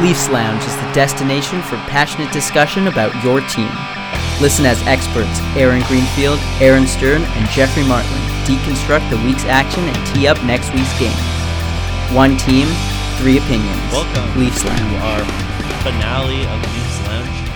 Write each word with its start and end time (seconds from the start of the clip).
Leafs 0.00 0.28
Lounge 0.28 0.62
is 0.64 0.76
the 0.76 0.92
destination 0.92 1.62
for 1.62 1.76
passionate 1.88 2.30
discussion 2.30 2.86
about 2.88 3.12
your 3.24 3.40
team. 3.48 3.70
Listen 4.42 4.66
as 4.66 4.80
experts 4.82 5.40
Aaron 5.56 5.82
Greenfield, 5.88 6.38
Aaron 6.60 6.86
Stern, 6.86 7.22
and 7.22 7.48
Jeffrey 7.48 7.82
Martland 7.82 8.22
deconstruct 8.44 9.08
the 9.08 9.16
week's 9.24 9.44
action 9.46 9.82
and 9.84 10.06
tee 10.14 10.28
up 10.28 10.36
next 10.44 10.72
week's 10.74 10.92
game. 10.98 11.16
One 12.14 12.36
team, 12.36 12.68
three 13.16 13.38
opinions. 13.38 13.80
Welcome 13.90 14.38
Leafs 14.38 14.60
to 14.60 14.68
Lounge. 14.68 15.02
our 15.02 15.24
finale 15.82 16.44
of 16.44 16.60
Leafs 16.74 17.00
Lounge, 17.08 17.48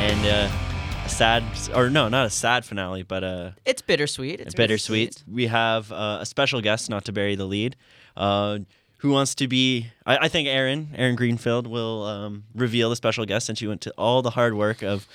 and 0.00 0.26
uh, 0.26 1.04
a 1.04 1.08
sad, 1.10 1.44
or 1.74 1.90
no, 1.90 2.08
not 2.08 2.24
a 2.24 2.30
sad 2.30 2.64
finale, 2.64 3.02
but 3.02 3.22
a, 3.22 3.54
It's 3.66 3.82
bittersweet. 3.82 4.40
It's 4.40 4.54
a 4.54 4.56
bittersweet. 4.56 5.22
We 5.30 5.48
have 5.48 5.92
uh, 5.92 6.18
a 6.22 6.26
special 6.26 6.62
guest, 6.62 6.88
not 6.88 7.04
to 7.04 7.12
bury 7.12 7.34
the 7.36 7.44
lead, 7.44 7.76
uh, 8.16 8.60
who 8.98 9.10
wants 9.10 9.34
to 9.36 9.48
be. 9.48 9.88
I, 10.04 10.16
I 10.22 10.28
think 10.28 10.48
Aaron, 10.48 10.88
Aaron 10.96 11.16
Greenfield, 11.16 11.66
will 11.66 12.04
um, 12.04 12.44
reveal 12.54 12.90
the 12.90 12.96
special 12.96 13.24
guest 13.26 13.46
since 13.46 13.60
you 13.60 13.68
went 13.68 13.80
to 13.82 13.90
all 13.98 14.22
the 14.22 14.30
hard 14.30 14.54
work 14.54 14.82
of 14.82 15.06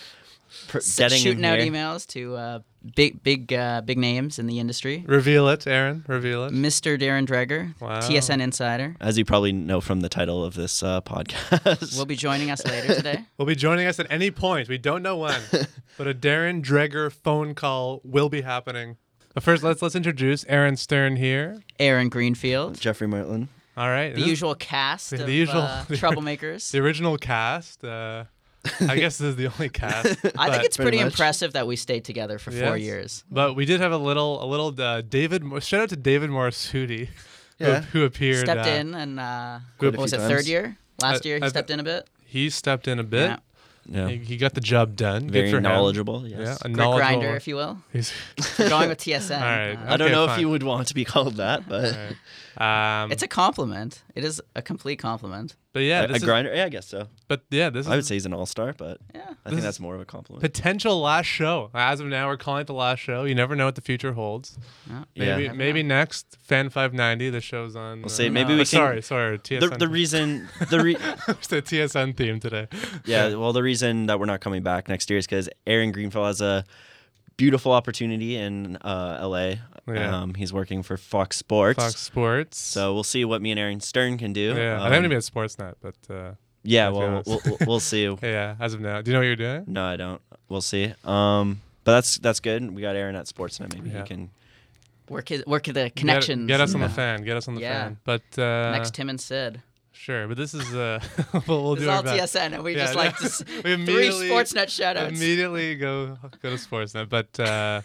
pr- 0.68 0.78
S- 0.78 0.96
getting 0.98 1.20
shooting 1.20 1.46
out 1.46 1.60
here. 1.60 1.72
emails 1.72 2.06
to 2.08 2.36
uh, 2.36 2.60
big, 2.96 3.24
big, 3.24 3.52
uh, 3.54 3.82
big 3.82 3.98
names 3.98 4.38
in 4.40 4.48
the 4.48 4.60
industry. 4.60 5.04
Reveal 5.08 5.48
it, 5.50 5.66
Aaron. 5.68 6.04
Reveal 6.08 6.46
it. 6.46 6.54
Mr. 6.54 7.00
Darren 7.00 7.26
Dreger, 7.28 7.80
Wow. 7.82 8.00
TSN 8.00 8.42
insider, 8.42 8.96
As 9.00 9.18
you 9.18 9.26
probably 9.26 9.52
know 9.52 9.82
from 9.82 10.02
the 10.02 10.10
title 10.10 10.44
of 10.44 10.54
this 10.56 10.84
uh, 10.84 11.02
podcast. 11.02 11.98
will 11.98 12.06
be 12.06 12.16
joining 12.16 12.52
us 12.52 12.66
later 12.66 12.94
today. 12.96 13.26
We'll 13.38 13.48
be 13.48 13.56
joining 13.56 13.88
us 13.88 14.00
at 14.00 14.08
any 14.12 14.32
point. 14.32 14.68
We 14.70 14.78
don't 14.78 15.02
know 15.04 15.18
when, 15.18 15.42
but 15.98 16.08
a 16.08 16.14
Darren 16.14 16.64
Dreger 16.64 17.12
phone 17.12 17.56
call 17.56 18.02
will 18.04 18.30
be 18.30 18.42
happening. 18.42 18.98
But 19.34 19.44
first, 19.44 19.64
let's 19.64 19.82
let's 19.82 19.96
introduce 19.96 20.44
Aaron 20.50 20.76
Stern 20.76 21.16
here. 21.16 21.62
Aaron 21.80 22.10
Greenfield, 22.10 22.78
Jeffrey 22.82 23.08
Martland. 23.08 23.48
All 23.78 23.88
right, 23.90 24.10
the 24.10 24.16
this 24.16 24.24
is 24.24 24.30
usual 24.30 24.56
cast 24.56 25.10
the 25.18 25.24
of 25.24 25.30
usual- 25.30 25.62
uh, 25.62 25.86
troublemakers. 25.90 26.72
the 26.72 26.80
original 26.80 27.18
cast. 27.18 27.84
Uh, 27.84 28.26
I 28.82 28.96
guess 28.98 29.18
this 29.18 29.30
is 29.30 29.36
the 29.38 29.48
only 29.48 29.70
cast. 29.82 30.08
I 30.38 30.52
think 30.52 30.64
it's 30.66 30.76
pretty 30.78 30.92
pretty 30.92 30.98
much. 30.98 31.14
impressive 31.14 31.54
that 31.54 31.66
we 31.68 31.76
stayed 31.76 32.04
together 32.06 32.38
for 32.38 32.52
four 32.52 32.78
Yes. 32.78 32.80
years. 32.86 33.24
But 33.32 33.56
we 33.56 33.66
did 33.66 33.80
have 33.82 33.92
a 33.92 33.98
little, 33.98 34.44
a 34.44 34.46
little 34.46 34.80
uh, 34.80 35.02
David. 35.02 35.44
Shout 35.64 35.82
out 35.82 35.90
to 35.90 35.96
David 35.96 36.30
Morisuti, 36.30 37.08
Yeah. 37.60 37.82
who, 37.82 38.00
who 38.00 38.06
appeared. 38.06 38.46
Stepped 38.46 38.68
uh, 38.68 38.70
in 38.70 38.94
and 38.94 39.20
uh, 39.20 39.60
what 39.80 39.96
was 39.98 40.12
few 40.12 40.18
it 40.18 40.22
times. 40.22 40.32
third 40.34 40.46
year? 40.48 40.78
Last 41.02 41.26
I- 41.26 41.30
year 41.30 41.38
he 41.38 41.44
I- 41.44 41.48
stepped 41.48 41.70
in 41.72 41.80
a 41.80 41.84
bit. 41.84 42.08
He 42.24 42.50
stepped 42.50 42.88
in 42.88 43.00
a 43.00 43.04
bit. 43.04 43.30
Yeah. 43.32 43.38
Yeah. 43.90 44.08
He, 44.10 44.18
he 44.18 44.38
got 44.38 44.54
the 44.54 44.62
job 44.62 44.96
done. 44.96 45.24
Good 45.24 45.32
Very 45.34 45.52
for 45.52 45.58
him. 45.58 45.64
knowledgeable. 45.64 46.28
Yes. 46.28 46.40
Yeah, 46.40 46.56
a 46.62 46.64
Grit 46.70 46.78
knowledgeable. 46.78 46.98
grinder, 47.20 47.36
if 47.36 47.48
you 47.48 47.56
will. 47.56 47.78
He's, 47.92 48.14
going 48.58 48.90
with 48.90 49.00
TSN. 49.00 49.36
All 49.36 49.42
right. 49.42 49.74
Uh, 49.76 49.94
I 49.94 49.98
don't 49.98 50.08
Okay, 50.08 50.12
know 50.16 50.28
fine. 50.28 50.36
if 50.36 50.42
you 50.42 50.50
would 50.50 50.64
want 50.64 50.88
to 50.90 50.94
be 50.94 51.04
called 51.06 51.36
that, 51.38 51.68
but 51.68 51.96
um, 52.58 53.12
it's 53.12 53.24
a 53.24 53.28
compliment. 53.28 54.02
It 54.16 54.24
is 54.24 54.42
a 54.56 54.62
complete 54.62 54.98
compliment. 55.00 55.56
But 55.74 55.82
yeah, 55.84 56.04
a, 56.04 56.08
this 56.08 56.16
a 56.16 56.18
is, 56.18 56.24
grinder. 56.24 56.54
Yeah, 56.54 56.66
I 56.66 56.70
guess 56.70 56.88
so. 56.88 57.08
But 57.28 57.44
yeah, 57.50 57.70
this 57.70 57.88
I 57.88 57.96
would 57.96 58.06
say 58.06 58.16
he's 58.16 58.26
an 58.26 58.34
all-star, 58.34 58.74
but 58.78 58.98
Yeah. 59.16 59.22
I 59.46 59.50
think 59.50 59.62
that's 59.62 59.80
more 59.80 59.96
of 59.96 60.02
a 60.02 60.06
compliment. 60.06 60.42
potential 60.42 61.00
last 61.02 61.26
show. 61.28 61.70
As 61.74 62.00
of 62.00 62.08
now, 62.08 62.28
we're 62.28 62.38
calling 62.38 62.62
it 62.62 62.68
the 62.68 62.74
last 62.74 63.00
show. 63.00 63.24
You 63.24 63.34
never 63.36 63.56
know 63.56 63.66
what 63.66 63.76
the 63.76 63.82
future 63.82 64.14
holds. 64.14 64.58
Yeah. 64.90 65.04
Maybe 65.16 65.44
Yeah. 65.46 65.54
maybe 65.54 65.82
next 65.84 66.38
Fan 66.44 66.70
590. 66.70 67.30
The 67.30 67.42
show's 67.42 67.76
on. 67.76 68.02
We'll 68.02 68.10
say 68.10 68.28
uh, 68.28 68.32
maybe 68.32 68.50
No. 68.50 68.56
we 68.56 68.62
oh, 68.62 68.66
can. 68.66 68.66
sorry, 68.66 69.02
sorry. 69.02 69.38
TSN. 69.40 69.60
The, 69.72 69.78
the 69.78 69.88
reason 69.88 70.50
the 70.70 70.80
re- 70.82 70.98
it's 71.28 71.48
the 71.48 71.62
TSN 71.62 72.16
theme 72.18 72.40
today. 72.40 72.68
yeah 73.06 73.34
well 73.36 73.54
the 73.54 73.64
reason 73.64 74.06
that 74.08 74.20
we're 74.20 74.26
not 74.26 74.42
coming 74.42 74.62
back 74.64 74.88
next 74.90 75.10
year 75.10 75.18
is 75.20 75.26
because 75.26 75.50
Aaron 75.66 75.92
Greenfield 75.92 76.28
has 76.28 76.42
a 76.42 76.64
beautiful 77.38 77.72
opportunity 77.72 78.36
in 78.36 78.76
uh, 78.78 79.18
L.A. 79.22 79.60
Yeah. 79.88 80.16
Um, 80.22 80.34
he's 80.36 80.54
working 80.54 80.84
for 80.84 80.98
Fox 80.98 81.38
Sports. 81.38 81.78
Fox 81.84 81.98
Sports. 82.00 82.58
So 82.58 82.94
we'll 82.94 83.04
see 83.04 83.26
what 83.26 83.42
me 83.42 83.52
and 83.52 83.60
Aaron 83.60 83.80
Stern 83.82 84.18
can 84.18 84.32
do. 84.34 84.54
yeah, 84.56 84.82
I 84.82 84.86
Um, 84.88 84.94
haven't 84.94 85.10
been 85.10 85.18
at 85.18 85.24
Sportsnet, 85.24 85.76
but 85.82 85.96
uh, 86.10 86.34
Yeah, 86.64 86.90
well, 86.90 87.24
we'll, 87.26 87.42
we'll, 87.46 87.58
we'll 87.68 87.80
see. 87.80 88.04
yeah, 88.22 88.56
as 88.60 88.74
of 88.74 88.82
now, 88.82 89.02
do 89.02 89.10
you 89.12 89.14
know 89.14 89.20
what 89.20 89.26
you're 89.28 89.36
doing? 89.36 89.64
No, 89.68 89.84
I 89.84 89.96
don't. 89.96 90.22
We'll 90.50 90.62
see. 90.62 90.94
Um, 91.04 91.62
but 91.84 91.94
that's 91.94 92.18
that's 92.20 92.40
good. 92.40 92.74
We 92.76 92.82
got 92.84 92.96
Aaron 92.96 93.16
at 93.16 93.26
Sportsnet. 93.26 93.74
Maybe 93.74 93.90
Yeah. 93.90 94.02
he 94.04 94.08
can. 94.08 94.30
Work 95.10 95.30
his, 95.30 95.46
work 95.46 95.64
the 95.64 95.74
Get- 95.74 95.96
connections. 95.96 96.48
Get, 96.48 96.62
us 96.62 96.74
on 96.76 96.82
Yeah. 96.82 96.88
the 96.88 96.94
fan. 96.94 97.24
Get 97.24 97.36
us 97.38 97.48
on 97.48 97.56
the 97.56 97.62
Yeah. 97.62 97.84
fan. 97.84 97.98
But 98.06 98.22
uh, 98.40 98.72
next 98.72 98.94
Tim 98.94 99.10
and 99.10 99.20
Sid. 99.20 99.62
sure. 99.92 100.28
But 100.28 100.38
this 100.38 100.54
is 100.54 100.74
uh, 100.74 101.00
we'll, 101.48 101.64
we'll 101.64 101.76
This 101.76 101.84
do 101.86 101.90
is 101.90 101.96
all 101.96 102.04
best. 102.04 102.36
TSN, 102.36 102.54
and 102.54 102.64
we 102.64 102.76
Yeah, 102.76 102.86
just 102.86 102.96
like 102.96 103.18
to 103.18 103.26
s- 103.26 103.44
we 103.46 103.62
three 103.62 103.74
immediately- 103.74 104.30
Sportsnet 104.30 104.68
shoutouts. 104.68 105.10
Immediately 105.10 105.76
go 105.76 106.18
go 106.42 106.50
to 106.52 106.56
Sportsnet, 106.56 107.10
but 107.10 107.38
uh, 107.40 107.82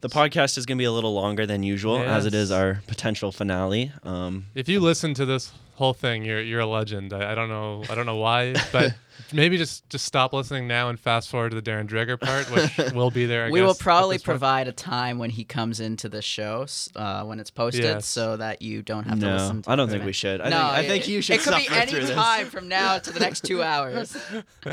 The 0.00 0.08
podcast 0.08 0.56
is 0.56 0.64
going 0.64 0.78
to 0.78 0.82
be 0.82 0.84
a 0.86 0.92
little 0.92 1.12
longer 1.12 1.44
than 1.44 1.64
usual, 1.64 1.98
as 1.98 2.24
it 2.24 2.32
is 2.32 2.52
our 2.52 2.82
potential 2.86 3.32
finale. 3.32 3.90
Um, 4.04 4.46
if 4.54 4.68
you 4.68 4.78
listen 4.78 5.12
to 5.14 5.24
this 5.26 5.50
whole 5.74 5.92
thing, 5.92 6.24
you're 6.24 6.40
you're 6.40 6.60
a 6.60 6.66
legend. 6.66 7.12
I, 7.12 7.32
I 7.32 7.34
don't 7.34 7.48
know 7.48 7.82
I 7.90 7.94
don't 7.96 8.06
know 8.06 8.16
why, 8.16 8.54
but 8.70 8.94
maybe 9.32 9.56
just 9.58 9.88
just 9.88 10.04
stop 10.04 10.32
listening 10.32 10.66
now 10.68 10.88
and 10.88 10.98
fast 10.98 11.28
forward 11.28 11.50
to 11.50 11.60
the 11.60 11.70
Darren 11.70 11.86
Dreger 11.88 12.18
part, 12.20 12.50
which 12.50 12.92
will 12.94 13.10
be 13.10 13.26
there. 13.26 13.46
I 13.46 13.50
we 13.50 13.60
will 13.60 13.68
guess, 13.68 13.80
at 13.80 13.84
probably 13.84 14.16
this 14.16 14.22
point. 14.22 14.32
provide 14.34 14.68
a 14.68 14.72
time 14.72 15.18
when 15.18 15.30
he 15.30 15.44
comes 15.44 15.80
into 15.80 16.08
the 16.08 16.22
show 16.22 16.66
uh, 16.96 17.24
when 17.24 17.40
it's 17.40 17.50
posted, 17.50 17.84
Yes. 17.84 18.06
so 18.06 18.36
that 18.36 18.62
you 18.62 18.82
don't 18.82 19.04
have 19.04 19.20
to 19.20 19.26
listen. 19.32 19.62
to 19.62 19.70
I 19.70 19.76
don't 19.76 19.88
think 19.88 20.04
we 20.04 20.12
should. 20.12 20.40
I 20.40 20.48
no, 20.48 20.56
think, 20.58 20.64
I 20.72 20.86
think 20.88 21.08
you 21.08 21.20
should 21.22 21.36
It 21.36 21.42
could 21.42 21.56
be 21.56 21.68
any 21.70 21.90
through 21.90 22.00
this. 22.06 22.10
time 22.14 22.46
from 22.46 22.68
now 22.68 22.98
to 22.98 23.10
the 23.12 23.20
next 23.20 23.44
two 23.44 23.62
hours. 23.62 24.16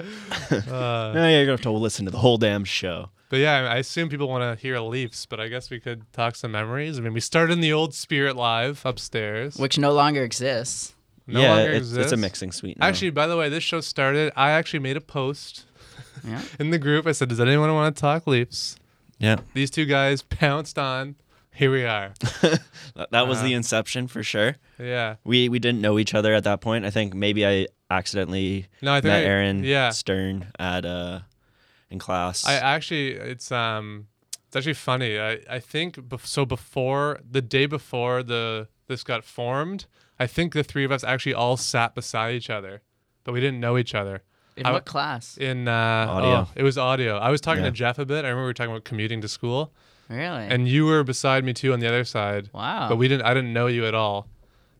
Uh, 0.00 1.12
No, 1.14 1.28
you're 1.28 1.46
going 1.46 1.46
to 1.46 1.52
have 1.52 1.60
to 1.62 1.70
listen 1.70 2.04
to 2.04 2.10
the 2.10 2.18
whole 2.18 2.36
damn 2.38 2.64
show. 2.64 3.10
but 3.28 3.38
yeah, 3.38 3.68
I 3.70 3.76
assume 3.78 4.08
people 4.08 4.28
want 4.28 4.42
to 4.58 4.60
hear 4.60 4.78
Leafs, 4.80 5.26
but 5.26 5.40
I 5.40 5.48
guess 5.48 5.70
we 5.70 5.80
could 5.80 6.10
talk 6.12 6.36
some 6.36 6.52
memories. 6.52 6.98
I 6.98 7.02
mean, 7.02 7.12
we 7.14 7.20
started 7.20 7.52
in 7.52 7.60
the 7.60 7.72
old 7.72 7.94
Spirit 7.94 8.36
Live 8.36 8.82
upstairs. 8.84 9.56
which 9.56 9.78
no 9.78 9.92
longer 9.92 10.22
exists. 10.22 10.94
No 11.26 11.40
yeah, 11.40 11.54
longer 11.54 11.72
it's, 11.72 11.92
it's 11.92 12.12
a 12.12 12.16
mixing 12.16 12.52
suite. 12.52 12.78
now. 12.78 12.86
Actually, 12.86 13.10
by 13.10 13.26
the 13.26 13.36
way, 13.36 13.48
this 13.48 13.62
show 13.64 13.80
started. 13.80 14.32
I 14.36 14.50
actually 14.50 14.80
made 14.80 14.96
a 14.96 15.00
post 15.00 15.64
Yeah. 16.26 16.42
in 16.58 16.70
the 16.70 16.78
group. 16.78 17.06
I 17.06 17.12
said, 17.12 17.28
"Does 17.28 17.40
anyone 17.40 17.72
want 17.74 17.94
to 17.96 18.00
talk 18.00 18.26
Leafs?" 18.26 18.76
yeah, 19.18 19.36
These 19.54 19.70
two 19.70 19.84
guys 19.86 20.22
pounced 20.22 20.78
on. 20.78 21.16
Here 21.54 21.70
we 21.70 21.84
are. 21.84 22.12
that, 22.42 23.08
that 23.12 23.28
was 23.28 23.38
Uh, 23.38 23.44
the 23.44 23.52
inception 23.54 24.08
for 24.08 24.22
sure. 24.24 24.56
Yeah. 24.78 25.16
We 25.24 25.48
we 25.48 25.58
didn't 25.60 25.80
know 25.80 25.98
each 26.00 26.12
other 26.14 26.34
at 26.34 26.42
that 26.44 26.60
point. 26.60 26.84
I 26.84 26.90
think 26.90 27.14
maybe 27.14 27.46
I 27.46 27.68
accidentally 27.90 28.66
No, 28.82 28.92
I 28.92 28.96
think 29.00 29.12
met 29.12 29.22
I- 29.22 29.26
Aaron 29.26 29.62
Yeah. 29.64 29.90
Stern 29.90 30.46
at 30.58 30.84
uh 30.84 31.20
in 31.90 31.98
class. 32.00 32.44
I 32.44 32.54
actually, 32.54 33.12
it's 33.12 33.52
um, 33.52 34.08
it's 34.48 34.56
actually 34.56 34.74
funny. 34.74 35.18
I 35.18 35.38
I 35.48 35.60
think 35.60 35.94
bef- 35.96 36.26
so. 36.26 36.44
Before 36.44 37.20
the 37.30 37.40
day 37.42 37.66
before 37.66 38.22
the 38.24 38.66
this 38.88 39.04
got 39.04 39.22
formed, 39.24 39.86
I 40.18 40.26
think 40.26 40.52
the 40.52 40.62
three 40.62 40.84
of 40.84 40.92
us 40.92 41.02
actually 41.04 41.34
all 41.34 41.56
sat 41.56 41.94
beside 41.94 42.34
each 42.34 42.50
other, 42.50 42.82
but 43.24 43.32
we 43.32 43.40
didn't 43.40 43.60
know 43.60 43.76
each 43.78 43.94
other. 43.94 44.22
In 44.56 44.66
I- 44.66 44.72
what 44.72 44.84
class? 44.84 45.36
In 45.36 45.66
uh, 45.66 45.72
Audio. 45.72 46.30
oh, 46.30 46.48
it 46.54 46.62
was 46.62 46.78
audio. 46.78 47.16
I 47.18 47.30
was 47.30 47.40
talking 47.40 47.64
Yeah. 47.64 47.70
to 47.70 47.76
Jeff 47.76 47.98
a 47.98 48.06
bit. 48.06 48.24
I 48.24 48.28
remember 48.28 48.42
we 48.42 48.46
were 48.46 48.54
talking 48.54 48.70
about 48.72 48.84
commuting 48.84 49.20
to 49.22 49.28
school, 49.28 49.72
Really? 50.08 50.44
and 50.46 50.68
you 50.68 50.86
were 50.86 51.02
beside 51.02 51.44
me 51.44 51.52
too 51.52 51.72
on 51.72 51.80
the 51.80 51.88
other 51.88 52.04
side. 52.04 52.50
wow. 52.52 52.88
But 52.88 52.96
we 52.96 53.08
didn't. 53.08 53.26
I 53.26 53.34
didn't 53.34 53.52
know 53.52 53.66
you 53.66 53.86
at 53.86 53.94
all. 53.94 54.28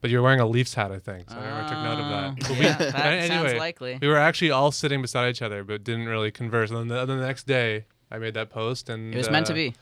But 0.01 0.11
you 0.11 0.19
were 0.19 0.23
wearing 0.23 0.41
a 0.41 0.47
Leafs 0.47 0.75
hat, 0.75 0.93
I 0.93 0.99
think. 0.99 1.31
So 1.31 1.37
I 1.37 1.41
remember 1.41 1.63
I 1.65 1.69
took 1.69 1.79
note 1.79 1.93
of 1.93 2.07
Oh, 2.07 2.11
that. 2.11 2.41
But 2.41 2.51
we, 2.51 2.65
yeah, 2.65 2.77
that 2.93 2.95
anyway, 3.07 3.27
sounds 3.29 3.55
likely. 3.55 3.99
we 4.03 4.07
were 4.07 4.19
actually 4.19 4.51
all 4.51 4.71
sitting 4.71 5.01
beside 5.01 5.31
each 5.31 5.41
other, 5.41 5.65
but 5.65 5.83
didn't 5.83 6.05
really 6.09 6.31
converse. 6.31 6.71
And 6.71 6.79
then 6.79 6.89
the, 6.89 7.07
the 7.07 7.17
next 7.17 7.47
day, 7.47 7.87
I 8.11 8.19
made 8.19 8.35
that 8.35 8.51
post, 8.51 8.91
and 8.91 9.15
It 9.15 9.17
was 9.17 9.31
meant 9.31 9.47
to 9.47 9.55
uh, 9.55 9.57
be. 9.57 9.75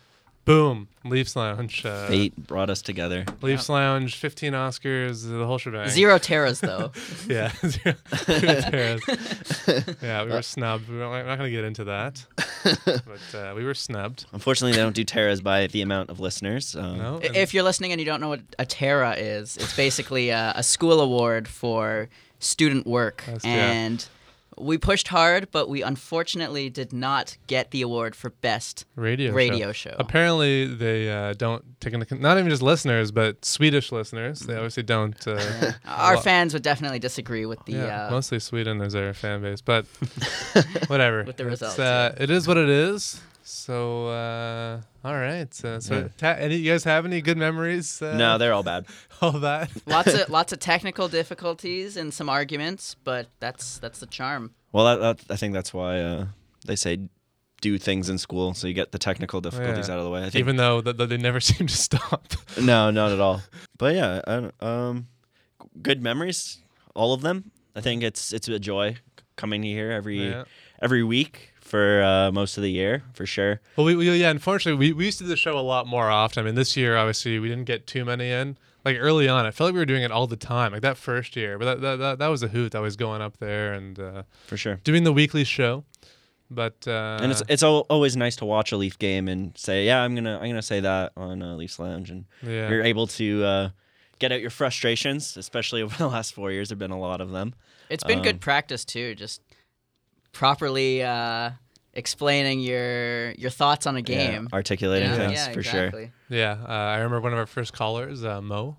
Boom, 0.44 0.88
Leafs 1.04 1.36
Lounge. 1.36 1.86
Uh, 1.86 2.08
Fate 2.08 2.36
brought 2.36 2.68
us 2.68 2.82
together. 2.82 3.24
Leafs 3.42 3.68
Lounge, 3.68 4.16
15 4.16 4.52
Oscars, 4.54 5.22
the 5.28 5.46
whole 5.46 5.58
shebang. 5.58 5.88
Zero 5.88 6.18
terras 6.18 6.60
though. 6.60 6.90
Yeah. 7.28 7.52
Zero- 7.64 7.94
zero 8.26 8.60
tears. 8.70 9.02
yeah, 10.02 10.24
we 10.24 10.30
were 10.32 10.42
snubbed. 10.42 10.88
We're 10.88 10.98
not, 10.98 11.26
not 11.26 11.38
going 11.38 11.48
to 11.50 11.56
get 11.56 11.64
into 11.64 11.84
that. 11.84 12.24
But 12.84 13.34
uh, 13.38 13.52
we 13.54 13.64
were 13.64 13.74
snubbed. 13.74 14.26
Unfortunately, 14.32 14.72
they 14.72 14.82
don't 14.82 14.96
do 14.96 15.04
terras 15.04 15.40
by 15.40 15.68
the 15.68 15.80
amount 15.82 16.10
of 16.10 16.18
listeners. 16.18 16.74
Um, 16.74 16.98
No? 16.98 17.20
I- 17.22 17.36
if 17.38 17.54
you're 17.54 17.62
listening 17.62 17.92
and 17.92 18.00
you 18.00 18.04
don't 18.04 18.20
know 18.20 18.28
what 18.30 18.40
a 18.58 18.66
terra 18.66 19.14
is, 19.14 19.56
it's 19.56 19.76
basically 19.76 20.30
a, 20.30 20.52
a 20.56 20.62
school 20.64 21.00
award 21.00 21.46
for 21.46 22.08
student 22.40 22.84
work, 22.86 23.22
That's- 23.26 23.44
yeah. 23.44 23.70
and 23.70 24.04
we 24.58 24.78
pushed 24.78 25.08
hard, 25.08 25.50
but 25.50 25.68
we 25.68 25.82
unfortunately 25.82 26.70
did 26.70 26.92
not 26.92 27.36
get 27.46 27.70
the 27.70 27.82
award 27.82 28.14
for 28.14 28.30
best 28.30 28.86
radio 28.96 29.32
radio 29.32 29.72
show. 29.72 29.90
show. 29.90 29.96
Apparently, 29.98 30.66
they 30.66 31.10
uh, 31.10 31.34
don't 31.34 31.64
take 31.80 31.92
into 31.94 32.14
not 32.16 32.38
even 32.38 32.50
just 32.50 32.62
listeners, 32.62 33.10
but 33.10 33.44
Swedish 33.44 33.92
listeners. 33.92 34.40
They 34.40 34.54
obviously 34.54 34.82
don't. 34.82 35.26
Uh, 35.26 35.72
Our 35.86 36.14
well, 36.14 36.22
fans 36.22 36.52
would 36.54 36.62
definitely 36.62 36.98
disagree 36.98 37.46
with 37.46 37.64
the. 37.64 37.72
yeah, 37.72 38.06
uh, 38.06 38.10
mostly 38.10 38.38
Sweden 38.38 38.80
is 38.80 38.92
their 38.92 39.14
fan 39.14 39.42
base, 39.42 39.60
but 39.60 39.86
whatever. 40.86 41.24
With 41.24 41.36
the 41.36 41.46
results, 41.46 41.78
uh, 41.78 42.14
It 42.18 42.30
is 42.30 42.46
what 42.46 42.56
it 42.56 42.68
is. 42.68 43.20
So, 43.44 44.06
uh, 44.08 44.80
all 45.04 45.14
right. 45.14 45.64
Uh, 45.64 45.80
so, 45.80 45.94
Yeah. 45.98 46.08
ta- 46.16 46.36
any 46.38 46.56
you 46.56 46.70
guys 46.72 46.84
have 46.84 47.04
any 47.04 47.20
good 47.20 47.36
memories? 47.36 48.00
Uh, 48.00 48.16
no, 48.16 48.38
they're 48.38 48.52
all 48.52 48.62
bad. 48.62 48.86
all 49.20 49.32
that. 49.32 49.70
lots 49.86 50.14
of 50.14 50.28
lots 50.38 50.52
of 50.52 50.60
technical 50.60 51.08
difficulties 51.08 51.96
and 51.96 52.14
some 52.14 52.28
arguments, 52.28 52.94
but 53.04 53.26
that's 53.40 53.78
that's 53.78 53.98
the 53.98 54.06
charm. 54.06 54.54
Well, 54.72 54.84
that, 54.84 55.00
that, 55.26 55.32
I 55.34 55.36
think 55.36 55.54
that's 55.54 55.74
why 55.74 56.00
uh, 56.00 56.26
they 56.66 56.76
say 56.76 57.08
do 57.60 57.78
things 57.78 58.08
in 58.08 58.18
school 58.18 58.54
so 58.54 58.66
you 58.66 58.74
get 58.74 58.90
the 58.92 58.98
technical 58.98 59.40
difficulties 59.40 59.86
Yeah. 59.88 59.94
out 59.94 59.98
of 59.98 60.04
the 60.04 60.10
way. 60.10 60.20
I 60.20 60.24
think 60.30 60.36
Even 60.36 60.56
though 60.56 60.80
th- 60.80 60.96
th- 60.96 61.08
they 61.08 61.16
never 61.16 61.38
seem 61.50 61.66
to 61.66 61.76
stop. 61.76 62.32
no, 62.60 62.90
not 62.90 63.12
at 63.12 63.20
all. 63.20 63.42
But 63.78 63.94
yeah, 63.94 64.20
I, 64.26 64.50
um, 64.64 65.06
good 65.82 66.02
memories, 66.02 66.58
all 66.94 67.12
of 67.12 67.20
them. 67.22 67.50
I 67.74 67.80
think 67.80 68.02
it's 68.02 68.32
it's 68.32 68.48
a 68.48 68.58
joy 68.58 68.96
coming 69.36 69.62
here 69.62 69.90
every 69.90 70.28
Yeah. 70.28 70.44
every 70.80 71.02
week 71.02 71.51
for 71.72 72.02
uh, 72.02 72.30
most 72.30 72.58
of 72.58 72.62
the 72.62 72.70
year 72.70 73.02
for 73.14 73.24
sure. 73.24 73.60
Well, 73.76 73.86
we, 73.86 73.94
we 73.96 74.04
yeah, 74.20 74.28
unfortunately, 74.30 74.78
we, 74.78 74.92
we 74.92 75.06
used 75.06 75.16
to 75.18 75.24
do 75.24 75.28
the 75.30 75.36
show 75.36 75.58
a 75.58 75.60
lot 75.74 75.86
more 75.86 76.10
often. 76.10 76.42
I 76.42 76.44
mean, 76.44 76.54
this 76.54 76.76
year, 76.76 76.98
obviously, 76.98 77.38
we 77.38 77.48
didn't 77.48 77.64
get 77.64 77.86
too 77.86 78.04
many 78.04 78.30
in. 78.30 78.58
Like 78.84 78.96
early 79.00 79.26
on, 79.28 79.46
I 79.46 79.50
felt 79.52 79.68
like 79.68 79.74
we 79.74 79.78
were 79.80 79.86
doing 79.86 80.02
it 80.02 80.10
all 80.12 80.26
the 80.26 80.36
time, 80.36 80.72
like 80.72 80.82
that 80.82 80.98
first 80.98 81.34
year. 81.34 81.58
But 81.58 81.64
that 81.64 81.80
that, 81.80 81.96
that, 81.96 82.18
that 82.18 82.28
was 82.28 82.42
a 82.42 82.48
hoot. 82.48 82.74
I 82.74 82.80
was 82.80 82.96
going 82.96 83.22
up 83.22 83.38
there 83.38 83.72
and 83.72 83.98
uh, 83.98 84.22
For 84.46 84.56
sure. 84.58 84.80
doing 84.84 85.04
the 85.04 85.12
weekly 85.14 85.44
show. 85.44 85.84
But 86.50 86.76
uh, 86.86 87.18
and 87.22 87.32
it's 87.32 87.42
it's 87.48 87.62
always 87.62 88.14
nice 88.16 88.36
to 88.36 88.44
watch 88.44 88.72
a 88.72 88.76
Leaf 88.76 88.98
game 88.98 89.26
and 89.28 89.56
say, 89.56 89.86
yeah, 89.86 90.02
I'm 90.02 90.14
gonna 90.14 90.36
I'm 90.38 90.48
gonna 90.50 90.60
say 90.60 90.80
that 90.80 91.12
on 91.16 91.42
uh, 91.42 91.54
Leafs 91.56 91.78
Lounge, 91.78 92.10
and 92.10 92.26
yeah, 92.42 92.68
you're 92.68 92.82
able 92.82 93.06
to 93.06 93.26
uh, 93.44 93.68
get 94.18 94.32
out 94.32 94.40
your 94.42 94.50
frustrations, 94.50 95.38
especially 95.38 95.80
over 95.86 95.96
the 95.96 96.08
last 96.08 96.34
four 96.34 96.50
years. 96.52 96.68
There've 96.68 96.78
been 96.86 96.90
a 96.90 97.00
lot 97.00 97.22
of 97.22 97.30
them. 97.30 97.54
It's 97.88 98.04
been 98.04 98.18
Um, 98.18 98.24
good 98.24 98.40
practice 98.42 98.84
too, 98.84 99.14
just 99.14 99.40
properly 100.32 101.02
uh, 101.02 101.50
explaining 101.94 102.60
your 102.60 103.32
your 103.32 103.50
thoughts 103.50 103.86
on 103.86 103.96
a 103.96 104.02
game. 104.02 104.48
Yeah, 104.50 104.56
articulating 104.56 105.10
Yeah, 105.10 105.16
things 105.16 105.32
yeah, 105.34 105.52
for 105.52 105.62
sure. 105.62 106.10
yeah. 106.28 106.56
Uh, 106.66 106.72
I 106.72 106.96
remember 106.96 107.20
one 107.20 107.32
of 107.32 107.38
our 107.38 107.46
first 107.46 107.72
callers, 107.72 108.24
uh, 108.24 108.40
Mo. 108.40 108.76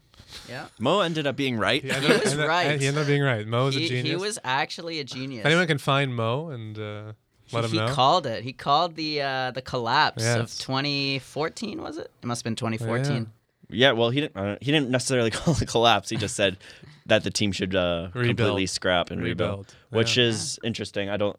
Yeah. 0.50 0.65
Mo 0.80 1.01
ended 1.01 1.27
up 1.27 1.36
being 1.36 1.57
right. 1.57 1.83
He, 1.83 1.92
ended, 1.92 2.10
was 2.24 2.31
ended- 2.31 2.48
right. 2.48 2.80
He 2.81 2.88
ended 2.88 3.01
up 3.01 3.07
being 3.07 3.21
right. 3.21 3.45
Mo 3.45 3.68
is 3.68 3.75
a 3.75 3.80
He, 3.80 3.88
genius. 3.88 4.07
he 4.10 4.15
was 4.15 4.39
actually 4.44 5.00
a 5.00 5.04
genius. 5.04 5.42
If 5.42 5.45
anyone 5.45 5.68
can 5.68 5.77
find 5.77 6.15
Mo 6.15 6.50
and 6.50 6.77
uh, 6.80 7.12
let 7.51 7.65
him 7.65 7.71
he 7.71 7.77
know. 7.77 7.88
He 7.88 7.94
called 7.94 8.25
it. 8.25 8.44
He 8.44 8.51
called 8.54 8.95
the 8.95 9.21
uh, 9.21 9.51
the 9.51 9.62
collapse 9.62 10.25
of 10.25 10.50
2014. 10.57 11.81
Was 11.81 11.98
it? 11.98 12.09
It 12.21 12.25
must 12.25 12.39
have 12.42 12.44
been 12.45 12.56
2014. 12.56 13.27
Yeah, 13.69 13.92
well, 13.94 14.09
he 14.09 14.21
didn't. 14.21 14.36
Uh, 14.38 14.57
he 14.62 14.71
didn't 14.71 14.89
necessarily 14.89 15.30
call 15.38 15.56
it 15.59 15.68
collapse. 15.68 16.09
He 16.09 16.18
just 16.18 16.36
said 16.36 16.57
that 17.06 17.24
the 17.24 17.31
team 17.31 17.51
should 17.51 17.75
uh, 17.75 18.09
completely 18.13 18.66
scrap 18.66 19.12
and 19.12 19.21
rebuild, 19.21 19.50
Rebuild, 19.51 19.75
which 19.89 20.18
yeah. 20.18 20.25
is 20.25 20.59
interesting. 20.63 21.09
I 21.09 21.18
don't. 21.18 21.38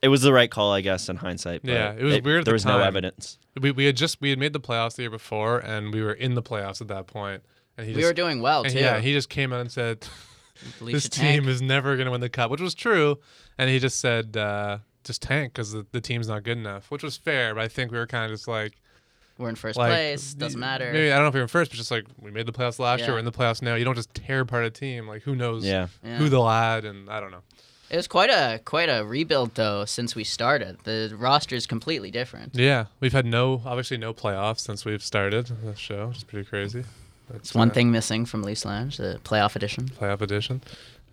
It 0.00 0.08
was 0.08 0.22
the 0.22 0.32
right 0.32 0.50
call, 0.50 0.72
I 0.72 0.80
guess, 0.80 1.08
in 1.08 1.16
hindsight. 1.16 1.62
But 1.62 1.72
Yeah, 1.72 1.92
it 1.92 2.02
was 2.02 2.22
weird 2.22 2.40
at 2.40 2.44
There 2.44 2.52
the 2.52 2.52
was 2.52 2.64
no 2.64 2.78
evidence. 2.78 3.38
we, 3.60 3.72
we 3.72 3.84
had 3.86 3.96
just 3.96 4.20
we 4.20 4.30
had 4.30 4.38
made 4.38 4.52
the 4.52 4.60
playoffs 4.60 4.94
the 4.96 5.02
year 5.02 5.10
before, 5.10 5.58
and 5.58 5.92
we 5.92 6.02
were 6.02 6.12
in 6.12 6.34
the 6.34 6.42
playoffs 6.42 6.80
at 6.80 6.88
that 6.88 7.06
point. 7.06 7.42
And 7.76 7.86
he 7.86 7.92
We 7.94 8.00
just, 8.02 8.10
were 8.10 8.14
doing 8.14 8.40
well 8.40 8.64
too. 8.64 8.78
yeah, 8.78 9.00
he 9.00 9.12
just 9.12 9.28
came 9.28 9.52
out 9.52 9.60
and 9.60 9.70
said, 9.72 10.06
"This 10.80 11.04
should 11.04 11.12
tank. 11.12 11.42
team 11.42 11.48
is 11.48 11.60
never 11.62 11.96
going 11.96 12.06
to 12.06 12.12
win 12.12 12.20
the 12.20 12.28
cup," 12.28 12.50
which 12.50 12.60
was 12.60 12.74
true. 12.74 13.18
And 13.58 13.68
he 13.70 13.78
just 13.80 13.98
said, 14.00 14.36
uh, 14.36 14.78
"Just 15.04 15.22
tank 15.22 15.52
because 15.52 15.72
the, 15.72 15.84
the 15.92 16.00
team's 16.00 16.28
not 16.28 16.42
good 16.44 16.58
enough," 16.58 16.90
which 16.90 17.02
was 17.02 17.16
fair. 17.16 17.54
But 17.54 17.62
I 17.64 17.68
think 17.68 17.90
we 17.90 17.98
were 17.98 18.06
kind 18.06 18.24
of 18.24 18.30
just 18.30 18.46
like, 18.48 18.74
We're 19.36 19.48
in 19.48 19.54
first 19.56 19.76
like 19.78 19.90
place. 19.90 20.34
Doesn't 20.34 20.58
matter. 20.60 20.92
Maybe 20.92 21.10
I 21.10 21.16
don't 21.16 21.24
know 21.24 21.28
if 21.28 21.34
we're 21.34 21.42
in 21.42 21.48
first, 21.48 21.70
but 21.72 21.76
just 21.76 21.90
like 21.90 22.04
we 22.20 22.30
made 22.30 22.46
the 22.46 22.52
playoffs 22.52 22.78
last 22.78 23.00
year, 23.00 23.12
we're 23.12 23.18
in 23.18 23.24
the 23.24 23.32
playoffs 23.32 23.62
now. 23.62 23.74
You 23.74 23.84
don't 23.84 23.96
just 23.96 24.14
tear 24.14 24.40
apart 24.40 24.64
a 24.64 24.70
team. 24.70 25.08
Like 25.08 25.22
who 25.22 25.34
knows 25.34 25.64
Yeah, 25.64 25.88
Yeah. 26.04 26.18
who 26.18 26.28
they'll 26.28 26.48
add, 26.48 26.84
and 26.84 27.08
I 27.10 27.18
don't 27.20 27.30
know. 27.32 27.42
It 27.90 27.96
was 27.96 28.06
quite 28.06 28.28
a 28.30 28.60
quite 28.64 28.88
a 28.88 29.04
rebuild 29.04 29.54
though 29.54 29.84
since 29.86 30.14
we 30.14 30.24
started. 30.24 30.78
The 30.84 31.14
roster 31.16 31.56
is 31.56 31.66
completely 31.66 32.10
different. 32.10 32.54
Yeah, 32.54 32.86
we've 33.00 33.12
had 33.14 33.24
no 33.26 33.62
obviously 33.64 33.96
no 33.96 34.12
playoffs 34.12 34.60
since 34.60 34.84
we've 34.84 35.02
started 35.02 35.46
the 35.64 35.74
show, 35.74 36.10
It's 36.14 36.24
pretty 36.24 36.48
crazy. 36.48 36.84
That's 37.30 37.40
It's 37.50 37.54
one 37.54 37.70
uh, 37.70 37.74
thing 37.74 37.90
missing 37.90 38.26
from 38.26 38.42
Leafs 38.42 38.64
Lounge, 38.64 38.96
the 38.98 39.20
playoff 39.24 39.56
edition. 39.56 39.84
playoff 39.88 40.20
edition. 40.20 40.60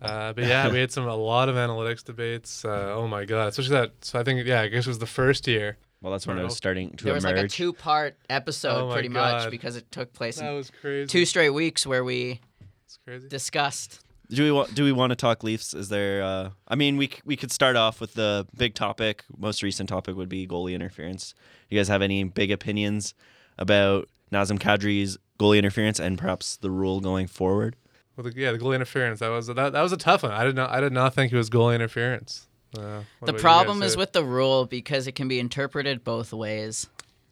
Uh, 0.01 0.33
but 0.33 0.44
yeah, 0.48 0.69
we 0.69 0.80
had 0.80 0.92
some 0.92 1.07
a 1.07 1.16
lot 1.16 1.48
of 1.50 1.56
analytics 1.56 2.04
debates. 2.04 2.66
Uh, 2.66 2.94
oh 2.95 3.07
my 3.07 3.24
god, 3.25 3.48
especially 3.50 3.72
that. 3.72 3.92
So 4.01 4.19
I 4.19 4.24
think 4.24 4.45
yeah, 4.45 4.62
I 4.62 4.68
guess 4.68 4.86
it 4.86 4.89
was 4.89 5.00
the 5.00 5.06
first 5.07 5.48
year. 5.48 5.77
well, 6.01 6.12
that's 6.12 6.27
when 6.27 6.38
it 6.38 6.44
was 6.44 6.57
starting 6.57 6.92
to 6.98 7.06
There 7.06 7.13
was 7.13 7.24
like 7.24 7.38
a 7.38 7.48
two-part 7.48 8.16
episode, 8.30 8.83
Oh 8.83 8.88
my 8.88 8.94
pretty 8.94 9.10
much, 9.10 9.50
because 9.50 9.75
it 9.77 9.89
took 9.92 10.12
place 10.13 10.38
That 10.39 10.50
in 10.50 10.56
was 10.56 10.72
crazy. 10.81 11.07
two 11.07 11.25
straight 11.25 11.51
weeks 11.51 11.88
where 11.88 12.04
we 12.04 12.42
It's 12.86 13.00
crazy. 13.06 13.27
discussed. 13.30 14.01
Do 14.30 14.44
we 14.44 14.51
want? 14.51 14.75
Do 14.75 14.83
we 14.83 14.92
want 14.92 15.12
to 15.12 15.16
talk 15.16 15.44
Leafs? 15.44 15.74
Is 15.74 15.89
there? 15.89 16.24
Uh, 16.24 16.50
I 16.68 16.75
mean, 16.75 16.98
we 16.98 17.10
we 17.25 17.36
could 17.36 17.51
start 17.51 17.75
off 17.75 18.00
with 18.01 18.13
the 18.13 18.48
big 18.56 18.74
topic. 18.74 19.24
Most 19.38 19.63
recent 19.63 19.89
topic 19.89 20.16
would 20.16 20.30
be 20.30 20.48
goalie 20.48 20.74
interference. 20.74 21.33
You 21.69 21.80
guys 21.80 21.88
have 21.88 22.01
any 22.01 22.24
big 22.24 22.51
opinions 22.51 23.13
about 23.57 24.10
Nazem 24.31 24.60
Kadri's 24.60 25.18
goalie 25.39 25.57
interference 25.57 26.00
and 26.00 26.18
perhaps 26.18 26.57
the 26.57 26.72
rule 26.72 27.00
going 27.00 27.27
forward? 27.27 27.75
Well, 28.16 28.24
the, 28.24 28.33
yeah, 28.36 28.51
the 28.51 28.57
goalie 28.57 28.75
interference. 28.75 29.19
That 29.19 29.30
was 29.30 29.48
that, 29.48 29.74
that 29.74 29.81
was 29.81 29.92
a 29.92 29.98
tough 29.98 30.24
one. 30.24 30.31
I 30.31 30.44
did 30.44 30.56
not 30.56 30.69
I 30.69 30.80
did 30.80 30.94
not 30.94 31.13
think 31.13 31.31
it 31.31 31.38
was 31.38 31.50
goalie 31.50 31.75
interference. 31.75 32.48
Uh, 32.77 33.01
The 33.22 33.33
problem 33.33 33.83
is 33.83 33.95
with 33.95 34.12
the 34.12 34.24
rule 34.24 34.66
because 34.66 35.07
it 35.07 35.13
can 35.13 35.27
be 35.27 35.39
interpreted 35.39 36.04
both 36.04 36.33
ways. 36.33 36.88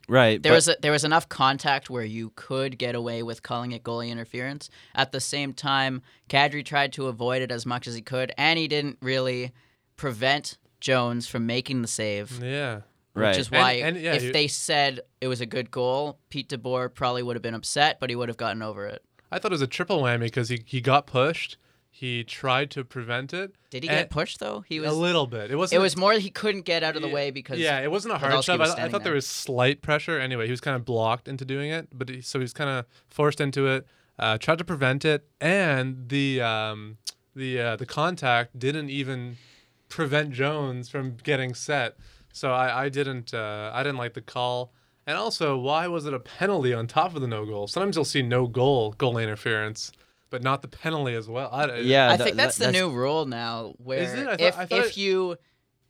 Right. 0.08 0.42
There 0.42 0.52
but- 0.52 0.56
was 0.56 0.68
a, 0.68 0.76
there 0.82 0.92
was 0.92 1.04
enough 1.04 1.28
contact 1.28 1.88
where 1.90 2.04
you 2.04 2.32
could 2.36 2.78
get 2.78 2.94
away 2.94 3.22
with 3.22 3.42
calling 3.42 3.72
it 3.72 3.82
goalie 3.82 4.10
interference. 4.10 4.68
At 4.94 5.12
the 5.12 5.20
same 5.20 5.52
time, 5.54 6.02
Kadri 6.28 6.64
tried 6.64 6.92
to 6.94 7.06
avoid 7.06 7.42
it 7.42 7.50
as 7.50 7.64
much 7.64 7.86
as 7.86 7.94
he 7.94 8.02
could, 8.02 8.32
and 8.36 8.58
he 8.58 8.68
didn't 8.68 8.98
really 9.00 9.52
prevent 9.96 10.58
Jones 10.80 11.26
from 11.26 11.46
making 11.46 11.82
the 11.82 11.88
save. 11.88 12.42
yeah. 12.42 12.80
right. 13.14 13.28
Which 13.28 13.38
is 13.38 13.50
why, 13.50 13.72
And- 13.74 13.96
and, 13.96 14.04
yeah, 14.04 14.14
if 14.14 14.22
you- 14.24 14.32
they 14.32 14.48
said 14.48 15.00
it 15.20 15.28
was 15.28 15.40
a 15.40 15.46
good 15.46 15.70
goal, 15.70 16.18
Pete 16.30 16.48
DeBoer 16.48 16.92
probably 16.92 17.22
would 17.22 17.36
have 17.36 17.42
been 17.42 17.54
upset, 17.54 17.98
but 18.00 18.10
he 18.10 18.16
would 18.16 18.28
have 18.28 18.36
gotten 18.36 18.60
over 18.60 18.86
it. 18.86 19.02
I 19.30 19.38
thought 19.38 19.52
it 19.52 19.54
was 19.54 19.62
a 19.62 19.66
triple 19.66 20.02
whammy 20.02 20.20
because 20.20 20.48
he, 20.48 20.62
he 20.66 20.80
got 20.80 21.06
pushed. 21.06 21.56
He 21.96 22.24
tried 22.24 22.72
to 22.72 22.82
prevent 22.82 23.32
it. 23.32 23.54
Did 23.70 23.84
he 23.84 23.88
get 23.88 24.10
pushed 24.10 24.40
though? 24.40 24.64
He 24.66 24.80
was. 24.80 24.90
a 24.90 24.94
little 24.94 25.28
bit. 25.28 25.52
It 25.52 25.54
wasn't. 25.54 25.78
It 25.78 25.82
was 25.82 25.96
more 25.96 26.12
he 26.14 26.28
couldn't 26.28 26.62
get 26.62 26.82
out 26.82 26.96
of 26.96 27.02
the 27.02 27.08
way 27.08 27.30
because 27.30 27.60
yeah, 27.60 27.78
it 27.78 27.88
wasn't 27.88 28.14
a 28.14 28.18
hard 28.18 28.32
Pavelski 28.32 28.44
shove. 28.46 28.60
I, 28.60 28.62
was 28.64 28.70
I 28.70 28.72
standing 28.72 28.90
thought 28.90 29.04
there 29.04 29.12
there. 29.12 29.14
was 29.14 29.28
slight 29.28 29.80
pressure. 29.80 30.18
Anyway, 30.18 30.46
he 30.46 30.50
was 30.50 30.60
kind 30.60 30.74
of 30.74 30.84
blocked 30.84 31.28
into 31.28 31.44
doing 31.44 31.70
it, 31.70 31.86
but 31.92 32.08
he, 32.08 32.20
so 32.20 32.40
he 32.40 32.42
was 32.42 32.52
kind 32.52 32.68
of 32.68 32.86
forced 33.06 33.40
into 33.40 33.68
it. 33.68 33.86
Uh, 34.18 34.38
tried 34.38 34.58
to 34.58 34.64
prevent 34.64 35.04
it, 35.04 35.28
and 35.40 36.08
the 36.08 36.42
um, 36.42 36.98
the 37.36 37.60
uh, 37.60 37.76
the 37.76 37.86
contact 37.86 38.58
didn't 38.58 38.90
even 38.90 39.36
prevent 39.88 40.32
Jones 40.32 40.88
from 40.88 41.16
getting 41.22 41.54
set. 41.54 41.96
So 42.32 42.52
I, 42.52 42.86
I 42.86 42.88
didn't 42.88 43.32
uh, 43.32 43.70
I 43.72 43.84
didn't 43.84 43.98
like 43.98 44.14
the 44.14 44.20
call. 44.20 44.72
And 45.06 45.16
also, 45.16 45.56
why 45.56 45.86
was 45.86 46.06
it 46.06 46.14
a 46.14 46.18
penalty 46.18 46.74
on 46.74 46.88
top 46.88 47.14
of 47.14 47.20
the 47.20 47.28
no 47.28 47.46
goal? 47.46 47.68
Sometimes 47.68 47.94
you'll 47.94 48.04
see 48.04 48.22
no 48.22 48.48
goal 48.48 48.92
goal 48.98 49.16
interference, 49.16 49.92
but 50.34 50.42
not 50.42 50.62
the 50.62 50.68
penalty 50.68 51.14
as 51.14 51.28
well. 51.28 51.48
I, 51.52 51.76
yeah. 51.76 52.10
I 52.10 52.16
tha- 52.16 52.24
think 52.24 52.36
that's 52.36 52.58
that- 52.58 52.66
the 52.66 52.72
new 52.72 52.90
rule 52.90 53.24
now, 53.24 53.74
where 53.78 54.02
it? 54.02 54.08
I 54.18 54.24
thought- 54.24 54.40
if 54.40 54.58
I 54.58 54.66
thought 54.66 54.78
if 54.80 54.86
it- 54.90 54.96
you 54.96 55.36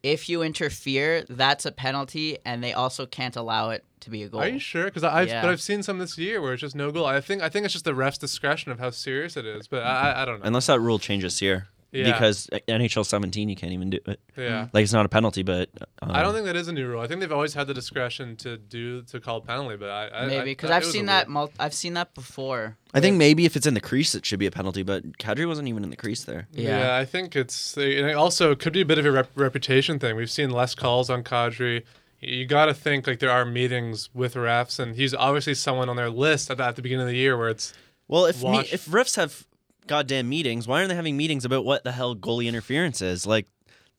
if 0.02 0.28
you 0.28 0.42
interfere, 0.42 1.24
that's 1.30 1.64
a 1.64 1.72
penalty, 1.72 2.36
and 2.44 2.62
they 2.62 2.74
also 2.74 3.06
can't 3.06 3.36
allow 3.36 3.70
it 3.70 3.82
to 4.00 4.10
be 4.10 4.22
a 4.22 4.28
goal. 4.28 4.42
Are 4.42 4.48
you 4.48 4.58
sure? 4.58 4.84
Because 4.84 5.02
I've 5.02 5.28
Yeah. 5.28 5.40
but 5.40 5.48
I've 5.50 5.62
seen 5.62 5.82
some 5.82 5.98
this 5.98 6.18
year 6.18 6.42
where 6.42 6.52
it's 6.52 6.60
just 6.60 6.76
no 6.76 6.90
goal. 6.92 7.06
I 7.06 7.22
think 7.22 7.40
I 7.40 7.48
think 7.48 7.64
it's 7.64 7.72
just 7.72 7.86
the 7.86 7.94
ref's 7.94 8.18
discretion 8.18 8.70
of 8.70 8.78
how 8.78 8.90
serious 8.90 9.34
it 9.34 9.46
is. 9.46 9.66
But 9.66 9.82
I 9.82 10.10
I, 10.12 10.22
I 10.22 10.24
don't 10.26 10.40
know. 10.40 10.46
Unless 10.46 10.66
that 10.66 10.78
rule 10.78 10.98
changes 10.98 11.38
here. 11.38 11.68
Yeah. 11.94 12.12
Because 12.12 12.48
NHL 12.68 13.06
17, 13.06 13.48
you 13.48 13.54
can't 13.56 13.72
even 13.72 13.90
do 13.90 14.00
it. 14.06 14.18
yeah. 14.36 14.66
Like 14.72 14.82
it's 14.82 14.92
not 14.92 15.06
a 15.06 15.08
penalty, 15.08 15.42
but 15.44 15.70
um, 16.02 16.10
I 16.10 16.22
don't 16.22 16.34
think 16.34 16.46
that 16.46 16.56
is 16.56 16.66
a 16.68 16.72
new 16.72 16.86
rule. 16.88 17.00
I 17.00 17.06
think 17.06 17.20
they've 17.20 17.30
always 17.30 17.54
had 17.54 17.66
the 17.68 17.74
discretion 17.74 18.34
to 18.38 18.56
do 18.56 19.02
to 19.02 19.20
call 19.20 19.40
penalty, 19.40 19.76
but 19.76 19.90
I, 19.90 20.08
I 20.08 20.26
Maybe 20.26 20.36
I, 20.40 20.44
because 20.44 20.70
I- 20.70 20.76
I've 20.78 20.84
seen 20.84 21.06
that. 21.06 21.28
Mul- 21.28 21.52
I've 21.60 21.72
seen 21.74 21.94
that 21.94 22.12
before. 22.14 22.76
I 22.92 23.00
think 23.00 23.16
maybe 23.16 23.44
if 23.44 23.54
it's 23.56 23.66
in 23.66 23.74
the 23.74 23.80
crease, 23.80 24.14
it 24.14 24.26
should 24.26 24.38
be 24.38 24.46
a 24.46 24.50
penalty. 24.50 24.82
But 24.82 25.18
Kadri 25.18 25.46
wasn't 25.46 25.68
even 25.68 25.84
in 25.84 25.90
the 25.90 25.96
crease 25.96 26.24
there. 26.24 26.48
Yeah. 26.52 26.78
Yeah. 26.80 26.96
I 26.96 27.04
think 27.04 27.36
it's 27.36 27.76
and 27.76 27.84
it 28.10 28.14
also 28.16 28.50
it 28.50 28.58
could 28.58 28.72
be 28.72 28.80
a 28.80 28.84
bit 28.86 28.98
of 28.98 29.06
a 29.06 29.12
rep- 29.12 29.30
reputation 29.36 29.98
thing. 30.00 30.16
We've 30.16 30.30
seen 30.30 30.50
less 30.50 30.74
calls 30.74 31.08
on 31.10 31.22
Kadri. 31.22 31.84
You 32.20 32.46
got 32.46 32.66
to 32.66 32.74
think 32.74 33.06
like 33.06 33.18
there 33.18 33.30
are 33.30 33.44
meetings 33.44 34.08
with 34.14 34.34
refs, 34.34 34.78
and 34.80 34.96
he's 34.96 35.12
obviously 35.14 35.54
someone 35.54 35.88
on 35.88 35.96
their 35.96 36.08
list 36.10 36.50
at 36.50 36.56
the, 36.56 36.64
at 36.64 36.74
the 36.74 36.82
beginning 36.82 37.02
of 37.02 37.08
the 37.08 37.16
year 37.16 37.36
where 37.36 37.50
it's 37.50 37.74
Well, 38.08 38.24
if 38.26 38.42
me, 38.42 38.60
if 38.72 38.86
refs 38.86 39.16
have 39.16 39.46
goddamn 39.86 40.28
meetings, 40.28 40.66
why 40.66 40.78
aren't 40.78 40.88
they 40.88 40.94
having 40.94 41.16
meetings 41.16 41.44
about 41.44 41.64
what 41.64 41.84
the 41.84 41.92
hell 41.92 42.14
goalie 42.16 42.46
interference 42.46 43.02
is? 43.02 43.26
Like, 43.26 43.46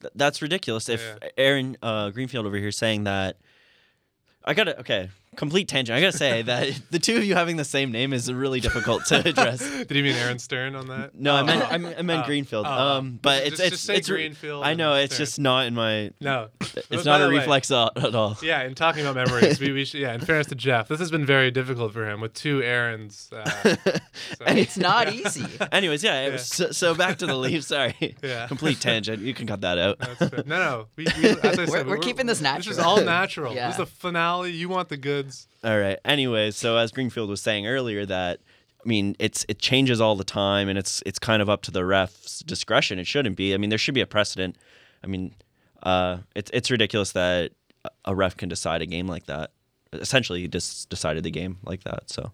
th- 0.00 0.12
that's 0.14 0.42
ridiculous. 0.42 0.88
If 0.88 1.00
Yeah. 1.00 1.28
Aaron 1.36 1.76
uh, 1.82 2.10
Greenfield 2.10 2.46
over 2.46 2.56
here 2.56 2.72
saying 2.72 3.04
that, 3.04 3.38
I 4.44 4.54
gotta 4.54 4.78
okay, 4.80 5.10
complete 5.36 5.68
tangent. 5.68 5.96
I 5.96 6.00
gotta 6.00 6.16
say 6.16 6.42
that 6.50 6.80
the 6.90 6.98
two 6.98 7.16
of 7.16 7.24
you 7.24 7.34
having 7.34 7.56
the 7.56 7.64
same 7.64 7.92
name 7.92 8.12
is 8.12 8.32
really 8.32 8.60
difficult 8.60 9.04
to 9.06 9.16
address. 9.28 9.58
Did 9.60 9.90
you 9.92 10.02
mean 10.02 10.14
Aaron 10.16 10.38
Stern 10.38 10.74
on 10.74 10.88
that? 10.88 11.14
No, 11.14 11.34
I 11.34 11.40
Oh, 11.40 11.44
meant 11.44 11.62
oh, 11.62 11.66
I 11.66 11.78
meant, 11.78 11.98
I 11.98 12.02
meant 12.02 12.22
oh, 12.24 12.26
Greenfield. 12.26 12.66
oh, 12.66 12.70
um, 12.70 13.18
but 13.22 13.44
just- 13.44 13.52
it's 13.52 13.58
just 13.60 13.72
it's 13.74 13.82
say 13.82 13.96
it's 13.96 14.08
re- 14.10 14.16
Greenfield 14.18 14.64
I 14.64 14.74
know 14.74 14.94
it's 14.94 15.14
Stern. 15.14 15.24
just 15.26 15.38
not 15.38 15.66
in 15.66 15.74
my. 15.74 16.10
no. 16.20 16.48
It's 16.90 17.04
not 17.04 17.20
a 17.20 17.24
the 17.24 17.30
way, 17.30 17.36
reflex 17.38 17.70
at, 17.70 17.96
at 17.96 18.14
all. 18.14 18.36
Yeah, 18.42 18.60
and 18.60 18.76
talking 18.76 19.04
about 19.04 19.16
memories, 19.16 19.58
we, 19.58 19.72
we 19.72 19.84
should, 19.84 20.00
yeah. 20.00 20.14
In 20.14 20.20
fairness 20.20 20.46
to 20.48 20.54
Jeff, 20.54 20.88
this 20.88 20.98
has 21.00 21.10
been 21.10 21.24
very 21.26 21.50
difficult 21.50 21.92
for 21.92 22.08
him 22.08 22.20
with 22.20 22.32
two 22.34 22.62
Aaron's. 22.62 23.28
Uh, 23.32 23.44
so- 23.50 23.76
It's 24.46 24.76
not 24.78 25.12
easy. 25.12 25.44
Anyways, 25.72 26.04
yeah. 26.04 26.28
Yeah. 26.28 26.36
So, 26.36 26.70
so 26.70 26.94
back 26.94 27.18
to 27.18 27.26
the 27.26 27.34
Leafs. 27.34 27.66
Sorry. 27.68 28.16
Yeah. 28.22 28.46
Complete 28.46 28.80
tangent. 28.80 29.22
You 29.22 29.34
can 29.34 29.46
cut 29.46 29.62
that 29.62 29.78
out. 29.78 29.98
That's 29.98 30.18
fair. 30.30 30.44
No, 30.46 30.58
no. 30.58 30.86
We, 30.96 31.06
we, 31.18 31.28
as 31.30 31.38
I 31.44 31.48
We're- 31.56 31.66
said, 31.66 31.86
we're 31.88 31.98
keeping 31.98 32.26
this 32.26 32.40
natural. 32.40 32.70
This 32.70 32.78
is 32.78 32.84
all 32.84 33.00
natural. 33.02 33.54
Yeah. 33.54 33.66
This 33.68 33.74
is 33.74 33.78
the 33.78 33.86
finale. 33.86 34.52
You 34.52 34.68
want 34.68 34.88
the 34.88 34.96
goods. 35.26 35.48
All 35.64 35.78
right. 35.78 35.98
Anyway, 36.04 36.50
so 36.50 36.76
as 36.76 36.92
Greenfield 36.92 37.28
was 37.28 37.40
saying 37.40 37.66
earlier, 37.66 38.06
that 38.06 38.40
I 38.84 38.88
mean, 38.88 39.16
it's 39.18 39.44
it 39.48 39.58
changes 39.58 40.00
all 40.00 40.16
the 40.16 40.24
time, 40.24 40.68
and 40.68 40.78
it's 40.78 41.02
it's 41.04 41.18
kind 41.18 41.42
of 41.42 41.48
up 41.48 41.62
to 41.62 41.70
the 41.70 41.84
ref's 41.84 42.40
discretion. 42.40 42.98
It 42.98 43.06
shouldn't 43.06 43.36
be. 43.36 43.54
I 43.54 43.56
mean, 43.56 43.70
there 43.70 43.78
should 43.78 43.94
be 43.94 44.00
a 44.00 44.06
precedent. 44.06 44.56
I 45.02 45.06
mean, 45.06 45.34
uh, 45.82 46.18
it's 46.34 46.50
it's 46.54 46.70
ridiculous 46.70 47.12
that 47.12 47.52
a 48.04 48.14
ref 48.14 48.36
can 48.36 48.48
decide 48.48 48.82
a 48.82 48.86
game 48.86 49.06
like 49.06 49.26
that. 49.26 49.50
Essentially, 49.92 50.42
he 50.42 50.48
just 50.48 50.88
decided 50.88 51.24
the 51.24 51.30
game 51.30 51.58
like 51.64 51.84
that. 51.84 52.10
So 52.10 52.32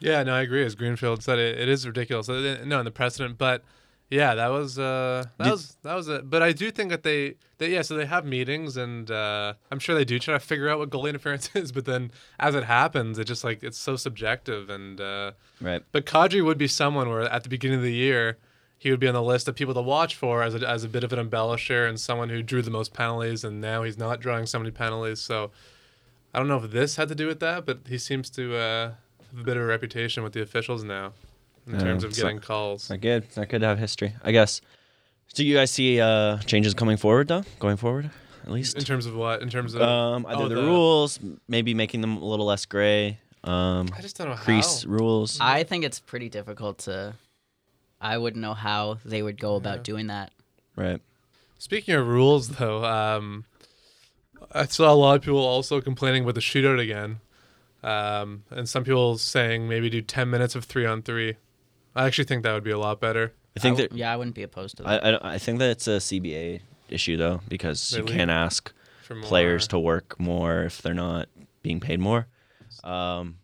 Yeah, 0.00 0.22
no, 0.22 0.34
I 0.34 0.42
agree. 0.42 0.64
As 0.64 0.74
Greenfield 0.74 1.22
said, 1.22 1.38
it, 1.38 1.58
it 1.58 1.68
is 1.68 1.86
ridiculous. 1.86 2.28
Uh, 2.28 2.62
No, 2.64 2.78
in 2.78 2.84
the 2.84 2.90
precedent, 2.90 3.38
but 3.38 3.62
Yeah, 4.10 4.34
that 4.34 4.48
was 4.48 4.78
uh, 4.78 5.24
that 5.38 5.44
Did- 5.44 5.50
was 5.50 5.76
that 5.82 5.94
was 5.94 6.08
it. 6.08 6.28
But 6.30 6.42
I 6.42 6.52
do 6.52 6.70
think 6.70 6.90
that 6.90 7.02
they, 7.02 7.34
that 7.58 7.68
yeah, 7.70 7.82
so 7.82 7.96
they 7.96 8.06
have 8.06 8.24
meetings, 8.24 8.76
and 8.76 9.10
uh, 9.10 9.54
I'm 9.72 9.78
sure 9.78 9.94
they 9.94 10.04
do 10.04 10.18
try 10.18 10.34
to 10.34 10.40
figure 10.40 10.68
out 10.68 10.78
what 10.78 10.90
goalie 10.90 11.08
interference 11.08 11.50
is. 11.54 11.72
But 11.72 11.84
then, 11.86 12.12
as 12.38 12.54
it 12.54 12.64
happens, 12.64 13.18
it 13.18 13.24
just 13.24 13.42
like 13.44 13.62
it's 13.62 13.78
so 13.78 13.96
subjective. 13.96 14.68
And 14.70 15.00
uh, 15.00 15.32
Right. 15.60 15.82
but 15.90 16.04
Kadri 16.06 16.44
would 16.44 16.58
be 16.58 16.68
someone 16.68 17.08
where 17.08 17.22
at 17.22 17.42
the 17.42 17.48
beginning 17.48 17.78
of 17.78 17.82
the 17.82 17.94
year, 17.94 18.36
he 18.78 18.90
would 18.90 19.00
be 19.00 19.08
on 19.08 19.14
the 19.14 19.22
list 19.22 19.48
of 19.48 19.56
people 19.56 19.74
to 19.74 19.80
watch 19.82 20.14
for 20.14 20.42
as 20.42 20.54
a, 20.54 20.68
as 20.68 20.84
a 20.84 20.88
bit 20.88 21.02
of 21.02 21.12
an 21.12 21.18
embellisher 21.28 21.88
and 21.88 21.98
someone 21.98 22.28
who 22.28 22.42
drew 22.42 22.60
the 22.62 22.70
most 22.70 22.92
penalties. 22.92 23.42
And 23.42 23.60
now 23.60 23.82
he's 23.82 23.96
not 23.98 24.20
drawing 24.20 24.44
so 24.46 24.58
many 24.58 24.70
penalties. 24.70 25.18
So 25.20 25.50
I 26.34 26.38
don't 26.38 26.46
know 26.48 26.58
if 26.62 26.70
this 26.70 26.96
had 26.96 27.08
to 27.08 27.14
do 27.14 27.26
with 27.26 27.40
that, 27.40 27.64
but 27.64 27.80
he 27.88 27.96
seems 27.98 28.28
to 28.30 28.54
uh, 28.54 28.92
have 29.32 29.40
a 29.40 29.44
bit 29.44 29.56
of 29.56 29.62
a 29.62 29.66
reputation 29.66 30.22
with 30.22 30.34
the 30.34 30.42
officials 30.42 30.84
now 30.84 31.14
in 31.66 31.74
Yeah, 31.74 31.80
terms 31.80 32.04
of 32.04 32.14
so- 32.14 32.22
getting 32.22 32.40
calls. 32.40 32.90
Not 32.90 33.00
good. 33.00 33.24
Not 33.36 33.48
good 33.48 33.60
to 33.60 33.66
have 33.66 33.78
history, 33.78 34.14
I 34.22 34.32
guess. 34.32 34.60
Do 35.34 35.44
you 35.44 35.54
guys 35.56 35.70
see 35.70 36.00
uh, 36.00 36.38
changes 36.38 36.74
coming 36.74 36.96
forward, 36.96 37.28
though? 37.28 37.42
Going 37.58 37.76
forward, 37.76 38.10
at 38.44 38.50
least? 38.52 38.76
In 38.76 38.84
terms 38.84 39.06
of 39.06 39.14
what? 39.16 39.42
In 39.42 39.48
terms 39.50 39.74
of 39.74 39.82
um, 39.82 40.26
either 40.26 40.42
oh, 40.44 40.48
the, 40.48 40.54
the- 40.56 40.62
rules, 40.62 41.18
maybe 41.48 41.74
making 41.74 42.00
them 42.02 42.18
a 42.18 42.24
little 42.24 42.46
less 42.46 42.66
gray. 42.66 43.18
Um, 43.42 43.88
I 43.96 44.00
just 44.00 44.16
don't 44.16 44.28
know 44.28 44.36
crease 44.36 44.84
how. 44.84 44.90
rules. 44.90 45.38
I 45.40 45.64
think 45.64 45.84
it's 45.84 45.98
pretty 46.00 46.28
difficult 46.28 46.78
to. 46.80 47.14
I 48.00 48.16
wouldn't 48.18 48.40
know 48.42 48.54
how 48.54 48.98
they 49.04 49.22
would 49.22 49.38
go 49.40 49.56
about 49.56 49.78
Yeah. 49.78 49.82
doing 49.82 50.06
that. 50.08 50.32
right. 50.76 51.00
Speaking 51.58 51.94
of 51.94 52.06
rules, 52.06 52.48
though, 52.48 52.84
um, 52.84 53.44
I 54.52 54.66
saw 54.66 54.92
a 54.92 54.94
lot 54.94 55.16
of 55.16 55.22
people 55.22 55.38
also 55.38 55.80
complaining 55.80 56.22
about 56.22 56.34
the 56.34 56.40
shootout 56.42 56.78
again, 56.78 57.20
um, 57.82 58.44
and 58.50 58.68
some 58.68 58.84
people 58.84 59.16
saying 59.18 59.66
maybe 59.68 59.88
do 59.88 60.02
ten 60.02 60.28
minutes 60.30 60.54
of 60.54 60.64
three 60.64 60.84
on 60.84 61.00
three. 61.02 61.36
I 61.96 62.06
actually 62.06 62.24
think 62.24 62.42
that 62.42 62.52
would 62.52 62.64
be 62.64 62.70
a 62.72 62.78
lot 62.78 63.00
better. 63.00 63.32
I 63.56 63.60
think 63.60 63.76
w- 63.76 63.88
that 63.88 63.96
yeah, 63.96 64.12
I 64.12 64.16
wouldn't 64.16 64.34
be 64.34 64.42
opposed 64.42 64.76
to 64.78 64.82
that. 64.82 65.04
I, 65.04 65.10
I 65.10 65.34
I 65.34 65.38
think 65.38 65.58
that 65.60 65.70
it's 65.70 65.86
a 65.86 65.98
CBA 65.98 66.60
issue 66.88 67.16
though 67.16 67.40
because 67.48 67.92
you 67.92 68.02
Really? 68.02 68.14
can't 68.16 68.30
ask 68.30 68.72
For 69.02 69.14
more. 69.14 69.24
players 69.24 69.68
to 69.68 69.78
work 69.78 70.18
more 70.18 70.64
if 70.64 70.82
they're 70.82 70.92
not 70.94 71.28
being 71.62 71.80
paid 71.80 72.00
more. 72.00 72.26
Um, 72.82 73.36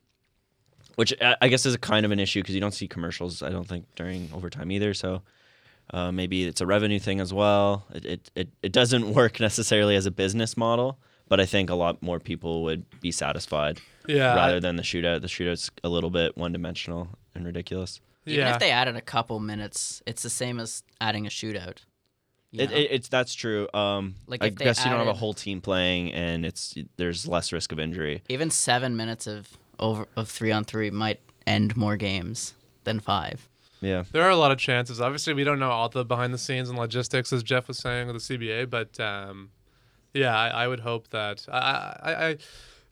which 0.96 1.14
I 1.20 1.36
I 1.40 1.48
guess 1.48 1.64
is 1.64 1.74
a 1.74 1.78
kind 1.78 2.04
of 2.04 2.12
an 2.12 2.18
issue 2.20 2.40
because 2.42 2.54
you 2.54 2.60
don't 2.60 2.74
see 2.74 2.88
commercials. 2.88 3.42
I 3.42 3.50
don't 3.50 3.66
think 3.68 3.86
during 3.94 4.28
overtime 4.34 4.70
either. 4.72 4.92
So 4.94 5.22
uh, 5.92 6.10
maybe 6.12 6.44
it's 6.44 6.60
a 6.60 6.66
revenue 6.66 6.98
thing 6.98 7.20
as 7.20 7.32
well. 7.32 7.86
It, 7.94 8.04
it 8.04 8.30
it 8.34 8.48
it 8.62 8.72
doesn't 8.72 9.14
work 9.20 9.38
necessarily 9.40 9.94
as 9.96 10.06
a 10.06 10.10
business 10.10 10.56
model, 10.56 10.98
but 11.28 11.40
I 11.40 11.46
think 11.46 11.70
a 11.70 11.74
lot 11.74 12.02
more 12.02 12.18
people 12.18 12.62
would 12.64 12.84
be 13.00 13.12
satisfied 13.12 13.80
yeah, 14.08 14.34
rather 14.34 14.58
than 14.60 14.76
the 14.76 14.82
shootout. 14.82 15.20
The 15.22 15.28
shootout's 15.28 15.70
a 15.84 15.88
little 15.88 16.10
bit 16.10 16.36
one 16.36 16.52
dimensional 16.52 17.08
and 17.34 17.46
ridiculous. 17.46 18.00
Even 18.26 18.46
yeah. 18.46 18.54
if 18.54 18.60
they 18.60 18.70
added 18.70 18.96
a 18.96 19.00
couple 19.00 19.40
minutes, 19.40 20.02
it's 20.06 20.22
the 20.22 20.30
same 20.30 20.60
as 20.60 20.82
adding 21.00 21.26
a 21.26 21.30
shootout. 21.30 21.78
It, 22.52 22.72
it, 22.72 22.90
it's 22.90 23.08
that's 23.08 23.34
true. 23.34 23.68
Um, 23.72 24.16
Like, 24.26 24.42
I 24.42 24.46
if 24.46 24.56
they 24.56 24.64
guess 24.64 24.84
you 24.84 24.90
don't 24.90 24.98
have 24.98 25.08
a 25.08 25.14
whole 25.14 25.34
team 25.34 25.60
playing, 25.60 26.12
and 26.12 26.44
it's 26.44 26.74
there's 26.96 27.26
less 27.26 27.52
risk 27.52 27.70
of 27.72 27.78
injury. 27.78 28.22
Even 28.28 28.50
seven 28.50 28.96
minutes 28.96 29.26
of 29.26 29.56
over 29.78 30.06
of 30.16 30.28
three 30.28 30.50
on 30.50 30.64
three 30.64 30.90
might 30.90 31.20
end 31.46 31.76
more 31.76 31.96
games 31.96 32.54
than 32.84 32.98
five. 33.00 33.48
Yeah. 33.80 34.04
There 34.12 34.22
are 34.22 34.30
a 34.30 34.36
lot 34.36 34.50
of 34.50 34.58
chances. 34.58 35.00
Obviously, 35.00 35.32
we 35.32 35.44
don't 35.44 35.58
know 35.58 35.70
all 35.70 35.88
the 35.88 36.04
behind 36.04 36.34
the 36.34 36.38
scenes 36.38 36.68
and 36.68 36.78
logistics, 36.78 37.32
as 37.32 37.42
Jeff 37.42 37.68
was 37.68 37.78
saying 37.78 38.08
with 38.08 38.26
the 38.26 38.38
CBA. 38.38 38.68
But 38.68 38.98
um, 39.00 39.50
yeah, 40.12 40.36
I, 40.36 40.48
I 40.48 40.68
would 40.68 40.80
hope 40.80 41.08
that 41.10 41.46
I, 41.50 41.96
I, 42.02 42.28
I, 42.28 42.36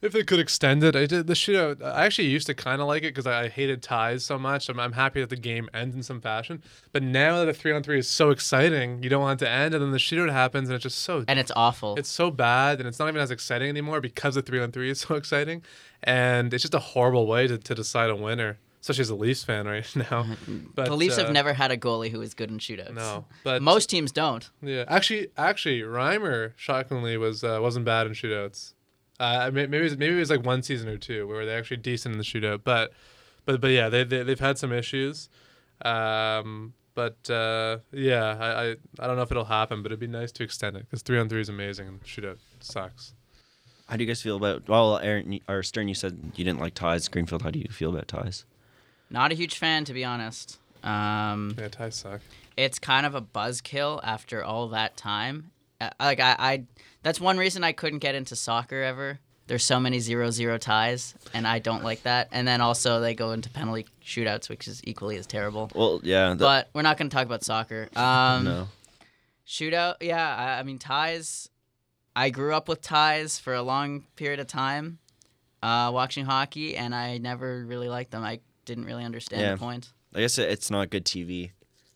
if 0.01 0.13
they 0.13 0.23
could 0.23 0.39
extend 0.39 0.85
it, 0.85 0.95
I 0.95 1.07
did 1.07 1.27
the 1.27 1.35
shootout. 1.35 1.83
I 1.83 2.07
actually 2.07 2.29
used 2.29 2.47
to 2.47 2.55
kind 2.55 2.81
of 2.81 2.87
like 2.87 3.03
it 3.03 3.15
because 3.15 3.27
I, 3.27 3.49
hated 3.49 3.83
ties 3.83 4.25
so 4.25 4.39
much. 4.39 4.69
I'm, 4.69 4.79
I'm 4.79 4.93
happy 4.93 5.21
that 5.21 5.31
the 5.31 5.37
game 5.37 5.69
ends 5.75 5.97
in 5.97 6.03
some 6.03 6.21
fashion. 6.21 6.63
But 6.93 7.03
now 7.03 7.39
that 7.41 7.47
the 7.47 7.53
three 7.53 7.73
on 7.73 7.83
three 7.83 7.99
is 7.99 8.09
so 8.09 8.31
exciting, 8.31 9.03
you 9.03 9.09
don't 9.09 9.21
want 9.23 9.41
it 9.43 9.45
to 9.47 9.51
end, 9.51 9.75
and 9.75 9.83
then 9.83 9.91
the 9.91 9.99
shootout 9.99 10.31
happens, 10.33 10.69
and 10.69 10.77
it's 10.77 10.83
just 10.85 10.99
so 11.01 11.25
And 11.27 11.39
it's 11.39 11.53
awful. 11.57 11.97
it's 11.97 12.09
so 12.11 12.31
bad, 12.31 12.79
and 12.79 12.89
it's 12.89 12.99
not 12.99 13.09
even 13.09 13.21
as 13.21 13.31
exciting 13.31 13.69
anymore 13.69 14.01
because 14.01 14.35
the 14.37 14.43
three 14.43 14.61
on 14.61 14.71
three 14.73 14.91
is 14.91 15.01
so 15.01 15.15
exciting, 15.17 15.63
and 16.03 16.53
it's 16.55 16.63
just 16.63 16.75
a 16.75 16.79
horrible 16.79 17.27
way 17.27 17.47
to, 17.49 17.59
to 17.59 17.75
decide 17.75 18.11
a 18.11 18.17
winner, 18.17 18.59
especially 18.81 19.03
as 19.03 19.11
a 19.11 19.15
Leafs 19.17 19.43
fan 19.45 19.67
right 19.67 19.97
now. 20.11 20.27
But 20.75 20.87
the 20.87 20.97
Leafs 20.97 21.19
uh, 21.19 21.25
have 21.25 21.33
never 21.33 21.55
had 21.55 21.71
a 21.71 21.77
goalie 21.77 22.11
who 22.11 22.21
is 22.21 22.35
good 22.35 22.51
in 22.51 22.59
shootouts. 22.59 22.95
no, 22.95 23.25
but 23.45 23.63
Most 23.63 23.91
teams 23.91 24.13
don't. 24.13 24.49
yeah, 24.63 24.85
actually, 24.87 25.29
actually, 25.37 25.81
Reimer 25.81 26.53
shockingly 26.57 27.17
was 27.17 27.43
uh, 27.43 27.59
wasn't 27.61 27.85
bad 27.85 28.07
in 28.07 28.13
shootouts. 28.13 28.75
Uh, 29.21 29.51
may- 29.53 29.67
maybe 29.67 29.79
it 29.79 29.83
was, 29.83 29.97
maybe 29.99 30.15
it 30.17 30.19
was 30.21 30.31
like 30.31 30.45
one 30.45 30.63
season 30.63 30.89
or 30.89 30.97
two 30.97 31.27
where 31.27 31.45
they're 31.45 31.59
actually 31.59 31.79
decent 31.79 32.13
in 32.13 32.19
the 32.19 32.25
shootout, 32.25 32.61
but 32.65 32.93
but 33.45 33.61
but 33.61 33.69
yeah, 33.69 33.89
they, 33.89 34.05
they 34.05 34.23
they've 34.23 34.39
had 34.41 34.59
some 34.59 34.73
issues. 34.73 35.29
Um, 35.85 36.75
but 36.95 37.29
uh, 37.31 37.79
yeah, 37.93 38.37
I, 38.39 38.63
I 38.71 38.77
I 39.01 39.07
don't 39.07 39.17
know 39.17 39.23
if 39.23 39.31
it'll 39.31 39.45
happen, 39.45 39.83
but 39.83 39.91
it'd 39.93 40.01
be 40.01 40.07
nice 40.07 40.33
to 40.33 40.43
extend 40.45 40.77
it 40.77 40.85
because 40.85 41.03
three 41.03 41.19
on 41.19 41.29
three 41.29 41.41
is 41.41 41.49
amazing 41.49 41.89
and 41.89 42.03
shootout 42.05 42.39
sucks. 42.61 43.15
How 43.89 43.97
do 43.97 44.05
you 44.05 44.09
guys 44.09 44.21
feel 44.21 44.37
about? 44.37 44.69
Well, 44.69 44.99
Aaron 44.99 45.41
or 45.49 45.63
Stern, 45.63 45.89
you 45.89 45.95
said 45.95 46.19
you 46.37 46.45
didn't 46.45 46.61
like 46.61 46.75
ties. 46.75 47.09
Greenfield, 47.09 47.43
how 47.43 47.51
do 47.51 47.59
you 47.59 47.69
feel 47.71 47.91
about 47.91 48.07
ties? 48.09 48.45
Not 49.11 49.33
a 49.33 49.35
huge 49.35 49.57
fan, 49.57 49.85
to 49.87 49.95
be 49.95 50.05
honest. 50.05 50.59
Um, 50.85 51.55
Yeah, 51.59 51.69
ties 51.69 51.95
suck. 51.97 52.21
it's 52.57 52.79
kind 52.79 53.07
of 53.07 53.15
a 53.15 53.23
buzzkill 53.23 54.01
after 54.03 54.45
all 54.45 54.69
that 54.69 54.97
time. 54.99 55.51
Uh, 55.81 55.89
like 55.99 56.21
I, 56.21 56.37
I, 56.39 56.65
that's 57.03 57.21
one 57.21 57.39
reason 57.39 57.65
I 57.65 57.73
couldn't 57.73 58.01
get 58.01 58.15
into 58.15 58.37
soccer 58.37 58.83
ever. 58.83 59.19
There's 59.47 59.65
so 59.65 59.81
many 59.81 59.99
zero 59.99 60.31
zero 60.31 60.59
ties, 60.59 61.15
and 61.33 61.47
I 61.47 61.59
don't 61.59 61.83
like 61.83 62.03
that. 62.03 62.29
And 62.33 62.47
then 62.47 62.61
also 62.61 63.01
they 63.01 63.15
go 63.15 63.33
into 63.33 63.49
penalty 63.49 63.87
shootouts, 64.05 64.49
which 64.51 64.69
is 64.69 64.83
equally 64.85 65.17
as 65.17 65.27
terrible. 65.27 65.71
Well, 65.75 66.01
yeah. 66.03 66.35
But 66.35 66.69
we're 66.75 66.83
not 66.83 66.99
going 66.99 67.09
to 67.09 67.15
talk 67.17 67.25
about 67.25 67.43
soccer. 67.45 67.89
Um, 67.97 68.45
no. 68.45 68.69
Shootout, 69.47 69.97
yeah. 70.03 70.37
I, 70.37 70.59
I 70.61 70.63
mean 70.65 70.79
ties. 70.79 71.49
I 72.15 72.31
grew 72.31 72.53
up 72.55 72.69
with 72.69 72.83
ties 72.83 73.39
for 73.39 73.55
a 73.55 73.63
long 73.63 74.05
period 74.17 74.41
of 74.41 74.49
time, 74.49 74.99
uh, 75.63 75.91
watching 75.95 76.25
hockey, 76.27 76.77
and 76.77 76.95
I 76.95 77.17
never 77.19 77.65
really 77.65 77.89
liked 77.89 78.11
them. 78.11 78.23
I 78.25 78.41
didn't 78.67 78.85
really 78.85 79.05
understand 79.05 79.41
Yeah. 79.43 79.53
the 79.53 79.59
point. 79.59 79.89
I 80.15 80.21
guess 80.21 80.37
it's 80.37 80.71
not 80.71 80.91
good 80.91 81.05
TV, 81.07 81.53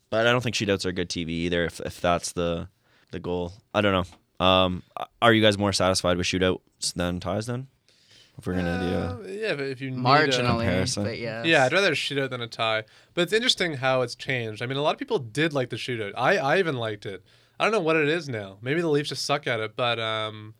but 0.09 0.25
I 0.25 0.31
don't 0.31 0.41
think 0.41 0.55
shootouts 0.55 0.85
are 0.85 0.91
good 0.91 1.09
TV 1.09 1.29
either. 1.29 1.65
If 1.65 1.79
if 1.81 2.01
that's 2.01 2.31
the 2.31 2.69
the 3.11 3.19
goal, 3.19 3.53
I 3.75 3.81
don't 3.81 3.91
know. 3.93 4.05
Um, 4.43 4.83
are 5.21 5.33
you 5.33 5.41
guys 5.41 5.57
more 5.57 5.73
satisfied 5.73 6.17
with 6.17 6.25
shootouts 6.27 6.93
than 6.95 7.19
ties? 7.19 7.45
Then, 7.45 7.67
if 8.37 8.45
we're 8.47 8.55
gonna 8.55 8.79
do. 8.79 9.29
Uh, 9.29 9.31
yeah, 9.31 9.53
but 9.55 9.65
if 9.65 9.79
you 9.81 9.91
need 9.91 9.99
Marginally, 9.99 10.61
comparison. 10.61 11.03
but 11.03 11.17
yeah. 11.19 11.43
Yeah, 11.43 11.65
I'd 11.65 11.73
rather 11.73 11.91
a 11.91 11.95
shootout 11.95 12.29
than 12.29 12.41
a 12.41 12.47
tie. 12.47 12.83
But 13.13 13.21
it's 13.21 13.33
interesting 13.33 13.75
how 13.75 14.01
it's 14.01 14.15
changed. 14.15 14.61
I 14.61 14.65
mean, 14.65 14.77
a 14.77 14.81
lot 14.81 14.93
of 14.93 14.99
people 14.99 15.19
did 15.19 15.53
like 15.53 15.69
the 15.69 15.75
shootout. 15.77 16.13
I, 16.17 16.37
I 16.37 16.59
even 16.59 16.75
liked 16.75 17.05
it. 17.05 17.23
I 17.59 17.63
don't 17.63 17.71
know 17.71 17.79
what 17.79 17.95
it 17.95 18.09
is 18.09 18.27
now. 18.27 18.57
Maybe 18.61 18.81
the 18.81 18.89
Leafs 18.89 19.09
just 19.09 19.25
suck 19.25 19.47
at 19.47 19.59
it, 19.59 19.75
but 19.75 19.99
um, 19.99 20.55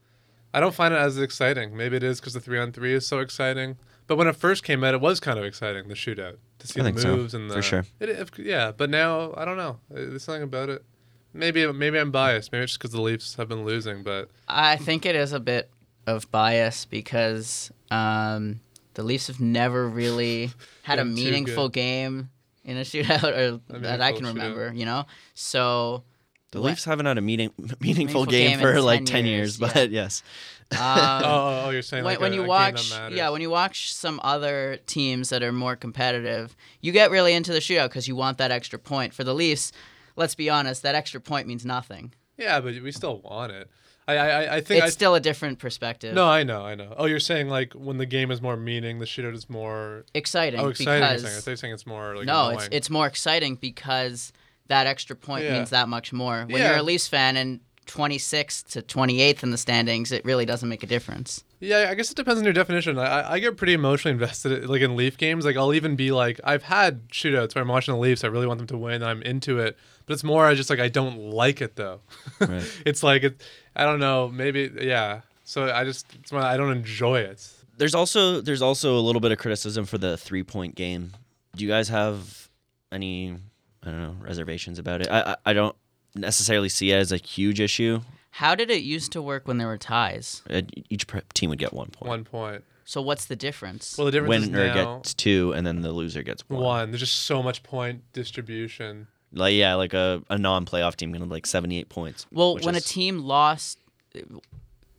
I 0.54 0.60
don't 0.60 0.75
find 0.75 0.94
it 0.94 0.98
as 0.98 1.18
exciting. 1.18 1.75
Maybe 1.75 1.98
it 1.98 2.04
is 2.04 2.20
because 2.20 2.34
the 2.34 2.40
three 2.40 2.60
on 2.60 2.72
three 2.72 2.94
is 2.94 3.08
so 3.08 3.20
exciting. 3.20 3.78
But 4.06 4.18
when 4.18 4.28
it 4.28 4.36
first 4.36 4.63
came 4.63 4.84
out, 4.84 4.94
it 4.94 5.02
was 5.02 5.20
kind 5.20 5.40
of 5.40 5.46
exciting 5.46 5.88
the 5.88 5.96
shootout 5.96 6.38
to 6.60 6.68
see 6.68 6.80
I 6.80 6.84
the 6.84 6.90
think 6.90 7.00
so, 7.00 7.16
moves 7.16 7.34
and 7.34 7.50
the 7.50 7.56
for 7.56 7.62
sure. 7.62 7.86
It, 8.00 8.10
if, 8.10 8.38
yeah, 8.38 8.72
but 8.72 8.90
now 8.90 9.34
I 9.36 9.46
don't 9.46 9.58
know. 9.58 9.80
There's 9.90 10.24
something 10.24 10.44
about 10.44 10.70
it. 10.70 10.86
Maybe 11.34 11.72
maybe 11.72 11.98
I'm 11.98 12.12
biased. 12.12 12.52
Maybe 12.52 12.63
it's 12.63 12.74
just 12.74 12.80
because 12.80 12.92
the 12.92 13.02
Leafs 13.02 13.36
have 13.36 13.50
been 13.50 13.66
losing. 13.66 14.04
But 14.04 14.30
I 14.48 14.75
think 14.78 15.06
it 15.06 15.16
is 15.16 15.34
a 15.34 15.40
bit 15.40 15.70
of 16.06 16.30
bias 16.32 16.86
because 16.86 17.72
um, 17.90 18.60
the 18.94 19.04
Leafs 19.04 19.28
have 19.28 19.40
never 19.40 19.88
really 19.88 20.52
had 20.84 21.00
a 21.00 21.06
meaningful 21.06 21.70
game 21.70 22.30
in 22.63 22.78
a 22.78 22.82
shootout 22.82 23.24
or 23.24 23.62
A 23.74 23.80
that 23.80 24.02
I 24.02 24.12
can 24.12 24.22
meaningful 24.22 24.22
shootout. 24.22 24.34
remember, 24.36 24.74
you 24.74 24.86
know? 24.86 25.06
So, 25.34 26.04
The 26.52 26.62
What- 26.62 26.68
Leafs 26.70 26.86
haven't 26.86 27.06
had 27.08 27.18
a 27.18 27.22
meeting, 27.22 27.52
meaningful, 27.58 27.78
Meaningful 27.82 28.25
game, 28.25 28.50
game 28.52 28.60
for 28.60 28.74
in 28.75 28.84
like 28.86 29.00
10 29.00 29.06
ten 29.06 29.25
years, 29.25 29.60
years, 29.60 29.74
but 29.74 29.90
yes, 29.92 30.24
um, 30.72 30.78
oh, 30.80 31.24
oh, 31.25 31.63
oh, 31.66 31.70
you're 31.72 31.82
saying 31.82 32.04
when, 32.04 32.13
like 32.13 32.22
when 32.22 32.32
a- 32.32 32.36
you 32.36 32.42
a 32.44 32.46
game 32.46 32.50
that 32.74 32.74
watch 32.74 33.12
yeah 33.12 33.30
when 33.30 33.42
you 33.42 33.50
watch 33.50 33.94
some 33.94 34.20
other 34.24 34.80
teams 34.88 35.30
that 35.30 35.44
are 35.44 35.52
more 35.52 35.75
competitive 35.75 36.56
you 36.82 36.92
get 36.92 37.12
really 37.12 37.34
into 37.34 37.52
the 37.54 37.60
shootout 37.60 37.90
because 37.90 38.08
you 38.08 38.16
want 38.16 38.38
that 38.40 38.50
extra 38.50 38.80
point 38.80 39.13
for 39.13 39.24
the 39.24 39.36
leafs 39.36 39.72
let's 40.15 40.36
be 40.36 40.50
honest 40.50 40.82
that 40.84 40.96
extra 40.96 41.20
point 41.22 41.48
means 41.48 41.65
nothing 41.65 42.13
yeah, 42.36 42.60
but 42.60 42.74
we 42.82 42.91
still 42.91 43.22
want 43.22 43.51
it. 43.51 43.70
I 44.08 44.17
I, 44.17 44.55
I 44.55 44.62
think 44.62 44.79
it's 44.84 44.88
I, 44.88 44.89
still 44.89 45.13
a 45.13 45.20
different 45.20 45.60
perspective 45.60 46.15
No, 46.15 46.27
I 46.27 46.41
know, 46.43 46.65
I 46.65 46.74
know. 46.74 46.93
Oh, 46.98 47.05
you're 47.05 47.20
saying 47.20 47.48
like 47.48 47.74
when 47.74 48.00
the 48.00 48.08
game 48.08 48.32
is 48.32 48.41
more 48.41 48.58
meaning, 48.58 48.98
the 48.98 49.05
shootout 49.05 49.36
is 49.36 49.50
more. 49.51 50.03
exciting 50.15 50.60
Oh, 50.60 50.70
exciting! 50.70 51.00
Because 51.17 51.22
saying. 51.43 51.53
You 51.53 51.55
saying 51.58 51.74
it's 51.75 51.86
more 51.86 52.15
like 52.17 52.25
no 52.25 52.50
annoying. 52.50 52.58
it's, 52.65 52.70
it's 52.72 52.89
more 52.89 53.05
exciting 53.05 53.55
because 53.55 54.34
that 54.67 54.88
extra 54.88 55.15
point 55.15 55.43
Yeah. 55.46 55.53
means 55.53 55.70
that 55.70 55.88
much 55.89 56.12
more 56.12 56.46
when 56.50 56.62
Yeah. 56.62 56.70
you're 56.70 56.77
a 56.77 56.84
leafs 56.84 57.08
fan 57.08 57.38
and 57.38 57.60
26th 57.86 58.72
to 58.72 58.82
28th 58.82 59.43
in 59.43 59.51
the 59.51 59.58
standings 59.58 60.12
it 60.12 60.25
really 60.25 60.46
doesn't 60.46 60.70
make 60.70 60.84
a 60.84 60.88
difference 60.88 61.43
Yeah, 61.63 61.88
I 61.89 61.93
guess 61.96 62.12
it 62.12 62.17
depends 62.17 62.39
on 62.39 62.43
your 62.43 62.53
definition. 62.53 62.98
I, 63.00 63.03
I- 63.22 63.34
I 63.34 63.39
get 63.39 63.55
pretty 63.58 63.74
emotionally 63.74 64.13
invested, 64.13 64.67
like 64.70 64.82
in 64.82 64.96
Leaf 64.96 65.17
games. 65.17 65.46
Like 65.46 65.55
I'll 65.55 65.74
even 65.74 65.96
be 65.96 66.12
like, 66.12 66.39
I've 66.43 66.63
had 66.63 67.08
shootouts 67.10 67.55
where 67.55 67.62
I'm 67.62 67.67
watching 67.70 67.93
the 67.93 68.00
Leafs. 68.00 68.24
I 68.24 68.27
really 68.27 68.48
want 68.48 68.58
them 68.58 68.67
to 68.67 68.77
win. 68.77 69.01
I'm 69.03 69.22
into 69.22 69.60
it, 69.60 69.77
but 70.05 70.13
it's 70.13 70.24
more 70.24 70.46
I 70.46 70.55
just 70.55 70.70
like 70.70 70.79
I 70.79 70.89
don't 70.89 71.17
like 71.32 71.62
it 71.62 71.75
though. 71.75 72.01
Right. 72.39 72.70
it's 72.86 73.01
like 73.03 73.24
it. 73.24 73.41
I 73.75 73.86
don't 73.86 74.00
know. 74.00 74.27
Maybe 74.27 74.72
yeah. 74.82 75.22
So 75.46 75.72
I 75.74 75.84
just 75.84 76.05
it's 76.22 76.32
why 76.32 76.41
I 76.41 76.58
don't 76.58 76.72
enjoy 76.72 77.20
it. 77.22 77.48
there's 77.77 77.96
also 77.96 78.41
there's 78.41 78.62
also 78.62 78.98
a 78.98 79.01
little 79.01 79.22
bit 79.22 79.32
of 79.32 79.38
criticism 79.38 79.86
for 79.86 79.98
the 79.98 80.17
three 80.17 80.43
point 80.43 80.75
game. 80.75 81.12
Do 81.55 81.63
you 81.63 81.70
guys 81.70 81.89
have 81.89 82.50
any 82.91 83.38
I 83.84 83.89
don't 83.89 84.01
know 84.01 84.15
reservations 84.22 84.79
about 84.79 85.01
it. 85.01 85.08
I 85.10 85.22
I, 85.32 85.36
I 85.48 85.53
don't 85.53 85.75
necessarily 86.15 86.70
see 86.70 86.91
it 86.91 86.96
as 86.96 87.12
a 87.12 87.17
huge 87.17 87.60
issue. 87.60 88.01
How 88.38 88.56
did 88.56 88.72
it 88.72 88.82
used 88.82 89.12
to 89.12 89.22
work 89.22 89.48
when 89.48 89.58
there 89.60 89.68
were 89.68 89.78
ties? 89.78 90.42
Uh, 90.50 90.62
Each 90.90 91.06
pr- 91.06 91.20
team 91.34 91.50
would 91.52 91.60
get 91.60 91.72
one 91.74 91.90
point. 91.90 92.10
One 92.10 92.24
point. 92.24 92.63
So 92.86 93.02
what's 93.02 93.25
the 93.25 93.36
difference? 93.36 93.96
Well, 93.98 94.06
the 94.06 94.12
difference 94.12 94.48
Winner 94.48 94.66
is 94.66 94.75
now 94.75 94.96
gets 94.98 95.13
two, 95.13 95.54
and 95.56 95.66
then 95.66 95.82
the 95.82 95.92
loser 95.92 96.24
gets 96.24 96.44
one. 96.50 96.62
one. 96.62 96.92
There's 96.92 97.02
just 97.02 97.24
so 97.24 97.44
much 97.44 97.63
point 97.63 98.02
distribution. 98.12 99.08
Like 99.32 99.54
yeah, 99.56 99.75
like 99.75 99.94
a, 99.94 100.22
a 100.30 100.38
non-playoff 100.38 100.96
team 100.96 101.13
can 101.13 101.22
have 101.22 101.32
like 101.32 101.46
seventy-eight 101.46 101.90
points. 101.90 102.25
well, 102.32 102.56
which 102.56 102.66
when 102.66 102.75
a 102.75 102.82
team 102.82 103.20
lost, 103.20 103.80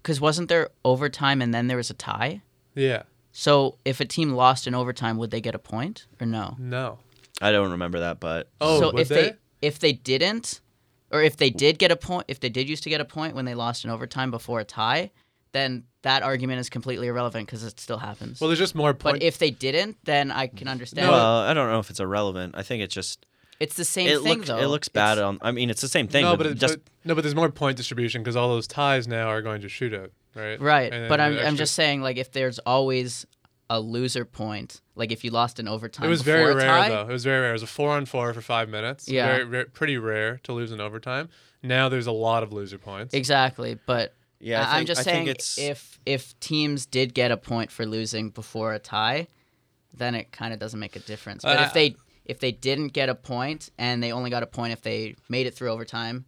because 0.02 0.20
wasn't 0.20 0.48
there 0.48 0.70
overtime 0.84 1.42
and 1.42 1.52
then 1.52 1.66
there 1.66 1.76
was 1.76 1.90
a 1.90 1.94
tie? 1.94 2.40
Yeah. 2.74 3.02
So 3.32 3.78
if 3.84 4.00
a 4.00 4.04
team 4.04 4.30
lost 4.30 4.66
in 4.66 4.74
overtime, 4.74 5.18
would 5.18 5.30
they 5.32 5.40
get 5.40 5.54
a 5.54 5.58
point 5.58 6.06
or 6.20 6.26
no? 6.26 6.54
No. 6.58 6.98
I 7.42 7.50
don't 7.52 7.72
remember 7.72 7.98
that, 8.00 8.20
but 8.20 8.48
Oh, 8.60 8.80
so 8.80 8.92
would 8.92 9.00
if 9.02 9.08
they? 9.08 9.34
if 9.60 9.78
they 9.80 9.92
didn't, 9.92 10.60
or 11.14 11.22
if 11.22 11.36
they 11.36 11.48
did 11.48 11.78
get 11.78 11.90
a 11.92 11.96
point, 11.96 12.24
if 12.28 12.40
they 12.40 12.48
did 12.48 12.68
used 12.68 12.82
to 12.82 12.90
get 12.90 13.00
a 13.00 13.04
point 13.04 13.34
when 13.34 13.44
they 13.44 13.54
lost 13.54 13.84
in 13.84 13.90
overtime 13.90 14.30
before 14.30 14.60
a 14.60 14.64
tie, 14.64 15.10
then 15.52 15.84
that 16.02 16.22
argument 16.22 16.58
is 16.60 16.68
completely 16.68 17.06
irrelevant 17.06 17.46
because 17.46 17.62
it 17.62 17.78
still 17.78 17.98
happens. 17.98 18.40
Well, 18.40 18.48
there's 18.48 18.58
just 18.58 18.74
more 18.74 18.92
point. 18.92 19.14
but 19.16 19.22
if 19.22 19.38
they 19.38 19.50
didn't, 19.50 19.96
then 20.04 20.30
I 20.30 20.48
can 20.48 20.68
understand. 20.68 21.08
well, 21.08 21.38
I 21.38 21.54
don't 21.54 21.70
know 21.70 21.78
if 21.78 21.88
it's 21.88 22.00
irrelevant. 22.00 22.54
I 22.56 22.62
think 22.62 22.82
it's 22.82 22.92
just 22.94 23.24
it's 23.60 23.76
the 23.76 23.84
same 23.84 24.08
it 24.08 24.20
thing 24.22 24.38
looks 24.38 24.48
though. 24.48 24.58
it 24.58 24.66
looks 24.66 24.88
bad 24.88 25.18
It's- 25.18 25.24
on. 25.26 25.38
I 25.40 25.52
mean, 25.52 25.70
it's 25.70 25.80
the 25.80 25.88
same 25.88 26.08
thing. 26.08 26.24
no, 26.24 26.32
but, 26.32 26.38
but, 26.38 26.46
it, 26.48 26.54
just 26.58 26.74
but 26.74 26.82
no, 27.04 27.14
but 27.14 27.22
there's 27.22 27.36
more 27.36 27.48
point 27.50 27.76
distribution 27.76 28.22
because 28.22 28.34
all 28.36 28.48
those 28.48 28.66
ties 28.66 29.06
now 29.06 29.28
are 29.28 29.40
going 29.42 29.62
to 29.62 29.68
shoot 29.68 29.92
shootout, 29.92 30.10
right? 30.34 30.60
Right, 30.60 30.92
And 30.92 31.08
but 31.08 31.20
I'm 31.20 31.36
the 31.36 31.46
I'm 31.46 31.56
just 31.56 31.74
saying 31.74 32.02
like 32.02 32.16
if 32.16 32.32
there's 32.32 32.58
always 32.60 33.24
a 33.70 33.80
loser 33.80 34.24
point, 34.24 34.80
like 34.94 35.10
if 35.10 35.24
you 35.24 35.30
lost 35.30 35.58
in 35.58 35.66
overtime, 35.66 36.06
It 36.06 36.10
was 36.10 36.22
very 36.22 36.54
rare 36.54 36.66
tie, 36.66 36.88
though. 36.90 37.02
It 37.08 37.12
was 37.12 37.24
very 37.24 37.40
rare. 37.40 37.50
It 37.50 37.54
was 37.54 37.62
a 37.62 37.66
four 37.66 37.90
on 37.92 38.04
four 38.06 38.32
for 38.34 38.42
five 38.42 38.68
minutes. 38.68 39.08
Yeah. 39.08 39.26
Very, 39.26 39.44
very, 39.44 39.64
pretty 39.66 39.96
rare 39.96 40.38
to 40.44 40.52
lose 40.52 40.70
in 40.72 40.80
overtime. 40.80 41.28
Now 41.62 41.88
there's 41.88 42.06
a 42.06 42.12
lot 42.12 42.42
of 42.42 42.52
loser 42.52 42.76
points. 42.78 43.14
Exactly, 43.14 43.78
but 43.86 44.14
yeah. 44.38 44.68
I 44.68 44.76
I 44.76 44.80
am 44.80 44.86
just 44.86 45.00
I 45.00 45.04
think 45.04 45.14
saying 45.14 45.28
it's 45.28 45.58
if 45.58 45.98
if 46.04 46.38
teams 46.40 46.84
did 46.84 47.14
get 47.14 47.30
a 47.30 47.36
point 47.38 47.70
for 47.70 47.86
losing 47.86 48.28
before 48.30 48.74
a 48.74 48.78
tie, 48.78 49.28
then 49.94 50.14
it 50.14 50.30
kind 50.30 50.52
of 50.52 50.58
doesn't 50.58 50.78
make 50.78 50.94
a 50.94 51.00
difference. 51.00 51.42
But 51.42 51.58
Uh, 51.58 51.62
if 51.62 51.72
they 51.72 51.96
if 52.26 52.38
they 52.40 52.52
didn't 52.52 52.88
get 52.88 53.08
a 53.08 53.14
point 53.14 53.70
and 53.78 54.02
they 54.02 54.12
only 54.12 54.28
got 54.30 54.42
a 54.42 54.46
point 54.46 54.72
if 54.74 54.82
they 54.82 55.14
made 55.30 55.46
it 55.46 55.54
through 55.54 55.70
overtime, 55.70 56.26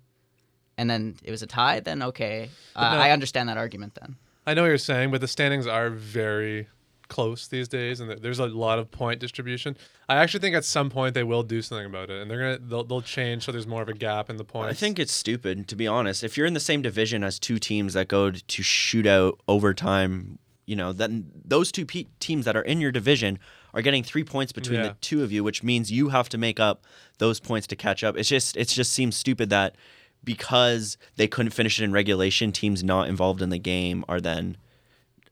and 0.78 0.88
then 0.88 1.16
it 1.22 1.30
was 1.30 1.42
a 1.42 1.46
tie, 1.46 1.80
then 1.80 2.02
okay, 2.02 2.48
uh, 2.74 2.94
no- 2.94 3.00
I 3.00 3.10
understand 3.10 3.50
that 3.50 3.58
argument 3.58 3.94
then. 4.00 4.16
I 4.46 4.54
know 4.54 4.62
what 4.62 4.68
you're 4.68 4.78
saying, 4.78 5.10
but 5.10 5.20
the 5.20 5.28
standings 5.28 5.66
are 5.66 5.90
very 5.90 6.68
close 7.08 7.48
these 7.48 7.68
days, 7.68 8.00
and 8.00 8.10
there's 8.20 8.38
a 8.38 8.46
lot 8.46 8.78
of 8.78 8.90
point 8.90 9.20
distribution. 9.20 9.76
I 10.08 10.16
actually 10.16 10.40
think 10.40 10.56
at 10.56 10.64
some 10.64 10.90
point 10.90 11.14
they 11.14 11.22
will 11.24 11.42
do 11.42 11.62
something 11.62 11.86
about 11.86 12.10
it, 12.10 12.20
and 12.22 12.30
they're 12.30 12.38
gonna 12.56 12.58
they'll, 12.68 12.84
they'll 12.84 13.02
change 13.02 13.44
so 13.44 13.52
there's 13.52 13.66
more 13.66 13.82
of 13.82 13.88
a 13.88 13.94
gap 13.94 14.28
in 14.30 14.36
the 14.36 14.44
points. 14.44 14.70
I 14.70 14.74
think 14.74 14.98
it's 14.98 15.12
stupid 15.12 15.68
to 15.68 15.76
be 15.76 15.86
honest. 15.86 16.22
If 16.24 16.36
you're 16.36 16.46
in 16.46 16.54
the 16.54 16.60
same 16.60 16.82
division 16.82 17.22
as 17.24 17.38
two 17.38 17.58
teams 17.58 17.94
that 17.94 18.08
go 18.08 18.30
to 18.30 18.62
shootout 18.62 19.38
overtime, 19.48 20.38
you 20.66 20.76
know, 20.76 20.92
then 20.92 21.30
those 21.44 21.70
two 21.70 21.86
pe- 21.86 22.06
teams 22.20 22.44
that 22.44 22.56
are 22.56 22.62
in 22.62 22.80
your 22.80 22.92
division 22.92 23.38
are 23.74 23.82
getting 23.82 24.02
3 24.02 24.24
points 24.24 24.52
between 24.52 24.80
Yeah. 24.80 24.88
the 24.88 24.96
two 25.00 25.22
of 25.22 25.30
you, 25.30 25.44
which 25.44 25.62
means 25.62 25.92
you 25.92 26.08
have 26.08 26.28
to 26.30 26.38
make 26.38 26.58
up 26.58 26.84
those 27.18 27.38
points 27.40 27.66
to 27.68 27.76
catch 27.76 28.02
up. 28.02 28.16
It's 28.16 28.28
just 28.28 28.56
it 28.56 28.68
just 28.68 28.92
seems 28.92 29.16
stupid 29.16 29.50
that 29.50 29.76
because 30.24 30.98
they 31.16 31.28
couldn't 31.28 31.52
finish 31.52 31.78
it 31.80 31.84
in 31.84 31.92
regulation, 31.92 32.52
teams 32.52 32.82
not 32.82 33.08
involved 33.08 33.40
in 33.42 33.50
the 33.50 33.58
game 33.58 34.04
are 34.08 34.20
then 34.20 34.56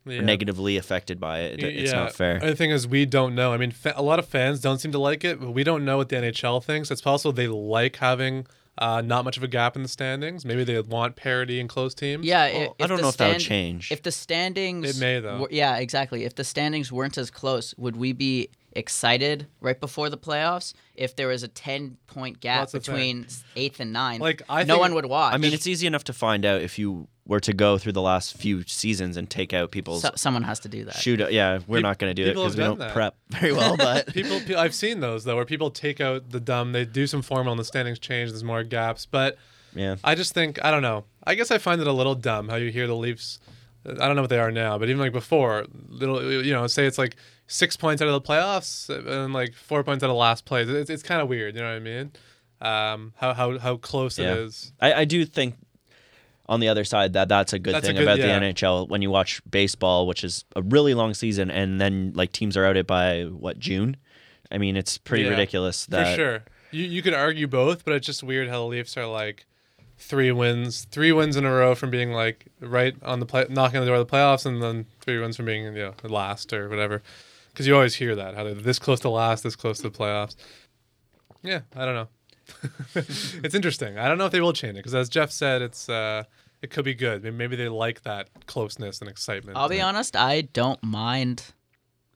Yeah. 0.06 0.20
negatively 0.20 0.76
affected 0.76 1.18
by 1.18 1.40
it. 1.40 1.62
It's 1.62 1.90
yeah. 1.92 1.98
not 1.98 2.12
fair. 2.14 2.38
The 2.38 2.54
thing 2.54 2.70
is, 2.70 2.86
we 2.86 3.06
don't 3.06 3.34
know. 3.34 3.52
I 3.52 3.56
mean, 3.56 3.70
fa- 3.70 3.94
a 3.96 4.02
lot 4.02 4.18
of 4.18 4.26
fans 4.26 4.60
don't 4.60 4.78
seem 4.78 4.92
to 4.92 4.98
like 4.98 5.24
it, 5.24 5.40
but 5.40 5.52
we 5.52 5.64
don't 5.64 5.84
know 5.84 5.96
what 5.96 6.08
the 6.10 6.16
NHL 6.16 6.62
thinks. 6.62 6.90
It's 6.90 7.00
possible 7.00 7.32
they 7.32 7.48
like 7.48 7.96
having 7.96 8.46
uh, 8.76 9.00
not 9.00 9.24
much 9.24 9.36
of 9.36 9.42
a 9.42 9.48
gap 9.48 9.76
in 9.76 9.82
the 9.82 9.88
standings. 9.88 10.44
Maybe 10.44 10.64
they 10.64 10.80
want 10.80 11.14
parity 11.16 11.60
in 11.60 11.68
close 11.68 11.94
teams. 11.94 12.26
Yeah, 12.26 12.42
i- 12.42 12.52
Well, 12.52 12.76
if 12.78 12.84
I 12.84 12.86
don't 12.88 12.96
the 12.96 13.02
know 13.02 13.08
if 13.08 13.16
that 13.18 13.32
would 13.34 13.40
change. 13.40 13.90
If 13.92 14.02
the 14.02 14.12
standings, 14.12 14.96
It 14.96 15.00
may, 15.00 15.20
though. 15.20 15.38
were- 15.42 15.48
yeah, 15.50 15.76
exactly. 15.76 16.24
If 16.24 16.34
the 16.34 16.44
standings 16.44 16.90
weren't 16.92 17.16
as 17.16 17.30
close, 17.30 17.74
would 17.78 17.96
we 17.96 18.12
be 18.12 18.48
excited 18.76 19.46
right 19.60 19.78
before 19.80 20.10
the 20.10 20.18
playoffs 20.18 20.74
if 20.94 21.16
there 21.16 21.28
was 21.28 21.42
a 21.42 21.48
ten 21.48 21.96
point 22.06 22.40
gap 22.40 22.70
That's 22.70 22.72
between 22.86 23.26
eighth 23.56 23.80
and 23.80 23.92
ninth? 23.92 24.20
Like, 24.20 24.42
I 24.48 24.62
no 24.64 24.74
think- 24.74 24.80
one 24.80 24.94
would 24.94 25.06
watch. 25.06 25.34
I 25.34 25.38
mean, 25.38 25.52
it's 25.52 25.66
easy 25.66 25.86
enough 25.86 26.04
to 26.04 26.12
find 26.12 26.44
out 26.44 26.60
if 26.62 26.78
you 26.78 27.08
were 27.26 27.40
to 27.40 27.54
go 27.54 27.78
through 27.78 27.92
the 27.92 28.02
last 28.02 28.36
few 28.36 28.62
seasons 28.64 29.16
and 29.16 29.30
take 29.30 29.54
out 29.54 29.70
people's 29.70 30.02
So, 30.02 30.10
someone 30.14 30.42
has 30.42 30.60
to 30.60 30.68
do 30.68 30.84
that. 30.84 30.96
shoot. 30.96 31.20
Yeah, 31.32 31.60
we're 31.66 31.78
Peop- 31.78 31.82
not 31.82 31.98
going 31.98 32.14
to 32.14 32.22
do 32.22 32.28
it 32.28 32.34
because 32.34 32.54
we 32.56 32.62
don't 32.62 32.78
that. 32.80 32.92
prep 32.92 33.16
very 33.30 33.52
well. 33.52 33.76
But 33.78 34.06
people, 34.12 34.40
I've 34.58 34.74
seen 34.74 35.00
those 35.00 35.24
though, 35.24 35.36
where 35.36 35.46
people 35.46 35.70
take 35.70 36.00
out 36.02 36.30
the 36.30 36.40
dumb, 36.40 36.72
they 36.72 36.84
do 36.84 37.06
some 37.06 37.22
formula, 37.22 37.52
and 37.52 37.60
the 37.60 37.64
standings 37.64 37.98
change. 37.98 38.30
There's 38.30 38.44
more 38.44 38.62
gaps, 38.62 39.06
but 39.06 39.38
yeah, 39.74 39.96
I 40.04 40.14
just 40.14 40.34
think 40.34 40.62
I 40.64 40.70
don't 40.70 40.82
know. 40.82 41.04
I 41.26 41.34
guess 41.34 41.50
I 41.50 41.58
find 41.58 41.80
it 41.80 41.86
a 41.86 41.92
little 41.92 42.14
dumb 42.14 42.48
how 42.48 42.56
you 42.56 42.70
hear 42.70 42.86
the 42.86 42.94
Leafs. 42.96 43.38
I 43.86 43.92
don't 44.06 44.16
know 44.16 44.22
what 44.22 44.30
they 44.30 44.38
are 44.38 44.50
now, 44.52 44.78
but 44.78 44.88
even 44.88 45.00
like 45.00 45.12
before, 45.12 45.66
little 45.88 46.22
you 46.42 46.52
know, 46.52 46.66
say 46.66 46.86
it's 46.86 46.96
like 46.98 47.16
six 47.46 47.76
points 47.76 48.00
out 48.02 48.08
of 48.08 48.14
the 48.14 48.20
playoffs 48.20 48.88
and 48.88 49.32
like 49.34 49.54
four 49.54 49.82
points 49.84 50.02
out 50.02 50.10
of 50.10 50.16
last 50.16 50.44
place. 50.44 50.68
It's, 50.68 50.90
it's 50.90 51.02
kind 51.02 51.20
of 51.20 51.28
weird, 51.28 51.54
you 51.54 51.60
know 51.62 51.68
what 51.68 51.76
I 51.76 51.80
mean? 51.80 52.12
Um, 52.60 53.12
how 53.16 53.34
how 53.34 53.58
how 53.58 53.76
close 53.76 54.18
Yeah. 54.18 54.32
it 54.32 54.38
is. 54.38 54.72
I, 54.80 54.92
I 54.94 55.04
do 55.04 55.24
think 55.26 55.56
on 56.46 56.60
the 56.60 56.68
other 56.68 56.84
side 56.84 57.12
that 57.14 57.28
that's 57.28 57.52
a 57.52 57.58
good 57.58 57.74
That's 57.74 57.84
a 57.84 57.88
thing 57.88 57.96
good- 57.96 58.02
about 58.04 58.18
yeah. 58.18 58.38
the 58.38 58.46
NHL 58.46 58.88
when 58.88 59.02
you 59.02 59.10
watch 59.10 59.42
baseball, 59.50 60.06
which 60.06 60.24
is 60.24 60.44
a 60.56 60.62
really 60.62 60.94
long 60.94 61.14
season, 61.14 61.50
and 61.50 61.80
then 61.80 62.12
like 62.14 62.32
teams 62.32 62.56
are 62.56 62.64
out 62.64 62.76
it 62.76 62.86
by 62.86 63.22
what 63.24 63.58
June. 63.58 63.96
I 64.50 64.58
mean, 64.58 64.76
it's 64.76 64.98
pretty 64.98 65.24
Yeah, 65.24 65.30
ridiculous 65.30 65.86
that 65.86 66.10
For 66.12 66.16
sure, 66.16 66.44
you 66.70 66.84
you 66.84 67.02
could 67.02 67.14
argue 67.14 67.46
both, 67.46 67.84
but 67.84 67.94
it's 67.94 68.06
just 68.06 68.22
weird 68.22 68.48
how 68.48 68.60
the 68.60 68.66
Leafs 68.66 68.96
are 68.96 69.06
like 69.06 69.46
three 69.98 70.30
wins, 70.32 70.86
three 70.90 71.12
wins 71.12 71.36
in 71.36 71.44
a 71.44 71.52
row 71.52 71.74
from 71.74 71.90
being 71.90 72.12
like 72.12 72.46
right 72.60 72.94
on 73.02 73.20
the 73.20 73.26
play, 73.26 73.46
knocking 73.48 73.78
on 73.78 73.84
the 73.84 73.90
door 73.90 73.96
of 74.00 74.06
the 74.06 74.12
playoffs, 74.16 74.44
and 74.46 74.62
then 74.62 74.86
three 75.00 75.18
wins 75.18 75.36
from 75.36 75.46
being 75.46 75.64
you 75.64 75.72
know 75.72 75.94
last 76.04 76.52
or 76.52 76.68
whatever. 76.68 77.02
Because 77.54 77.66
you 77.68 77.74
always 77.76 77.94
hear 77.94 78.16
that 78.16 78.34
how 78.34 78.42
they're 78.44 78.52
this 78.54 78.80
close 78.80 78.98
to 79.00 79.08
last, 79.08 79.44
this 79.44 79.54
close 79.56 79.76
to 79.78 79.84
the 79.84 79.96
playoffs. 79.96 80.34
Yeah, 81.42 81.60
I 81.76 81.84
don't 81.84 81.94
know. 81.94 82.08
it's 82.96 83.54
interesting. 83.54 83.96
I 83.96 84.08
don't 84.08 84.18
know 84.18 84.26
if 84.26 84.32
they 84.32 84.40
will 84.40 84.52
change 84.52 84.72
it 84.72 84.80
because, 84.80 84.94
as 84.94 85.08
Jeff 85.08 85.30
said, 85.30 85.62
it's 85.62 85.88
uh, 85.88 86.24
it 86.62 86.70
could 86.70 86.84
be 86.84 86.94
good. 86.94 87.22
Maybe- 87.22 87.36
Maybe 87.36 87.56
they 87.56 87.68
like 87.68 88.02
that 88.02 88.28
closeness 88.46 89.00
and 89.00 89.08
excitement. 89.08 89.56
I'll 89.56 89.68
be 89.68 89.80
honest, 89.80 90.16
I 90.16 90.42
don't 90.42 90.82
mind 90.82 91.44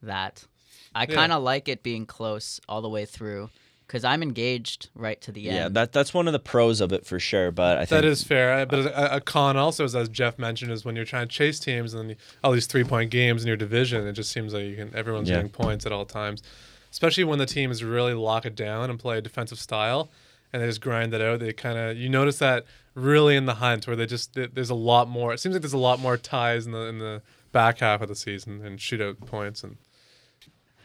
that. 0.03 0.45
I 0.93 1.05
kind 1.05 1.31
of 1.31 1.41
like 1.43 1.69
it 1.69 1.83
being 1.83 2.05
close 2.05 2.59
all 2.67 2.81
the 2.81 2.89
way 2.89 3.05
through 3.05 3.49
because 3.89 4.03
I'm 4.03 4.21
engaged 4.21 4.89
right 4.93 5.19
to 5.21 5.31
the 5.31 5.49
end. 5.49 5.55
yeah, 5.57 5.67
that 5.69 5.91
that's 5.93 6.13
one 6.13 6.27
of 6.27 6.31
the 6.33 6.39
pros 6.39 6.79
of 6.79 6.93
it 6.93 7.05
for 7.07 7.19
sure. 7.19 7.49
But 7.51 7.77
I 7.79 7.85
think 7.85 7.89
That 8.01 8.05
is 8.05 8.23
fair, 8.23 8.53
I- 8.53 8.65
but 8.65 8.79
a, 8.85 9.15
a 9.15 9.19
con 9.21 9.57
also 9.57 9.83
is, 9.83 9.95
as 9.95 10.07
Jeff 10.09 10.37
mentioned, 10.37 10.71
is 10.71 10.85
when 10.85 10.95
you're 10.95 11.05
trying 11.05 11.27
to 11.27 11.33
chase 11.33 11.59
teams 11.59 11.93
and 11.95 12.01
then 12.03 12.09
you, 12.11 12.15
all 12.43 12.51
these 12.51 12.67
three 12.67 12.83
point 12.83 13.09
games 13.09 13.41
in 13.41 13.47
your 13.47 13.57
division, 13.57 14.05
it 14.07 14.13
just 14.13 14.31
seems 14.31 14.53
like 14.53 14.63
you 14.65 14.75
can 14.75 14.95
everyone's 14.95 15.27
Yeah. 15.27 15.37
getting 15.37 15.49
points 15.49 15.85
at 15.87 15.91
all 15.91 16.05
times, 16.05 16.43
especially 16.91 17.23
when 17.23 17.39
the 17.39 17.47
teams 17.47 17.83
really 17.83 18.13
lock 18.13 18.45
it 18.45 18.55
down 18.55 18.91
and 18.91 18.99
play 18.99 19.17
a 19.17 19.21
defensive 19.21 19.57
style, 19.59 20.09
and 20.53 20.61
they 20.61 20.67
just 20.67 20.81
grind 20.81 21.11
it 21.15 21.21
out. 21.21 21.39
They 21.39 21.51
kind 21.51 21.77
of 21.79 21.97
you 21.97 22.09
notice 22.09 22.37
that 22.37 22.65
really 22.93 23.35
in 23.35 23.47
the 23.47 23.55
hunt 23.55 23.87
where 23.87 23.95
they 23.95 24.05
just 24.05 24.35
th- 24.35 24.51
there's 24.53 24.69
a 24.69 24.75
lot 24.75 25.09
more. 25.09 25.33
It 25.33 25.39
seems 25.39 25.53
like 25.53 25.63
there's 25.63 25.73
a 25.73 25.77
lot 25.79 25.99
more 25.99 26.15
ties 26.15 26.65
in 26.67 26.73
the 26.73 26.81
in 26.85 26.99
the 26.99 27.21
back 27.51 27.79
half 27.79 28.01
of 28.01 28.07
the 28.07 28.15
season 28.15 28.63
and 28.63 28.77
shootout 28.77 29.25
points 29.25 29.63
and. 29.63 29.77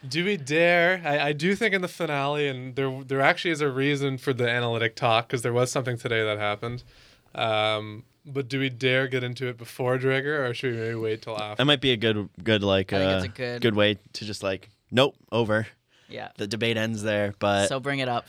Do 0.08 0.24
we 0.24 0.36
dare? 0.36 1.00
I, 1.04 1.28
I 1.28 1.32
do 1.32 1.54
think 1.54 1.74
in 1.74 1.82
the 1.82 1.88
finale, 1.88 2.48
and 2.48 2.74
there 2.76 3.02
there 3.06 3.20
actually 3.20 3.52
is 3.52 3.60
a 3.60 3.70
reason 3.70 4.18
for 4.18 4.32
the 4.32 4.48
analytic 4.48 4.96
talk 4.96 5.26
because 5.28 5.42
there 5.42 5.52
was 5.52 5.70
something 5.70 5.96
today 5.98 6.22
that 6.24 6.38
happened. 6.38 6.82
Um, 7.34 8.04
but 8.26 8.48
do 8.48 8.58
we 8.60 8.68
dare 8.70 9.06
get 9.08 9.22
into 9.24 9.46
it 9.48 9.56
before 9.58 9.98
Dreger, 9.98 10.48
or 10.48 10.54
should 10.54 10.72
we 10.74 10.80
maybe 10.80 10.94
wait 10.94 11.22
till 11.22 11.34
after? 11.40 11.56
that 11.56 11.64
might 11.64 11.80
be 11.80 11.92
a 11.92 11.96
good 11.96 12.28
good 12.42 12.62
like 12.62 12.92
I 12.92 13.20
think 13.20 13.38
uh, 13.40 13.42
it's 13.44 13.56
a 13.56 13.60
good- 13.60 13.74
way 13.74 13.98
to 14.14 14.24
just 14.24 14.42
like 14.42 14.68
nope 14.90 15.14
over. 15.32 15.66
yeah. 16.08 16.28
The 16.36 16.46
debate 16.46 16.76
ends 16.76 17.02
there, 17.02 17.34
but 17.38 17.68
so 17.68 17.80
bring 17.80 17.98
it 18.00 18.08
up. 18.08 18.28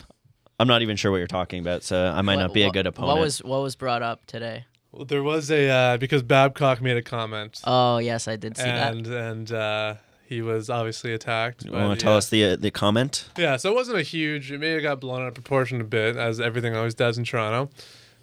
I'm 0.58 0.68
not 0.68 0.80
even 0.82 0.96
sure 0.96 1.10
what 1.10 1.18
you're 1.18 1.26
talking 1.26 1.60
about, 1.60 1.82
so 1.82 2.06
I 2.06 2.22
might 2.22 2.36
What- 2.36 2.42
not 2.42 2.54
be 2.54 2.62
a 2.62 2.70
good 2.70 2.86
opponent. 2.86 3.14
What 3.16 3.20
was 3.22 3.38
what 3.42 3.62
was 3.62 3.76
brought 3.76 4.02
up 4.02 4.24
today? 4.26 4.64
Well, 4.92 5.04
there 5.04 5.22
was 5.22 5.50
a 5.50 5.68
uh, 5.68 5.96
because 5.98 6.22
Babcock 6.22 6.80
made 6.80 6.96
a 6.96 7.02
comment, 7.02 7.60
Oh 7.64 7.98
yes, 7.98 8.28
I 8.28 8.36
did 8.36 8.56
see 8.56 8.62
that. 8.64 8.92
and 8.94 9.06
and 9.06 9.52
uh, 9.52 9.94
he 10.28 10.42
was 10.42 10.68
obviously 10.68 11.12
attacked. 11.12 11.64
you 11.64 11.72
want 11.72 11.98
to 11.98 12.02
tell 12.02 12.14
uh, 12.14 12.18
us 12.18 12.28
the 12.28 12.44
uh, 12.44 12.56
the 12.56 12.70
comment? 12.70 13.28
Yeah, 13.36 13.56
so 13.56 13.70
it 13.70 13.74
wasn't 13.74 13.98
a 13.98 14.02
huge. 14.02 14.50
It 14.52 14.58
may 14.58 14.70
have 14.70 14.82
got 14.82 15.00
blown 15.00 15.22
out 15.22 15.28
of 15.28 15.34
proportion 15.34 15.80
a 15.80 15.84
bit, 15.84 16.16
as 16.16 16.40
everything 16.40 16.74
always 16.76 16.94
does 16.94 17.18
in 17.18 17.24
Toronto. 17.24 17.70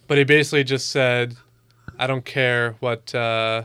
But 0.08 0.18
he 0.18 0.24
basically 0.24 0.64
just 0.64 0.90
said, 0.90 1.36
"I 1.98 2.08
don't 2.08 2.26
care 2.26 2.76
what." 2.80 3.14
Uh, 3.14 3.64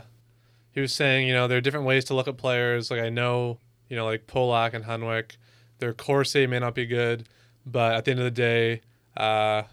he 0.71 0.81
was 0.81 0.93
saying, 0.93 1.27
you 1.27 1.33
know, 1.33 1.47
there 1.47 1.57
are 1.57 1.61
different 1.61 1.85
ways 1.85 2.05
to 2.05 2.13
look 2.13 2.27
at 2.27 2.37
players. 2.37 2.89
Like 2.89 3.01
I 3.01 3.09
know, 3.09 3.57
you 3.89 3.95
know, 3.95 4.05
like 4.05 4.27
Polak 4.27 4.73
and 4.73 4.85
Hunwick, 4.85 5.37
their 5.79 5.93
Corsi 5.93 6.47
may 6.47 6.59
not 6.59 6.75
be 6.75 6.85
good, 6.85 7.27
but 7.65 7.95
at 7.95 8.05
the 8.05 8.11
end 8.11 8.19
of 8.19 8.23
the 8.23 8.31
day, 8.31 8.81
uh, 9.17 9.63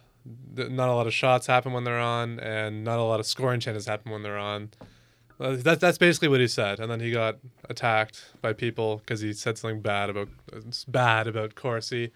th- 0.57 0.71
not 0.71 0.89
a 0.89 0.95
lot 0.95 1.07
of 1.07 1.15
shots 1.15 1.47
happen 1.47 1.73
when 1.73 1.85
they're 1.85 2.01
on, 2.01 2.41
and 2.41 2.83
not 2.83 2.99
a 2.99 3.03
lot 3.03 3.21
of 3.21 3.27
scoring 3.27 3.61
chances 3.61 3.87
happen 3.87 4.11
when 4.11 4.23
they're 4.23 4.39
on. 4.39 4.71
Uh, 5.39 5.57
that, 5.57 5.81
that's 5.81 5.99
basically 5.99 6.29
what 6.29 6.41
he 6.41 6.49
said, 6.49 6.81
and 6.81 6.91
then 6.91 7.01
he 7.01 7.11
got 7.11 7.37
attacked 7.69 8.25
by 8.41 8.53
people 8.53 8.99
because 8.99 9.21
he 9.21 9.33
said 9.33 9.59
something 9.59 9.81
bad 9.81 10.09
about 10.09 10.29
bad 10.89 11.27
about 11.27 11.55
Corsi. 11.55 12.11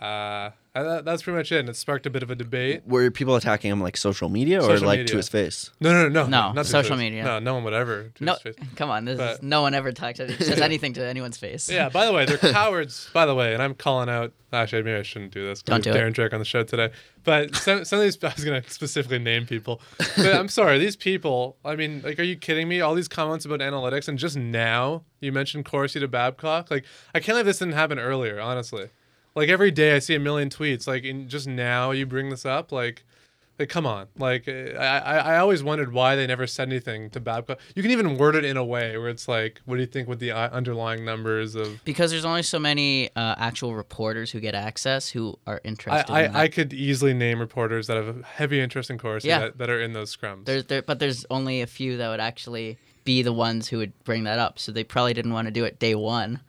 Uh, 0.00 0.50
that, 0.74 1.04
that's 1.04 1.22
pretty 1.22 1.36
much 1.36 1.52
it. 1.52 1.58
And 1.60 1.68
it 1.68 1.76
sparked 1.76 2.06
a 2.06 2.10
bit 2.10 2.22
of 2.22 2.30
a 2.30 2.34
debate. 2.34 2.82
Were 2.86 3.10
people 3.10 3.36
attacking 3.36 3.70
him 3.70 3.80
like 3.82 3.96
social 3.96 4.28
media 4.28 4.58
or 4.58 4.62
Social 4.62 4.86
like 4.86 5.00
media. 5.00 5.10
to 5.12 5.16
his 5.16 5.28
face? 5.28 5.70
No, 5.80 5.92
no, 5.92 6.08
no, 6.08 6.26
No, 6.26 6.52
not 6.52 6.64
social 6.66 6.96
media. 6.96 7.22
No, 7.24 7.38
no 7.38 7.54
one 7.54 7.64
would 7.64 7.72
ever. 7.74 8.10
to 8.14 8.24
No, 8.24 8.32
his 8.34 8.42
face. 8.42 8.54
come 8.76 8.88
on. 8.88 9.04
This 9.04 9.18
is, 9.20 9.42
no 9.42 9.62
one 9.62 9.74
ever 9.74 9.92
talks 9.92 10.18
says 10.18 10.60
anything 10.60 10.92
to 10.94 11.04
anyone's 11.04 11.36
face. 11.36 11.68
Yeah. 11.68 11.88
By 11.88 12.06
the 12.06 12.12
way, 12.12 12.24
they're 12.24 12.38
cowards. 12.52 13.10
By 13.12 13.26
the 13.26 13.34
way, 13.34 13.52
and 13.52 13.62
I'm 13.62 13.74
calling 13.74 14.08
out. 14.08 14.32
Actually, 14.52 14.82
maybe 14.82 14.98
I 14.98 15.02
shouldn't 15.02 15.32
do 15.32 15.46
this. 15.46 15.62
Don't 15.62 15.84
we 15.84 15.88
have 15.90 15.96
do 15.96 16.04
it. 16.04 16.12
Darren 16.12 16.12
Dreger 16.14 16.32
on 16.32 16.38
the 16.40 16.44
show 16.44 16.64
today. 16.64 16.90
But 17.22 17.54
some, 17.54 17.84
some 17.84 18.00
of 18.00 18.04
these, 18.04 18.18
I 18.24 18.32
was 18.34 18.44
gonna 18.44 18.64
specifically 18.68 19.18
name 19.20 19.46
people. 19.46 19.80
But 20.16 20.34
I'm 20.34 20.48
sorry, 20.48 20.78
these 20.78 20.96
people. 20.96 21.56
I 21.64 21.76
mean, 21.76 22.00
like, 22.02 22.18
are 22.18 22.24
you 22.24 22.36
kidding 22.36 22.66
me? 22.68 22.80
All 22.80 22.94
these 22.94 23.06
comments 23.06 23.44
about 23.44 23.60
analytics, 23.60 24.08
and 24.08 24.18
just 24.18 24.36
now 24.36 25.02
you 25.20 25.30
mentioned 25.30 25.66
Corsi 25.66 26.00
to 26.00 26.08
Babcock. 26.08 26.70
Like, 26.70 26.84
I 27.14 27.18
can't 27.20 27.34
believe 27.34 27.46
this 27.46 27.58
didn't 27.58 27.74
happen 27.74 27.98
earlier. 28.00 28.40
Honestly, 28.40 28.88
like 29.34 29.48
every 29.48 29.70
day 29.70 29.94
I 29.94 29.98
see 29.98 30.14
a 30.14 30.20
million 30.20 30.50
tweets. 30.50 30.86
Like, 30.86 31.04
in 31.04 31.28
just 31.28 31.46
now 31.46 31.90
you 31.90 32.06
bring 32.06 32.30
this 32.30 32.44
up. 32.44 32.72
Like. 32.72 33.04
Like, 33.58 33.68
come 33.68 33.84
on. 33.84 34.06
Like, 34.16 34.48
I, 34.48 34.72
I, 34.72 35.16
I 35.18 35.36
always 35.36 35.62
wondered 35.62 35.92
why 35.92 36.16
they 36.16 36.26
never 36.26 36.46
said 36.46 36.68
anything 36.68 37.10
to 37.10 37.20
Babcock. 37.20 37.60
You 37.74 37.82
can 37.82 37.90
even 37.90 38.16
word 38.16 38.34
it 38.34 38.42
in 38.42 38.56
a 38.56 38.64
way 38.64 38.96
where 38.96 39.10
it's 39.10 39.28
like, 39.28 39.60
what 39.66 39.74
do 39.74 39.82
you 39.82 39.86
think 39.86 40.08
with 40.08 40.18
the 40.18 40.30
uh, 40.30 40.48
underlying 40.48 41.04
numbers 41.04 41.54
of 41.54 41.84
Because 41.84 42.10
there's 42.10 42.24
only 42.24 42.42
so 42.42 42.58
many 42.58 43.10
uh, 43.14 43.34
actual 43.36 43.74
reporters 43.74 44.30
who 44.30 44.40
get 44.40 44.54
access 44.54 45.10
who 45.10 45.38
are 45.46 45.60
interested. 45.62 46.10
I, 46.10 46.22
in 46.22 46.32
that. 46.32 46.40
I 46.40 46.48
could 46.48 46.72
easily 46.72 47.12
name 47.12 47.38
reporters 47.38 47.86
that 47.88 47.98
have 47.98 48.08
a 48.20 48.22
heavy 48.24 48.60
interest 48.62 48.88
in 48.88 48.96
Corsi 48.96 49.28
Yeah. 49.28 49.40
that, 49.40 49.58
that 49.58 49.68
are 49.68 49.82
in 49.82 49.92
those 49.92 50.16
scrums. 50.16 50.46
There's 50.46 50.64
there, 50.64 50.80
but 50.80 50.98
there's 50.98 51.26
only 51.28 51.60
a 51.60 51.66
few 51.66 51.98
that 51.98 52.08
would 52.08 52.18
actually 52.18 52.78
be 53.04 53.20
the 53.20 53.34
ones 53.34 53.68
who 53.68 53.76
would 53.76 53.92
bring 54.04 54.24
that 54.24 54.38
up. 54.38 54.58
So 54.58 54.72
they 54.72 54.84
probably 54.84 55.12
didn't 55.12 55.34
want 55.34 55.48
to 55.48 55.52
do 55.52 55.64
it 55.64 55.78
day 55.78 55.94
one. 55.94 56.40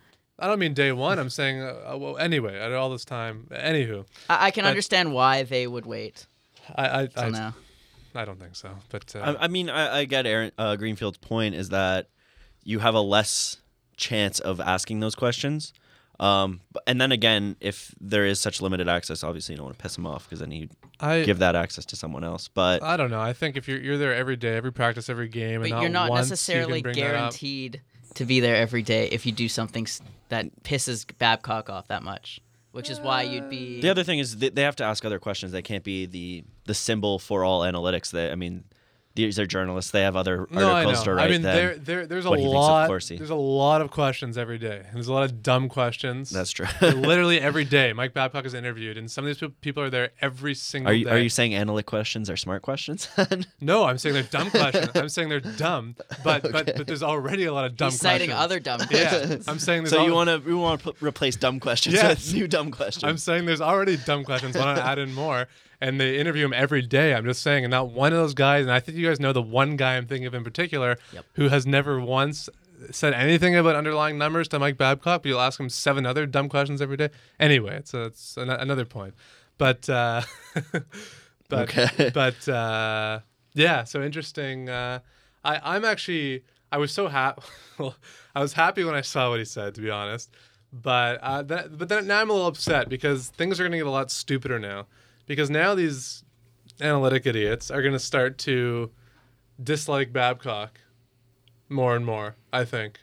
I 0.42 0.48
don't 0.48 0.60
mean 0.60 0.74
day 0.74 0.92
one. 0.92 1.20
I'm 1.20 1.30
saying, 1.30 1.62
uh, 1.62 1.96
well, 1.98 2.18
anyway, 2.18 2.60
at 2.60 2.72
all 2.74 2.90
this 2.90 3.06
time. 3.06 3.48
Anywho, 3.52 4.06
I, 4.30 4.48
I 4.48 4.52
can 4.52 4.64
But- 4.64 4.70
understand 4.70 5.14
why 5.14 5.44
they 5.44 5.68
would 5.68 5.86
wait 5.86 6.26
I 6.76 7.02
I, 7.04 7.06
till 7.08 7.24
I, 7.24 7.30
now. 7.30 7.56
I 8.16 8.26
don't 8.26 8.40
think 8.40 8.56
so. 8.56 8.72
But 8.90 9.16
uh, 9.16 9.36
I, 9.40 9.46
I 9.46 9.48
mean, 9.48 9.70
I, 9.70 10.00
I 10.00 10.06
get 10.06 10.26
Aaron 10.26 10.52
uh, 10.58 10.76
Greenfield's 10.76 11.18
point 11.20 11.56
is 11.56 11.70
that 11.70 12.08
you 12.64 12.80
have 12.80 12.94
a 12.96 13.02
less 13.02 13.58
chance 13.98 14.40
of 14.40 14.60
asking 14.60 15.00
those 15.00 15.16
questions. 15.16 15.74
Um, 16.20 16.62
and 16.86 17.00
then 17.02 17.12
again, 17.12 17.56
if 17.62 17.96
there 18.00 18.26
is 18.26 18.40
such 18.40 18.62
limited 18.62 18.88
access, 18.88 19.24
obviously 19.24 19.54
you 19.54 19.58
don't 19.58 19.66
want 19.68 19.78
to 19.78 19.82
piss 19.82 19.98
him 19.98 20.06
off 20.06 20.26
because 20.26 20.40
then 20.40 20.52
you 20.52 20.70
I 21.00 21.24
give 21.24 21.40
that 21.40 21.56
access 21.56 21.84
to 21.86 21.96
someone 21.96 22.24
else. 22.24 22.48
But 22.48 22.84
I 22.84 22.96
don't 22.98 23.10
know. 23.10 23.20
I 23.22 23.34
think 23.34 23.58
if 23.58 23.68
you're 23.68 23.80
you're 23.80 23.98
there 23.98 24.14
every 24.14 24.36
day, 24.36 24.56
every 24.56 24.72
practice, 24.72 25.10
every 25.10 25.30
game, 25.30 25.62
But 25.62 25.72
and 25.72 25.82
you're 25.82 25.90
not 25.90 26.10
once 26.12 26.26
you 26.26 26.30
can 26.30 26.32
necessarily 26.34 26.82
bring 26.84 26.96
that 26.96 27.06
up- 27.06 27.12
guaranteed 27.12 27.82
to 28.16 28.26
be 28.26 28.40
there 28.40 28.56
every 28.56 28.82
day 28.82 29.08
if 29.10 29.26
you 29.26 29.32
do 29.32 29.48
something 29.48 29.88
that 30.30 30.64
pisses 30.64 31.06
Babcock 31.18 31.70
off 31.70 31.88
that 31.88 32.04
much, 32.04 32.42
which 32.72 32.90
is 32.90 33.00
why 33.00 33.24
you'd 33.24 33.50
be. 33.50 33.82
the 33.82 33.90
other 33.90 34.04
thing 34.04 34.20
is 34.20 34.38
they, 34.38 34.62
have 34.64 34.76
to 34.78 34.84
ask 34.84 35.04
other 35.06 35.20
questions. 35.20 35.52
They 35.52 35.62
can't 35.62 35.84
be 35.84 36.06
the 36.06 36.44
the 36.66 36.74
symbol 36.74 37.20
for 37.20 37.44
all 37.44 37.62
analytics. 37.62 38.12
That 38.12 38.32
I 38.32 38.36
mean, 38.36 38.64
these 39.16 39.38
are 39.40 39.46
journalists. 39.46 39.92
They 39.92 40.02
have 40.04 40.16
other 40.16 40.48
No, 40.50 40.70
I 40.70 40.86
articles 40.86 41.00
know. 41.00 41.04
to 41.06 41.14
write. 41.16 41.28
I 41.28 41.32
mean, 41.32 41.42
than- 41.42 41.56
there, 41.56 41.76
there, 41.78 42.06
there's 42.08 42.26
a 42.26 42.30
what 42.30 42.40
of 42.40 42.46
lot. 42.46 42.88
There's 42.88 43.30
a 43.30 43.36
lot 43.36 43.82
of 43.82 43.92
questions 43.92 44.38
every 44.38 44.58
day. 44.58 44.84
There's 44.94 45.08
a 45.10 45.14
lot 45.14 45.24
of 45.24 45.44
dumb 45.44 45.68
questions. 45.70 46.30
That's 46.30 46.52
true. 46.52 46.68
Literally 46.82 47.40
every 47.42 47.66
day, 47.66 47.92
Mike 47.94 48.14
Babcock 48.14 48.46
is 48.46 48.54
interviewed, 48.54 48.98
and 48.98 49.12
some 49.12 49.26
of 49.26 49.38
these 49.40 49.50
people 49.62 49.84
are 49.84 49.90
there 49.90 50.12
every 50.22 50.54
single 50.56 50.92
Are 50.92 50.94
you 50.94 51.06
day. 51.06 51.12
are 51.12 51.18
you 51.20 51.30
saying 51.30 51.54
analytic 51.56 51.86
questions 51.88 52.30
are 52.30 52.38
smart 52.38 52.62
questions? 52.62 53.08
No, 53.60 53.84
I'm 53.86 53.98
saying 53.98 54.14
they're 54.14 54.24
dumb 54.24 54.50
questions. 54.50 54.90
I'm 54.96 55.10
saying 55.10 55.30
they're 55.30 55.40
dumb, 55.40 55.96
but 56.24 56.42
but 56.52 56.66
but 56.78 56.88
there's 56.88 57.04
already 57.04 57.46
a 57.46 57.54
lot 57.54 57.66
of 57.66 57.76
dumb 57.78 57.92
He's 57.92 58.00
citing 58.00 58.30
questions. 58.30 58.44
other 58.44 58.60
dumb 58.60 58.80
Yeah, 58.90 59.10
questions. 59.10 59.48
I'm 59.48 59.60
saying 59.60 59.84
there's 59.84 59.94
so 59.94 60.06
you 60.06 60.14
want 60.14 60.30
to 60.30 60.50
you 60.50 60.58
want 60.58 60.82
to 60.84 60.94
replace 61.02 61.36
dumb 61.36 61.60
questions 61.60 61.96
Yes. 61.96 62.26
with 62.28 62.34
new 62.36 62.48
dumb 62.48 62.72
questions? 62.72 63.04
I'm 63.04 63.18
saying 63.18 63.46
there's 63.46 63.62
already 63.62 63.98
dumb 63.98 64.24
questions. 64.24 64.56
Why 64.58 64.66
not 64.66 64.78
add 64.80 64.98
in 65.00 65.14
more? 65.14 65.48
And 65.82 66.00
they 66.00 66.20
interview 66.20 66.46
him 66.46 66.54
every 66.54 66.84
day. 66.84 67.14
I'm 67.16 67.26
just 67.26 67.42
saying, 67.42 67.66
and 67.66 67.72
not 67.72 67.90
one 67.90 68.14
of 68.14 68.20
those 68.20 68.36
guys. 68.36 68.62
And 68.66 68.72
I 68.72 68.80
think 68.80 68.98
you 69.00 69.08
guys 69.08 69.20
know 69.20 69.34
the 69.34 69.42
one 69.42 69.76
guy 69.78 69.98
I'm 69.98 70.06
thinking 70.06 70.28
of 70.28 70.36
in 70.36 70.44
particular, 70.44 70.98
Yep. 71.12 71.26
who 71.34 71.50
has 71.50 71.66
never 71.66 72.00
once 72.00 72.50
said 72.92 73.14
anything 73.14 73.56
about 73.56 73.76
underlying 73.76 74.18
numbers 74.20 74.48
to 74.50 74.60
Mike 74.60 74.78
Babcock. 74.78 75.24
But 75.24 75.30
you'll 75.30 75.42
ask 75.42 75.60
him 75.60 75.70
seven 75.70 76.06
other 76.06 76.28
dumb 76.28 76.50
questions 76.50 76.82
every 76.84 76.98
day. 76.98 77.10
Anyway, 77.40 77.76
it's 77.76 77.94
a, 77.96 78.04
it's 78.04 78.38
an, 78.38 78.50
another 78.52 78.86
point. 78.86 79.16
But 79.58 79.90
uh, 79.90 80.22
but 81.50 81.70
Okay. 81.70 82.12
but 82.14 82.48
uh, 82.48 83.20
yeah. 83.54 83.84
So 83.84 84.02
interesting. 84.04 84.70
Uh, 84.70 85.00
I 85.44 85.76
I'm 85.76 85.84
actually 85.86 86.44
I 86.72 86.78
was 86.78 86.92
so 86.92 87.08
happy. 87.08 87.42
Well, 87.78 87.96
I 88.36 88.42
was 88.42 88.54
happy 88.54 88.84
when 88.84 88.96
I 88.96 89.02
saw 89.02 89.30
what 89.30 89.40
he 89.40 89.46
said, 89.46 89.76
to 89.76 89.82
be 89.82 89.90
honest. 89.90 90.30
But 90.74 91.20
uh, 91.22 91.42
that, 91.44 91.78
but 91.78 91.90
then 91.90 92.08
now 92.08 92.22
I'm 92.22 92.30
a 92.30 92.34
little 92.34 92.48
upset 92.48 92.88
because 92.88 93.28
things 93.30 93.60
are 93.60 93.64
going 93.64 93.74
to 93.74 93.78
get 93.80 93.88
a 93.88 93.92
lot 93.92 94.10
stupider 94.12 94.58
now. 94.60 94.86
Because 95.32 95.50
now 95.50 95.76
these 95.76 96.26
analytic 96.82 97.26
idiots 97.26 97.72
are 97.72 97.82
going 97.82 97.94
to 97.94 98.00
start 98.00 98.38
to 98.40 98.92
dislike 99.64 100.12
Babcock 100.12 100.82
more 101.70 101.96
and 101.96 102.06
more. 102.06 102.36
I 102.52 102.66
think, 102.66 103.00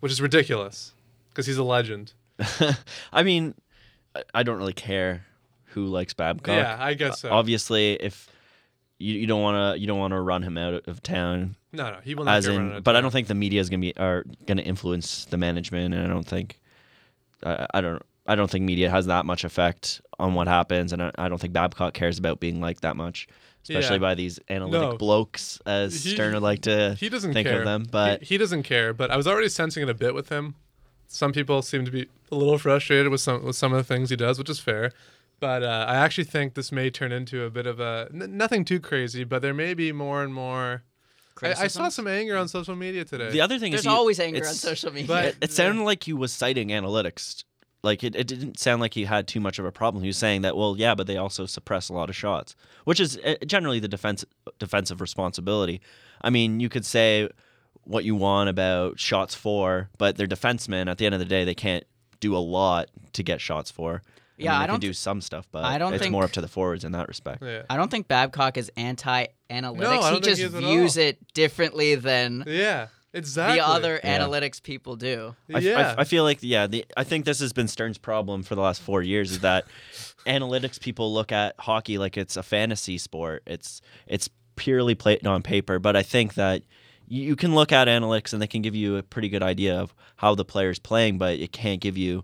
which 0.00 0.10
is 0.10 0.20
ridiculous 0.20 0.92
because 1.28 1.46
he's 1.46 1.58
a 1.58 1.62
legend. 1.62 2.14
I 3.12 3.22
mean, 3.22 3.54
I- 4.34 4.42
don't 4.42 4.56
really 4.58 4.72
care 4.72 5.24
who 5.66 5.86
likes 5.86 6.14
Babcock. 6.14 6.56
Yeah, 6.56 6.76
I 6.80 6.94
guess 6.94 7.20
so. 7.20 7.30
Obviously, 7.30 7.92
if 7.92 8.28
you, 8.98 9.14
you 9.20 9.26
don't 9.28 9.40
want 9.40 9.76
to 9.76 9.80
you 9.80 9.86
don't 9.86 10.00
want 10.00 10.10
to 10.14 10.20
run 10.20 10.42
him 10.42 10.58
out 10.58 10.88
of 10.88 11.00
town, 11.00 11.54
No, 11.72 11.92
no, 11.92 11.98
he 12.02 12.16
will 12.16 12.24
not 12.24 12.38
as 12.38 12.46
get 12.46 12.56
in. 12.56 12.60
run 12.60 12.70
out 12.72 12.76
of 12.78 12.84
But 12.84 12.96
I 12.96 13.00
don't 13.00 13.12
think 13.12 13.28
the 13.28 13.36
media 13.36 13.60
is 13.60 13.70
gonna 13.70 13.80
be 13.80 13.96
are 13.96 14.24
gonna 14.46 14.62
influence 14.62 15.26
the 15.26 15.36
management, 15.36 15.94
and 15.94 16.04
I 16.04 16.08
don't 16.08 16.26
think 16.26 16.58
I, 17.44 17.68
I 17.74 17.80
don't 17.80 18.02
I 18.26 18.34
don't 18.34 18.50
think 18.50 18.64
media 18.64 18.90
has 18.90 19.06
that 19.06 19.26
much 19.26 19.44
effect 19.44 20.00
on 20.22 20.34
what 20.34 20.46
happens, 20.48 20.92
and 20.92 21.02
I, 21.02 21.10
I 21.18 21.28
don't 21.28 21.40
think 21.40 21.52
Babcock 21.52 21.94
cares 21.94 22.18
about 22.18 22.38
being 22.40 22.60
liked 22.60 22.82
that 22.82 22.96
much, 22.96 23.26
especially 23.64 23.96
Yeah. 23.96 24.08
by 24.08 24.14
these 24.14 24.38
analytic 24.48 24.90
No. 24.92 24.96
blokes, 24.96 25.60
as 25.66 26.04
He- 26.04 26.10
Stern 26.14 26.34
would 26.34 26.42
like 26.42 26.62
to 26.62 26.96
he 26.98 27.08
doesn't 27.08 27.32
think 27.32 27.48
care. 27.48 27.58
of 27.58 27.64
them. 27.64 27.86
But 27.90 28.22
he, 28.22 28.38
doesn't 28.38 28.62
care. 28.62 28.92
But 28.92 29.10
I 29.10 29.16
was 29.16 29.26
already 29.26 29.48
sensing 29.48 29.82
it 29.82 29.88
a 29.88 29.94
bit 29.94 30.14
with 30.14 30.28
him. 30.28 30.54
Some 31.08 31.32
people 31.32 31.60
seem 31.62 31.84
to 31.84 31.90
be 31.90 32.06
a 32.30 32.34
little 32.36 32.56
frustrated 32.58 33.08
with 33.10 33.20
some 33.20 33.44
with 33.44 33.56
some 33.56 33.72
of 33.72 33.78
the 33.78 33.84
things 33.84 34.08
he 34.10 34.16
does, 34.16 34.38
which 34.38 34.48
is 34.48 34.58
fair. 34.60 34.92
But 35.40 35.62
uh, 35.64 35.84
I 35.88 35.96
actually 35.96 36.24
think 36.24 36.54
this 36.54 36.70
may 36.72 36.88
turn 36.88 37.10
into 37.12 37.42
a 37.44 37.50
bit 37.50 37.66
of 37.66 37.80
a 37.80 38.08
n- 38.14 38.36
nothing 38.36 38.64
too 38.64 38.78
crazy, 38.80 39.24
but 39.24 39.42
there 39.42 39.52
may 39.52 39.74
be 39.74 39.92
more 39.92 40.22
and 40.22 40.32
more. 40.32 40.84
I, 41.42 41.64
I 41.64 41.66
saw 41.66 41.88
some 41.88 42.06
anger 42.06 42.36
on 42.36 42.46
social 42.46 42.76
media 42.76 43.04
today. 43.04 43.30
the 43.30 43.40
other 43.40 43.58
thing 43.58 43.72
There's 43.72 43.80
is 43.80 43.86
he- 43.86 43.90
always 43.90 44.20
anger 44.20 44.46
on 44.46 44.54
social 44.54 44.92
media. 44.92 45.08
but- 45.08 45.24
It, 45.24 45.36
it 45.42 45.50
sounded 45.52 45.82
like 45.82 46.04
he 46.04 46.12
was 46.12 46.32
citing 46.32 46.68
analytics. 46.68 47.42
Like 47.84 48.04
it, 48.04 48.14
it 48.14 48.28
didn't 48.28 48.58
sound 48.60 48.80
like 48.80 48.94
he 48.94 49.04
had 49.06 49.26
too 49.26 49.40
much 49.40 49.58
of 49.58 49.64
a 49.64 49.72
problem. 49.72 50.02
He 50.04 50.08
was 50.08 50.16
saying 50.16 50.42
that, 50.42 50.56
well, 50.56 50.76
yeah, 50.78 50.94
but 50.94 51.06
they 51.08 51.16
also 51.16 51.46
suppress 51.46 51.88
a 51.88 51.92
lot 51.92 52.08
of 52.08 52.14
shots, 52.16 52.54
which 52.84 53.00
is 53.00 53.18
uh, 53.18 53.34
generally 53.44 53.80
the 53.80 53.88
defense 53.88 54.24
defensive 54.60 55.00
responsibility. 55.00 55.80
I 56.20 56.30
mean, 56.30 56.60
you 56.60 56.68
could 56.68 56.84
say 56.86 57.28
what 57.84 58.04
you 58.04 58.14
want 58.14 58.48
about 58.48 59.00
shots 59.00 59.34
for, 59.34 59.90
but 59.98 60.16
they're 60.16 60.28
defensemen. 60.28 60.88
At 60.88 60.98
the 60.98 61.06
end 61.06 61.14
of 61.16 61.18
the 61.18 61.24
day, 61.24 61.44
they 61.44 61.54
can't 61.56 61.82
do 62.20 62.36
a 62.36 62.38
lot 62.38 62.88
to 63.14 63.22
get 63.24 63.40
shots 63.40 63.72
for. 63.72 64.02
I 64.04 64.44
Yeah, 64.44 64.52
mean, 64.52 64.60
I 64.62 64.66
don't 64.68 64.74
can 64.74 64.80
do 64.82 64.88
thi- 64.90 64.92
some 64.94 65.20
stuff, 65.20 65.48
but 65.50 65.64
I 65.64 65.78
don't 65.78 65.92
it's 65.92 66.02
think- 66.04 66.12
more 66.12 66.22
up 66.22 66.30
to 66.32 66.40
the 66.40 66.46
forwards 66.48 66.84
in 66.84 66.92
that 66.92 67.08
respect. 67.08 67.42
yeah. 67.42 67.62
I 67.68 67.76
don't 67.76 67.90
think 67.90 68.06
Babcock 68.06 68.56
is 68.56 68.70
anti-analytics. 68.76 69.76
No, 69.78 69.90
I 69.90 69.94
don't 69.96 70.02
he 70.04 70.10
think 70.12 70.24
just 70.24 70.40
he 70.40 70.46
is 70.46 70.54
views 70.54 70.96
it 70.96 71.18
differently 71.34 71.96
than 71.96 72.44
Yeah, 72.46 72.86
exactly. 73.12 73.58
the 73.58 73.66
other 73.66 74.00
Yeah. 74.02 74.18
analytics 74.20 74.62
people 74.62 74.96
do. 74.96 75.34
I, 75.52 75.58
f- 75.58 75.64
I 75.64 75.66
yeah. 75.66 75.78
f- 75.90 75.98
I 75.98 76.04
feel 76.04 76.24
like 76.24 76.38
yeah, 76.42 76.66
the, 76.66 76.84
I 76.96 77.04
think 77.04 77.24
this 77.24 77.40
has 77.40 77.52
been 77.52 77.68
Stern's 77.68 77.98
problem 77.98 78.42
for 78.42 78.54
the 78.54 78.60
last 78.62 78.82
four 78.82 79.02
years 79.02 79.30
is 79.32 79.40
that 79.40 79.64
analytics 80.26 80.80
people 80.80 81.12
look 81.12 81.32
at 81.32 81.54
hockey 81.58 81.98
like 81.98 82.16
it's 82.16 82.36
a 82.36 82.42
fantasy 82.42 82.98
sport. 82.98 83.42
It's 83.46 83.80
it's 84.06 84.28
purely 84.56 84.94
played 84.94 85.26
on 85.26 85.42
paper, 85.42 85.78
but 85.78 85.96
I 85.96 86.02
think 86.02 86.34
that 86.34 86.62
you, 87.08 87.22
you 87.22 87.36
can 87.36 87.54
look 87.54 87.72
at 87.72 87.88
analytics 87.88 88.32
and 88.32 88.40
they 88.40 88.46
can 88.46 88.62
give 88.62 88.74
you 88.74 88.96
a 88.96 89.02
pretty 89.02 89.28
good 89.28 89.42
idea 89.42 89.78
of 89.78 89.94
how 90.16 90.34
the 90.34 90.44
player's 90.44 90.78
playing, 90.78 91.18
but 91.18 91.38
it 91.38 91.52
can't 91.52 91.80
give 91.80 91.96
you 91.96 92.22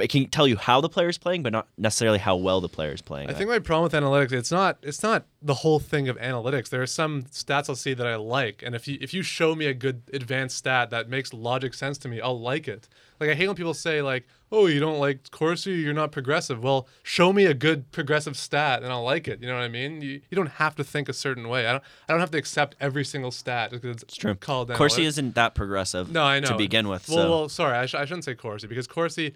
it 0.00 0.08
can 0.08 0.28
tell 0.28 0.46
you 0.46 0.56
how 0.56 0.80
the 0.80 0.88
player's 0.88 1.18
playing, 1.18 1.42
but 1.42 1.52
not 1.52 1.66
necessarily 1.76 2.18
how 2.18 2.36
well 2.36 2.60
the 2.60 2.68
player's 2.68 3.02
playing. 3.02 3.28
I 3.28 3.32
think 3.32 3.50
my 3.50 3.58
problem 3.58 3.84
with 3.84 3.92
analytics, 3.92 4.32
it's 4.32 4.52
not 4.52 4.78
it's 4.82 5.02
not 5.02 5.24
the 5.42 5.54
whole 5.54 5.80
thing 5.80 6.08
of 6.08 6.16
analytics. 6.18 6.68
There 6.68 6.82
are 6.82 6.86
some 6.86 7.24
stats 7.24 7.68
I'll 7.68 7.74
see 7.74 7.92
that 7.94 8.06
I 8.06 8.14
like, 8.16 8.62
and 8.62 8.74
if 8.74 8.86
you 8.86 8.98
if 9.00 9.12
you 9.12 9.22
show 9.22 9.54
me 9.54 9.66
a 9.66 9.74
good 9.74 10.02
advanced 10.12 10.58
stat 10.58 10.90
that 10.90 11.08
makes 11.08 11.32
logic 11.32 11.74
sense 11.74 11.98
to 11.98 12.08
me, 12.08 12.20
I'll 12.20 12.38
like 12.38 12.68
it. 12.68 12.88
Like 13.20 13.30
I 13.30 13.34
hate 13.34 13.46
when 13.48 13.56
people 13.56 13.74
say 13.74 14.00
like, 14.00 14.26
"Oh, 14.52 14.66
you 14.66 14.78
don't 14.78 14.98
like 14.98 15.30
Corsi, 15.30 15.72
you're 15.72 15.92
not 15.92 16.12
progressive." 16.12 16.62
Well, 16.62 16.86
show 17.02 17.32
me 17.32 17.44
a 17.46 17.54
good 17.54 17.90
progressive 17.90 18.36
stat, 18.36 18.82
and 18.82 18.92
I'll 18.92 19.04
like 19.04 19.26
it. 19.26 19.40
You 19.40 19.48
know 19.48 19.54
what 19.54 19.62
I 19.62 19.68
mean? 19.68 20.00
You, 20.00 20.20
you 20.30 20.36
don't 20.36 20.50
have 20.52 20.76
to 20.76 20.84
think 20.84 21.08
a 21.08 21.12
certain 21.12 21.48
way. 21.48 21.66
I 21.66 21.72
don't 21.72 21.84
I 22.08 22.12
don't 22.12 22.20
have 22.20 22.30
to 22.32 22.38
accept 22.38 22.76
every 22.80 23.04
single 23.04 23.30
stat 23.32 23.70
because 23.70 23.90
it's, 23.90 24.02
it's 24.04 24.16
true. 24.16 24.34
called 24.34 24.72
Corsi 24.74 25.04
isn't 25.04 25.34
that 25.34 25.54
progressive. 25.54 26.12
No, 26.12 26.22
I 26.22 26.38
know. 26.38 26.48
to 26.48 26.56
begin 26.56 26.86
with. 26.88 27.08
Well, 27.08 27.18
so. 27.18 27.30
well 27.30 27.48
sorry, 27.48 27.76
I, 27.76 27.86
sh- 27.86 27.94
I 27.94 28.04
shouldn't 28.04 28.24
say 28.24 28.34
Corsi 28.34 28.68
because 28.68 28.86
Corsi. 28.86 29.34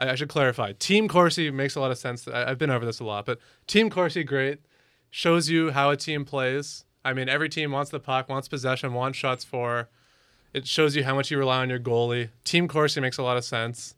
I, 0.00 0.10
I 0.10 0.14
should 0.14 0.28
clarify. 0.28 0.72
Team 0.72 1.06
Corsi 1.06 1.50
makes 1.50 1.76
a 1.76 1.80
lot 1.80 1.90
of 1.90 1.98
sense. 1.98 2.26
I, 2.26 2.50
I've 2.50 2.58
been 2.58 2.70
over 2.70 2.84
this 2.84 3.00
a 3.00 3.04
lot, 3.04 3.26
but 3.26 3.38
Team 3.66 3.90
Corsi, 3.90 4.24
great, 4.24 4.60
shows 5.10 5.48
you 5.48 5.70
how 5.70 5.90
a 5.90 5.96
team 5.96 6.24
plays. 6.24 6.84
I 7.04 7.12
mean, 7.12 7.28
every 7.28 7.48
team 7.48 7.70
wants 7.70 7.90
the 7.90 8.00
puck, 8.00 8.28
wants 8.28 8.48
possession, 8.48 8.94
wants 8.94 9.18
shots 9.18 9.44
for. 9.44 9.88
It 10.52 10.66
shows 10.66 10.96
you 10.96 11.04
how 11.04 11.14
much 11.14 11.30
you 11.30 11.38
rely 11.38 11.60
on 11.60 11.70
your 11.70 11.78
goalie. 11.78 12.30
Team 12.44 12.66
Corsi 12.66 13.00
makes 13.00 13.18
a 13.18 13.22
lot 13.22 13.36
of 13.36 13.44
sense. 13.44 13.94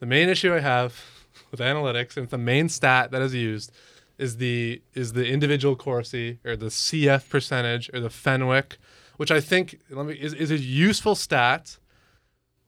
The 0.00 0.06
main 0.06 0.28
issue 0.28 0.54
I 0.54 0.60
have 0.60 1.02
with 1.50 1.60
analytics, 1.60 2.16
and 2.16 2.24
it's 2.24 2.30
the 2.30 2.38
main 2.38 2.68
stat 2.68 3.10
that 3.10 3.22
is 3.22 3.34
used 3.34 3.72
is 4.18 4.38
the 4.38 4.82
is 4.94 5.12
the 5.12 5.26
individual 5.26 5.76
Corsi 5.76 6.38
or 6.44 6.56
the 6.56 6.66
CF 6.66 7.28
percentage 7.28 7.88
or 7.94 8.00
the 8.00 8.10
Fenwick, 8.10 8.76
which 9.16 9.30
I 9.30 9.40
think 9.40 9.80
let 9.90 10.06
me 10.06 10.14
is, 10.14 10.34
is 10.34 10.50
a 10.50 10.58
useful 10.58 11.14
stat 11.14 11.78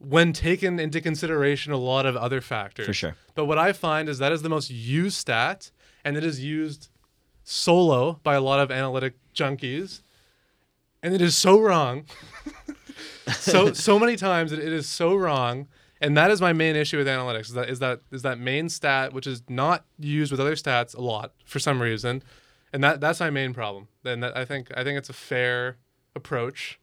when 0.01 0.33
taken 0.33 0.81
into 0.81 1.01
consideration 1.01 1.73
a 1.73 1.77
lot 1.77 2.07
of 2.07 2.17
other 2.17 2.41
factors. 2.41 2.87
For 2.87 2.95
sure. 2.95 3.17
But 3.35 3.45
what 3.45 3.59
I 3.59 3.73
find 3.73 4.09
is 4.09 4.19
that 4.19 4.33
is 4.33 4.43
the 4.43 4.49
most 4.49 4.71
used 4.71 5.17
stat, 5.17 5.71
and 6.05 6.17
it 6.17 6.25
is 6.25 6.43
used 6.43 6.89
solo 7.45 8.19
by 8.23 8.35
a 8.35 8.41
lot 8.41 8.61
of 8.61 8.71
analytic 8.71 9.15
junkies, 9.35 10.01
and 11.03 11.15
it 11.15 11.21
is 11.21 11.37
so 11.37 11.61
wrong. 11.61 12.07
so 13.33 13.73
so 13.73 13.99
many 13.99 14.17
times 14.17 14.53
it, 14.53 14.59
it 14.59 14.73
is 14.73 14.89
so 14.89 15.15
wrong, 15.15 15.69
and 16.01 16.17
that 16.17 16.31
is 16.31 16.41
my 16.41 16.55
main 16.55 16.77
issue 16.77 16.97
with 16.97 17.07
analytics. 17.07 17.43
Is 17.43 17.53
that 17.53 17.69
is 17.69 17.79
that 17.81 18.01
is 18.11 18.23
that 18.23 18.39
main 18.39 18.71
stat 18.71 19.13
which 19.13 19.27
is 19.27 19.43
not 19.51 19.85
used 19.99 20.31
with 20.31 20.41
other 20.41 20.55
stats 20.55 20.97
a 20.97 21.01
lot 21.03 21.33
for 21.45 21.59
some 21.59 21.83
reason, 21.83 22.23
and 22.73 22.83
that 22.83 23.03
that's 23.03 23.21
my 23.21 23.29
main 23.31 23.53
problem. 23.53 23.89
Then 24.03 24.25
I 24.25 24.47
think 24.47 24.71
I 24.75 24.83
think 24.83 24.97
it's 24.97 25.11
a 25.11 25.15
fair 25.15 25.77
approach. 26.17 26.81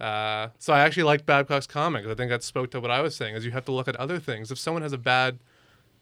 Uh, 0.00 0.48
so 0.58 0.72
I 0.72 0.80
actually 0.80 1.02
liked 1.02 1.26
Babcock's 1.26 1.66
comment 1.66 2.04
'cause 2.04 2.12
I 2.12 2.14
think 2.14 2.30
that 2.30 2.42
spoke 2.44 2.70
to 2.70 2.80
what 2.80 2.90
I 2.90 3.00
was 3.00 3.16
saying. 3.16 3.34
Is 3.34 3.44
you 3.44 3.50
have 3.50 3.64
to 3.64 3.72
look 3.72 3.88
at 3.88 3.96
other 3.96 4.18
things. 4.20 4.50
If 4.52 4.58
someone 4.58 4.82
has 4.82 4.92
a 4.92 4.98
bad 4.98 5.38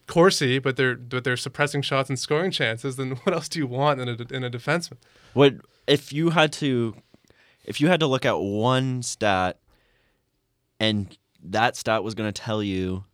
Corsi, 0.06 0.58
but 0.58 0.76
they're 0.76 0.94
but 0.96 1.24
they're 1.24 1.36
suppressing 1.36 1.82
shots 1.82 2.08
and 2.10 2.18
scoring 2.18 2.50
chances, 2.50 2.96
then 2.96 3.10
what 3.24 3.34
else 3.34 3.48
do 3.48 3.58
you 3.58 3.66
want 3.66 4.00
in 4.00 4.08
a 4.08 4.34
in 4.34 4.44
a 4.44 4.50
defenseman? 4.50 4.98
What 5.32 5.54
if 5.86 6.12
you 6.12 6.30
had 6.30 6.52
to 6.54 6.94
if 7.64 7.80
you 7.80 7.88
had 7.88 8.00
to 8.00 8.06
look 8.06 8.24
at 8.24 8.38
one 8.38 9.02
stat 9.02 9.58
and 10.78 11.16
that 11.42 11.76
stat 11.76 12.04
was 12.04 12.14
going 12.14 12.32
to 12.32 12.40
tell 12.42 12.62
you 12.62 13.04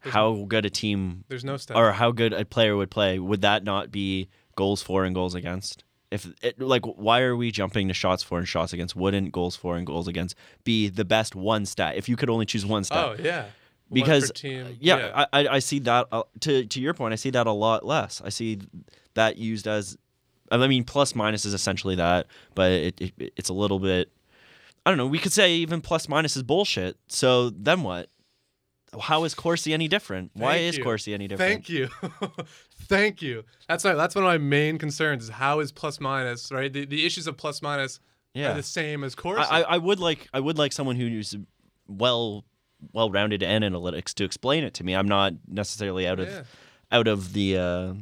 how 0.00 0.44
good 0.48 0.64
a 0.64 0.70
team 0.70 1.24
There's 1.28 1.44
no 1.44 1.56
stat. 1.58 1.76
or 1.76 1.92
how 1.92 2.10
good 2.12 2.32
a 2.32 2.44
player 2.44 2.76
would 2.76 2.90
play, 2.90 3.18
would 3.18 3.42
that 3.42 3.64
not 3.64 3.90
be 3.90 4.28
goals 4.56 4.80
for 4.82 5.04
and 5.04 5.14
goals 5.14 5.34
against? 5.34 5.84
If 6.10 6.26
it, 6.42 6.60
like, 6.60 6.84
why 6.84 7.20
are 7.20 7.36
we 7.36 7.52
jumping 7.52 7.86
to 7.88 7.94
shots 7.94 8.22
for 8.22 8.38
and 8.38 8.48
shots 8.48 8.72
against? 8.72 8.96
Wouldn't 8.96 9.30
goals 9.30 9.54
for 9.54 9.76
and 9.76 9.86
goals 9.86 10.08
against 10.08 10.34
be 10.64 10.88
the 10.88 11.04
best 11.04 11.36
one 11.36 11.66
stat 11.66 11.96
if 11.96 12.08
you 12.08 12.16
could 12.16 12.28
only 12.28 12.46
choose 12.46 12.66
one 12.66 12.84
stat? 12.84 12.98
Oh 12.98 13.22
yeah. 13.22 13.46
Because 13.92 14.30
team. 14.30 14.76
yeah, 14.80 15.26
I, 15.32 15.40
I 15.40 15.48
I 15.48 15.58
see 15.58 15.80
that 15.80 16.06
uh, 16.12 16.22
to 16.40 16.64
to 16.64 16.80
your 16.80 16.94
point. 16.94 17.12
I 17.12 17.16
see 17.16 17.30
that 17.30 17.46
a 17.46 17.52
lot 17.52 17.84
less. 17.84 18.22
I 18.24 18.28
see 18.28 18.60
that 19.14 19.36
used 19.36 19.66
as, 19.66 19.98
I 20.50 20.64
mean, 20.66 20.84
plus 20.84 21.14
minus 21.16 21.44
is 21.44 21.54
essentially 21.54 21.96
that, 21.96 22.26
but 22.54 22.70
it, 22.70 23.00
it 23.00 23.32
it's 23.36 23.48
a 23.48 23.52
little 23.52 23.80
bit. 23.80 24.12
I 24.86 24.90
don't 24.90 24.98
know. 24.98 25.08
We 25.08 25.18
could 25.18 25.32
say 25.32 25.54
even 25.54 25.80
plus 25.80 26.08
minus 26.08 26.36
is 26.36 26.42
bullshit. 26.42 26.96
So 27.08 27.50
then 27.50 27.82
what? 27.82 28.08
How 29.00 29.24
is 29.24 29.34
Corsi 29.34 29.72
any 29.72 29.86
different? 29.88 30.30
Why 30.34 30.54
Thank 30.58 30.78
is. 30.78 30.82
Corsi 30.82 31.14
any 31.14 31.28
different? 31.28 31.52
Thank 31.66 31.68
you, 31.68 31.88
thank 32.88 33.22
you. 33.22 33.44
That's 33.68 33.84
my, 33.84 33.94
that's 33.94 34.14
one 34.14 34.24
of 34.24 34.28
my 34.30 34.38
main 34.38 34.78
concerns. 34.78 35.24
Is 35.24 35.30
how 35.30 35.60
is 35.60 35.72
plus 35.72 36.00
minus 36.00 36.50
right? 36.50 36.72
The, 36.72 36.84
the 36.86 37.06
issues 37.06 37.26
of 37.26 37.36
plus 37.36 37.62
minus 37.62 38.00
Yeah. 38.34 38.52
are 38.52 38.54
the 38.54 38.62
same 38.62 39.04
as 39.04 39.14
Corsi. 39.14 39.42
I, 39.48 39.62
I 39.62 39.78
would 39.78 40.00
like 40.00 40.28
I 40.32 40.40
would 40.40 40.58
like 40.58 40.72
someone 40.72 40.96
who's 40.96 41.36
well 41.86 42.44
well 42.92 43.10
rounded 43.10 43.42
in 43.42 43.62
analytics 43.62 44.14
to 44.14 44.24
explain 44.24 44.64
it 44.64 44.74
to 44.74 44.84
me. 44.84 44.94
I'm 44.94 45.08
not 45.08 45.34
necessarily 45.46 46.06
out 46.06 46.18
of 46.20 46.28
Yeah. 46.28 46.42
out 46.90 47.06
of 47.06 47.32
the 47.32 47.58
uh, 47.58 47.92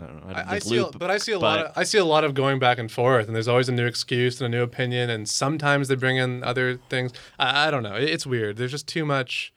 I 0.00 0.06
don't 0.06 0.24
know 0.28 0.32
I, 0.34 0.44
I 0.54 0.58
see, 0.60 0.76
a, 0.76 0.84
loop. 0.84 0.98
but 1.00 1.10
I 1.10 1.18
see 1.18 1.32
a 1.32 1.38
lot. 1.40 1.58
Of, 1.58 1.72
I 1.76 1.82
see 1.82 1.98
a 1.98 2.04
lot 2.04 2.22
of 2.22 2.34
going 2.34 2.60
back 2.60 2.78
and 2.78 2.92
forth, 2.92 3.26
and 3.26 3.34
there's 3.34 3.48
always 3.48 3.68
a 3.68 3.72
new 3.72 3.86
excuse 3.86 4.40
and 4.40 4.46
a 4.54 4.56
new 4.56 4.62
opinion, 4.62 5.10
and 5.10 5.28
sometimes 5.28 5.88
they 5.88 5.96
bring 5.96 6.16
in 6.18 6.44
other 6.44 6.76
things. 6.88 7.12
I, 7.40 7.66
I 7.66 7.70
don't 7.72 7.82
know. 7.82 7.96
It- 7.96 8.04
it's 8.10 8.24
weird. 8.24 8.56
There's 8.58 8.70
just 8.70 8.86
too 8.86 9.04
much. 9.04 9.52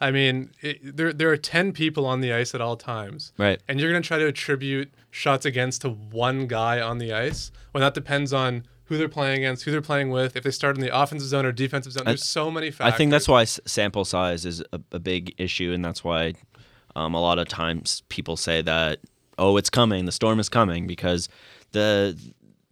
I 0.00 0.10
mean, 0.10 0.50
it, 0.60 0.96
there 0.96 1.12
there 1.12 1.30
are 1.30 1.36
ten 1.36 1.72
people 1.72 2.06
on 2.06 2.20
the 2.20 2.32
ice 2.32 2.54
at 2.54 2.60
all 2.60 2.76
times, 2.76 3.32
Right. 3.36 3.60
And 3.68 3.80
you're 3.80 3.90
gonna 3.90 4.02
try 4.02 4.18
to 4.18 4.26
attribute 4.26 4.92
shots 5.10 5.44
against 5.44 5.82
to 5.82 5.90
one 5.90 6.46
guy 6.46 6.80
on 6.80 6.98
the 6.98 7.12
ice 7.12 7.50
when 7.72 7.80
that 7.82 7.94
depends 7.94 8.32
on 8.32 8.64
who 8.84 8.96
they're 8.96 9.08
playing 9.08 9.38
against, 9.38 9.64
who 9.64 9.70
they're 9.70 9.82
playing 9.82 10.10
with, 10.10 10.34
if 10.36 10.42
they 10.44 10.50
start 10.50 10.74
in 10.76 10.80
the 10.80 10.96
offensive 10.96 11.28
zone 11.28 11.44
or 11.44 11.52
defensive 11.52 11.92
zone. 11.92 12.04
There's 12.06 12.24
so 12.24 12.50
many 12.50 12.70
factors. 12.70 12.94
I 12.94 12.96
think 12.96 13.10
that's 13.10 13.28
why 13.28 13.42
s- 13.42 13.60
sample 13.66 14.04
size 14.06 14.46
is 14.46 14.62
a, 14.72 14.80
a 14.92 14.98
big 14.98 15.34
issue, 15.36 15.72
and 15.74 15.84
that's 15.84 16.02
why 16.02 16.34
um, 16.96 17.12
a 17.14 17.20
lot 17.20 17.38
of 17.38 17.48
times 17.48 18.02
people 18.08 18.36
say 18.36 18.62
that 18.62 19.00
oh, 19.36 19.56
it's 19.56 19.70
coming, 19.70 20.04
the 20.04 20.12
storm 20.12 20.40
is 20.40 20.48
coming, 20.48 20.86
because 20.86 21.28
the 21.72 22.16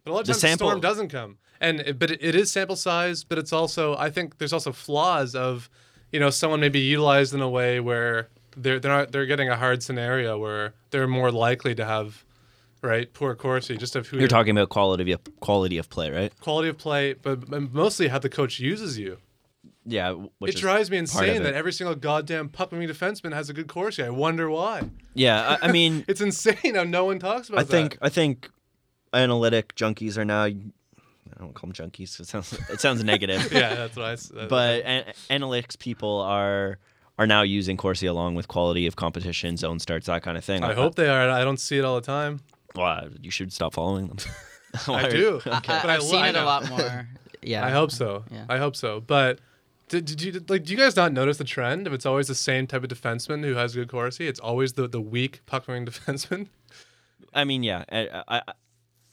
But 0.03 0.11
a 0.11 0.13
lot 0.13 0.19
of 0.21 0.27
the 0.27 0.33
times 0.33 0.41
the 0.41 0.47
sample- 0.47 0.67
storm 0.69 0.81
doesn't 0.81 1.09
come, 1.09 1.37
and 1.61 1.95
but 1.99 2.11
it, 2.11 2.19
it 2.21 2.35
is 2.35 2.51
sample 2.51 2.75
size. 2.75 3.23
But 3.23 3.37
it's 3.37 3.53
also 3.53 3.95
I 3.97 4.09
think 4.09 4.37
there's 4.37 4.53
also 4.53 4.71
flaws 4.71 5.35
of, 5.35 5.69
you 6.11 6.19
know, 6.19 6.29
someone 6.29 6.59
may 6.59 6.69
be 6.69 6.79
utilized 6.79 7.33
in 7.33 7.41
a 7.41 7.49
way 7.49 7.79
where 7.79 8.29
they're 8.55 8.79
they're 8.79 8.91
not 8.91 9.11
they're 9.11 9.25
getting 9.25 9.49
a 9.49 9.55
hard 9.57 9.83
scenario 9.83 10.37
where 10.37 10.73
they're 10.91 11.07
more 11.07 11.31
likely 11.31 11.75
to 11.75 11.85
have, 11.85 12.23
right, 12.81 13.11
poor 13.13 13.35
Corsi 13.35 13.77
just 13.77 13.95
of 13.95 14.07
who 14.07 14.17
you're 14.19 14.27
talking 14.27 14.57
about 14.57 14.69
quality 14.69 15.11
of 15.11 15.21
quality 15.39 15.77
of 15.77 15.89
play, 15.89 16.09
right? 16.09 16.33
quality 16.41 16.69
of 16.69 16.77
play, 16.77 17.13
but, 17.13 17.49
but 17.49 17.73
mostly 17.73 18.07
how 18.07 18.19
the 18.19 18.29
coach 18.29 18.59
uses 18.59 18.97
you. 18.97 19.17
Yeah, 19.89 20.15
it 20.41 20.57
drives 20.57 20.91
me 20.91 20.97
insane 20.97 21.43
that 21.43 21.53
every 21.53 21.71
single 21.71 21.95
goddamn 21.95 22.51
moving 22.71 22.89
defenseman 22.89 23.33
has 23.33 23.49
a 23.49 23.53
good 23.53 23.67
Corsi. 23.69 24.03
I 24.03 24.09
wonder 24.09 24.49
why. 24.49 24.89
Yeah, 25.13 25.57
I, 25.61 25.69
I 25.69 25.71
mean, 25.77 26.03
It's 26.09 26.19
insane 26.19 26.75
how 26.75 26.83
no 26.83 27.05
one 27.05 27.19
talks 27.19 27.47
about 27.47 27.59
I 27.59 27.63
that. 27.63 27.71
think 27.71 27.97
I 28.01 28.09
think 28.09 28.49
analytic 29.13 29.75
junkies 29.75 30.17
are 30.17 30.25
now. 30.25 30.49
I 31.37 31.41
don't 31.43 31.53
call 31.53 31.69
them 31.71 31.73
junkies. 31.89 32.19
It 32.19 32.27
sounds 32.27 32.53
it 32.69 32.79
sounds 32.81 33.03
negative. 33.03 33.49
yeah, 33.51 33.75
that's 33.75 33.95
what 33.95 34.05
I. 34.05 34.11
s- 34.13 34.29
that- 34.29 34.49
but 34.49 34.83
an- 34.85 35.13
analytics 35.29 35.77
people 35.77 36.19
are 36.21 36.79
are 37.19 37.27
now 37.27 37.41
using 37.43 37.77
Corsi 37.77 38.05
along 38.07 38.35
with 38.35 38.47
quality 38.47 38.85
of 38.87 38.95
competition, 38.95 39.57
zone 39.57 39.79
starts, 39.79 40.07
that 40.07 40.21
kind 40.23 40.37
of 40.37 40.43
thing. 40.45 40.63
I 40.63 40.73
hope 40.73 40.95
they 40.95 41.09
are. 41.09 41.29
I 41.29 41.43
don't 41.43 41.59
see 41.59 41.77
it 41.77 41.85
all 41.85 41.95
the 41.95 42.01
time. 42.05 42.39
Well, 42.75 43.09
you 43.21 43.31
should 43.31 43.51
stop 43.53 43.73
following 43.73 44.07
them. 44.07 44.17
I 44.87 45.03
are- 45.07 45.09
do. 45.11 45.41
I, 45.45 45.59
But 45.59 45.69
I 45.69 45.91
have 45.93 46.01
lo- 46.01 46.07
seen 46.07 46.21
I 46.21 46.29
it 46.29 46.35
a 46.35 46.43
lot 46.43 46.69
more. 46.69 47.07
Yeah. 47.41 47.65
I 47.65 47.69
hope 47.69 47.91
so. 47.91 48.23
Yeah. 48.31 48.45
I 48.49 48.57
hope 48.57 48.75
so. 48.75 48.99
But 48.99 49.39
did, 49.89 50.05
did 50.05 50.21
you 50.21 50.43
like? 50.49 50.63
Do 50.65 50.71
you 50.73 50.77
guys 50.77 50.95
not 50.95 51.13
notice 51.13 51.37
the 51.37 51.43
trend? 51.43 51.87
If 51.87 51.93
it's 51.93 52.05
always 52.05 52.27
the 52.27 52.35
same 52.35 52.67
type 52.67 52.83
of 52.83 52.89
defenseman 52.89 53.43
who 53.45 53.53
has 53.55 53.73
good 53.75 53.89
Corsi, 53.89 54.27
it's 54.27 54.39
always 54.39 54.73
the 54.73 54.87
the 54.87 55.01
weak 55.01 55.41
puck 55.45 55.67
moving 55.67 55.85
defenseman. 55.85 56.47
I 57.33 57.43
mean, 57.45 57.63
yeah, 57.63 57.83
I, 57.91 58.23
I 58.27 58.41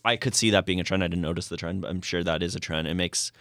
I 0.05 0.17
could 0.17 0.35
see 0.35 0.51
that 0.51 0.67
being 0.67 0.81
a 0.81 0.85
trend. 0.85 1.03
I 1.03 1.09
didn't 1.09 1.23
notice 1.23 1.49
the 1.49 1.57
trend, 1.57 1.81
but 1.83 1.91
I'm 1.91 2.03
sure 2.03 2.23
that 2.23 2.43
is 2.43 2.55
a 2.55 2.61
trend. 2.61 2.89
It 2.89 2.95
makes 2.95 3.33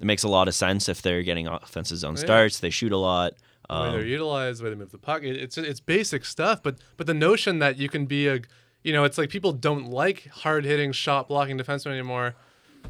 it 0.00 0.04
makes 0.04 0.22
a 0.22 0.28
lot 0.28 0.48
of 0.48 0.54
sense 0.54 0.88
if 0.88 1.00
they're 1.02 1.22
getting 1.22 1.46
offensive 1.46 1.98
zone 1.98 2.14
Yeah. 2.14 2.20
starts. 2.20 2.58
They 2.60 2.70
shoot 2.70 2.92
a 2.92 2.96
lot. 2.98 3.34
the 3.68 3.80
way 3.80 3.90
they're 3.92 4.00
Um, 4.00 4.06
utilized, 4.06 4.60
the 4.60 4.64
way 4.64 4.70
they 4.70 4.76
move 4.76 4.90
the 4.90 4.98
puck. 4.98 5.22
It, 5.22 5.36
it's 5.36 5.56
it's 5.56 5.80
basic 5.80 6.24
stuff. 6.24 6.62
But 6.62 6.76
but 6.96 7.06
the 7.06 7.14
notion 7.14 7.58
that 7.60 7.78
you 7.78 7.88
can 7.88 8.06
be 8.06 8.26
a, 8.28 8.40
you 8.82 8.92
know, 8.92 9.04
it's 9.04 9.16
like 9.16 9.30
people 9.30 9.52
don't 9.52 9.86
like 9.90 10.26
hard 10.28 10.64
hitting 10.64 10.92
shot 10.92 11.28
blocking 11.28 11.56
defensemen 11.58 11.92
anymore. 11.92 12.34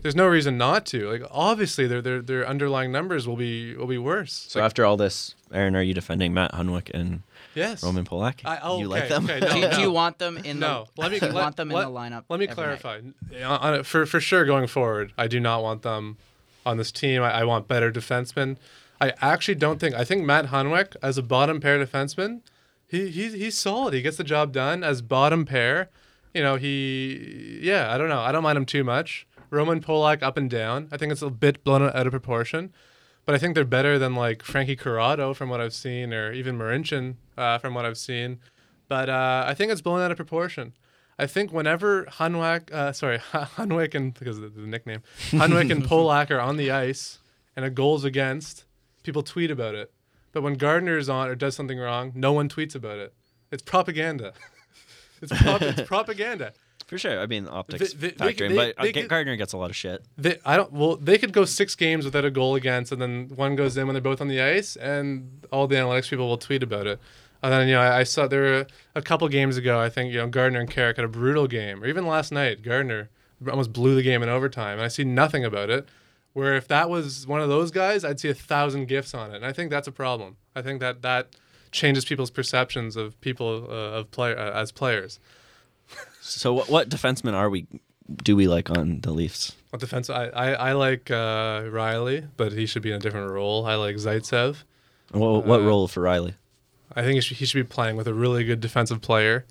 There's 0.00 0.16
no 0.16 0.26
reason 0.26 0.56
not 0.56 0.87
to. 0.87 1.08
Like 1.11 1.22
obviously 1.30 1.87
their 1.87 2.00
their 2.02 2.22
their 2.22 2.48
underlying 2.48 2.90
numbers 2.90 3.28
will 3.28 3.37
be 3.37 3.76
will 3.76 3.87
be 3.87 3.98
worse. 3.98 4.32
so 4.48 4.61
after 4.61 4.85
all 4.87 4.96
this, 4.96 5.35
Aaron, 5.52 5.76
are 5.76 5.82
you 5.82 5.92
defending 5.94 6.32
Matt 6.35 6.52
Hunwick 6.52 6.90
and 6.94 7.22
yes. 7.54 7.82
Roman 7.82 8.04
Polak? 8.04 8.40
I- 8.44 8.58
oh, 8.62 8.78
you 8.80 8.88
like 8.88 9.08
them? 9.08 9.24
okay, 9.24 9.40
no, 9.40 9.48
do, 9.48 9.54
you, 9.56 9.62
no. 9.62 9.70
do 9.76 9.80
you 9.82 9.90
want 9.90 10.18
them 10.18 10.36
in 10.38 10.58
No, 10.58 10.86
the? 10.94 11.00
let 11.02 11.10
me 11.12 11.18
do 11.20 11.26
you 11.26 11.32
let- 11.32 11.42
want 11.42 11.56
them 11.56 11.68
let- 11.70 11.86
in 11.86 11.92
the 11.92 11.98
lineup? 12.00 12.24
Let 12.28 12.40
me 12.40 12.46
every 12.46 12.54
clarify. 12.54 13.00
On, 13.36 13.44
on 13.44 13.84
for 13.84 14.06
for 14.06 14.20
sure, 14.20 14.44
going 14.44 14.66
forward, 14.66 15.12
I 15.18 15.26
do 15.28 15.40
not 15.40 15.62
want 15.62 15.82
them 15.82 16.16
on 16.64 16.76
this 16.76 16.92
team. 16.92 17.22
I, 17.22 17.30
I 17.40 17.44
want 17.44 17.66
better 17.68 17.90
defensemen. 17.92 18.56
I 19.00 19.12
actually 19.20 19.56
don't 19.56 19.78
think. 19.80 19.94
I 19.94 20.04
think 20.04 20.24
Matt 20.24 20.46
Hunwick 20.46 20.94
as 21.02 21.18
a 21.18 21.22
bottom 21.22 21.60
pair 21.60 21.84
defenseman, 21.84 22.40
he 22.86 23.08
he's 23.10 23.32
he's 23.32 23.58
solid. 23.58 23.94
He 23.94 24.02
gets 24.02 24.16
the 24.16 24.24
job 24.24 24.52
done 24.52 24.84
as 24.84 25.02
bottom 25.02 25.44
pair. 25.44 25.90
You 26.34 26.42
know, 26.42 26.56
he 26.56 27.58
yeah. 27.62 27.92
I 27.92 27.98
don't 27.98 28.08
know. 28.08 28.20
I 28.20 28.30
don't 28.32 28.42
mind 28.44 28.56
him 28.56 28.64
too 28.66 28.84
much. 28.84 29.26
Roman 29.50 29.80
Polak 29.82 30.22
up 30.22 30.36
and 30.38 30.48
down. 30.48 30.88
I 30.92 30.96
think 30.96 31.12
it's 31.12 31.20
a 31.20 31.28
bit 31.28 31.62
blown 31.64 31.82
out 31.82 32.06
of 32.06 32.10
proportion. 32.10 32.72
But 33.24 33.35
I 33.35 33.38
think 33.38 33.54
they're 33.54 33.64
better 33.64 33.98
than 33.98 34.14
like 34.14 34.42
Frankie 34.42 34.76
Corrado 34.76 35.32
from 35.32 35.48
what 35.48 35.61
I've 35.61 35.74
seen, 35.74 36.12
or 36.12 36.32
even 36.32 36.58
Marincin 36.58 37.16
uh, 37.37 37.58
from 37.58 37.74
what 37.74 37.85
I've 37.85 37.98
seen. 37.98 38.40
But 38.88 39.08
uh, 39.08 39.44
I 39.46 39.54
think 39.54 39.70
it's 39.70 39.80
blown 39.80 40.00
out 40.00 40.11
of 40.11 40.16
proportion. 40.16 40.74
I 41.18 41.26
think 41.26 41.52
whenever 41.52 42.04
Hunwick, 42.06 42.72
uh, 42.72 42.92
sorry, 42.92 43.18
Hunwick 43.32 43.94
and 43.94 44.12
because 44.12 44.38
of 44.38 44.54
the 44.54 44.62
nickname, 44.62 45.02
Hunwick 45.30 45.70
and 45.70 45.85
Polak 45.88 46.30
are 46.30 46.40
on 46.40 46.56
the 46.56 46.70
ice 46.70 47.18
and 47.54 47.64
a 47.64 47.70
goal's 47.70 48.04
against, 48.04 48.64
people 49.02 49.22
tweet 49.22 49.50
about 49.50 49.74
it. 49.74 49.92
But 50.32 50.42
when 50.42 50.54
Gardiner 50.54 50.96
is 50.96 51.08
on 51.08 51.28
or 51.28 51.35
does 51.35 51.54
something 51.54 51.78
wrong, 51.78 52.12
no 52.14 52.32
one 52.32 52.48
tweets 52.48 52.74
about 52.74 52.98
it. 52.98 53.14
It's 53.50 53.62
propaganda. 53.62 54.32
it's, 55.22 55.32
prop- 55.42 55.62
it's 55.62 55.82
propaganda. 55.82 56.54
For 56.92 56.98
sure. 56.98 57.18
I 57.20 57.24
mean, 57.26 57.48
optics 57.48 57.94
They- 57.94 58.09
they- 58.09 58.14
they 58.14 58.26
factor 58.26 58.44
in, 58.44 58.55
but 58.55 58.74
they 58.83 58.92
Gardiner 58.92 59.35
gets 59.37 59.55
a 59.55 59.57
lot 59.57 59.70
of 59.70 59.76
shit. 59.76 60.05
They, 60.18 60.37
I 60.44 60.59
don't. 60.59 60.70
Well, 60.74 60.96
they 60.96 61.16
could 61.16 61.33
go 61.33 61.46
six 61.46 61.74
games 61.74 62.05
without 62.05 62.26
a 62.26 62.31
goal 62.31 62.55
against, 62.55 62.92
and 62.92 63.00
then 63.00 63.31
one 63.35 63.57
goes 63.57 63.78
in 63.78 63.87
when 63.87 63.94
they're 63.94 64.02
both 64.02 64.20
on 64.20 64.28
the 64.28 64.42
ice, 64.42 64.76
and 64.76 65.42
all 65.50 65.66
the 65.66 65.76
analytics 65.76 66.11
people 66.11 66.28
will 66.28 66.37
tweet 66.37 66.62
about 66.62 66.87
it. 66.87 67.00
And 67.42 67.50
then 67.50 67.66
you 67.66 67.72
know, 67.76 67.81
I, 67.81 68.00
I 68.00 68.02
saw 68.02 68.26
there 68.26 68.42
were 68.42 68.66
a 68.94 69.00
couple 69.00 69.26
games 69.28 69.57
ago. 69.57 69.81
I 69.81 69.88
think 69.88 70.12
you 70.12 70.18
know 70.18 70.26
Gardiner 70.26 70.61
and 70.61 70.68
Carrick 70.70 70.96
had 70.96 71.05
a 71.07 71.09
brutal 71.09 71.46
game, 71.46 71.83
or 71.83 71.87
even 71.87 72.07
last 72.07 72.31
night, 72.31 72.61
Gardiner 72.61 73.09
almost 73.48 73.72
blew 73.72 73.94
the 73.94 74.02
game 74.02 74.22
in 74.22 74.28
overtime, 74.28 74.74
and 74.74 74.83
I 74.85 74.88
see 74.88 75.02
nothing 75.05 75.46
about 75.46 75.70
it. 75.70 75.88
Where 76.35 76.55
if 76.57 76.68
that 76.68 76.90
was 76.90 77.26
one 77.26 77.40
of 77.40 77.48
those 77.48 77.70
guys, 77.70 78.05
I'd 78.05 78.20
see 78.20 78.28
a 78.28 78.35
thousand 78.35 78.85
gifs 78.87 79.14
on 79.14 79.31
it, 79.33 79.37
and 79.37 79.46
I 79.46 79.52
think 79.55 79.70
that's 79.70 79.88
a 79.88 79.92
problem. 79.92 80.37
I 80.55 80.61
think 80.61 80.81
that 80.81 81.00
that 81.00 81.28
changes 81.70 82.05
people's 82.05 82.31
perceptions 82.31 82.96
of 82.96 83.18
people 83.22 83.66
uh, 83.70 83.98
of 84.00 84.11
player 84.11 84.37
uh, 84.38 84.52
as 84.61 84.72
players. 84.72 85.18
So 86.24 86.52
what, 86.54 86.68
what 86.70 86.88
defensemen 86.88 87.35
are 87.35 87.50
we? 87.50 87.66
Do 88.22 88.37
we 88.37 88.46
like 88.46 88.70
on 88.70 89.00
the 89.00 89.11
Leafs? 89.12 89.54
What 89.70 89.80
defense? 89.80 90.08
I 90.08 90.26
I, 90.28 90.52
I 90.52 90.72
like 90.72 91.11
uh, 91.11 91.62
Rielly, 91.62 92.28
but 92.37 92.52
he 92.52 92.66
should 92.66 92.82
be 92.82 92.90
in 92.90 92.96
a 92.96 92.98
different 93.00 93.30
role. 93.30 93.66
I 93.66 93.74
like 93.74 93.96
Zaitsev. 93.96 94.62
What, 95.11 95.44
what 95.46 95.61
Uh, 95.61 95.64
role 95.64 95.88
for 95.88 96.02
Rielly? 96.02 96.35
I 96.94 97.02
think 97.02 97.14
he 97.14 97.20
should, 97.22 97.37
he 97.38 97.46
should 97.46 97.58
be 97.66 97.74
playing 97.74 97.96
with 97.96 98.06
a 98.06 98.14
really 98.14 98.44
good 98.44 98.61
defensive 98.61 99.00
player. 99.00 99.44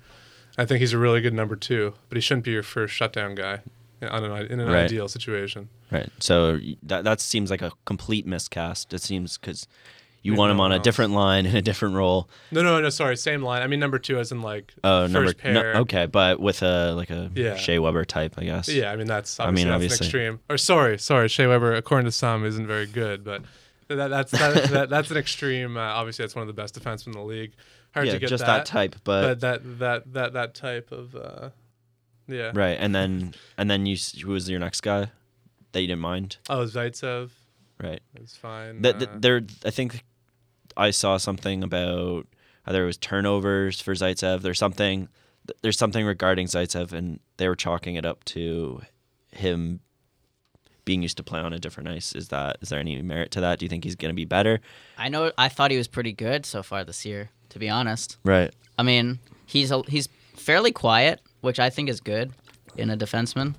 I 0.56 0.64
think 0.64 0.80
he's 0.80 0.92
a 0.92 0.98
really 0.98 1.20
good 1.20 1.34
number 1.34 1.56
two, 1.56 1.94
but 2.08 2.16
he 2.16 2.20
shouldn't 2.20 2.44
be 2.44 2.52
your 2.52 2.62
first 2.62 2.94
shutdown 2.94 3.34
guy 3.34 3.60
in 4.00 4.08
an, 4.08 4.24
in 4.46 4.60
an 4.60 4.68
Right. 4.68 4.84
ideal 4.84 5.08
situation. 5.08 5.68
Right. 5.90 6.08
So 6.20 6.58
that 6.82 7.04
that 7.04 7.20
seems 7.20 7.50
like 7.50 7.62
a 7.62 7.72
complete 7.84 8.26
miscast. 8.26 8.92
It 8.94 9.02
seems 9.02 9.38
because 9.38 9.66
you 10.22 10.34
want 10.34 10.50
him 10.52 10.60
on 10.60 10.72
a 10.72 10.78
different 10.78 11.12
line 11.12 11.46
in 11.46 11.54
a 11.56 11.62
different 11.62 11.94
role. 11.94 12.28
No, 12.50 12.62
no, 12.62 12.80
no. 12.80 12.88
Sorry, 12.90 13.16
same 13.16 13.42
line. 13.42 13.62
I 13.62 13.66
mean 13.66 13.80
number 13.80 13.98
two, 13.98 14.18
as 14.18 14.30
in 14.32 14.40
like 14.42 14.72
Oh, 14.84 15.02
first 15.04 15.12
number 15.12 15.34
pair. 15.34 15.52
no, 15.74 15.80
okay, 15.80 16.06
but 16.06 16.40
with 16.40 16.62
a 16.62 16.92
like 16.94 17.10
a 17.10 17.30
Yeah. 17.34 17.56
Shea 17.56 17.78
Weber 17.78 18.04
type, 18.04 18.34
I 18.38 18.44
guess. 18.44 18.68
Yeah, 18.68 18.92
I 18.92 18.96
mean 18.96 19.06
that's 19.06 19.38
I 19.40 19.46
obviously, 19.46 19.64
mean, 19.64 19.72
that's 19.80 19.94
obviously. 19.94 20.04
an 20.04 20.26
extreme. 20.34 20.40
Or 20.48 20.56
sorry, 20.58 20.98
sorry, 20.98 21.28
Shea 21.28 21.46
Weber, 21.46 21.74
according 21.74 22.06
to 22.06 22.12
some, 22.12 22.44
isn't 22.44 22.66
very 22.66 22.86
good, 22.86 23.24
but 23.24 23.42
that, 23.88 24.08
that's 24.08 24.30
that, 24.32 24.64
that, 24.70 24.88
that's 24.90 25.10
an 25.10 25.16
extreme. 25.16 25.76
Uh, 25.76 25.80
obviously, 25.80 26.22
that's 26.22 26.34
one 26.36 26.42
of 26.42 26.46
the 26.46 26.60
best 26.60 26.78
defensemen 26.80 27.08
in 27.08 27.12
the 27.12 27.22
league. 27.22 27.52
Hard 27.94 28.06
Yeah, 28.06 28.12
to 28.14 28.18
get 28.20 28.28
just 28.30 28.46
that, 28.46 28.58
that, 28.58 28.66
type, 28.66 28.96
but, 29.04 29.22
but 29.22 29.40
that 29.40 29.78
that 29.80 30.12
that 30.14 30.32
that 30.32 30.54
type 30.54 30.92
of 30.92 31.14
uh, 31.14 31.50
yeah. 32.26 32.52
right. 32.54 32.78
And 32.80 32.94
then 32.94 33.34
and 33.58 33.70
then 33.70 33.84
you 33.86 33.94
s- 33.94 34.16
who 34.18 34.30
was 34.32 34.48
your 34.48 34.60
next 34.60 34.80
guy 34.82 35.10
that 35.72 35.80
you 35.80 35.88
didn't 35.88 36.00
mind? 36.00 36.38
Oh, 36.48 36.64
Zaitsev 36.64 37.30
Right. 37.82 38.00
is 38.18 38.34
fine. 38.36 38.80
Th- 38.82 38.96
th- 38.96 39.10
uh, 39.10 39.14
there, 39.18 39.42
I 39.64 39.70
think 39.70 40.04
I 40.76 40.90
saw 40.90 41.16
something 41.16 41.62
about 41.62 42.26
either 42.66 42.84
it 42.84 42.86
was 42.86 42.96
turnovers 42.96 43.80
for 43.80 43.94
Zaitsev. 43.94 44.42
There's 44.42 44.58
something, 44.58 45.08
there's 45.62 45.78
something 45.78 46.04
regarding 46.06 46.46
Zaitsev, 46.46 46.92
and 46.92 47.20
they 47.36 47.48
were 47.48 47.56
chalking 47.56 47.96
it 47.96 48.04
up 48.04 48.24
to 48.26 48.82
him 49.32 49.80
being 50.84 51.02
used 51.02 51.16
to 51.16 51.22
play 51.22 51.40
on 51.40 51.52
a 51.52 51.58
different 51.58 51.88
ice. 51.88 52.12
Is 52.14 52.28
that 52.28 52.56
is 52.60 52.68
there 52.68 52.80
any 52.80 53.00
merit 53.02 53.30
to 53.32 53.40
that? 53.40 53.58
Do 53.58 53.64
you 53.64 53.68
think 53.68 53.84
he's 53.84 53.94
going 53.94 54.10
to 54.10 54.16
be 54.16 54.24
better? 54.24 54.60
I 54.98 55.08
know. 55.08 55.32
I 55.38 55.48
thought 55.48 55.70
he 55.70 55.76
was 55.76 55.88
pretty 55.88 56.12
good 56.12 56.44
so 56.44 56.62
far 56.62 56.84
this 56.84 57.04
year. 57.04 57.30
To 57.50 57.58
be 57.58 57.68
honest, 57.68 58.16
Right. 58.24 58.50
I 58.78 58.82
mean, 58.82 59.18
he's 59.44 59.70
a, 59.70 59.82
he's 59.86 60.08
fairly 60.34 60.72
quiet, 60.72 61.20
which 61.42 61.60
I 61.60 61.68
think 61.68 61.90
is 61.90 62.00
good 62.00 62.32
in 62.76 62.88
a 62.88 62.96
defenseman. 62.96 63.54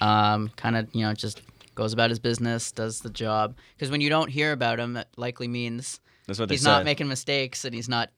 Um, 0.00 0.50
kind 0.56 0.76
of, 0.76 0.88
you 0.94 1.02
know, 1.02 1.12
just 1.12 1.42
goes 1.74 1.92
about 1.92 2.10
his 2.10 2.20
business, 2.20 2.70
does 2.70 3.00
the 3.00 3.10
job. 3.10 3.56
Because 3.74 3.90
when 3.90 4.00
you 4.00 4.08
don't 4.08 4.28
hear 4.28 4.52
about 4.52 4.78
him, 4.78 4.92
that 4.92 5.08
likely 5.16 5.48
means 5.48 6.00
That's 6.32 6.40
what 6.40 6.48
they 6.48 6.54
he's 6.54 6.62
say. 6.62 6.70
not 6.70 6.84
making 6.86 7.08
mistakes 7.08 7.66
and 7.66 7.74
he's 7.74 7.90
not 7.90 8.08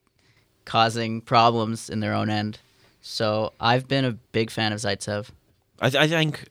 causing 0.64 1.20
problems 1.20 1.90
in 1.90 1.98
their 1.98 2.14
own 2.14 2.30
end. 2.30 2.60
So 3.02 3.52
I've 3.58 3.88
been 3.88 4.04
a 4.04 4.12
big 4.12 4.50
fan 4.50 4.72
of 4.72 4.78
Zaitsev. 4.78 5.30
I, 5.80 5.90
th- 5.90 6.00
I 6.00 6.06
think 6.06 6.48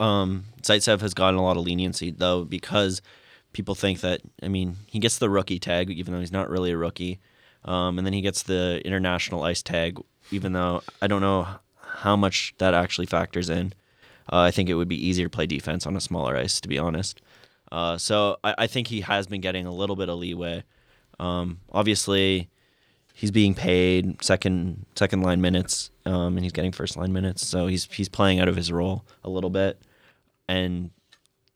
um, 0.00 0.46
Zaitsev 0.62 1.02
has 1.02 1.12
gotten 1.12 1.38
a 1.38 1.42
lot 1.42 1.58
of 1.58 1.64
leniency 1.64 2.10
though 2.10 2.44
because 2.44 3.02
people 3.52 3.74
think 3.74 4.00
that 4.00 4.22
I 4.42 4.48
mean 4.48 4.76
he 4.86 4.98
gets 4.98 5.18
the 5.18 5.28
rookie 5.28 5.58
tag 5.58 5.90
even 5.90 6.14
though 6.14 6.20
he's 6.20 6.32
not 6.32 6.48
really 6.48 6.70
a 6.72 6.76
rookie, 6.76 7.20
um, 7.66 7.98
and 7.98 8.06
then 8.06 8.14
he 8.14 8.22
gets 8.22 8.42
the 8.42 8.80
international 8.84 9.42
ice 9.42 9.62
tag 9.62 10.00
even 10.30 10.54
though 10.54 10.82
I 11.02 11.06
don't 11.06 11.20
know 11.20 11.46
how 11.80 12.16
much 12.16 12.54
that 12.58 12.72
actually 12.72 13.06
factors 13.06 13.50
in. 13.50 13.74
Uh, 14.32 14.40
I 14.40 14.50
think 14.50 14.70
it 14.70 14.74
would 14.74 14.88
be 14.88 15.06
easier 15.06 15.26
to 15.26 15.30
play 15.30 15.46
defense 15.46 15.86
on 15.86 15.96
a 15.96 16.00
smaller 16.00 16.34
ice 16.34 16.62
to 16.62 16.68
be 16.68 16.78
honest. 16.78 17.20
Uh, 17.70 17.98
so 17.98 18.38
I, 18.42 18.54
I 18.58 18.66
think 18.66 18.88
he 18.88 19.02
has 19.02 19.26
been 19.26 19.40
getting 19.40 19.66
a 19.66 19.72
little 19.72 19.96
bit 19.96 20.08
of 20.08 20.18
leeway. 20.18 20.64
Um, 21.18 21.60
obviously, 21.72 22.48
he's 23.14 23.30
being 23.30 23.54
paid 23.54 24.22
second 24.22 24.84
second 24.94 25.22
line 25.22 25.40
minutes, 25.40 25.90
um, 26.04 26.36
and 26.36 26.40
he's 26.40 26.52
getting 26.52 26.72
first 26.72 26.96
line 26.96 27.12
minutes. 27.12 27.46
So 27.46 27.66
he's 27.66 27.84
he's 27.90 28.08
playing 28.08 28.40
out 28.40 28.48
of 28.48 28.56
his 28.56 28.70
role 28.70 29.04
a 29.22 29.30
little 29.30 29.50
bit, 29.50 29.80
and 30.48 30.90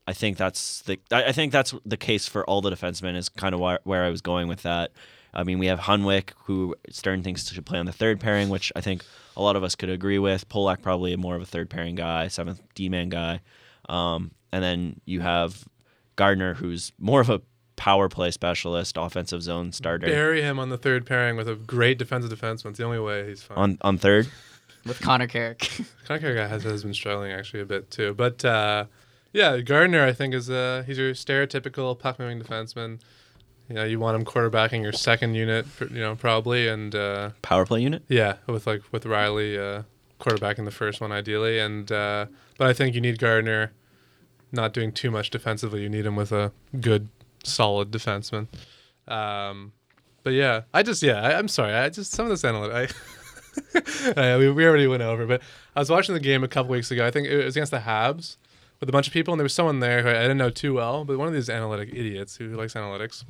I 0.06 0.14
think 0.14 0.38
that's 0.38 0.82
the 0.82 0.98
I 1.12 1.32
think 1.32 1.52
that's 1.52 1.74
the 1.84 1.96
case 1.96 2.26
for 2.26 2.44
all 2.48 2.62
the 2.62 2.70
defensemen. 2.70 3.16
Is 3.16 3.28
kind 3.28 3.54
of 3.54 3.60
where, 3.60 3.80
where 3.84 4.04
I 4.04 4.10
was 4.10 4.22
going 4.22 4.48
with 4.48 4.62
that. 4.62 4.92
I 5.34 5.44
mean, 5.44 5.58
we 5.58 5.66
have 5.66 5.80
Hunwick, 5.80 6.30
who 6.44 6.74
Stern 6.90 7.22
thinks 7.22 7.46
should 7.52 7.66
play 7.66 7.78
on 7.78 7.84
the 7.84 7.92
third 7.92 8.18
pairing, 8.18 8.48
which 8.48 8.72
I 8.74 8.80
think 8.80 9.04
a 9.36 9.42
lot 9.42 9.56
of 9.56 9.62
us 9.62 9.74
could 9.74 9.90
agree 9.90 10.18
with. 10.18 10.48
Polak 10.48 10.80
probably 10.80 11.14
more 11.16 11.36
of 11.36 11.42
a 11.42 11.46
third 11.46 11.68
pairing 11.68 11.96
guy, 11.96 12.28
seventh 12.28 12.62
D 12.74 12.88
man 12.88 13.10
guy, 13.10 13.40
um, 13.88 14.30
and 14.52 14.64
then 14.64 15.00
you 15.04 15.20
have 15.20 15.68
Gardiner, 16.16 16.54
who's 16.54 16.92
more 16.98 17.20
of 17.20 17.28
a 17.28 17.42
power 17.78 18.08
play 18.10 18.30
specialist, 18.30 18.96
offensive 18.98 19.42
zone 19.42 19.72
starter 19.72 20.06
bury 20.06 20.42
him 20.42 20.58
on 20.58 20.68
the 20.68 20.76
third 20.76 21.06
pairing 21.06 21.36
with 21.36 21.48
a 21.48 21.54
great 21.54 21.96
defensive 21.98 22.30
defenseman. 22.30 22.70
It's 22.70 22.78
the 22.78 22.84
only 22.84 22.98
way 22.98 23.26
he's 23.26 23.42
fine. 23.42 23.56
on 23.56 23.78
on 23.80 23.96
third. 23.96 24.28
with 24.84 25.00
Connor 25.00 25.26
Carrick. 25.26 25.70
Connor 26.06 26.34
guy 26.34 26.46
has, 26.46 26.64
has 26.64 26.82
been 26.82 26.92
struggling 26.92 27.32
actually 27.32 27.60
a 27.60 27.64
bit 27.64 27.90
too. 27.90 28.12
But 28.12 28.44
uh, 28.44 28.84
yeah, 29.32 29.58
Gardiner 29.60 30.04
I 30.04 30.12
think 30.12 30.34
is 30.34 30.50
uh, 30.50 30.82
he's 30.86 30.98
your 30.98 31.12
stereotypical 31.12 31.98
puck 31.98 32.18
moving 32.18 32.40
defenseman. 32.40 33.00
You 33.68 33.74
know, 33.74 33.84
you 33.84 34.00
want 34.00 34.16
him 34.16 34.24
quarterbacking 34.24 34.82
your 34.82 34.92
second 34.92 35.34
unit, 35.34 35.66
you 35.80 36.00
know, 36.00 36.16
probably, 36.16 36.68
and 36.68 36.94
uh, 36.94 37.30
Power 37.42 37.66
play 37.66 37.82
unit. 37.82 38.02
yeah, 38.08 38.36
with 38.46 38.66
like 38.66 38.82
with 38.92 39.04
Rielly 39.04 39.58
uh, 39.58 39.82
quarterbacking 40.18 40.64
the 40.64 40.70
first 40.70 41.00
one 41.00 41.12
ideally, 41.12 41.58
and 41.58 41.92
uh, 41.92 42.26
but 42.56 42.66
I 42.66 42.72
think 42.72 42.94
you 42.94 43.00
need 43.02 43.18
Gardiner 43.18 43.72
not 44.52 44.72
doing 44.72 44.92
too 44.92 45.10
much 45.10 45.30
defensively. 45.30 45.82
You 45.82 45.88
need 45.88 46.06
him 46.06 46.16
with 46.16 46.32
a 46.32 46.52
good, 46.80 47.08
solid 47.48 47.90
defenseman. 47.90 48.46
Um, 49.06 49.72
but 50.22 50.34
yeah, 50.34 50.62
I 50.74 50.82
just 50.82 51.02
yeah, 51.02 51.22
I, 51.22 51.38
I'm 51.38 51.48
sorry. 51.48 51.72
I 51.72 51.88
just 51.88 52.12
some 52.12 52.26
of 52.26 52.30
this 52.30 52.44
analytic. 52.44 52.94
I, 54.16 54.36
we, 54.36 54.50
we 54.50 54.66
already 54.66 54.86
went 54.86 55.02
over, 55.02 55.26
but 55.26 55.42
I 55.74 55.80
was 55.80 55.90
watching 55.90 56.14
the 56.14 56.20
game 56.20 56.44
a 56.44 56.48
couple 56.48 56.70
weeks 56.70 56.90
ago. 56.90 57.06
I 57.06 57.10
think 57.10 57.28
it 57.28 57.44
was 57.44 57.56
against 57.56 57.72
the 57.72 57.78
Habs 57.80 58.36
with 58.80 58.88
a 58.88 58.92
bunch 58.92 59.06
of 59.06 59.12
people, 59.12 59.34
and 59.34 59.40
there 59.40 59.44
was 59.44 59.54
someone 59.54 59.80
there 59.80 60.02
who 60.02 60.08
I 60.08 60.22
didn't 60.22 60.38
know 60.38 60.50
too 60.50 60.74
well, 60.74 61.04
but 61.04 61.18
one 61.18 61.28
of 61.28 61.34
these 61.34 61.50
analytic 61.50 61.90
idiots 61.92 62.36
who 62.36 62.48
likes 62.48 62.74
analytics. 62.74 63.24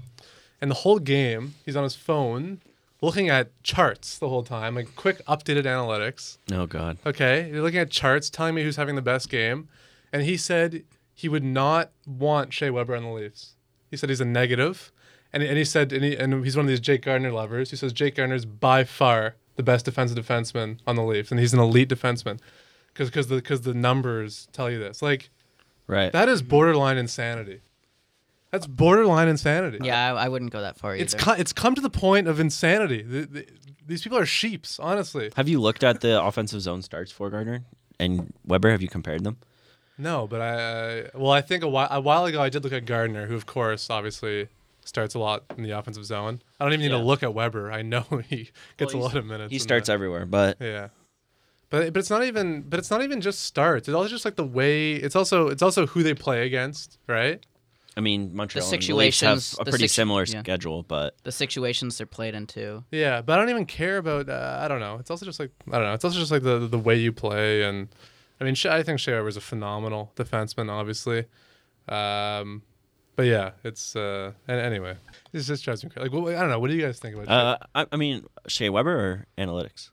And 0.61 0.71
the 0.71 0.77
whole 0.77 0.99
game, 0.99 1.55
he's 1.65 1.77
on 1.77 1.85
his 1.85 1.95
phone 1.95 2.61
looking 3.01 3.29
at 3.29 3.51
charts 3.63 4.19
the 4.19 4.29
whole 4.29 4.43
time, 4.43 4.75
like 4.75 4.95
quick 4.97 5.25
updated 5.27 5.65
analytics. 5.65 6.39
Oh 6.53 6.67
God. 6.67 6.99
Okay, 7.07 7.49
you're 7.51 7.63
looking 7.63 7.79
at 7.79 7.91
charts, 7.91 8.29
telling 8.29 8.55
me 8.55 8.63
who's 8.63 8.77
having 8.77 8.97
the 8.97 9.03
best 9.03 9.31
game, 9.31 9.69
and 10.13 10.23
he 10.23 10.37
said 10.37 10.85
he 11.15 11.29
would 11.29 11.45
not 11.45 11.91
want 12.07 12.53
Shea 12.53 12.71
Weber 12.71 12.97
on 12.97 13.05
the 13.05 13.11
Leafs. 13.11 13.55
He 13.91 13.97
said 13.97 14.09
he's 14.09 14.21
a 14.21 14.25
negative, 14.25 14.93
and 15.33 15.43
and 15.43 15.57
he 15.59 15.65
said 15.65 15.93
and, 15.93 16.05
he, 16.05 16.17
and 16.17 16.45
he's 16.45 16.57
one 16.57 16.65
of 16.67 16.69
these 16.69 16.81
Jake 16.81 17.03
Gardiner 17.03 17.33
lovers. 17.33 17.71
He 17.71 17.77
says 17.77 17.93
Jake 17.93 18.17
Gardiner 18.17 18.35
is 18.37 18.47
by 18.47 18.85
far 18.85 19.37
the 19.57 19.63
best 19.63 19.85
defensive 19.87 20.17
defenseman 20.25 20.79
on 20.87 20.97
the 20.97 21.03
Leafs, 21.03 21.31
and 21.31 21.41
he's 21.41 21.53
an 21.55 21.61
elite 21.61 21.89
defenseman, 21.89 22.39
because 22.93 23.09
because 23.09 23.27
the 23.29 23.37
because 23.37 23.63
the 23.63 23.75
numbers 23.75 24.49
tell 24.53 24.71
you 24.71 24.79
this. 24.79 25.03
Like 25.03 25.31
Right. 25.87 26.13
that 26.13 26.29
is 26.29 26.43
borderline 26.43 26.99
insanity. 26.99 27.61
That's 28.51 28.67
borderline 28.67 29.29
insanity. 29.29 29.79
yeah, 29.83 30.13
I, 30.15 30.25
I 30.25 30.29
wouldn't 30.29 30.53
go 30.53 30.61
that 30.63 30.77
far 30.79 30.95
either. 30.95 31.03
It's 31.03 31.15
co- 31.15 31.33
it's 31.33 31.53
come 31.53 31.75
to 31.75 31.81
the 31.81 31.91
point 31.91 32.29
of 32.29 32.41
insanity. 32.41 33.03
The, 33.03 33.27
the, 33.27 33.47
these 33.87 34.03
people 34.03 34.19
are 34.19 34.27
sheeps, 34.27 34.79
honestly. 34.79 35.31
have 35.37 35.49
you 35.49 35.61
looked 35.61 35.83
at 35.85 36.01
the 36.03 36.23
offensive 36.23 36.61
zone 36.63 36.83
starts 36.83 37.11
for 37.13 37.29
Gardiner 37.31 37.65
and 37.99 38.33
Weber? 38.47 38.71
Have 38.71 38.81
you 38.83 38.89
compared 38.89 39.25
them? 39.25 39.39
No, 39.99 40.27
but 40.27 40.41
I, 40.41 40.53
I 41.01 41.05
well, 41.15 41.33
I 41.33 41.41
think 41.41 41.63
a 41.65 41.69
while, 41.69 41.89
a 41.91 42.01
while 42.01 42.25
ago 42.25 42.41
I 42.41 42.49
did 42.49 42.63
look 42.65 42.73
at 42.73 42.85
Gardiner, 42.87 43.27
who 43.27 43.35
of 43.35 43.47
course 43.47 43.91
obviously 43.91 44.49
starts 44.85 45.15
a 45.15 45.19
lot 45.19 45.45
in 45.57 45.65
the 45.65 45.73
offensive 45.73 46.05
zone. 46.05 46.41
I 46.59 46.65
don't 46.65 46.73
even 46.73 46.81
need 46.87 46.93
Yeah. 46.93 46.99
to 47.01 47.05
look 47.05 47.23
at 47.23 47.35
Weber. 47.35 47.71
I 47.73 47.83
know 47.83 48.03
he 48.29 48.51
gets 48.77 48.95
Well, 48.95 49.03
a 49.03 49.05
lot 49.05 49.17
of 49.17 49.27
minutes. 49.27 49.51
He 49.53 49.59
starts 49.59 49.89
that. 49.89 49.95
everywhere, 49.95 50.25
but 50.27 50.57
Yeah. 50.61 50.89
But, 51.71 51.93
but 51.93 52.01
it's 52.01 52.09
not 52.09 52.25
even 52.25 52.63
but 52.63 52.79
it's 52.79 52.91
not 52.91 53.03
even 53.03 53.21
just 53.21 53.41
starts. 53.43 53.89
It's 53.89 53.95
also 53.95 54.09
just 54.09 54.25
like 54.25 54.37
the 54.37 54.45
way 54.47 54.93
it's 54.95 55.15
also 55.17 55.49
it's 55.49 55.63
also 55.63 55.87
who 55.87 56.03
they 56.03 56.15
play 56.15 56.47
against, 56.47 56.99
right? 57.07 57.45
I 57.97 58.01
mean 58.01 58.35
Montreal 58.35 58.65
and 58.65 58.71
the 58.73 58.77
Leafs 58.95 59.17
situations- 59.19 59.51
have 59.59 59.61
a 59.61 59.65
the 59.65 59.71
pretty 59.73 59.89
situ- 59.89 59.95
similar 60.01 60.25
yeah. 60.27 60.41
schedule, 60.41 60.85
but 60.85 61.17
the 61.25 61.33
situations 61.33 61.99
they're 61.99 62.07
played 62.07 62.35
into. 62.35 62.85
Yeah, 62.91 63.21
but 63.21 63.35
I 63.35 63.37
don't 63.43 63.51
even 63.51 63.67
care 63.67 63.99
about. 63.99 64.29
Uh, 64.31 64.59
I 64.63 64.69
don't 64.69 64.79
know. 64.81 64.97
It's 65.01 65.11
also 65.11 65.27
just 65.27 65.41
like 65.41 65.51
I 65.71 65.73
don't 65.73 65.83
know. 65.89 65.93
It's 65.95 66.05
also 66.05 66.19
just 66.19 66.31
like 66.31 66.43
the 66.45 66.61
the 66.69 66.79
way 66.79 66.95
you 66.97 67.13
play, 67.13 67.65
and 67.65 67.89
I 68.41 68.45
mean, 68.45 68.55
I 68.69 68.83
think 68.83 69.01
Shea 69.01 69.13
Weber's 69.13 69.37
a 69.37 69.41
phenomenal 69.41 70.13
defenseman, 70.17 70.71
obviously. 70.71 71.27
Um, 71.89 72.63
but 73.17 73.27
yeah, 73.27 73.51
it's 73.65 73.97
uh, 73.97 74.33
and 74.47 74.61
anyway, 74.61 74.97
this 75.33 75.47
just 75.47 75.65
drives 75.65 75.83
me 75.83 75.91
crazy. 75.91 76.09
Like, 76.09 76.13
what, 76.23 76.35
I 76.35 76.41
don't 76.41 76.51
know. 76.51 76.61
What 76.61 76.71
do 76.71 76.77
you 76.77 76.83
guys 76.83 77.01
think 77.01 77.17
about 77.17 77.29
uh, 77.29 77.59
I, 77.75 77.87
I 77.91 77.97
mean 77.97 78.25
Shea 78.47 78.69
Weber 78.69 78.93
or 78.93 79.27
analytics. 79.37 79.91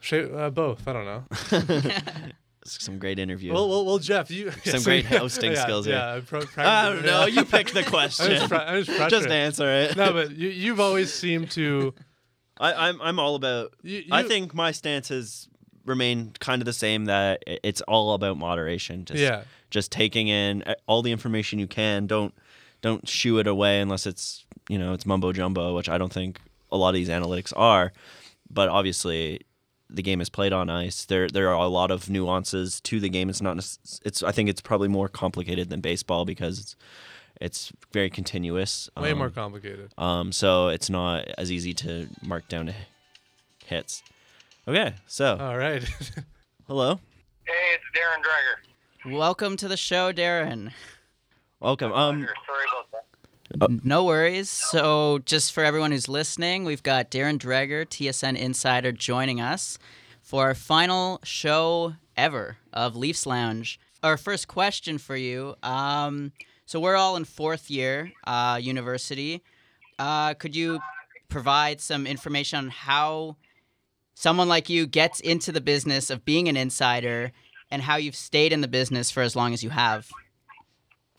Shea? 0.00 0.30
Uh, 0.30 0.50
both. 0.50 0.86
I 0.86 0.92
don't 0.92 1.04
know. 1.04 1.24
Some 2.64 2.98
great 2.98 3.18
interview. 3.18 3.54
Well, 3.54 3.68
well, 3.68 3.86
well, 3.86 3.98
Jeff, 3.98 4.30
you 4.30 4.50
Some 4.64 4.82
great 4.84 5.06
hosting 5.06 5.52
yeah, 5.52 5.62
skills 5.62 5.86
here. 5.86 5.94
Yeah, 5.94 6.14
I'm 6.14 6.22
pro- 6.26 6.42
I 6.58 6.90
don't 6.90 7.04
know. 7.04 7.24
yeah. 7.24 7.40
You 7.40 7.44
pick 7.46 7.70
the 7.70 7.82
question. 7.82 8.32
I'm 8.32 8.38
just, 8.38 8.52
I'm 8.52 8.84
just, 8.84 9.10
Just 9.10 9.28
answer 9.28 9.66
it. 9.70 9.96
No, 9.96 10.12
but 10.12 10.32
you, 10.32 10.50
you've 10.50 10.80
always 10.80 11.12
seemed 11.12 11.50
to. 11.52 11.94
I, 12.58 12.88
I'm 12.88 13.00
I'm 13.00 13.18
all 13.18 13.36
about. 13.36 13.72
You, 13.82 14.04
I 14.10 14.22
think 14.22 14.52
my 14.52 14.72
stance 14.72 15.08
has 15.08 15.48
remained 15.84 16.38
kind 16.40 16.62
of 16.62 16.66
the 16.66 16.72
same. 16.72 17.06
That 17.06 17.42
it's 17.46 17.80
all 17.82 18.14
about 18.14 18.36
moderation. 18.38 19.04
Just, 19.04 19.20
Yeah. 19.20 19.42
Just 19.70 19.92
taking 19.92 20.28
in 20.28 20.62
uh, 20.62 20.74
all 20.86 21.02
the 21.02 21.12
information 21.12 21.58
you 21.58 21.66
can. 21.66 22.06
Don't 22.06 22.34
don't 22.82 23.08
shoo 23.08 23.38
it 23.38 23.46
away 23.46 23.80
unless 23.80 24.06
it's 24.06 24.44
you 24.68 24.78
know 24.78 24.92
it's 24.92 25.06
mumbo 25.06 25.32
jumbo, 25.32 25.74
which 25.74 25.88
I 25.88 25.98
don't 25.98 26.12
think 26.12 26.40
a 26.72 26.76
lot 26.76 26.90
of 26.90 26.94
these 26.94 27.08
analytics 27.08 27.52
are. 27.56 27.92
But 28.50 28.68
obviously, 28.68 29.40
the 29.88 30.02
game 30.02 30.20
is 30.20 30.28
played 30.28 30.52
on 30.52 30.70
ice. 30.70 31.04
There 31.04 31.28
there 31.28 31.48
are 31.48 31.64
a 31.64 31.68
lot 31.68 31.90
of 31.90 32.10
nuances 32.10 32.80
to 32.82 33.00
the 33.00 33.08
game. 33.08 33.28
It's 33.28 33.40
not. 33.40 33.56
It's 34.04 34.22
I 34.22 34.32
think 34.32 34.48
it's 34.48 34.60
probably 34.60 34.88
more 34.88 35.08
complicated 35.08 35.70
than 35.70 35.80
baseball 35.80 36.24
because 36.24 36.58
it's 36.58 36.76
it's 37.40 37.72
very 37.92 38.10
continuous. 38.10 38.88
Way 38.96 39.12
um, 39.12 39.18
more 39.18 39.30
complicated. 39.30 39.92
Um, 39.96 40.32
so 40.32 40.68
it's 40.68 40.90
not 40.90 41.26
as 41.38 41.50
easy 41.50 41.72
to 41.74 42.08
mark 42.22 42.48
down 42.48 42.74
hits. 43.64 44.02
Okay, 44.68 44.94
so 45.06 45.36
All 45.38 45.56
right. 45.56 45.82
hello, 46.66 47.00
Hey, 47.44 47.52
it's 47.74 47.84
Darren 47.96 48.22
Dreger. 48.22 49.16
Welcome 49.18 49.56
to 49.56 49.68
the 49.68 49.76
show, 49.76 50.12
Darren. 50.12 50.70
welcome. 51.60 51.92
Um, 51.92 52.26
Sorry 52.46 52.64
about 52.72 52.90
that. 52.92 53.84
No 53.84 54.04
worries. 54.04 54.48
So, 54.48 55.18
just 55.24 55.52
for 55.52 55.64
everyone 55.64 55.90
who's 55.90 56.08
listening, 56.08 56.64
we've 56.64 56.82
got 56.82 57.10
Darren 57.10 57.38
Dreger, 57.38 57.84
TSN 57.86 58.36
Insider, 58.36 58.92
joining 58.92 59.40
us 59.40 59.78
for 60.22 60.44
our 60.44 60.54
final 60.54 61.18
show 61.24 61.94
ever 62.16 62.58
of 62.72 62.94
Leafs 62.94 63.26
Lounge. 63.26 63.80
Our 64.04 64.16
first 64.16 64.46
question 64.46 64.98
for 64.98 65.16
you. 65.16 65.56
Um, 65.64 66.32
so, 66.66 66.78
we're 66.78 66.96
all 66.96 67.16
in 67.16 67.24
fourth 67.24 67.70
year 67.70 68.12
uh, 68.24 68.58
university. 68.62 69.42
Uh, 69.98 70.34
could 70.34 70.54
you 70.54 70.78
provide 71.28 71.80
some 71.80 72.06
information 72.06 72.58
on 72.58 72.68
how 72.68 73.36
someone 74.20 74.52
like 74.52 74.68
you 74.68 74.84
gets 74.84 75.18
into 75.18 75.48
the 75.48 75.64
business 75.64 76.12
of 76.12 76.28
being 76.28 76.44
an 76.44 76.56
insider 76.56 77.32
and 77.72 77.80
how 77.80 77.96
you've 77.96 78.14
stayed 78.14 78.52
in 78.52 78.60
the 78.60 78.68
business 78.68 79.10
for 79.10 79.24
as 79.24 79.32
long 79.34 79.56
as 79.56 79.64
you 79.64 79.72
have? 79.72 80.12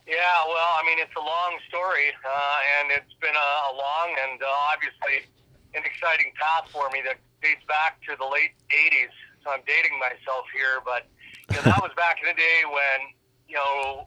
Yeah, 0.05 0.37
well, 0.45 0.71
I 0.77 0.85
mean, 0.85 1.01
it's 1.01 1.15
a 1.17 1.25
long 1.25 1.57
story, 1.65 2.13
uh, 2.21 2.57
and 2.77 2.93
it's 2.93 3.15
been 3.17 3.33
a, 3.33 3.49
a 3.65 3.73
long 3.73 4.09
and 4.29 4.37
uh, 4.37 4.69
obviously 4.69 5.25
an 5.73 5.81
exciting 5.81 6.29
path 6.37 6.69
for 6.69 6.93
me 6.93 7.01
that 7.09 7.17
dates 7.41 7.65
back 7.65 7.97
to 8.05 8.13
the 8.21 8.27
late 8.27 8.53
80s. 8.69 9.09
So 9.41 9.49
I'm 9.49 9.65
dating 9.65 9.97
myself 9.97 10.45
here, 10.53 10.77
but 10.85 11.09
you 11.49 11.57
know, 11.57 11.73
that 11.73 11.81
was 11.81 11.89
back 11.97 12.21
in 12.21 12.29
the 12.29 12.37
day 12.37 12.69
when, 12.69 13.17
you 13.49 13.57
know, 13.57 14.05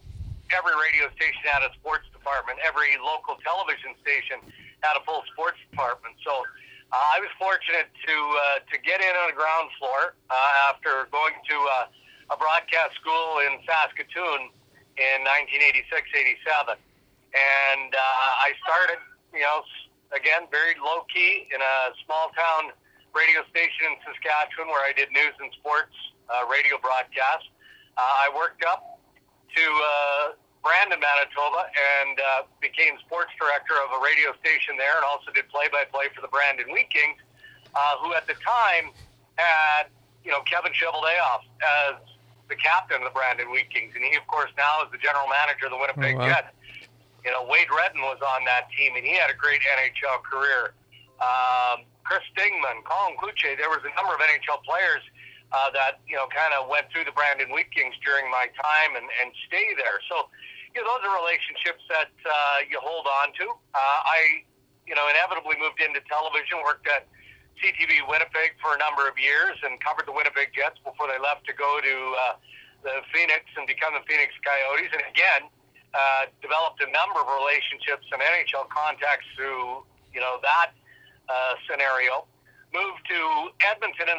every 0.55 0.77
radio 0.79 1.11
station 1.19 1.43
had 1.43 1.67
a 1.67 1.75
sports 1.75 2.07
department, 2.15 2.63
every 2.63 2.95
local 3.03 3.35
television 3.43 3.99
station 3.99 4.39
had 4.87 4.95
a 4.95 5.03
full 5.03 5.27
sports 5.35 5.59
department. 5.67 6.15
So 6.23 6.47
I 6.93 7.19
was 7.21 7.31
fortunate 7.39 7.89
to 7.91 8.17
uh, 8.17 8.65
to 8.71 8.77
get 8.83 9.01
in 9.01 9.15
on 9.25 9.31
the 9.31 9.37
ground 9.37 9.71
floor 9.79 10.15
uh, 10.31 10.71
after 10.71 11.09
going 11.11 11.35
to 11.35 11.57
uh, 11.81 12.35
a 12.35 12.37
broadcast 12.37 12.95
school 12.97 13.45
in 13.45 13.61
Saskatoon 13.67 14.49
in 14.97 15.19
1986-87, 15.51 16.79
and 17.35 17.91
uh, 17.93 18.45
I 18.47 18.55
started, 18.63 19.03
you 19.35 19.43
know, 19.43 19.67
again 20.15 20.47
very 20.51 20.79
low 20.79 21.03
key 21.11 21.51
in 21.51 21.59
a 21.59 21.77
small 22.07 22.31
town 22.39 22.71
radio 23.15 23.43
station 23.51 23.91
in 23.91 23.95
Saskatchewan 24.07 24.71
where 24.71 24.83
I 24.87 24.95
did 24.95 25.11
news 25.11 25.35
and 25.43 25.51
sports 25.59 25.95
uh, 26.31 26.47
radio 26.47 26.79
broadcasts. 26.79 27.51
Uh, 27.99 28.03
I 28.03 28.31
worked 28.35 28.63
up 28.65 28.99
to 29.55 29.65
uh, 29.65 30.27
Brandon, 30.65 30.97
Manitoba, 30.99 31.69
and 31.77 32.17
uh, 32.17 32.49
became 32.65 32.97
sports 33.05 33.31
director 33.37 33.77
of 33.85 33.93
a 33.93 34.01
radio 34.01 34.33
station 34.41 34.81
there, 34.81 34.97
and 34.97 35.05
also 35.05 35.29
did 35.37 35.45
play-by-play 35.53 36.09
for 36.17 36.25
the 36.25 36.33
Brandon 36.33 36.67
Wheat 36.73 36.89
Kings, 36.89 37.21
uh, 37.77 38.01
who 38.01 38.17
at 38.17 38.25
the 38.27 38.35
time 38.41 38.89
had 39.37 39.93
you 40.25 40.33
know 40.33 40.41
Kevin 40.49 40.73
Cheveldayoff 40.73 41.45
as 41.61 42.01
the 42.49 42.57
captain 42.57 43.05
of 43.05 43.07
the 43.09 43.13
Brandon 43.15 43.53
Wheat 43.53 43.69
Kings, 43.69 43.93
and 43.95 44.01
he 44.03 44.17
of 44.17 44.25
course 44.27 44.49
now 44.57 44.81
is 44.81 44.89
the 44.91 44.99
general 45.05 45.29
manager 45.29 45.69
of 45.69 45.73
the 45.77 45.81
Winnipeg 45.81 46.17
Oh, 46.17 46.25
wow. 46.25 46.29
Jets. 46.33 46.51
You 47.25 47.33
know 47.33 47.45
Wade 47.45 47.69
Redden 47.69 48.01
was 48.01 48.21
on 48.25 48.45
that 48.49 48.69
team, 48.73 48.97
and 48.97 49.05
he 49.05 49.13
had 49.17 49.29
a 49.29 49.37
great 49.37 49.61
NHL 49.61 50.25
career. 50.25 50.73
Um, 51.21 51.85
Chris 52.05 52.25
Dingman, 52.37 52.85
Colin 52.85 53.17
Kluche, 53.17 53.57
there 53.57 53.69
was 53.73 53.81
a 53.85 53.93
number 53.97 54.13
of 54.13 54.21
NHL 54.21 54.61
players 54.65 55.01
uh, 55.53 55.73
that 55.73 56.01
you 56.09 56.17
know 56.17 56.29
kind 56.33 56.53
of 56.57 56.69
went 56.69 56.89
through 56.93 57.05
the 57.09 57.13
Brandon 57.17 57.49
Wheat 57.53 57.69
Kings 57.73 57.97
during 58.05 58.29
my 58.33 58.49
time 58.57 58.97
and, 58.97 59.09
and 59.25 59.33
stay 59.49 59.73
there. 59.77 60.01
So 60.09 60.29
you 60.75 60.83
know 60.83 60.91
those 60.91 61.07
are 61.07 61.15
relationships 61.15 61.87
that 61.87 62.11
uh, 62.27 62.67
you 62.67 62.83
hold 62.83 63.07
on 63.07 63.31
to. 63.39 63.47
Uh, 63.73 63.79
I 63.79 64.43
you 64.87 64.95
know 64.99 65.07
inevitably 65.07 65.55
moved 65.63 65.79
into 65.79 66.03
television, 66.11 66.59
worked 66.67 66.91
at 66.91 67.07
CTV 67.63 68.03
Winnipeg 68.11 68.59
for 68.59 68.75
a 68.75 68.79
number 68.83 69.07
of 69.07 69.15
years, 69.15 69.55
and 69.63 69.79
covered 69.79 70.11
the 70.11 70.15
Winnipeg 70.15 70.51
Jets 70.51 70.83
before 70.83 71.07
they 71.07 71.23
left 71.23 71.47
to 71.47 71.55
go 71.55 71.79
to 71.79 71.95
uh, 72.19 72.35
the 72.83 73.07
Phoenix 73.15 73.47
and 73.55 73.71
become 73.71 73.95
the 73.95 74.03
Phoenix 74.11 74.35
Coyotes. 74.43 74.91
And 74.91 75.07
again, 75.07 75.47
uh, 75.95 76.27
developed 76.43 76.83
a 76.83 76.91
number 76.91 77.23
of 77.23 77.31
relationships 77.31 78.11
and 78.11 78.19
NHL 78.19 78.67
contacts 78.67 79.31
through 79.39 79.87
you 80.11 80.19
know 80.19 80.43
that 80.43 80.75
uh, 81.31 81.55
scenario. 81.71 82.27
Moved 82.75 83.07
to 83.07 83.55
Edmonton 83.71 84.11
in 84.11 84.19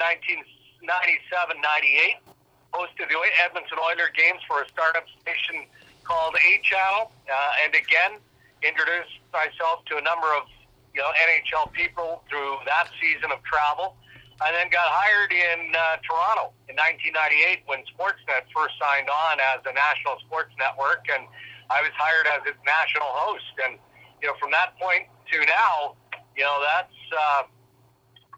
1997-98. 0.79 2.23
Hosted 2.71 3.11
the 3.11 3.19
Edmonton 3.43 3.79
Oilers 3.83 4.15
games 4.15 4.39
for 4.47 4.63
a 4.63 4.67
startup 4.71 5.03
station 5.19 5.67
called 6.05 6.35
A 6.37 6.61
Channel, 6.63 7.11
uh, 7.27 7.63
and 7.65 7.73
again 7.75 8.21
introduced 8.63 9.21
myself 9.33 9.85
to 9.85 9.97
a 9.97 10.03
number 10.05 10.29
of 10.33 10.47
you 10.93 11.01
know 11.01 11.11
NHL 11.27 11.73
people 11.73 12.23
through 12.29 12.57
that 12.65 12.87
season 13.01 13.33
of 13.33 13.43
travel. 13.43 13.97
I 14.41 14.51
then 14.51 14.67
got 14.67 14.83
hired 14.91 15.31
in 15.31 15.71
uh, 15.71 15.95
Toronto 16.03 16.51
in 16.67 16.75
1998 16.75 17.63
when 17.71 17.79
Sportsnet 17.87 18.43
first 18.51 18.75
signed 18.75 19.07
on 19.07 19.39
as 19.39 19.63
a 19.63 19.71
national 19.71 20.19
sports 20.27 20.51
network, 20.59 21.07
and 21.07 21.23
I 21.71 21.79
was 21.79 21.95
hired 21.95 22.27
as 22.27 22.43
its 22.43 22.59
national 22.67 23.07
host. 23.15 23.53
And 23.63 23.79
you 24.19 24.27
know, 24.27 24.35
from 24.39 24.51
that 24.51 24.75
point 24.75 25.07
to 25.31 25.37
now, 25.47 25.95
you 26.35 26.43
know, 26.43 26.59
that's 26.59 26.99
uh, 27.15 27.43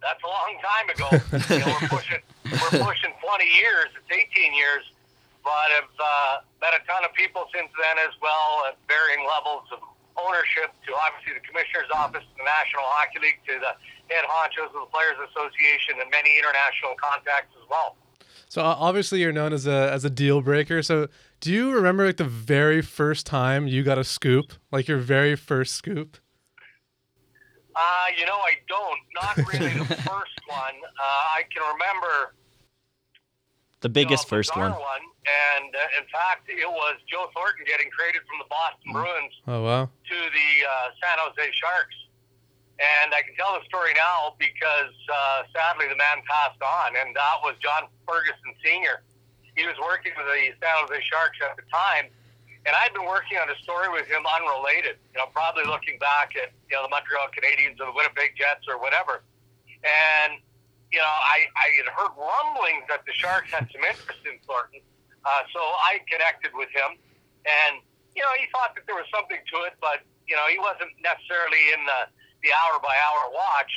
that's 0.01 0.21
a 0.21 0.29
long 0.29 0.53
time 0.61 0.87
ago. 0.93 1.07
you 1.49 1.61
know, 1.65 1.73
we're 1.81 1.89
pushing 1.97 2.21
we're 2.45 2.77
pushing 2.85 3.13
20 3.17 3.45
years. 3.57 3.89
It's 3.97 4.11
18 4.13 4.53
years, 4.53 4.85
but 5.47 5.69
I've 5.79 5.95
uh, 5.95 6.33
met 6.59 6.75
a 6.75 6.83
ton 6.83 7.07
of 7.07 7.15
people 7.15 7.47
since 7.55 7.71
then 7.79 7.95
as 8.03 8.11
well 8.19 8.67
at 8.67 8.75
varying 8.91 9.23
levels 9.23 9.63
of 9.71 9.79
ownership 10.19 10.75
to 10.83 10.91
obviously 10.91 11.39
the 11.39 11.45
commissioner's 11.47 11.87
office, 11.95 12.27
the 12.35 12.43
National 12.43 12.83
Hockey 12.83 13.23
League, 13.23 13.39
to 13.47 13.55
the 13.55 13.71
head 14.11 14.27
honchos 14.27 14.75
of 14.75 14.83
the 14.83 14.91
Players 14.91 15.15
Association, 15.31 16.03
and 16.03 16.11
many 16.11 16.35
international 16.35 16.99
contacts 16.99 17.55
as 17.55 17.63
well. 17.71 17.95
So 18.49 18.61
obviously 18.61 19.21
you're 19.21 19.31
known 19.31 19.53
as 19.53 19.67
a 19.67 19.91
as 19.91 20.03
a 20.03 20.09
deal 20.09 20.41
breaker. 20.41 20.83
So 20.83 21.07
do 21.39 21.51
you 21.51 21.71
remember 21.71 22.05
like 22.05 22.17
the 22.17 22.23
very 22.27 22.81
first 22.81 23.25
time 23.25 23.67
you 23.67 23.83
got 23.83 23.97
a 23.97 24.03
scoop, 24.03 24.53
like 24.71 24.87
your 24.87 24.99
very 24.99 25.35
first 25.35 25.75
scoop? 25.75 26.17
Uh, 27.75 28.07
you 28.17 28.25
know, 28.25 28.35
I 28.35 28.53
don't. 28.67 28.99
Not 29.21 29.37
really 29.53 29.73
the 29.77 29.85
first 30.11 30.39
one. 30.47 30.75
Uh, 30.83 31.37
I 31.39 31.43
can 31.53 31.63
remember 31.71 32.33
the 33.81 33.89
biggest 33.89 34.25
you 34.25 34.29
first 34.29 34.55
one. 34.55 34.71
one. 34.71 35.03
And 35.27 35.75
uh, 35.75 35.99
in 35.99 36.05
fact, 36.07 36.47
it 36.47 36.63
was 36.63 36.95
Joe 37.11 37.27
Thornton 37.35 37.67
getting 37.67 37.91
traded 37.91 38.23
from 38.23 38.39
the 38.39 38.47
Boston 38.47 38.95
Bruins 38.95 39.33
Oh 39.43 39.61
wow. 39.63 39.83
to 39.91 40.17
the 40.31 40.49
uh, 40.63 40.95
San 41.03 41.19
Jose 41.19 41.51
Sharks. 41.51 41.95
And 42.79 43.09
I 43.11 43.25
can 43.25 43.33
tell 43.35 43.57
the 43.57 43.65
story 43.65 43.91
now 43.97 44.37
because 44.37 44.93
uh, 45.09 45.49
sadly 45.51 45.89
the 45.89 45.97
man 45.97 46.21
passed 46.29 46.61
on, 46.61 46.93
and 46.95 47.09
that 47.17 47.37
was 47.43 47.57
John 47.57 47.89
Ferguson 48.05 48.53
Sr. 48.63 49.01
He 49.57 49.65
was 49.65 49.73
working 49.81 50.13
with 50.13 50.29
the 50.29 50.53
San 50.61 50.73
Jose 50.85 51.01
Sharks 51.09 51.41
at 51.41 51.57
the 51.57 51.65
time, 51.73 52.05
and 52.69 52.71
I'd 52.77 52.93
been 52.93 53.09
working 53.09 53.41
on 53.41 53.49
a 53.49 53.57
story 53.65 53.89
with 53.89 54.05
him 54.05 54.21
unrelated, 54.29 55.01
you 55.11 55.17
know, 55.17 55.25
probably 55.33 55.65
looking 55.65 55.97
back 55.97 56.37
at, 56.37 56.53
you 56.69 56.77
know, 56.77 56.85
the 56.85 56.93
Montreal 56.93 57.33
Canadiens 57.33 57.81
or 57.81 57.89
the 57.89 57.97
Winnipeg 57.97 58.37
Jets 58.37 58.69
or 58.69 58.77
whatever. 58.77 59.25
And, 59.81 60.37
you 60.91 60.99
know, 60.99 61.15
I, 61.35 61.47
I 61.55 61.67
had 61.75 61.87
heard 61.91 62.13
rumblings 62.15 62.87
that 62.87 63.03
the 63.03 63.13
Sharks 63.13 63.51
had 63.51 63.67
some 63.71 63.83
interest 63.83 64.23
in 64.23 64.39
Thornton. 64.47 64.81
Uh, 65.27 65.43
so 65.51 65.59
I 65.59 65.99
connected 66.07 66.55
with 66.55 66.71
him, 66.71 66.95
and, 67.43 67.83
you 68.15 68.23
know, 68.23 68.31
he 68.39 68.47
thought 68.55 68.71
that 68.79 68.87
there 68.87 68.95
was 68.95 69.07
something 69.11 69.37
to 69.37 69.57
it, 69.67 69.75
but, 69.83 70.01
you 70.23 70.35
know, 70.39 70.47
he 70.47 70.55
wasn't 70.55 70.95
necessarily 71.03 71.75
in 71.75 71.83
the, 71.83 72.07
the 72.43 72.55
hour 72.55 72.79
by 72.79 72.95
hour 72.95 73.31
watch. 73.35 73.71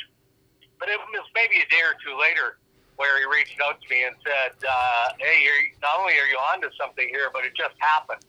But 0.78 0.88
it 0.88 0.96
was 0.96 1.28
maybe 1.34 1.60
a 1.60 1.68
day 1.68 1.82
or 1.84 1.98
two 2.00 2.16
later 2.16 2.56
where 2.96 3.20
he 3.20 3.24
reached 3.28 3.60
out 3.60 3.80
to 3.80 3.86
me 3.88 4.04
and 4.04 4.16
said, 4.24 4.56
uh, 4.64 5.12
"Hey, 5.20 5.44
you're, 5.44 5.76
not 5.80 6.00
only 6.00 6.16
are 6.16 6.28
you 6.28 6.40
onto 6.40 6.72
something 6.76 7.04
here, 7.08 7.28
but 7.32 7.44
it 7.44 7.52
just 7.52 7.76
happened." 7.80 8.24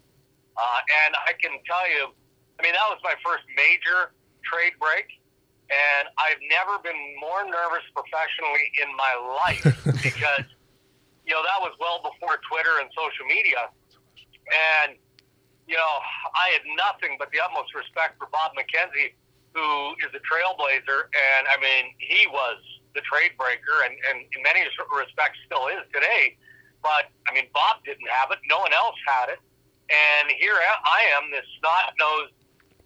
Uh, 0.55 0.79
and 1.07 1.15
I 1.15 1.31
can 1.39 1.55
tell 1.63 1.87
you, 1.87 2.11
I 2.59 2.63
mean, 2.63 2.75
that 2.75 2.87
was 2.91 2.99
my 3.03 3.15
first 3.23 3.47
major 3.55 4.11
trade 4.43 4.75
break, 4.83 5.07
and 5.71 6.11
I've 6.19 6.43
never 6.51 6.75
been 6.83 6.99
more 7.19 7.47
nervous 7.47 7.87
professionally 7.95 8.67
in 8.83 8.91
my 8.99 9.13
life 9.47 9.63
because, 10.03 10.47
you 11.23 11.31
know, 11.31 11.43
that 11.47 11.59
was 11.63 11.71
well 11.79 12.03
before 12.03 12.43
Twitter 12.43 12.83
and 12.83 12.91
social 12.91 13.25
media, 13.25 13.71
and 14.51 14.99
you 15.71 15.79
know, 15.79 15.95
I 16.35 16.51
had 16.51 16.67
nothing 16.75 17.15
but 17.15 17.31
the 17.31 17.39
utmost 17.39 17.71
respect 17.71 18.19
for 18.19 18.27
Bob 18.27 18.51
McKenzie, 18.59 19.15
who 19.55 19.95
is 20.03 20.11
a 20.11 20.19
trailblazer, 20.19 21.07
and 21.15 21.47
I 21.47 21.55
mean, 21.63 21.95
he 21.95 22.27
was 22.27 22.59
the 22.91 22.99
trade 23.07 23.39
breaker, 23.39 23.87
and, 23.87 23.95
and 24.11 24.27
in 24.35 24.39
many 24.43 24.67
respects 24.67 25.39
still 25.47 25.71
is 25.71 25.87
today. 25.95 26.35
But 26.83 27.07
I 27.23 27.31
mean, 27.31 27.47
Bob 27.55 27.85
didn't 27.87 28.09
have 28.11 28.35
it; 28.35 28.43
no 28.49 28.59
one 28.59 28.73
else 28.73 28.99
had 29.07 29.31
it, 29.31 29.39
and 29.87 30.31
here 30.35 30.55
I 30.59 30.99
am, 31.15 31.31
this 31.31 31.45
snot-nosed, 31.59 32.35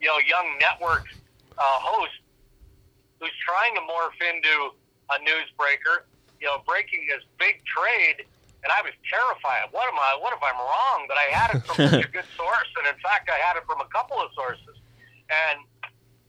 you 0.01 0.07
know, 0.07 0.19
young 0.21 0.57
network 0.59 1.09
uh, 1.57 1.79
host, 1.81 2.21
who's 3.20 3.34
trying 3.43 3.76
to 3.76 3.84
morph 3.88 4.18
into 4.20 4.76
a 5.11 5.18
newsbreaker, 5.24 6.07
you 6.41 6.47
know, 6.47 6.59
breaking 6.66 7.07
this 7.07 7.24
big 7.39 7.61
trade. 7.63 8.26
And 8.66 8.74
I 8.74 8.82
was 8.82 8.97
terrified. 9.05 9.70
What 9.70 9.86
am 9.86 9.97
I? 9.99 10.18
What 10.18 10.34
if 10.34 10.41
I'm 10.41 10.57
wrong? 10.57 11.05
But 11.05 11.22
I 11.22 11.28
had 11.30 11.49
it 11.53 11.61
from 11.70 11.78
such 11.86 12.05
a 12.05 12.09
good 12.18 12.26
source, 12.34 12.72
and 12.82 12.89
in 12.89 12.97
fact, 12.97 13.30
I 13.30 13.38
had 13.38 13.61
it 13.61 13.63
from 13.70 13.78
a 13.78 13.89
couple 13.93 14.18
of 14.18 14.34
sources. 14.34 14.82
And 15.30 15.61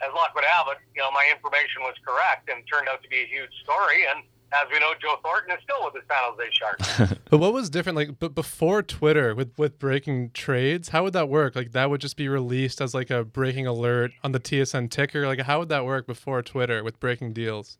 as 0.04 0.12
luck 0.12 0.36
would 0.36 0.44
have 0.44 0.68
it, 0.68 0.76
you 0.92 1.00
know, 1.00 1.08
my 1.16 1.24
information 1.32 1.80
was 1.80 1.96
correct 2.04 2.52
and 2.52 2.60
turned 2.68 2.92
out 2.92 3.00
to 3.00 3.08
be 3.08 3.24
a 3.24 3.28
huge 3.28 3.52
story. 3.64 4.04
And 4.04 4.20
as 4.52 4.68
we 4.72 4.78
know, 4.78 4.92
Joe 5.00 5.16
Thornton 5.22 5.56
is 5.56 5.62
still 5.62 5.84
with 5.84 5.94
the 5.94 6.02
San 6.08 6.18
Jose 6.22 6.50
Sharks. 6.52 7.14
but 7.30 7.38
what 7.38 7.52
was 7.52 7.68
different, 7.68 7.96
like, 7.96 8.18
but 8.18 8.34
before 8.34 8.82
Twitter 8.82 9.34
with 9.34 9.52
with 9.58 9.78
breaking 9.78 10.30
trades, 10.30 10.90
how 10.90 11.02
would 11.02 11.12
that 11.14 11.28
work? 11.28 11.56
Like, 11.56 11.72
that 11.72 11.90
would 11.90 12.00
just 12.00 12.16
be 12.16 12.28
released 12.28 12.80
as 12.80 12.94
like 12.94 13.10
a 13.10 13.24
breaking 13.24 13.66
alert 13.66 14.12
on 14.22 14.32
the 14.32 14.40
TSN 14.40 14.90
ticker. 14.90 15.26
Like, 15.26 15.40
how 15.40 15.58
would 15.58 15.68
that 15.70 15.84
work 15.84 16.06
before 16.06 16.42
Twitter 16.42 16.84
with 16.84 17.00
breaking 17.00 17.32
deals? 17.32 17.78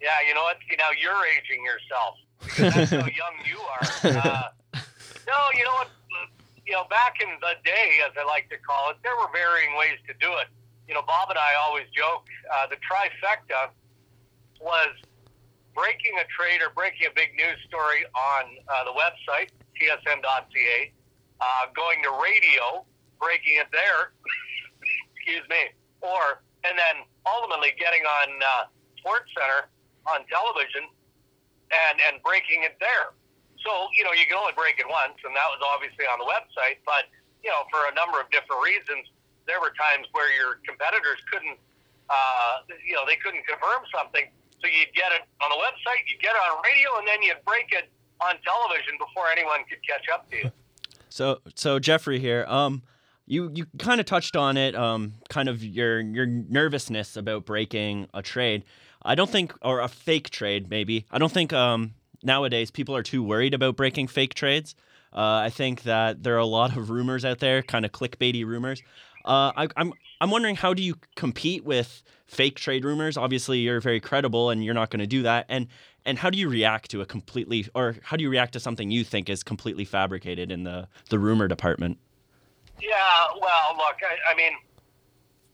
Yeah, 0.00 0.10
you 0.28 0.34
know 0.34 0.42
what? 0.42 0.58
You 0.70 0.76
know, 0.76 0.90
you're 1.00 1.24
aging 1.26 1.64
yourself 1.64 2.16
because 2.40 2.74
that's 2.74 2.90
how 2.90 2.98
young 3.22 3.36
you 3.48 3.58
are. 3.58 4.20
Uh, 4.20 4.42
no, 5.26 5.38
you 5.54 5.64
know 5.64 5.72
what? 5.72 5.88
You 6.66 6.72
know, 6.72 6.84
back 6.90 7.22
in 7.22 7.28
the 7.40 7.54
day, 7.64 8.00
as 8.04 8.12
I 8.20 8.24
like 8.26 8.50
to 8.50 8.58
call 8.58 8.90
it, 8.90 8.96
there 9.02 9.16
were 9.16 9.30
varying 9.32 9.76
ways 9.78 9.98
to 10.08 10.14
do 10.20 10.30
it. 10.42 10.48
You 10.88 10.94
know, 10.94 11.02
Bob 11.06 11.30
and 11.30 11.38
I 11.38 11.54
always 11.66 11.86
joke 11.96 12.26
uh, 12.52 12.66
the 12.66 12.76
trifecta 12.76 13.70
was 14.60 14.94
breaking 15.76 16.16
a 16.16 16.26
trade 16.32 16.64
or 16.64 16.72
breaking 16.72 17.04
a 17.04 17.12
big 17.12 17.36
news 17.36 17.60
story 17.68 18.08
on 18.16 18.56
uh, 18.66 18.88
the 18.88 18.96
website, 18.96 19.52
tsn.ca, 19.76 20.78
uh, 21.44 21.64
going 21.76 22.00
to 22.00 22.10
radio, 22.16 22.80
breaking 23.20 23.60
it 23.60 23.68
there, 23.70 24.16
excuse 25.12 25.44
me, 25.52 25.68
or, 26.00 26.40
and 26.64 26.80
then 26.80 27.04
ultimately 27.28 27.76
getting 27.76 28.02
on 28.08 28.28
uh, 28.40 28.72
Sports 28.96 29.28
Center 29.36 29.68
on 30.08 30.24
television 30.32 30.88
and, 31.68 32.00
and 32.08 32.24
breaking 32.24 32.64
it 32.64 32.80
there. 32.80 33.12
So, 33.60 33.92
you 33.92 34.08
know, 34.08 34.16
you 34.16 34.24
can 34.24 34.40
only 34.40 34.56
break 34.56 34.80
it 34.80 34.88
once, 34.88 35.20
and 35.28 35.36
that 35.36 35.48
was 35.52 35.60
obviously 35.76 36.08
on 36.08 36.16
the 36.16 36.28
website, 36.28 36.80
but, 36.88 37.12
you 37.44 37.52
know, 37.52 37.68
for 37.68 37.84
a 37.92 37.92
number 37.92 38.16
of 38.16 38.32
different 38.32 38.64
reasons, 38.64 39.12
there 39.44 39.60
were 39.60 39.76
times 39.76 40.08
where 40.16 40.32
your 40.32 40.56
competitors 40.64 41.20
couldn't, 41.28 41.60
uh, 42.08 42.64
you 42.80 42.96
know, 42.96 43.04
they 43.04 43.18
couldn't 43.20 43.44
confirm 43.44 43.84
something 43.92 44.30
so 44.60 44.66
you'd 44.66 44.94
get 44.94 45.12
it 45.12 45.22
on 45.42 45.50
the 45.50 45.56
website, 45.56 46.02
you'd 46.08 46.20
get 46.20 46.32
it 46.32 46.42
on 46.50 46.62
radio, 46.64 46.98
and 46.98 47.08
then 47.08 47.22
you'd 47.22 47.44
break 47.46 47.66
it 47.72 47.90
on 48.20 48.34
television 48.44 48.94
before 48.98 49.28
anyone 49.30 49.60
could 49.68 49.78
catch 49.86 50.04
up 50.12 50.30
to 50.30 50.36
you. 50.36 50.50
So, 51.08 51.40
so 51.54 51.78
Jeffrey 51.78 52.18
here. 52.18 52.44
Um, 52.48 52.82
you 53.26 53.50
you 53.52 53.66
kind 53.78 54.00
of 54.00 54.06
touched 54.06 54.36
on 54.36 54.56
it. 54.56 54.74
Um, 54.74 55.14
kind 55.28 55.48
of 55.48 55.62
your 55.62 56.00
your 56.00 56.26
nervousness 56.26 57.16
about 57.16 57.44
breaking 57.44 58.08
a 58.14 58.22
trade. 58.22 58.64
I 59.02 59.14
don't 59.14 59.30
think, 59.30 59.52
or 59.62 59.80
a 59.80 59.88
fake 59.88 60.30
trade, 60.30 60.70
maybe. 60.70 61.06
I 61.10 61.18
don't 61.18 61.32
think 61.32 61.52
um 61.52 61.94
nowadays 62.22 62.70
people 62.70 62.94
are 62.96 63.02
too 63.02 63.22
worried 63.22 63.54
about 63.54 63.76
breaking 63.76 64.08
fake 64.08 64.34
trades. 64.34 64.74
Uh, 65.12 65.40
I 65.44 65.50
think 65.50 65.82
that 65.84 66.22
there 66.22 66.34
are 66.34 66.38
a 66.38 66.46
lot 66.46 66.76
of 66.76 66.90
rumors 66.90 67.24
out 67.24 67.38
there, 67.38 67.62
kind 67.62 67.84
of 67.84 67.92
clickbaity 67.92 68.44
rumors. 68.44 68.82
Uh, 69.24 69.52
I, 69.56 69.68
I'm 69.76 69.92
I'm 70.20 70.30
wondering 70.30 70.56
how 70.56 70.74
do 70.74 70.82
you 70.82 70.96
compete 71.16 71.64
with 71.64 72.02
fake 72.36 72.56
trade 72.56 72.84
rumors? 72.84 73.16
Obviously, 73.16 73.58
you're 73.58 73.80
very 73.80 74.00
credible, 74.00 74.50
and 74.50 74.62
you're 74.62 74.74
not 74.74 74.90
going 74.90 75.00
to 75.00 75.06
do 75.06 75.22
that. 75.22 75.46
And 75.48 75.68
and 76.04 76.18
how 76.18 76.30
do 76.30 76.38
you 76.38 76.48
react 76.48 76.90
to 76.92 77.00
a 77.00 77.06
completely, 77.06 77.66
or 77.74 77.96
how 78.04 78.16
do 78.16 78.22
you 78.22 78.30
react 78.30 78.52
to 78.52 78.60
something 78.60 78.92
you 78.92 79.02
think 79.02 79.28
is 79.28 79.42
completely 79.42 79.84
fabricated 79.84 80.52
in 80.52 80.62
the 80.62 80.86
the 81.08 81.18
rumor 81.18 81.48
department? 81.48 81.98
Yeah, 82.80 83.40
well, 83.40 83.72
look, 83.80 83.96
I, 84.04 84.14
I 84.30 84.36
mean, 84.36 84.52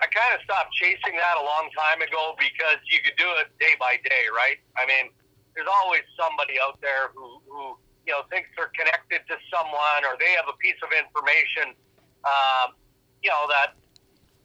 I 0.02 0.10
kind 0.10 0.34
of 0.34 0.42
stopped 0.42 0.74
chasing 0.74 1.14
that 1.14 1.38
a 1.38 1.44
long 1.46 1.70
time 1.70 2.02
ago 2.02 2.34
because 2.34 2.82
you 2.90 2.98
could 2.98 3.14
do 3.14 3.30
it 3.38 3.54
day 3.62 3.78
by 3.78 4.02
day, 4.02 4.26
right? 4.34 4.58
I 4.74 4.82
mean, 4.90 5.14
there's 5.54 5.70
always 5.70 6.02
somebody 6.18 6.58
out 6.58 6.82
there 6.82 7.14
who 7.14 7.38
who 7.46 7.78
you 8.04 8.12
know 8.12 8.26
thinks 8.28 8.50
they're 8.58 8.74
connected 8.74 9.22
to 9.30 9.38
someone 9.54 10.02
or 10.02 10.18
they 10.18 10.34
have 10.34 10.50
a 10.50 10.58
piece 10.58 10.80
of 10.82 10.90
information, 10.90 11.78
um, 12.26 12.74
you 13.22 13.30
know 13.30 13.46
that 13.48 13.78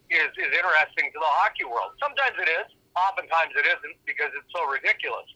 is, 0.10 0.32
is 0.40 0.52
interesting 0.52 1.12
to 1.12 1.20
the 1.20 1.32
hockey 1.42 1.68
world. 1.68 1.96
Sometimes 2.00 2.36
it 2.40 2.48
is, 2.48 2.68
oftentimes 2.98 3.54
it 3.54 3.68
isn't 3.68 3.98
because 4.10 4.34
it's 4.34 4.50
so 4.50 4.66
ridiculous. 4.66 5.28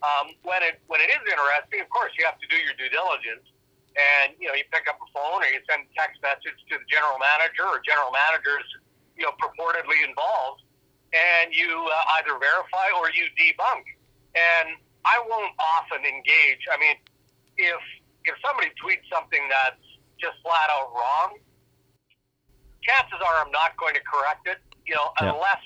Um, 0.00 0.32
when 0.48 0.64
it 0.64 0.80
when 0.88 1.04
it 1.04 1.12
is 1.12 1.20
interesting, 1.20 1.84
of 1.84 1.92
course 1.92 2.08
you 2.16 2.24
have 2.24 2.40
to 2.40 2.48
do 2.48 2.56
your 2.56 2.72
due 2.80 2.88
diligence, 2.88 3.44
and 3.92 4.32
you 4.40 4.48
know 4.48 4.56
you 4.56 4.64
pick 4.72 4.88
up 4.88 4.96
a 4.96 5.08
phone 5.12 5.44
or 5.44 5.48
you 5.52 5.60
send 5.68 5.84
a 5.84 5.90
text 5.92 6.24
message 6.24 6.56
to 6.72 6.80
the 6.80 6.86
general 6.88 7.20
manager 7.20 7.68
or 7.68 7.84
general 7.84 8.08
managers 8.08 8.64
you 9.12 9.28
know 9.28 9.36
purportedly 9.36 10.00
involved, 10.00 10.64
and 11.12 11.52
you 11.52 11.68
uh, 11.68 12.16
either 12.16 12.40
verify 12.40 12.88
or 12.96 13.12
you 13.12 13.28
debunk. 13.36 13.84
And 14.32 14.80
I 15.04 15.20
won't 15.28 15.52
often 15.60 16.00
engage. 16.08 16.64
I 16.72 16.80
mean, 16.80 16.96
if 17.60 17.82
if 18.24 18.40
somebody 18.40 18.72
tweets 18.80 19.04
something 19.12 19.44
that's 19.52 19.84
just 20.16 20.40
flat 20.40 20.72
out 20.72 20.96
wrong, 20.96 21.36
chances 22.82 23.20
are 23.20 23.36
I'm 23.44 23.52
not 23.52 23.76
going 23.76 23.94
to 23.94 24.04
correct 24.04 24.48
it, 24.48 24.58
you 24.86 24.94
know, 24.94 25.12
yeah. 25.20 25.32
unless 25.32 25.62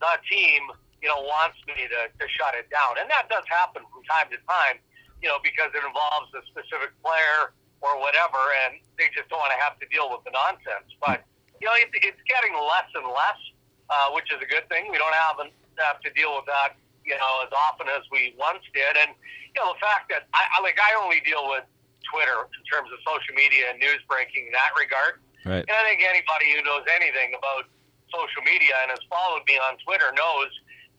the 0.00 0.14
team, 0.28 0.68
you 1.00 1.08
know, 1.08 1.20
wants 1.24 1.56
me 1.64 1.88
to, 1.88 2.00
to 2.12 2.26
shut 2.28 2.56
it 2.56 2.68
down. 2.68 3.00
And 3.00 3.08
that 3.08 3.28
does 3.32 3.44
happen 3.48 3.84
from 3.88 4.04
time 4.04 4.28
to 4.32 4.38
time, 4.48 4.80
you 5.20 5.28
know, 5.28 5.40
because 5.40 5.72
it 5.72 5.80
involves 5.84 6.28
a 6.36 6.44
specific 6.48 6.92
player 7.00 7.52
or 7.80 7.96
whatever, 7.96 8.40
and 8.64 8.76
they 9.00 9.08
just 9.16 9.28
don't 9.32 9.40
want 9.40 9.52
to 9.56 9.60
have 9.60 9.80
to 9.80 9.86
deal 9.88 10.12
with 10.12 10.20
the 10.28 10.32
nonsense. 10.32 10.92
But, 11.00 11.24
you 11.60 11.64
know, 11.64 11.76
it, 11.80 11.88
it's 12.04 12.20
getting 12.28 12.52
less 12.52 12.88
and 12.92 13.08
less, 13.08 13.40
uh, 13.88 14.12
which 14.12 14.28
is 14.28 14.40
a 14.40 14.48
good 14.48 14.68
thing. 14.68 14.92
We 14.92 15.00
don't 15.00 15.16
have, 15.16 15.40
have 15.80 16.00
to 16.04 16.10
deal 16.12 16.36
with 16.36 16.44
that, 16.44 16.76
you 17.08 17.16
know, 17.16 17.32
as 17.40 17.52
often 17.56 17.88
as 17.88 18.04
we 18.12 18.36
once 18.36 18.60
did. 18.76 19.00
And, 19.00 19.16
you 19.56 19.58
know, 19.64 19.72
the 19.72 19.80
fact 19.80 20.12
that 20.12 20.28
I, 20.36 20.44
I 20.52 20.56
like, 20.60 20.76
I 20.76 20.92
only 21.00 21.24
deal 21.24 21.48
with 21.48 21.64
Twitter 22.04 22.44
in 22.52 22.62
terms 22.68 22.92
of 22.92 23.00
social 23.00 23.32
media 23.32 23.72
and 23.72 23.80
news 23.80 24.04
breaking 24.08 24.48
in 24.48 24.52
that 24.52 24.76
regard. 24.76 25.24
Right. 25.44 25.64
And 25.64 25.76
I 25.76 25.82
think 25.88 26.02
anybody 26.04 26.52
who 26.54 26.62
knows 26.64 26.84
anything 26.94 27.34
about 27.36 27.68
social 28.12 28.42
media 28.42 28.74
and 28.82 28.90
has 28.90 29.02
followed 29.08 29.42
me 29.46 29.56
on 29.56 29.78
Twitter 29.86 30.12
knows 30.12 30.50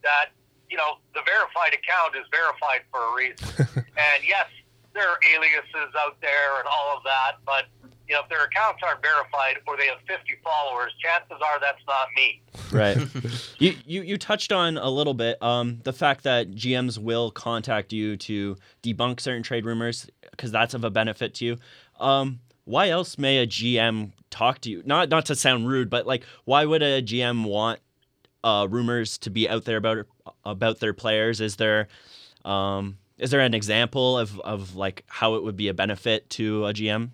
that, 0.03 0.33
you 0.69 0.77
know, 0.77 0.97
the 1.13 1.21
verified 1.27 1.75
account 1.75 2.15
is 2.15 2.25
verified 2.31 2.81
for 2.89 3.01
a 3.05 3.11
reason. 3.13 3.45
and 4.07 4.19
yes, 4.25 4.47
there 4.93 5.07
are 5.07 5.19
aliases 5.23 5.93
out 5.99 6.19
there 6.21 6.59
and 6.59 6.67
all 6.67 6.97
of 6.97 7.03
that, 7.03 7.39
but 7.45 7.69
you 8.11 8.17
know, 8.17 8.23
if 8.23 8.29
their 8.29 8.43
accounts 8.43 8.81
aren't 8.85 9.01
verified 9.01 9.59
or 9.65 9.77
they 9.77 9.87
have 9.87 9.99
50 10.05 10.33
followers, 10.43 10.91
chances 11.01 11.37
are 11.41 11.61
that's 11.61 11.81
not 11.87 12.07
me. 12.13 12.41
Right. 12.69 12.97
you, 13.59 13.75
you 13.85 14.01
you 14.01 14.17
touched 14.17 14.51
on 14.51 14.77
a 14.77 14.89
little 14.89 15.13
bit 15.13 15.41
um, 15.41 15.79
the 15.83 15.93
fact 15.93 16.23
that 16.23 16.51
GMs 16.51 16.97
will 16.97 17.31
contact 17.31 17.93
you 17.93 18.17
to 18.17 18.57
debunk 18.83 19.21
certain 19.21 19.43
trade 19.43 19.65
rumors 19.65 20.09
because 20.29 20.51
that's 20.51 20.73
of 20.73 20.83
a 20.83 20.89
benefit 20.89 21.35
to 21.35 21.45
you. 21.45 21.57
Um, 22.01 22.41
why 22.65 22.89
else 22.89 23.17
may 23.17 23.37
a 23.37 23.47
GM 23.47 24.11
talk 24.31 24.61
to 24.61 24.69
you? 24.69 24.81
Not 24.85 25.09
not 25.09 25.25
to 25.27 25.35
sound 25.35 25.67
rude, 25.67 25.89
but 25.89 26.07
like 26.07 26.23
why 26.45 26.65
would 26.65 26.81
a 26.81 27.01
GM 27.01 27.45
want 27.45 27.79
uh, 28.43 28.67
rumors 28.69 29.17
to 29.19 29.29
be 29.29 29.47
out 29.47 29.65
there 29.65 29.77
about 29.77 30.05
about 30.43 30.79
their 30.79 30.93
players? 30.93 31.41
Is 31.41 31.57
there 31.57 31.87
um, 32.45 32.97
is 33.17 33.29
there 33.29 33.41
an 33.41 33.53
example 33.53 34.17
of, 34.17 34.39
of 34.39 34.75
like 34.75 35.03
how 35.07 35.35
it 35.35 35.43
would 35.43 35.55
be 35.55 35.67
a 35.67 35.73
benefit 35.73 36.29
to 36.31 36.65
a 36.65 36.73
GM? 36.73 37.11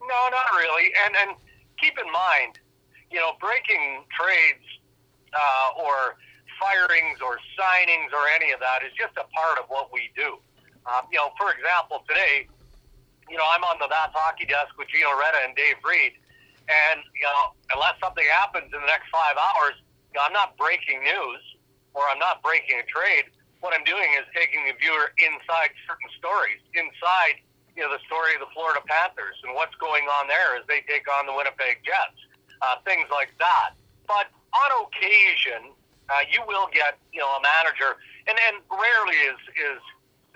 No, 0.00 0.20
not 0.30 0.56
really. 0.56 0.92
And 1.04 1.16
and 1.16 1.36
keep 1.80 1.98
in 1.98 2.10
mind, 2.12 2.60
you 3.10 3.18
know, 3.18 3.32
breaking 3.40 4.04
trades 4.14 4.64
uh, 5.34 5.82
or 5.82 6.16
firings 6.60 7.18
or 7.22 7.38
signings 7.58 8.12
or 8.12 8.26
any 8.34 8.52
of 8.52 8.60
that 8.60 8.82
is 8.84 8.92
just 8.98 9.14
a 9.16 9.26
part 9.34 9.58
of 9.58 9.66
what 9.68 9.92
we 9.92 10.10
do. 10.16 10.38
Um, 10.86 11.06
you 11.12 11.18
know, 11.18 11.30
for 11.38 11.52
example, 11.52 12.04
today 12.08 12.48
you 13.30 13.36
know, 13.36 13.46
I'm 13.48 13.64
on 13.64 13.76
the 13.78 13.88
That's 13.88 14.12
Hockey 14.16 14.48
desk 14.48 14.72
with 14.76 14.88
Gino 14.88 15.12
Reda 15.12 15.44
and 15.44 15.54
Dave 15.54 15.78
Reid, 15.84 16.16
and 16.68 17.00
you 17.16 17.24
know, 17.28 17.56
unless 17.72 17.96
something 18.00 18.24
happens 18.28 18.72
in 18.72 18.80
the 18.80 18.90
next 18.90 19.08
five 19.12 19.36
hours, 19.36 19.76
you 20.12 20.20
know, 20.20 20.24
I'm 20.24 20.36
not 20.36 20.56
breaking 20.56 21.04
news 21.04 21.42
or 21.96 22.04
I'm 22.08 22.20
not 22.20 22.44
breaking 22.44 22.80
a 22.80 22.86
trade. 22.88 23.32
What 23.60 23.74
I'm 23.74 23.82
doing 23.82 24.14
is 24.14 24.24
taking 24.32 24.62
the 24.64 24.74
viewer 24.78 25.10
inside 25.18 25.74
certain 25.84 26.10
stories, 26.16 26.62
inside 26.76 27.42
you 27.74 27.86
know 27.86 27.90
the 27.94 28.02
story 28.10 28.34
of 28.34 28.42
the 28.42 28.50
Florida 28.54 28.82
Panthers 28.86 29.38
and 29.46 29.54
what's 29.54 29.74
going 29.78 30.06
on 30.18 30.26
there 30.26 30.58
as 30.58 30.66
they 30.66 30.82
take 30.86 31.06
on 31.06 31.26
the 31.26 31.34
Winnipeg 31.34 31.82
Jets, 31.82 32.18
uh, 32.62 32.78
things 32.82 33.06
like 33.10 33.30
that. 33.38 33.74
But 34.06 34.30
on 34.50 34.68
occasion, 34.86 35.74
uh, 36.10 36.26
you 36.30 36.42
will 36.46 36.70
get 36.70 36.98
you 37.10 37.18
know 37.18 37.30
a 37.34 37.42
manager, 37.42 37.98
and 38.30 38.34
and 38.34 38.62
rarely 38.70 39.18
is 39.26 39.40
is 39.58 39.80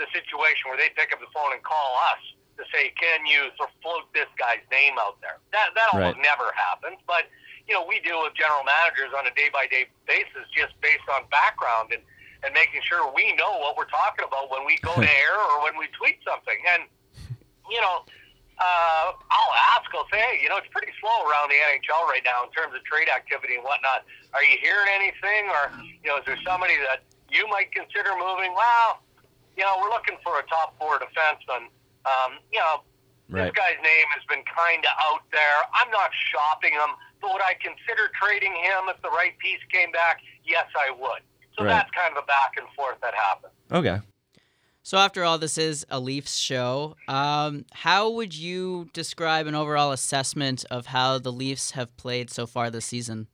the 0.02 0.06
situation 0.10 0.66
where 0.66 0.78
they 0.78 0.90
pick 0.98 1.14
up 1.14 1.22
the 1.22 1.30
phone 1.30 1.54
and 1.54 1.62
call 1.62 1.98
us 2.10 2.22
to 2.58 2.64
say, 2.72 2.92
can 2.98 3.24
you 3.24 3.48
sort 3.56 3.72
of 3.72 3.76
float 3.80 4.04
this 4.12 4.28
guy's 4.36 4.62
name 4.70 4.96
out 5.00 5.20
there? 5.20 5.40
That 5.52 5.72
that 5.74 5.88
almost 5.92 6.20
right. 6.20 6.24
never 6.24 6.52
happens, 6.52 7.00
but 7.06 7.28
you 7.68 7.74
know 7.74 7.84
we 7.86 8.00
deal 8.00 8.22
with 8.22 8.34
general 8.34 8.64
managers 8.64 9.12
on 9.16 9.24
a 9.26 9.32
day 9.32 9.48
by 9.52 9.66
day 9.66 9.88
basis, 10.04 10.44
just 10.52 10.76
based 10.84 11.06
on 11.08 11.24
background 11.32 11.96
and 11.96 12.02
and 12.42 12.50
making 12.52 12.82
sure 12.82 13.06
we 13.14 13.32
know 13.38 13.62
what 13.62 13.78
we're 13.78 13.90
talking 13.90 14.26
about 14.26 14.50
when 14.50 14.66
we 14.66 14.76
go 14.82 14.92
to 14.98 15.06
air 15.24 15.36
or 15.38 15.62
when 15.62 15.78
we 15.78 15.86
tweet 15.94 16.18
something. 16.26 16.58
And 16.74 16.84
you 17.70 17.80
know, 17.80 18.04
uh, 18.58 19.16
I'll 19.16 19.54
ask 19.74 19.88
a 19.90 19.96
will 19.96 20.06
say, 20.12 20.20
hey, 20.20 20.38
you 20.42 20.48
know, 20.50 20.58
it's 20.60 20.70
pretty 20.70 20.92
slow 21.00 21.24
around 21.24 21.48
the 21.48 21.58
NHL 21.58 22.04
right 22.06 22.22
now 22.22 22.44
in 22.44 22.50
terms 22.52 22.76
of 22.76 22.84
trade 22.84 23.08
activity 23.08 23.56
and 23.56 23.64
whatnot. 23.64 24.04
Are 24.34 24.44
you 24.44 24.58
hearing 24.60 24.90
anything, 24.92 25.48
or 25.48 25.72
you 26.02 26.10
know, 26.10 26.20
is 26.20 26.26
there 26.26 26.38
somebody 26.44 26.76
that 26.86 27.02
you 27.30 27.48
might 27.48 27.72
consider 27.72 28.12
moving? 28.18 28.52
Well, 28.52 29.00
you 29.56 29.64
know, 29.64 29.80
we're 29.80 29.90
looking 29.90 30.16
for 30.22 30.38
a 30.38 30.44
top 30.46 30.76
four 30.78 31.00
defenseman. 31.00 31.72
Um, 32.06 32.38
you 32.52 32.58
know, 32.58 32.82
Right. 33.28 33.44
this 33.44 33.54
guy's 33.56 33.80
name 33.82 34.06
has 34.12 34.22
been 34.28 34.44
kind 34.44 34.84
of 34.84 34.92
out 35.00 35.22
there. 35.32 35.58
I'm 35.72 35.90
not 35.90 36.10
shopping 36.30 36.72
him, 36.72 36.90
but 37.20 37.32
would 37.32 37.40
I 37.42 37.54
consider 37.54 38.10
trading 38.20 38.52
him 38.54 38.88
if 38.88 39.00
the 39.00 39.08
right 39.08 39.36
piece 39.38 39.60
came 39.72 39.90
back? 39.90 40.20
Yes, 40.44 40.66
I 40.78 40.90
would. 40.90 41.22
So 41.56 41.64
Right. 41.64 41.70
that's 41.70 41.90
kind 41.92 42.14
of 42.16 42.22
a 42.22 42.26
back 42.26 42.56
and 42.58 42.68
forth 42.74 43.00
that 43.00 43.14
happened. 43.14 43.52
Okay. 43.72 44.00
So 44.82 44.98
after 44.98 45.22
all, 45.22 45.38
this 45.38 45.56
is 45.56 45.86
a 45.88 46.00
Leafs 46.00 46.36
show. 46.36 46.96
Um, 47.06 47.64
how 47.72 48.10
would 48.10 48.34
you 48.34 48.90
describe 48.92 49.46
an 49.46 49.54
overall 49.54 49.92
assessment 49.92 50.64
of 50.70 50.86
how 50.86 51.18
the 51.18 51.32
Leafs 51.32 51.70
have 51.70 51.96
played 51.96 52.30
so 52.30 52.46
far 52.46 52.68
this 52.68 52.84
season? 52.86 53.28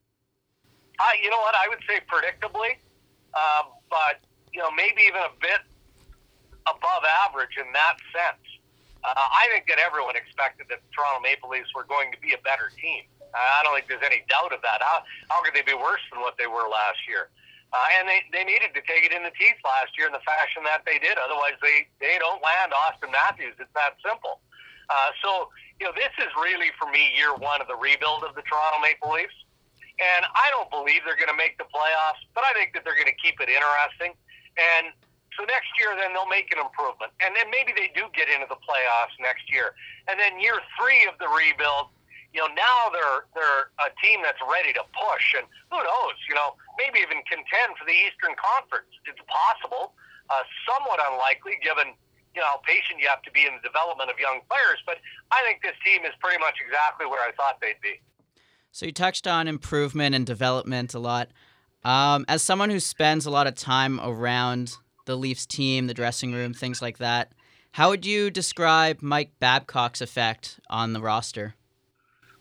Uh, 0.99 1.03
you 1.21 1.29
know 1.29 1.39
what? 1.39 1.55
I 1.55 1.67
would 1.67 1.79
say 1.87 1.99
predictably, 2.07 2.77
uh, 3.33 3.63
but 3.89 4.21
you 4.53 4.61
know 4.61 4.69
maybe 4.71 5.01
even 5.01 5.21
a 5.21 5.31
bit 5.41 5.61
above 6.67 7.03
average 7.25 7.57
in 7.57 7.71
that 7.73 7.95
sense. 8.13 8.45
Uh, 9.03 9.15
I 9.15 9.47
think 9.51 9.67
that 9.71 9.79
everyone 9.79 10.19
expected 10.19 10.67
that 10.67 10.83
the 10.83 10.89
Toronto 10.91 11.23
Maple 11.23 11.47
Leafs 11.47 11.71
were 11.71 11.87
going 11.87 12.11
to 12.11 12.19
be 12.19 12.35
a 12.35 12.41
better 12.43 12.67
team. 12.75 13.07
Uh, 13.31 13.37
I 13.37 13.63
don't 13.63 13.77
think 13.77 13.87
there's 13.87 14.03
any 14.03 14.25
doubt 14.27 14.51
of 14.51 14.59
that. 14.65 14.83
How, 14.83 15.05
how 15.29 15.39
could 15.45 15.55
they 15.55 15.63
be 15.63 15.77
worse 15.77 16.01
than 16.11 16.19
what 16.19 16.35
they 16.35 16.49
were 16.49 16.67
last 16.67 16.99
year? 17.07 17.31
Uh, 17.69 18.01
and 18.01 18.09
they, 18.09 18.25
they 18.33 18.43
needed 18.43 18.73
to 18.73 18.81
take 18.89 19.05
it 19.05 19.13
in 19.13 19.21
the 19.21 19.31
teeth 19.37 19.61
last 19.61 19.93
year 19.93 20.09
in 20.09 20.13
the 20.13 20.25
fashion 20.25 20.65
that 20.65 20.81
they 20.89 20.97
did. 20.97 21.21
Otherwise, 21.21 21.53
they, 21.61 21.85
they 22.01 22.17
don't 22.17 22.41
land 22.41 22.73
Auston 22.73 23.13
Matthews. 23.13 23.53
It's 23.61 23.71
that 23.77 23.93
simple. 24.01 24.41
Uh, 24.89 25.13
so, 25.21 25.53
you 25.77 25.85
know, 25.85 25.93
this 25.93 26.09
is 26.17 26.33
really, 26.41 26.73
for 26.81 26.89
me, 26.89 27.13
year 27.13 27.31
one 27.37 27.61
of 27.61 27.69
the 27.69 27.77
rebuild 27.77 28.25
of 28.25 28.33
the 28.33 28.41
Toronto 28.41 28.81
Maple 28.81 29.13
Leafs. 29.13 29.37
And 30.01 30.25
I 30.25 30.49
don't 30.49 30.71
believe 30.73 31.05
they're 31.05 31.19
going 31.19 31.29
to 31.29 31.37
make 31.37 31.61
the 31.61 31.69
playoffs, 31.69 32.23
but 32.33 32.41
I 32.41 32.57
think 32.57 32.73
that 32.73 32.81
they're 32.81 32.97
going 32.97 33.11
to 33.11 33.19
keep 33.21 33.37
it 33.37 33.53
interesting. 33.53 34.17
And 34.57 34.89
so 35.37 35.45
next 35.45 35.71
year, 35.77 35.93
then 35.93 36.13
they'll 36.13 36.29
make 36.29 36.49
an 36.49 36.59
improvement. 36.59 37.13
And 37.21 37.35
then 37.35 37.49
maybe 37.53 37.73
they 37.75 37.93
do 37.93 38.09
get 38.15 38.29
into 38.29 38.47
the 38.49 38.59
playoffs 38.59 39.13
next 39.21 39.49
year. 39.51 39.77
And 40.09 40.19
then 40.19 40.39
year 40.39 40.57
three 40.77 41.05
of 41.05 41.17
the 41.21 41.29
rebuild, 41.29 41.93
you 42.33 42.41
know, 42.41 42.51
now 42.53 42.93
they're 42.93 43.25
they're 43.33 43.73
a 43.81 43.89
team 44.01 44.21
that's 44.21 44.41
ready 44.45 44.69
to 44.77 44.85
push, 44.93 45.33
and 45.33 45.49
who 45.73 45.81
knows, 45.81 46.17
you 46.29 46.37
know, 46.37 46.53
maybe 46.77 47.01
even 47.01 47.25
contend 47.25 47.73
for 47.73 47.89
the 47.89 47.97
Eastern 48.05 48.37
Conference. 48.37 48.89
It's 49.09 49.21
possible, 49.25 49.97
uh, 50.29 50.45
somewhat 50.69 51.01
unlikely 51.01 51.57
given 51.65 51.97
you 52.37 52.41
know 52.41 52.47
how 52.53 52.61
patient 52.61 53.01
you 53.01 53.09
have 53.09 53.25
to 53.25 53.31
be 53.33 53.49
in 53.49 53.57
the 53.57 53.65
development 53.65 54.13
of 54.13 54.21
young 54.21 54.45
players. 54.45 54.77
But 54.85 55.01
I 55.33 55.41
think 55.41 55.65
this 55.65 55.73
team 55.81 56.05
is 56.05 56.13
pretty 56.21 56.37
much 56.37 56.61
exactly 56.61 57.09
where 57.09 57.21
I 57.21 57.33
thought 57.33 57.57
they'd 57.61 57.81
be. 57.81 57.97
So 58.71 58.85
you 58.85 58.93
touched 58.93 59.25
on 59.25 59.47
improvement 59.47 60.13
and 60.13 60.25
development 60.25 60.93
a 60.93 60.99
lot. 60.99 61.29
Um, 61.83 62.25
as 62.27 62.43
someone 62.43 62.69
who 62.69 62.79
spends 62.79 63.25
a 63.25 63.31
lot 63.31 63.47
of 63.47 63.55
time 63.55 63.99
around 64.03 64.77
the 65.09 65.17
Leafs 65.17 65.47
team, 65.47 65.87
the 65.87 65.93
dressing 65.93 66.33
room, 66.33 66.53
things 66.53 66.81
like 66.81 66.99
that, 66.99 67.33
how 67.73 67.89
would 67.89 68.05
you 68.05 68.29
describe 68.29 69.01
Mike 69.01 69.33
Babcock's 69.41 70.01
effect 70.01 70.59
on 70.69 70.93
the 70.93 71.01
roster? 71.01 71.55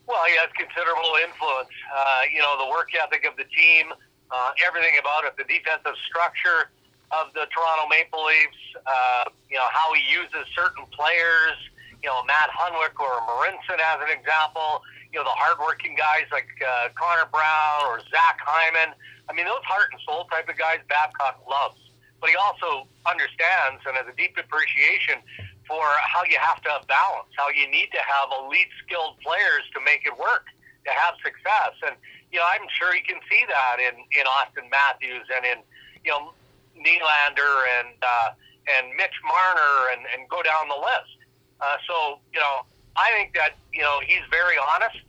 Well, 0.06 0.20
he 0.28 0.36
has 0.36 0.52
considerable 0.52 1.16
influence. 1.24 1.72
Uh, 1.88 2.28
you 2.28 2.44
know, 2.44 2.60
the 2.60 2.68
work 2.68 2.92
ethic 2.92 3.24
of 3.24 3.36
the 3.40 3.48
team, 3.48 3.92
uh, 4.30 4.52
everything 4.60 5.00
about 5.00 5.24
it, 5.24 5.32
the 5.40 5.48
defensive 5.48 5.96
structure 6.08 6.68
of 7.08 7.32
the 7.32 7.48
Toronto 7.48 7.88
Maple 7.88 8.20
Leafs, 8.20 8.60
uh, 8.84 9.24
you 9.48 9.56
know, 9.56 9.68
how 9.72 9.88
he 9.96 10.04
uses 10.04 10.44
certain 10.52 10.84
players, 10.92 11.56
you 12.04 12.08
know, 12.12 12.20
Matt 12.28 12.52
Hunwick 12.52 12.96
or 13.00 13.24
Marincin 13.24 13.80
as 13.80 14.00
an 14.04 14.12
example, 14.12 14.84
you 15.12 15.20
know, 15.20 15.24
the 15.24 15.36
hardworking 15.40 15.96
guys 15.96 16.28
like 16.32 16.52
uh, 16.60 16.92
Connor 17.00 17.28
Brown 17.32 17.88
or 17.88 18.00
Zach 18.12 18.36
Hyman. 18.44 18.92
I 19.28 19.32
mean, 19.32 19.48
those 19.48 19.64
heart 19.64 19.88
and 19.92 20.00
soul 20.04 20.28
type 20.28 20.48
of 20.48 20.56
guys 20.60 20.84
Babcock 20.88 21.40
loves. 21.48 21.88
But 22.20 22.30
he 22.30 22.36
also 22.36 22.90
understands 23.06 23.82
and 23.86 23.94
has 23.94 24.06
a 24.10 24.16
deep 24.18 24.34
appreciation 24.36 25.22
for 25.68 25.84
how 26.02 26.24
you 26.24 26.40
have 26.40 26.60
to 26.64 26.68
have 26.72 26.88
balance, 26.88 27.30
how 27.36 27.52
you 27.52 27.68
need 27.70 27.92
to 27.92 28.02
have 28.02 28.32
elite 28.32 28.72
skilled 28.82 29.20
players 29.20 29.62
to 29.76 29.78
make 29.84 30.02
it 30.08 30.16
work, 30.16 30.48
to 30.88 30.90
have 30.90 31.14
success. 31.22 31.76
And, 31.84 31.94
you 32.32 32.40
know, 32.40 32.48
I'm 32.48 32.66
sure 32.72 32.96
you 32.96 33.04
can 33.04 33.20
see 33.28 33.44
that 33.46 33.76
in, 33.78 33.94
in 34.16 34.24
Auston 34.24 34.66
Matthews 34.72 35.28
and 35.28 35.44
in, 35.44 35.58
you 36.02 36.10
know, 36.10 36.32
Nylander 36.74 37.54
and, 37.78 37.94
uh, 38.00 38.30
and 38.66 38.96
Mitch 38.96 39.14
Marner 39.22 39.92
and, 39.92 40.02
and 40.16 40.24
go 40.28 40.42
down 40.42 40.72
the 40.72 40.80
list. 40.80 41.20
Uh, 41.60 41.76
so, 41.86 42.18
you 42.32 42.40
know, 42.40 42.64
I 42.96 43.12
think 43.12 43.34
that, 43.34 43.60
you 43.72 43.82
know, 43.82 44.00
he's 44.02 44.24
very 44.30 44.56
honest 44.56 45.04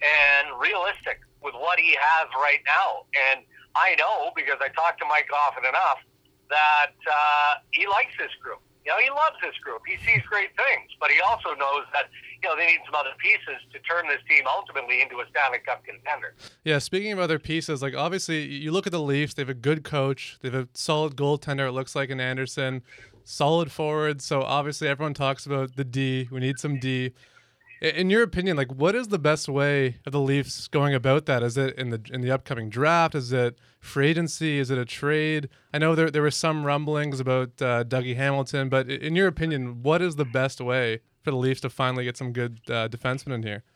and 0.00 0.54
realistic 0.60 1.20
with 1.42 1.54
what 1.54 1.78
he 1.78 1.96
has 1.98 2.28
right 2.38 2.62
now. 2.64 3.04
And 3.32 3.44
I 3.74 3.96
know 3.98 4.30
because 4.36 4.62
I 4.62 4.68
talk 4.72 4.96
to 4.98 5.06
Mike 5.10 5.28
often 5.34 5.66
enough 5.66 5.98
that 6.50 6.94
uh, 7.10 7.54
he 7.72 7.86
likes 7.86 8.12
this 8.18 8.32
group. 8.42 8.60
You 8.84 8.92
know, 8.92 8.98
he 8.98 9.08
loves 9.08 9.36
this 9.42 9.56
group. 9.64 9.80
He 9.86 9.96
sees 10.04 10.22
great 10.28 10.50
things, 10.56 10.90
but 11.00 11.10
he 11.10 11.18
also 11.20 11.54
knows 11.54 11.84
that 11.94 12.10
you 12.42 12.48
know 12.48 12.54
they 12.54 12.66
need 12.66 12.80
some 12.84 12.94
other 12.94 13.16
pieces 13.18 13.56
to 13.72 13.78
turn 13.80 14.06
this 14.08 14.20
team 14.28 14.44
ultimately 14.46 15.00
into 15.00 15.16
a 15.20 15.24
Stanley 15.30 15.60
Cup 15.64 15.82
contender. 15.84 16.34
Yeah, 16.64 16.78
speaking 16.78 17.12
of 17.12 17.18
other 17.18 17.38
pieces, 17.38 17.80
like 17.80 17.94
obviously 17.94 18.42
you 18.44 18.72
look 18.72 18.86
at 18.86 18.92
the 18.92 19.00
Leafs, 19.00 19.32
they 19.34 19.42
have 19.42 19.48
a 19.48 19.54
good 19.54 19.84
coach, 19.84 20.38
they 20.42 20.50
have 20.50 20.64
a 20.66 20.68
solid 20.74 21.16
goaltender, 21.16 21.68
it 21.68 21.72
looks 21.72 21.96
like 21.96 22.10
an 22.10 22.20
Andersen, 22.20 22.82
solid 23.24 23.72
forward. 23.72 24.20
So 24.20 24.42
obviously 24.42 24.86
everyone 24.86 25.14
talks 25.14 25.46
about 25.46 25.76
the 25.76 25.84
D. 25.84 26.28
We 26.30 26.40
need 26.40 26.58
some 26.58 26.78
D. 26.78 27.12
In 27.80 28.10
your 28.10 28.22
opinion, 28.22 28.58
like 28.58 28.72
what 28.72 28.94
is 28.94 29.08
the 29.08 29.18
best 29.18 29.48
way 29.48 29.96
of 30.04 30.12
the 30.12 30.20
Leafs 30.20 30.68
going 30.68 30.94
about 30.94 31.24
that? 31.24 31.42
Is 31.42 31.56
it 31.56 31.74
in 31.78 31.88
the 31.88 32.02
in 32.12 32.20
the 32.20 32.30
upcoming 32.30 32.68
draft? 32.68 33.14
Is 33.14 33.32
it 33.32 33.58
free 33.80 34.08
agency? 34.08 34.58
Is 34.58 34.70
it 34.70 34.76
a 34.76 34.84
trade? 34.84 35.48
I 35.74 35.78
know 35.78 35.96
there 35.96 36.08
there 36.08 36.22
were 36.22 36.30
some 36.30 36.62
rumblings 36.62 37.18
about 37.18 37.58
uh, 37.58 37.82
Dougie 37.82 38.14
Hamilton, 38.14 38.68
but 38.70 38.86
in 38.86 39.18
your 39.18 39.26
opinion, 39.26 39.82
what 39.82 40.00
is 40.00 40.14
the 40.14 40.24
best 40.24 40.60
way 40.60 41.02
for 41.26 41.32
the 41.32 41.36
Leafs 41.36 41.60
to 41.62 41.68
finally 41.68 42.04
get 42.04 42.16
some 42.16 42.30
good 42.32 42.62
uh, 42.70 42.86
defensemen 42.86 43.34
in 43.34 43.42
here? 43.42 43.66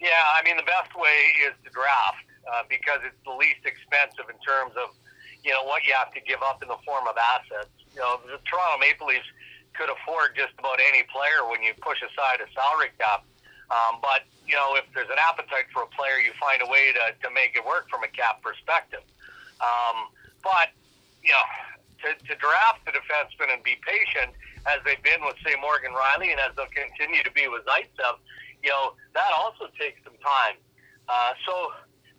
Yeah, 0.00 0.08
I 0.32 0.40
mean 0.40 0.56
the 0.56 0.64
best 0.64 0.96
way 0.96 1.36
is 1.44 1.52
to 1.68 1.68
draft 1.68 2.24
uh, 2.48 2.64
because 2.64 3.04
it's 3.04 3.20
the 3.28 3.36
least 3.36 3.60
expensive 3.68 4.24
in 4.32 4.40
terms 4.40 4.72
of 4.80 4.96
you 5.44 5.52
know 5.52 5.68
what 5.68 5.84
you 5.84 5.92
have 5.92 6.16
to 6.16 6.20
give 6.24 6.40
up 6.40 6.64
in 6.64 6.68
the 6.72 6.80
form 6.80 7.04
of 7.04 7.12
assets. 7.20 7.76
You 7.92 8.00
know, 8.00 8.24
the 8.24 8.40
Toronto 8.48 8.80
Maple 8.80 9.12
Leafs 9.12 9.28
could 9.76 9.92
afford 9.92 10.32
just 10.32 10.56
about 10.56 10.80
any 10.80 11.04
player 11.12 11.44
when 11.44 11.60
you 11.60 11.76
push 11.84 12.00
aside 12.00 12.40
a 12.40 12.48
salary 12.56 12.88
cap. 12.96 13.28
Um, 13.68 14.00
but 14.00 14.24
you 14.48 14.56
know, 14.56 14.80
if 14.80 14.88
there's 14.96 15.12
an 15.12 15.20
appetite 15.20 15.68
for 15.76 15.84
a 15.84 15.90
player, 15.92 16.24
you 16.24 16.32
find 16.40 16.64
a 16.64 16.68
way 16.72 16.96
to, 16.96 17.12
to 17.20 17.28
make 17.36 17.52
it 17.52 17.60
work 17.68 17.92
from 17.92 18.00
a 18.00 18.08
cap 18.16 18.40
perspective. 18.40 19.04
Um, 19.60 20.08
but 20.40 20.72
you 21.22 21.32
know, 21.32 21.46
to, 22.04 22.08
to 22.14 22.34
draft 22.38 22.86
the 22.86 22.94
defenseman 22.94 23.52
and 23.52 23.62
be 23.62 23.76
patient, 23.82 24.34
as 24.66 24.78
they've 24.84 25.02
been 25.02 25.22
with 25.26 25.36
say 25.42 25.54
Morgan 25.60 25.92
Rielly, 25.92 26.30
and 26.30 26.38
as 26.38 26.54
they'll 26.54 26.70
continue 26.70 27.22
to 27.22 27.32
be 27.32 27.48
with 27.48 27.66
Zaitsev, 27.66 28.22
you 28.62 28.70
know, 28.70 28.94
that 29.14 29.30
also 29.34 29.70
takes 29.78 29.98
some 30.04 30.16
time. 30.22 30.58
Uh, 31.08 31.32
so, 31.46 31.72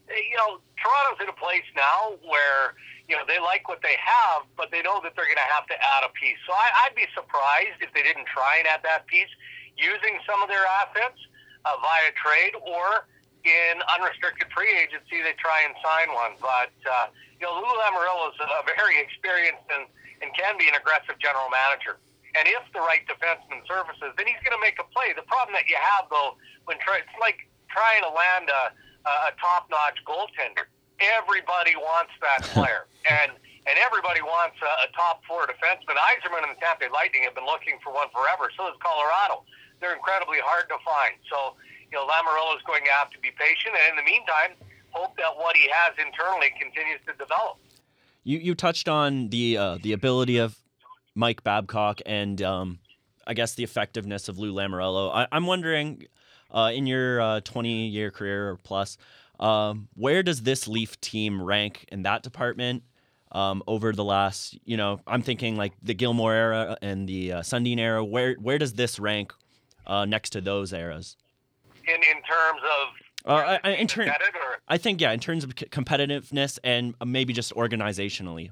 eh, 0.10 0.20
you 0.20 0.36
know, 0.36 0.60
Toronto's 0.80 1.20
in 1.24 1.30
a 1.30 1.38
place 1.38 1.68
now 1.76 2.16
where 2.24 2.76
you 3.08 3.16
know 3.16 3.24
they 3.28 3.40
like 3.40 3.68
what 3.68 3.82
they 3.82 3.96
have, 4.00 4.44
but 4.56 4.72
they 4.72 4.82
know 4.82 5.00
that 5.04 5.16
they're 5.16 5.30
going 5.30 5.42
to 5.42 5.52
have 5.52 5.68
to 5.68 5.78
add 5.78 6.06
a 6.06 6.12
piece. 6.14 6.40
So 6.48 6.54
I, 6.54 6.86
I'd 6.86 6.96
be 6.96 7.08
surprised 7.16 7.80
if 7.82 7.92
they 7.94 8.04
didn't 8.04 8.28
try 8.28 8.60
and 8.60 8.68
add 8.68 8.84
that 8.84 9.08
piece 9.08 9.32
using 9.76 10.20
some 10.28 10.44
of 10.44 10.50
their 10.50 10.66
assets 10.84 11.20
uh, 11.66 11.76
via 11.80 12.12
trade 12.20 12.56
or 12.60 13.08
in 13.50 13.82
unrestricted 13.98 14.48
free 14.54 14.70
agency 14.78 15.26
they 15.26 15.34
try 15.42 15.66
and 15.66 15.74
sign 15.82 16.14
one. 16.14 16.38
But 16.38 16.74
uh, 16.86 17.10
you 17.40 17.48
know, 17.48 17.58
Lou 17.58 17.74
Lamoriello 17.82 18.30
is 18.36 18.40
a 18.40 18.64
very 18.68 19.00
experienced 19.02 19.66
and, 19.74 19.88
and 20.22 20.30
can 20.36 20.60
be 20.60 20.68
an 20.68 20.76
aggressive 20.76 21.18
general 21.18 21.48
manager. 21.50 21.98
And 22.38 22.46
if 22.46 22.62
the 22.78 22.84
right 22.84 23.02
defenseman 23.10 23.66
surfaces, 23.66 24.14
then 24.14 24.30
he's 24.30 24.38
going 24.46 24.54
to 24.54 24.62
make 24.62 24.78
a 24.78 24.86
play. 24.94 25.18
The 25.18 25.26
problem 25.26 25.58
that 25.58 25.66
you 25.66 25.80
have, 25.82 26.06
though, 26.14 26.38
when 26.70 26.78
try, 26.78 27.02
it's 27.02 27.18
like 27.18 27.50
trying 27.74 28.06
to 28.06 28.12
land 28.14 28.54
a, 28.54 28.64
a 29.10 29.32
top-notch 29.42 29.98
goaltender. 30.06 30.70
Everybody 31.02 31.74
wants 31.80 32.14
that 32.22 32.46
player, 32.54 32.86
and 33.10 33.34
and 33.66 33.76
everybody 33.86 34.22
wants 34.22 34.58
a, 34.62 34.72
a 34.86 34.88
top 34.94 35.22
four 35.26 35.46
defenseman. 35.46 35.94
Yzerman 35.94 36.42
and 36.46 36.54
the 36.54 36.60
Tampa 36.62 36.86
Bay 36.86 36.92
Lightning 36.92 37.24
have 37.24 37.38
been 37.38 37.46
looking 37.46 37.78
for 37.82 37.94
one 37.94 38.10
forever. 38.14 38.50
So 38.58 38.68
is 38.68 38.78
Colorado. 38.82 39.46
They're 39.80 39.96
incredibly 39.96 40.42
hard 40.44 40.68
to 40.74 40.78
find. 40.84 41.16
So 41.30 41.56
you 41.92 41.98
know, 41.98 42.06
Lamoriello 42.06 42.56
is 42.56 42.64
going 42.66 42.84
to 42.84 42.92
have 42.92 43.10
to 43.12 43.20
be 43.20 43.30
patient, 43.38 43.76
and 43.76 43.98
in 43.98 44.06
the 44.06 44.10
meantime, 44.10 44.52
hope 44.92 45.16
that 45.18 45.36
what 45.36 45.56
he 45.56 45.68
has 45.72 45.94
internally 45.98 46.52
continues 46.60 47.00
to 47.08 47.14
develop. 47.14 47.58
You 48.24 48.38
you 48.40 48.56
touched 48.56 48.88
on 48.88 49.30
the 49.30 49.58
uh, 49.58 49.78
the 49.82 49.94
ability 49.94 50.38
of 50.38 50.58
Mike 51.16 51.44
Babcock 51.44 52.02
and 52.06 52.42
um, 52.42 52.80
I 53.26 53.34
guess 53.34 53.56
the 53.56 53.64
effectiveness 53.64 54.28
of 54.28 54.40
Lou 54.40 54.54
Lamoriello. 54.54 55.12
I, 55.14 55.28
I'm 55.32 55.46
wondering, 55.46 56.06
uh, 56.52 56.72
in 56.74 56.88
your 56.88 57.22
uh, 57.22 57.40
20 57.42 57.88
year 57.88 58.10
career 58.10 58.50
or 58.50 58.58
plus, 58.58 58.98
um, 59.40 59.88
where 59.96 60.24
does 60.24 60.42
this 60.42 60.68
Leaf 60.68 61.00
team 61.00 61.42
rank 61.42 61.86
in 61.92 62.04
that 62.04 62.24
department? 62.24 62.84
Um, 63.32 63.62
over 63.68 63.92
the 63.94 64.04
last, 64.04 64.58
you 64.66 64.76
know, 64.76 65.02
I'm 65.06 65.22
thinking 65.22 65.56
like 65.56 65.74
the 65.84 65.94
Gilmour 65.94 66.34
era 66.34 66.78
and 66.82 67.08
the 67.08 67.34
uh, 67.34 67.42
Sundin 67.42 67.78
era. 67.78 68.04
Where 68.04 68.34
where 68.36 68.58
does 68.58 68.74
this 68.74 69.00
rank 69.00 69.32
uh, 69.86 70.06
next 70.06 70.32
to 70.32 70.42
those 70.42 70.74
eras? 70.74 71.16
In 71.90 72.02
in 72.04 72.22
terms 72.24 72.62
of 72.64 72.88
Uh, 73.26 73.58
I, 73.64 73.70
I, 73.70 73.70
in 73.76 73.88
turn, 73.88 74.10
I 74.68 74.78
think 74.78 75.02
yeah, 75.02 75.12
in 75.12 75.20
terms 75.20 75.44
of 75.44 75.52
c- 75.58 75.66
competitiveness 75.68 76.60
and 76.64 76.94
maybe 77.04 77.34
just 77.34 77.54
organizationally. 77.56 78.52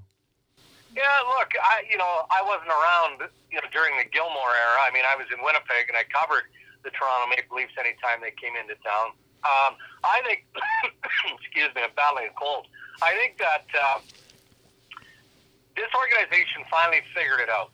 Yeah, 0.96 1.04
look, 1.38 1.54
I 1.62 1.84
you 1.90 1.98
know 1.98 2.26
I 2.34 2.42
wasn't 2.42 2.74
around 2.74 3.30
you 3.52 3.62
know 3.62 3.68
during 3.72 3.96
the 4.02 4.06
Gilmour 4.10 4.50
era. 4.50 4.80
I 4.82 4.90
mean, 4.94 5.06
I 5.06 5.16
was 5.16 5.28
in 5.32 5.38
Winnipeg 5.46 5.88
and 5.88 5.96
I 5.96 6.04
covered 6.10 6.50
the 6.84 6.90
Toronto 6.90 7.30
Maple 7.30 7.56
Leafs 7.58 7.74
anytime 7.78 8.20
they 8.22 8.34
came 8.34 8.56
into 8.58 8.74
town. 8.82 9.14
Um, 9.46 9.78
I 10.04 10.20
think, 10.26 10.50
excuse 11.40 11.70
me, 11.78 11.84
I'm 11.86 11.94
battling 11.96 12.28
a 12.28 12.36
cold. 12.36 12.66
I 13.06 13.14
think 13.14 13.38
that 13.38 13.70
uh, 13.78 14.00
this 15.78 15.92
organization 15.94 16.66
finally 16.72 17.06
figured 17.14 17.40
it 17.40 17.50
out 17.50 17.70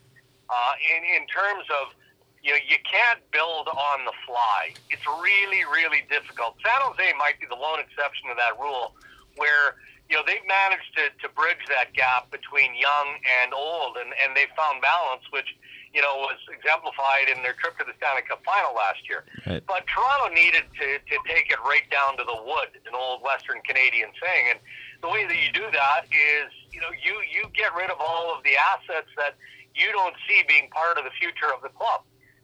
uh, 0.52 0.74
in 0.92 1.02
in 1.08 1.24
terms 1.32 1.64
of 1.72 1.96
you 2.44 2.52
know 2.52 2.60
you 2.68 2.76
can't 2.84 3.24
build 3.32 3.72
on 3.72 4.04
the 4.06 4.12
fly. 4.28 4.76
It's 4.92 5.08
really 5.08 5.64
really 5.72 6.04
difficult. 6.12 6.60
San 6.60 6.76
Jose 6.84 7.08
might 7.16 7.40
be 7.40 7.48
the 7.48 7.58
lone 7.58 7.80
exception 7.80 8.28
to 8.30 8.36
that 8.36 8.60
rule, 8.60 8.94
where 9.40 9.80
you 10.12 10.20
know 10.20 10.24
they've 10.28 10.44
managed 10.44 10.92
to, 11.00 11.08
to 11.24 11.32
bridge 11.32 11.64
that 11.72 11.96
gap 11.96 12.30
between 12.30 12.76
young 12.76 13.16
and 13.42 13.56
old, 13.56 13.96
and 13.96 14.12
and 14.20 14.36
they 14.36 14.52
found 14.60 14.84
balance, 14.84 15.24
which 15.32 15.48
you 15.96 16.04
know 16.04 16.28
was 16.28 16.38
exemplified 16.52 17.32
in 17.32 17.40
their 17.48 17.56
trip 17.56 17.80
to 17.80 17.88
the 17.88 17.96
Stanley 17.96 18.28
Cup 18.28 18.44
final 18.44 18.76
last 18.76 19.08
year. 19.08 19.24
Right. 19.48 19.64
But 19.64 19.88
Toronto 19.88 20.36
needed 20.36 20.68
to 20.68 20.88
to 21.00 21.16
take 21.24 21.48
it 21.48 21.64
right 21.64 21.88
down 21.88 22.20
to 22.20 22.28
the 22.28 22.36
wood, 22.44 22.76
an 22.76 22.92
old 22.92 23.24
Western 23.24 23.64
Canadian 23.64 24.12
saying, 24.20 24.60
and 24.60 24.60
the 25.00 25.08
way 25.08 25.24
that 25.24 25.40
you 25.40 25.48
do 25.56 25.64
that 25.72 26.12
is 26.12 26.52
you 26.76 26.84
know 26.84 26.92
you 26.92 27.24
you 27.24 27.48
get 27.56 27.72
rid 27.72 27.88
of 27.88 28.04
all 28.04 28.36
of 28.36 28.44
the 28.44 28.60
assets 28.60 29.08
that 29.16 29.40
you 29.72 29.96
don't 29.96 30.20
see 30.28 30.44
being 30.44 30.68
part 30.76 31.00
of 31.00 31.08
the 31.08 31.16
future 31.16 31.48
of 31.48 31.64
the 31.64 31.72
club. 31.72 32.04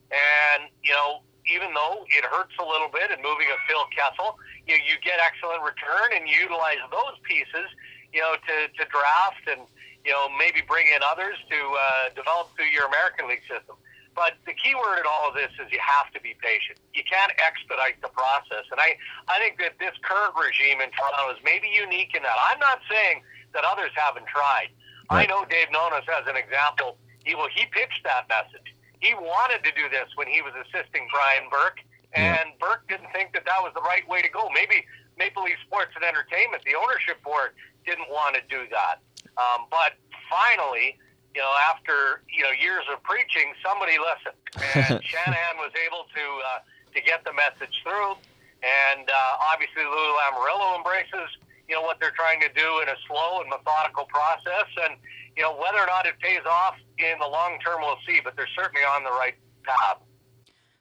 And, 0.09 0.69
you 0.81 0.93
know, 0.93 1.21
even 1.49 1.73
though 1.73 2.05
it 2.09 2.25
hurts 2.25 2.53
a 2.59 2.65
little 2.65 2.89
bit 2.89 3.09
in 3.09 3.21
moving 3.21 3.49
a 3.49 3.57
Phil 3.65 3.85
Kessel, 3.93 4.37
you, 4.65 4.77
you 4.85 4.97
get 5.01 5.17
excellent 5.21 5.61
return 5.65 6.13
and 6.13 6.29
you 6.29 6.45
utilize 6.45 6.81
those 6.93 7.17
pieces, 7.25 7.69
you 8.13 8.21
know, 8.21 8.37
to, 8.37 8.55
to 8.73 8.83
draft 8.89 9.45
and, 9.49 9.65
you 10.05 10.13
know, 10.13 10.29
maybe 10.37 10.61
bring 10.65 10.87
in 10.89 11.01
others 11.05 11.37
to 11.49 11.57
uh, 11.57 12.13
develop 12.13 12.53
through 12.55 12.69
your 12.69 12.85
American 12.85 13.29
League 13.29 13.45
system. 13.49 13.77
But 14.17 14.35
the 14.45 14.53
key 14.53 14.75
word 14.75 14.99
in 14.99 15.07
all 15.07 15.29
of 15.29 15.35
this 15.37 15.53
is 15.61 15.71
you 15.71 15.79
have 15.79 16.11
to 16.11 16.19
be 16.19 16.35
patient. 16.41 16.81
You 16.93 17.05
can't 17.07 17.31
expedite 17.39 18.01
the 18.01 18.09
process. 18.09 18.67
And 18.73 18.81
I, 18.81 18.97
I 19.29 19.39
think 19.39 19.61
that 19.63 19.79
this 19.79 19.95
current 20.01 20.35
regime 20.35 20.81
in 20.81 20.89
Toronto 20.91 21.31
is 21.31 21.39
maybe 21.45 21.69
unique 21.71 22.11
in 22.17 22.21
that. 22.25 22.37
I'm 22.51 22.59
not 22.59 22.81
saying 22.89 23.23
that 23.53 23.63
others 23.63 23.93
haven't 23.95 24.27
tried. 24.27 24.69
I 25.09 25.25
know 25.25 25.45
Dave 25.45 25.69
Nonis 25.69 26.05
as 26.05 26.27
an 26.27 26.35
example. 26.35 26.97
He, 27.23 27.33
well, 27.33 27.49
he 27.53 27.65
pitched 27.71 28.03
that 28.03 28.27
message. 28.27 28.75
He 28.99 29.13
wanted 29.15 29.63
to 29.63 29.71
do 29.71 29.87
this 29.89 30.07
when 30.15 30.27
he 30.27 30.41
was 30.41 30.53
assisting 30.59 31.07
Brian 31.11 31.47
Burke, 31.49 31.79
and 32.13 32.51
Burke 32.59 32.87
didn't 32.87 33.11
think 33.13 33.33
that 33.33 33.45
that 33.45 33.61
was 33.63 33.71
the 33.73 33.81
right 33.81 34.07
way 34.07 34.21
to 34.21 34.29
go. 34.29 34.49
Maybe 34.53 34.83
Maple 35.17 35.43
Leaf 35.43 35.59
Sports 35.65 35.91
and 35.95 36.03
Entertainment, 36.03 36.63
the 36.65 36.75
ownership 36.75 37.21
board, 37.23 37.55
didn't 37.85 38.09
want 38.09 38.35
to 38.35 38.43
do 38.49 38.67
that. 38.71 38.99
Um, 39.39 39.71
but 39.71 39.95
finally, 40.27 40.99
you 41.35 41.41
know, 41.41 41.53
after 41.71 42.25
you 42.27 42.43
know 42.43 42.51
years 42.51 42.83
of 42.91 43.01
preaching, 43.03 43.53
somebody 43.63 43.95
listened, 43.95 44.39
and 44.75 44.99
Shanahan 45.03 45.55
was 45.61 45.71
able 45.85 46.09
to 46.11 46.25
uh, 46.43 46.59
to 46.95 46.99
get 46.99 47.23
the 47.23 47.33
message 47.33 47.73
through. 47.85 48.19
And 48.59 49.07
uh, 49.07 49.47
obviously, 49.53 49.87
Lou 49.87 50.07
Lamoriello 50.19 50.75
embraces 50.75 51.31
you 51.69 51.75
know 51.75 51.85
what 51.85 52.01
they're 52.01 52.15
trying 52.17 52.41
to 52.41 52.49
do 52.57 52.81
in 52.81 52.89
a 52.89 52.97
slow 53.05 53.39
and 53.39 53.49
methodical 53.49 54.09
process, 54.09 54.67
and 54.89 54.97
you 55.35 55.43
know 55.43 55.53
whether 55.53 55.77
or 55.77 55.87
not 55.87 56.05
it 56.05 56.13
pays 56.19 56.45
off 56.49 56.75
in 56.97 57.19
the 57.19 57.27
long 57.27 57.57
term, 57.65 57.81
we'll 57.81 57.97
see. 58.07 58.19
But 58.23 58.35
they're 58.35 58.47
certainly 58.55 58.81
on 58.81 59.03
the 59.03 59.11
right 59.11 59.35
path. 59.63 59.97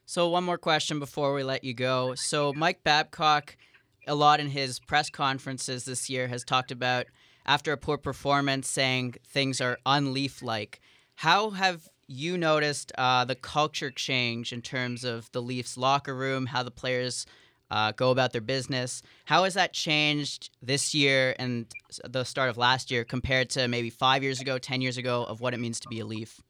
So 0.06 0.28
one 0.28 0.44
more 0.44 0.58
question 0.58 0.98
before 0.98 1.34
we 1.34 1.42
let 1.42 1.64
you 1.64 1.74
go. 1.74 2.14
So 2.14 2.52
Mike 2.54 2.82
Babcock, 2.82 3.56
a 4.06 4.14
lot 4.14 4.40
in 4.40 4.48
his 4.48 4.80
press 4.80 5.10
conferences 5.10 5.84
this 5.84 6.08
year, 6.08 6.28
has 6.28 6.44
talked 6.44 6.70
about 6.70 7.06
after 7.44 7.72
a 7.72 7.76
poor 7.76 7.98
performance, 7.98 8.68
saying 8.68 9.16
things 9.26 9.60
are 9.60 9.78
unleaf-like. 9.84 10.80
How 11.16 11.50
have 11.50 11.88
you 12.06 12.38
noticed 12.38 12.90
uh, 12.96 13.26
the 13.26 13.34
culture 13.34 13.90
change 13.90 14.52
in 14.52 14.62
terms 14.62 15.04
of 15.04 15.30
the 15.32 15.42
Leafs 15.42 15.76
locker 15.76 16.14
room, 16.14 16.46
how 16.46 16.62
the 16.62 16.70
players 16.70 17.26
uh, 17.70 17.92
go 17.92 18.10
about 18.10 18.32
their 18.32 18.40
business? 18.40 19.02
How 19.24 19.44
has 19.44 19.54
that 19.54 19.72
changed 19.72 20.50
this 20.62 20.94
year 20.94 21.34
and 21.38 21.66
the 22.04 22.24
start 22.24 22.50
of 22.50 22.56
last 22.56 22.90
year 22.90 23.04
compared 23.04 23.50
to 23.50 23.68
maybe 23.68 23.90
five 23.90 24.22
years 24.22 24.40
ago, 24.40 24.58
ten 24.58 24.80
years 24.80 24.96
ago, 24.96 25.24
of 25.24 25.40
what 25.40 25.54
it 25.54 25.60
means 25.60 25.80
to 25.80 25.88
be 25.88 26.00
a 26.00 26.06
Leaf? 26.06 26.40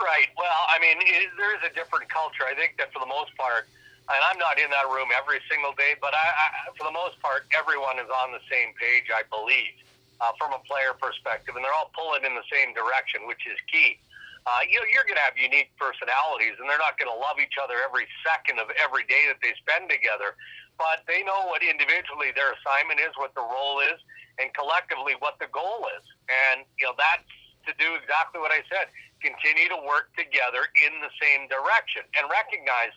Right. 0.00 0.28
Well, 0.36 0.62
I 0.68 0.78
mean, 0.80 0.98
it, 0.98 1.30
there 1.36 1.54
is 1.54 1.62
a 1.62 1.72
different 1.74 2.08
culture. 2.08 2.42
I 2.48 2.54
think 2.54 2.74
that 2.78 2.92
for 2.92 2.98
the 2.98 3.06
most 3.06 3.36
part, 3.36 3.68
and 4.10 4.18
I'm 4.18 4.38
not 4.38 4.58
in 4.58 4.68
that 4.70 4.90
room 4.90 5.08
every 5.14 5.38
single 5.48 5.72
day, 5.78 5.94
but 6.00 6.10
I, 6.10 6.26
I 6.26 6.46
for 6.74 6.84
the 6.84 6.92
most 6.92 7.20
part, 7.22 7.46
everyone 7.54 8.02
is 8.02 8.10
on 8.10 8.34
the 8.34 8.42
same 8.50 8.74
page, 8.74 9.14
I 9.14 9.22
believe, 9.30 9.78
uh, 10.18 10.34
from 10.38 10.52
a 10.52 10.60
player 10.66 10.90
perspective, 10.98 11.54
and 11.54 11.62
they're 11.62 11.76
all 11.76 11.94
pulling 11.94 12.26
in 12.26 12.34
the 12.34 12.46
same 12.50 12.74
direction, 12.74 13.30
which 13.30 13.46
is 13.46 13.54
key. 13.70 14.02
Uh, 14.42 14.62
you 14.66 14.74
know, 14.82 14.86
you're 14.90 15.06
going 15.06 15.18
to 15.18 15.22
have 15.22 15.38
unique 15.38 15.70
personalities, 15.78 16.58
and 16.58 16.66
they're 16.66 16.82
not 16.82 16.98
going 16.98 17.10
to 17.10 17.14
love 17.14 17.38
each 17.38 17.62
other 17.62 17.78
every 17.78 18.10
second 18.26 18.58
of 18.58 18.66
every 18.74 19.06
day 19.06 19.30
that 19.30 19.38
they 19.38 19.54
spend 19.62 19.86
together. 19.86 20.34
But 20.74 21.06
they 21.06 21.22
know 21.22 21.46
what 21.46 21.62
individually 21.62 22.34
their 22.34 22.50
assignment 22.58 22.98
is, 22.98 23.14
what 23.14 23.38
the 23.38 23.44
role 23.44 23.78
is, 23.86 24.02
and 24.42 24.50
collectively 24.50 25.14
what 25.22 25.38
the 25.38 25.46
goal 25.54 25.86
is. 25.94 26.02
And 26.26 26.66
you 26.74 26.90
know, 26.90 26.96
that's 26.98 27.28
to 27.70 27.72
do 27.78 27.94
exactly 27.94 28.42
what 28.42 28.50
I 28.50 28.66
said: 28.66 28.90
continue 29.22 29.70
to 29.70 29.78
work 29.86 30.10
together 30.18 30.66
in 30.82 30.98
the 30.98 31.12
same 31.22 31.46
direction, 31.46 32.02
and 32.18 32.26
recognize 32.26 32.90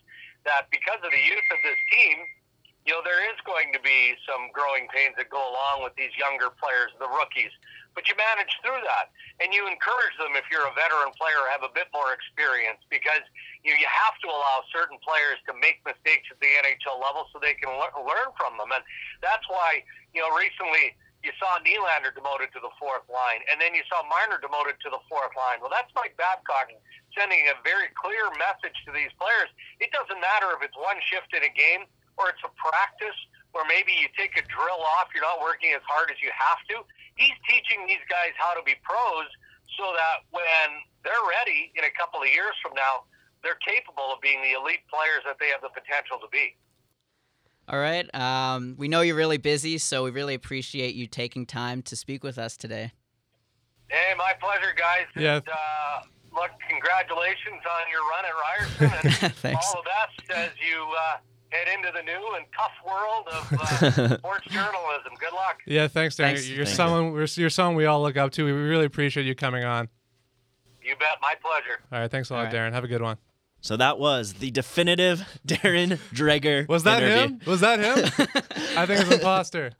that 0.49 0.65
because 0.73 0.97
of 1.05 1.13
the 1.13 1.23
youth 1.29 1.45
of 1.53 1.61
this 1.61 1.77
team, 1.93 2.25
you 2.89 2.93
know, 2.93 3.01
there 3.05 3.21
is 3.29 3.37
going 3.45 3.73
to 3.73 3.81
be 3.81 4.13
some 4.25 4.49
growing 4.53 4.89
pains 4.93 5.17
that 5.17 5.29
go 5.29 5.41
along 5.41 5.85
with 5.85 5.93
these 5.97 6.13
younger 6.17 6.53
players, 6.53 6.93
the 6.97 7.09
rookies. 7.09 7.53
But 7.95 8.11
you 8.11 8.15
manage 8.19 8.51
through 8.59 8.83
that, 8.83 9.15
and 9.39 9.55
you 9.55 9.65
encourage 9.71 10.15
them 10.19 10.35
if 10.35 10.43
you're 10.51 10.67
a 10.67 10.75
veteran 10.75 11.15
player, 11.15 11.39
have 11.47 11.63
a 11.63 11.71
bit 11.71 11.87
more 11.95 12.11
experience, 12.11 12.83
because 12.91 13.23
you 13.63 13.71
you 13.71 13.87
have 13.87 14.19
to 14.21 14.27
allow 14.27 14.67
certain 14.69 14.99
players 14.99 15.39
to 15.47 15.55
make 15.55 15.79
mistakes 15.87 16.27
at 16.27 16.37
the 16.43 16.51
NHL 16.59 16.99
level 16.99 17.31
so 17.31 17.39
they 17.39 17.55
can 17.55 17.71
le- 17.71 18.03
learn 18.03 18.35
from 18.35 18.59
them, 18.59 18.75
and 18.75 18.83
that's 19.23 19.47
why 19.47 19.81
you 20.11 20.19
know 20.19 20.29
recently 20.35 20.93
you 21.25 21.33
saw 21.41 21.57
Nylander 21.65 22.13
demoted 22.13 22.53
to 22.53 22.61
the 22.61 22.69
fourth 22.77 23.09
line, 23.09 23.41
and 23.49 23.57
then 23.57 23.73
you 23.73 23.81
saw 23.89 24.05
Marner 24.05 24.37
demoted 24.37 24.77
to 24.85 24.93
the 24.93 25.01
fourth 25.09 25.33
line. 25.33 25.57
Well, 25.57 25.73
that's 25.73 25.89
Mike 25.97 26.13
Babcock 26.21 26.69
sending 27.17 27.49
a 27.49 27.57
very 27.65 27.89
clear 27.97 28.29
message 28.37 28.77
to 28.85 28.93
these 28.93 29.09
players. 29.17 29.49
It 29.81 29.89
doesn't 29.89 30.21
matter 30.21 30.53
if 30.53 30.61
it's 30.61 30.77
one 30.77 31.01
shift 31.01 31.33
in 31.33 31.41
a 31.41 31.49
game 31.49 31.89
or 32.21 32.29
it's 32.29 32.43
a 32.45 32.51
practice 32.53 33.17
where 33.55 33.63
maybe 33.71 33.95
you 33.95 34.11
take 34.19 34.35
a 34.35 34.43
drill 34.51 34.83
off, 34.99 35.07
you're 35.15 35.23
not 35.23 35.39
working 35.39 35.71
as 35.71 35.79
hard 35.87 36.11
as 36.11 36.19
you 36.19 36.27
have 36.35 36.59
to. 36.67 36.83
He's 37.15 37.31
teaching 37.47 37.87
these 37.87 38.03
guys 38.11 38.35
how 38.35 38.51
to 38.51 38.59
be 38.67 38.75
pros 38.83 39.31
so 39.79 39.95
that 39.95 40.27
when 40.35 40.83
they're 41.07 41.23
ready 41.39 41.71
in 41.79 41.87
a 41.87 41.93
couple 41.95 42.19
of 42.19 42.27
years 42.27 42.51
from 42.59 42.75
now, 42.75 43.07
they're 43.47 43.55
capable 43.63 44.11
of 44.11 44.19
being 44.19 44.43
the 44.43 44.59
elite 44.59 44.83
players 44.91 45.23
that 45.23 45.39
they 45.39 45.47
have 45.55 45.63
the 45.63 45.71
potential 45.71 46.19
to 46.19 46.27
be. 46.35 46.59
All 47.71 47.79
right. 47.79 48.03
Um, 48.13 48.75
we 48.77 48.91
know 48.91 48.99
you're 48.99 49.15
really 49.15 49.39
busy, 49.39 49.77
so 49.77 50.03
we 50.03 50.11
really 50.11 50.35
appreciate 50.35 50.93
you 50.93 51.07
taking 51.07 51.45
time 51.45 51.81
to 51.83 51.95
speak 51.95 52.27
with 52.27 52.37
us 52.37 52.57
today. 52.57 52.91
Hey, 53.87 54.13
my 54.17 54.33
pleasure, 54.35 54.75
guys. 54.75 55.07
Yeah. 55.15 55.37
And, 55.37 55.47
uh, 55.47 56.01
look, 56.35 56.51
congratulations 56.67 57.63
on 57.63 57.83
your 57.87 58.03
run 58.11 58.25
at 58.27 58.35
Ryerson, 58.35 59.23
and 59.23 59.33
Thanks. 59.35 59.65
all 59.73 59.81
the 59.81 59.87
best 59.87 60.37
as 60.37 60.51
you 60.59 60.83
uh, 60.91 61.17
head 61.49 61.67
into 61.75 61.91
the 61.93 62.01
new 62.03 62.35
and 62.35 62.45
tough 62.55 62.71
world 62.85 63.27
of 63.27 63.53
uh, 63.53 64.17
sports 64.17 64.45
journalism. 64.47 65.13
Good 65.19 65.33
luck. 65.33 65.59
Yeah, 65.65 65.87
thanks, 65.87 66.15
Darren. 66.15 66.17
Thanks. 66.33 66.49
You're 66.49 66.65
Thank 66.65 66.75
someone 66.75 67.11
we're, 67.13 67.27
you're 67.35 67.49
someone 67.49 67.75
we 67.75 67.85
all 67.85 68.01
look 68.01 68.17
up 68.17 68.31
to. 68.33 68.45
We 68.45 68.51
really 68.51 68.85
appreciate 68.85 69.25
you 69.25 69.35
coming 69.35 69.63
on. 69.63 69.89
You 70.83 70.95
bet. 70.95 71.17
My 71.21 71.33
pleasure. 71.41 71.79
All 71.91 71.99
right, 71.99 72.11
thanks 72.11 72.29
a 72.29 72.33
lot, 72.33 72.39
All 72.39 72.45
right. 72.45 72.53
Darren. 72.53 72.73
Have 72.73 72.83
a 72.83 72.87
good 72.87 73.01
one. 73.01 73.17
So 73.61 73.77
that 73.77 73.97
was 73.97 74.33
the 74.33 74.51
definitive 74.51 75.23
Darren 75.47 75.97
Dreger. 76.13 76.67
Was 76.67 76.83
that 76.83 77.01
interview. 77.01 77.37
him? 77.37 77.41
Was 77.47 77.61
that 77.61 77.79
him? 77.79 77.97
I 78.77 78.85
think 78.85 79.01
it's 79.01 79.11
imposter. 79.11 79.71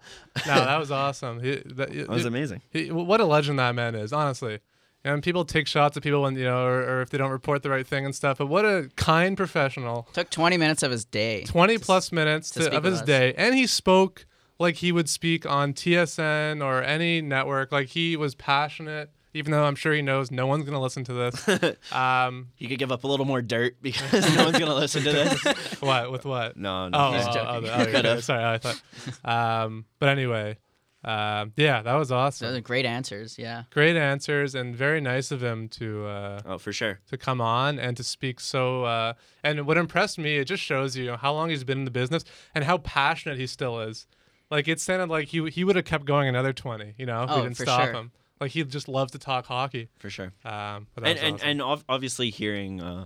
No, 0.47 0.55
that 0.55 0.79
was 0.79 0.89
awesome. 0.89 1.39
He, 1.39 1.57
that, 1.57 1.93
That 1.93 2.09
was 2.09 2.25
amazing. 2.25 2.61
He, 2.71 2.89
what 2.91 3.21
a 3.21 3.25
legend 3.25 3.59
that 3.59 3.75
man 3.75 3.93
is, 3.93 4.11
honestly. 4.11 4.59
And 5.05 5.21
people 5.21 5.45
take 5.45 5.67
shots 5.67 5.95
at 5.95 6.01
people 6.03 6.23
when 6.23 6.35
you 6.35 6.45
know, 6.45 6.65
or, 6.65 6.81
or 6.81 7.01
if 7.03 7.11
they 7.11 7.19
don't 7.19 7.29
report 7.29 7.61
the 7.61 7.69
right 7.69 7.85
thing 7.85 8.05
and 8.05 8.15
stuff. 8.15 8.39
But 8.39 8.47
what 8.47 8.65
a 8.65 8.89
kind 8.95 9.37
professional. 9.37 10.07
Took 10.13 10.31
20 10.31 10.57
minutes 10.57 10.81
of 10.81 10.89
his 10.91 11.05
day. 11.05 11.43
20 11.43 11.77
plus 11.77 12.11
minutes 12.11 12.49
to 12.51 12.69
to, 12.69 12.75
of 12.75 12.83
his 12.83 13.01
us. 13.01 13.05
day, 13.05 13.33
and 13.37 13.53
he 13.53 13.67
spoke 13.67 14.25
like 14.57 14.75
he 14.77 14.91
would 14.91 15.07
speak 15.07 15.45
on 15.45 15.73
TSN 15.73 16.63
or 16.63 16.81
any 16.81 17.21
network. 17.21 17.71
Like 17.71 17.89
he 17.89 18.17
was 18.17 18.33
passionate, 18.33 19.11
even 19.35 19.51
though 19.51 19.65
I'm 19.65 19.75
sure 19.75 19.93
he 19.93 20.01
knows 20.01 20.31
no 20.31 20.47
one's 20.47 20.65
gonna 20.65 20.81
listen 20.81 21.03
to 21.03 21.13
this. 21.13 21.47
um, 21.91 22.47
You 22.57 22.67
could 22.67 22.79
give 22.79 22.91
up 22.91 23.03
a 23.03 23.07
little 23.07 23.25
more 23.27 23.43
dirt 23.43 23.75
because 23.83 24.35
no 24.35 24.45
one's 24.45 24.57
gonna 24.57 24.73
listen 24.85 25.03
to 25.03 25.11
this. 25.11 25.81
what 25.81 26.11
with 26.11 26.25
what? 26.25 26.57
No, 26.57 26.89
no. 26.89 26.97
Oh, 26.97 27.11
he's 27.11 27.27
oh, 27.27 27.33
joking. 27.33 27.69
oh, 27.69 27.75
oh, 27.75 27.81
okay, 27.99 28.21
sorry, 28.21 28.43
I 28.43 28.57
thought. 28.57 28.81
Um, 29.23 29.85
but 29.99 30.09
anyway, 30.09 30.57
Uh, 31.05 31.45
yeah, 31.55 31.81
that 31.83 31.93
was 31.93 32.11
awesome. 32.11 32.47
Those 32.47 32.57
are 32.57 32.61
great 32.61 32.85
answers. 32.85 33.37
Yeah. 33.37 33.63
Great 33.69 33.95
answers 33.95 34.55
and 34.55 34.75
very 34.75 34.99
nice 34.99 35.29
of 35.31 35.43
him 35.43 35.69
to 35.69 36.05
uh, 36.07 36.41
Oh, 36.45 36.57
for 36.57 36.73
sure. 36.73 36.99
to 37.09 37.17
come 37.17 37.39
on 37.41 37.77
and 37.77 37.95
to 37.97 38.03
speak 38.03 38.39
so. 38.39 38.83
Uh, 38.85 39.13
and 39.43 39.67
what 39.67 39.77
impressed 39.77 40.17
me, 40.17 40.37
it 40.37 40.45
just 40.45 40.63
shows 40.63 40.97
you 40.97 41.13
how 41.15 41.31
long 41.33 41.49
he's 41.49 41.63
been 41.63 41.77
in 41.79 41.85
the 41.85 41.91
business 41.91 42.23
and 42.55 42.63
how 42.63 42.79
passionate 42.79 43.37
he 43.37 43.45
still 43.45 43.79
is. 43.81 44.07
Like 44.49 44.67
it 44.67 44.79
sounded 44.79 45.09
like 45.09 45.27
he 45.27 45.47
he 45.49 45.63
would 45.63 45.75
have 45.75 45.85
kept 45.85 46.05
going 46.05 46.27
another 46.27 46.53
twenty. 46.53 46.93
You 46.97 47.05
know, 47.05 47.23
if 47.23 47.29
Oh, 47.31 47.35
we 47.37 47.41
didn't 47.43 47.57
for 47.57 47.63
stop 47.63 47.83
sure. 47.85 47.93
him. 47.93 48.11
Like 48.41 48.51
he 48.51 48.63
just 48.63 48.87
loves 48.87 49.11
to 49.13 49.19
talk 49.19 49.45
hockey. 49.45 49.89
For 49.99 50.09
sure. 50.09 50.33
Um, 50.43 50.87
but 50.95 51.03
And 51.05 51.19
and, 51.19 51.35
awesome. 51.35 51.49
and 51.49 51.61
ov- 51.61 51.85
obviously 51.87 52.29
hearing 52.31 52.81
uh, 52.81 53.05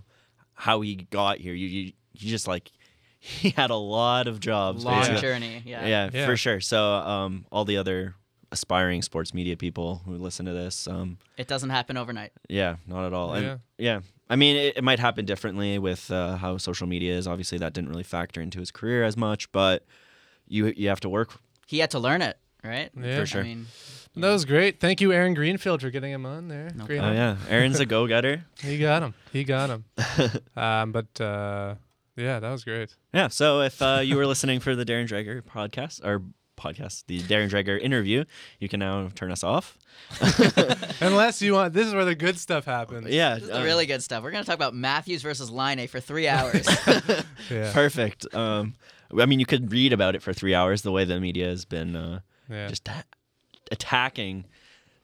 how 0.53 0.81
he 0.81 0.95
got 0.95 1.37
here, 1.39 1.53
you, 1.53 1.67
you 1.67 1.93
you 2.13 2.29
just 2.29 2.47
like 2.47 2.71
he 3.41 3.49
had 3.51 3.69
a 3.69 3.75
lot 3.75 4.27
of 4.27 4.39
jobs. 4.39 4.83
Long 4.85 4.99
basically. 5.01 5.21
journey. 5.21 5.63
Yeah. 5.65 5.85
Yeah, 5.85 6.09
Yeah. 6.13 6.25
for 6.25 6.37
sure. 6.37 6.59
So 6.61 6.81
um, 6.83 7.45
all 7.51 7.65
the 7.65 7.77
other 7.77 8.15
aspiring 8.51 9.01
sports 9.03 9.33
media 9.33 9.55
people 9.55 10.01
who 10.05 10.17
listen 10.17 10.45
to 10.47 10.53
this, 10.53 10.87
um, 10.87 11.17
It 11.37 11.47
doesn't 11.47 11.69
happen 11.69 11.97
overnight. 11.97 12.31
yeah, 12.47 12.77
not 12.87 13.05
at 13.05 13.13
all. 13.13 13.33
And 13.33 13.45
Yeah. 13.45 13.57
yeah, 13.77 13.99
I 14.29 14.35
mean, 14.35 14.55
it, 14.55 14.77
it 14.77 14.83
might 14.83 14.99
happen 14.99 15.25
differently 15.25 15.77
with 15.79 16.09
uh, 16.09 16.37
how 16.37 16.57
social 16.57 16.87
media 16.87 17.15
is. 17.17 17.27
Obviously, 17.27 17.57
that 17.59 17.73
didn't 17.73 17.89
really 17.89 18.03
factor 18.03 18.41
into 18.41 18.59
his 18.59 18.71
career 18.71 19.03
as 19.03 19.15
much, 19.17 19.51
but 19.51 19.85
you 20.47 20.73
you 20.75 20.89
have 20.89 20.99
to 21.01 21.09
work. 21.09 21.37
He 21.67 21.77
had 21.79 21.91
to 21.91 21.99
learn 21.99 22.21
it, 22.23 22.37
right? 22.63 22.89
Yeah. 22.99 23.19
For 23.19 23.25
sure. 23.27 23.41
I 23.41 23.43
mean, 23.43 23.67
that 24.15 24.31
was 24.31 24.45
great. 24.45 24.79
Thank 24.79 24.99
you, 25.01 25.11
Aaron 25.13 25.35
Greenfield, 25.35 25.81
for 25.81 25.91
getting 25.91 26.11
him 26.11 26.25
on 26.25 26.47
there. 26.47 26.71
No. 26.75 26.85
Oh 26.89 27.11
yeah, 27.11 27.37
Aaron's 27.49 27.79
a 27.79 27.85
go 27.95 28.07
getter. 28.07 28.45
He 28.63 28.79
got 28.79 29.03
him. 29.03 29.13
He 29.31 29.43
got 29.43 29.69
him. 29.69 29.85
um, 30.55 30.91
but 30.91 31.21
uh, 31.21 31.75
yeah, 32.19 32.39
that 32.39 32.51
was 32.51 32.63
great. 32.63 32.95
Yeah. 33.13 33.27
So 33.29 33.61
if 33.61 33.81
uh, 33.81 34.01
you 34.03 34.15
were 34.17 34.27
listening 34.27 34.59
for 34.59 34.75
the 34.75 34.85
Darren 34.85 35.07
Dreger 35.07 35.41
podcast 35.41 36.03
or 36.05 36.21
podcast, 36.57 37.05
the 37.07 37.19
Darren 37.21 37.49
Dreger 37.49 37.79
interview, 37.81 38.25
you 38.59 38.67
can 38.67 38.79
now 38.81 39.09
turn 39.15 39.31
us 39.31 39.43
off. 39.43 39.77
Unless 41.01 41.41
you 41.41 41.53
want, 41.53 41.73
this 41.73 41.87
is 41.87 41.93
where 41.93 42.05
the 42.05 42.15
good 42.15 42.37
stuff 42.37 42.65
happens. 42.65 43.07
Yeah. 43.07 43.35
this 43.35 43.43
is 43.43 43.49
the 43.49 43.63
really 43.63 43.85
good 43.85 44.03
stuff. 44.03 44.23
We're 44.23 44.31
gonna 44.31 44.43
talk 44.43 44.55
about 44.55 44.75
Matthews 44.75 45.21
versus 45.21 45.49
Laine 45.49 45.87
for 45.87 45.99
three 45.99 46.27
hours. 46.27 46.67
Yeah. 47.49 47.71
Perfect. 47.73 48.31
Um, 48.35 48.75
I 49.17 49.25
mean, 49.25 49.39
you 49.39 49.45
could 49.47 49.71
read 49.71 49.91
about 49.91 50.13
it 50.13 50.21
for 50.21 50.33
three 50.33 50.53
hours. 50.53 50.83
The 50.83 50.91
way 50.91 51.03
the 51.03 51.19
media 51.19 51.47
has 51.47 51.65
been 51.65 51.95
uh, 51.95 52.19
Yeah. 52.47 52.67
just 52.67 52.87
a- 52.87 53.03
attacking 53.71 54.45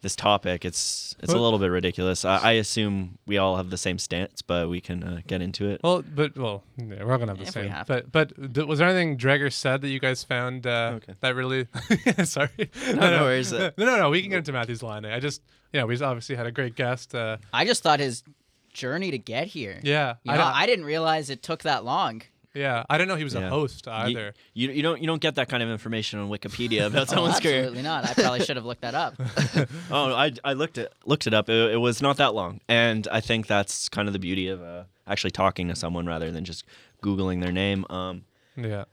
this 0.05 0.15
topic, 0.15 0.63
it's 0.63 1.15
it's 1.19 1.33
a 1.33 1.37
little 1.37 1.57
bit 1.57 1.71
ridiculous. 1.71 2.23
I, 2.23 2.37
I 2.37 2.51
assume 2.53 3.17
we 3.25 3.39
all 3.39 3.57
have 3.57 3.71
the 3.71 3.77
same 3.77 3.97
stance, 3.97 4.43
but 4.43 4.69
we 4.69 4.79
can 4.79 5.03
uh, 5.03 5.21
get 5.25 5.41
into 5.41 5.67
it. 5.67 5.81
Well, 5.83 6.03
but 6.03 6.37
well, 6.37 6.63
yeah, 6.77 7.03
we're 7.03 7.11
all 7.11 7.17
gonna 7.17 7.31
have 7.31 7.39
the 7.39 7.43
If 7.47 7.55
we 7.55 7.63
same. 7.63 7.71
have 7.71 7.87
But 7.87 8.11
but 8.11 8.53
th- 8.53 8.67
was 8.67 8.77
there 8.79 8.87
anything 8.87 9.17
Dreger 9.17 9.51
said 9.51 9.81
that 9.81 9.89
you 9.89 9.99
guys 9.99 10.23
found 10.23 10.67
uh, 10.67 10.93
Okay. 10.97 11.13
that 11.21 11.33
really? 11.35 11.67
Sorry. 12.23 12.49
No, 12.93 13.09
no 13.17 13.23
worries. 13.23 13.51
No, 13.51 13.71
no, 13.77 13.97
no. 13.97 14.09
We 14.11 14.21
can 14.21 14.29
get 14.29 14.37
into 14.37 14.53
Matthew's 14.53 14.83
line. 14.83 15.05
I 15.05 15.19
just 15.19 15.41
yeah, 15.73 15.83
we 15.85 15.99
obviously 16.01 16.35
had 16.35 16.45
a 16.45 16.51
great 16.51 16.75
guest. 16.75 17.15
Uh, 17.15 17.37
I 17.51 17.65
just 17.65 17.81
thought 17.83 17.99
his 17.99 18.23
journey 18.71 19.09
to 19.11 19.17
get 19.17 19.47
here. 19.47 19.79
yeah, 19.83 20.15
You 20.23 20.33
I, 20.33 20.35
know, 20.37 20.43
don't- 20.43 20.55
I 20.55 20.65
didn't 20.67 20.85
realize 20.85 21.29
it 21.29 21.41
took 21.41 21.63
that 21.63 21.83
long. 21.83 22.21
Yeah, 22.55 22.83
I 22.89 22.97
didn't 22.97 23.09
know 23.09 23.15
he 23.15 23.23
was 23.23 23.35
a 23.35 23.41
Yeah. 23.41 23.49
host 23.49 23.85
You- 23.85 23.91
either. 23.91 24.33
You, 24.53 24.71
you 24.71 24.81
don't 24.81 24.99
you 25.01 25.07
don't 25.07 25.21
get 25.21 25.35
that 25.35 25.49
kind 25.49 25.61
of 25.61 25.69
information 25.69 26.19
on 26.19 26.29
Wikipedia 26.29 26.85
about 26.87 27.03
Oh, 27.09 27.15
someone's 27.15 27.39
career. 27.39 27.59
absolutely 27.59 27.83
not. 27.83 28.09
I 28.09 28.13
probably 28.13 28.43
should 28.45 28.55
have 28.55 28.65
looked 28.65 28.81
that 28.81 28.95
up. 28.95 29.15
Oh, 29.91 30.13
I, 30.13 30.31
I 30.43 30.53
looked 30.53 30.77
it 30.77 30.91
looked 31.05 31.27
it 31.27 31.33
up. 31.33 31.49
It, 31.49 31.73
it 31.73 31.77
was 31.77 32.01
not 32.01 32.17
that 32.17 32.33
long, 32.33 32.61
and 32.67 33.07
I 33.11 33.19
think 33.21 33.45
that's 33.47 33.89
kind 33.89 34.07
of 34.07 34.13
the 34.13 34.19
beauty 34.19 34.47
of 34.47 34.61
uh, 34.63 34.83
actually 35.05 35.31
talking 35.31 35.67
to 35.67 35.75
someone 35.75 36.05
rather 36.07 36.31
than 36.31 36.43
just 36.45 36.63
googling 37.03 37.41
their 37.41 37.51
name. 37.51 37.85
Um, 37.89 38.23
yeah. 38.57 38.85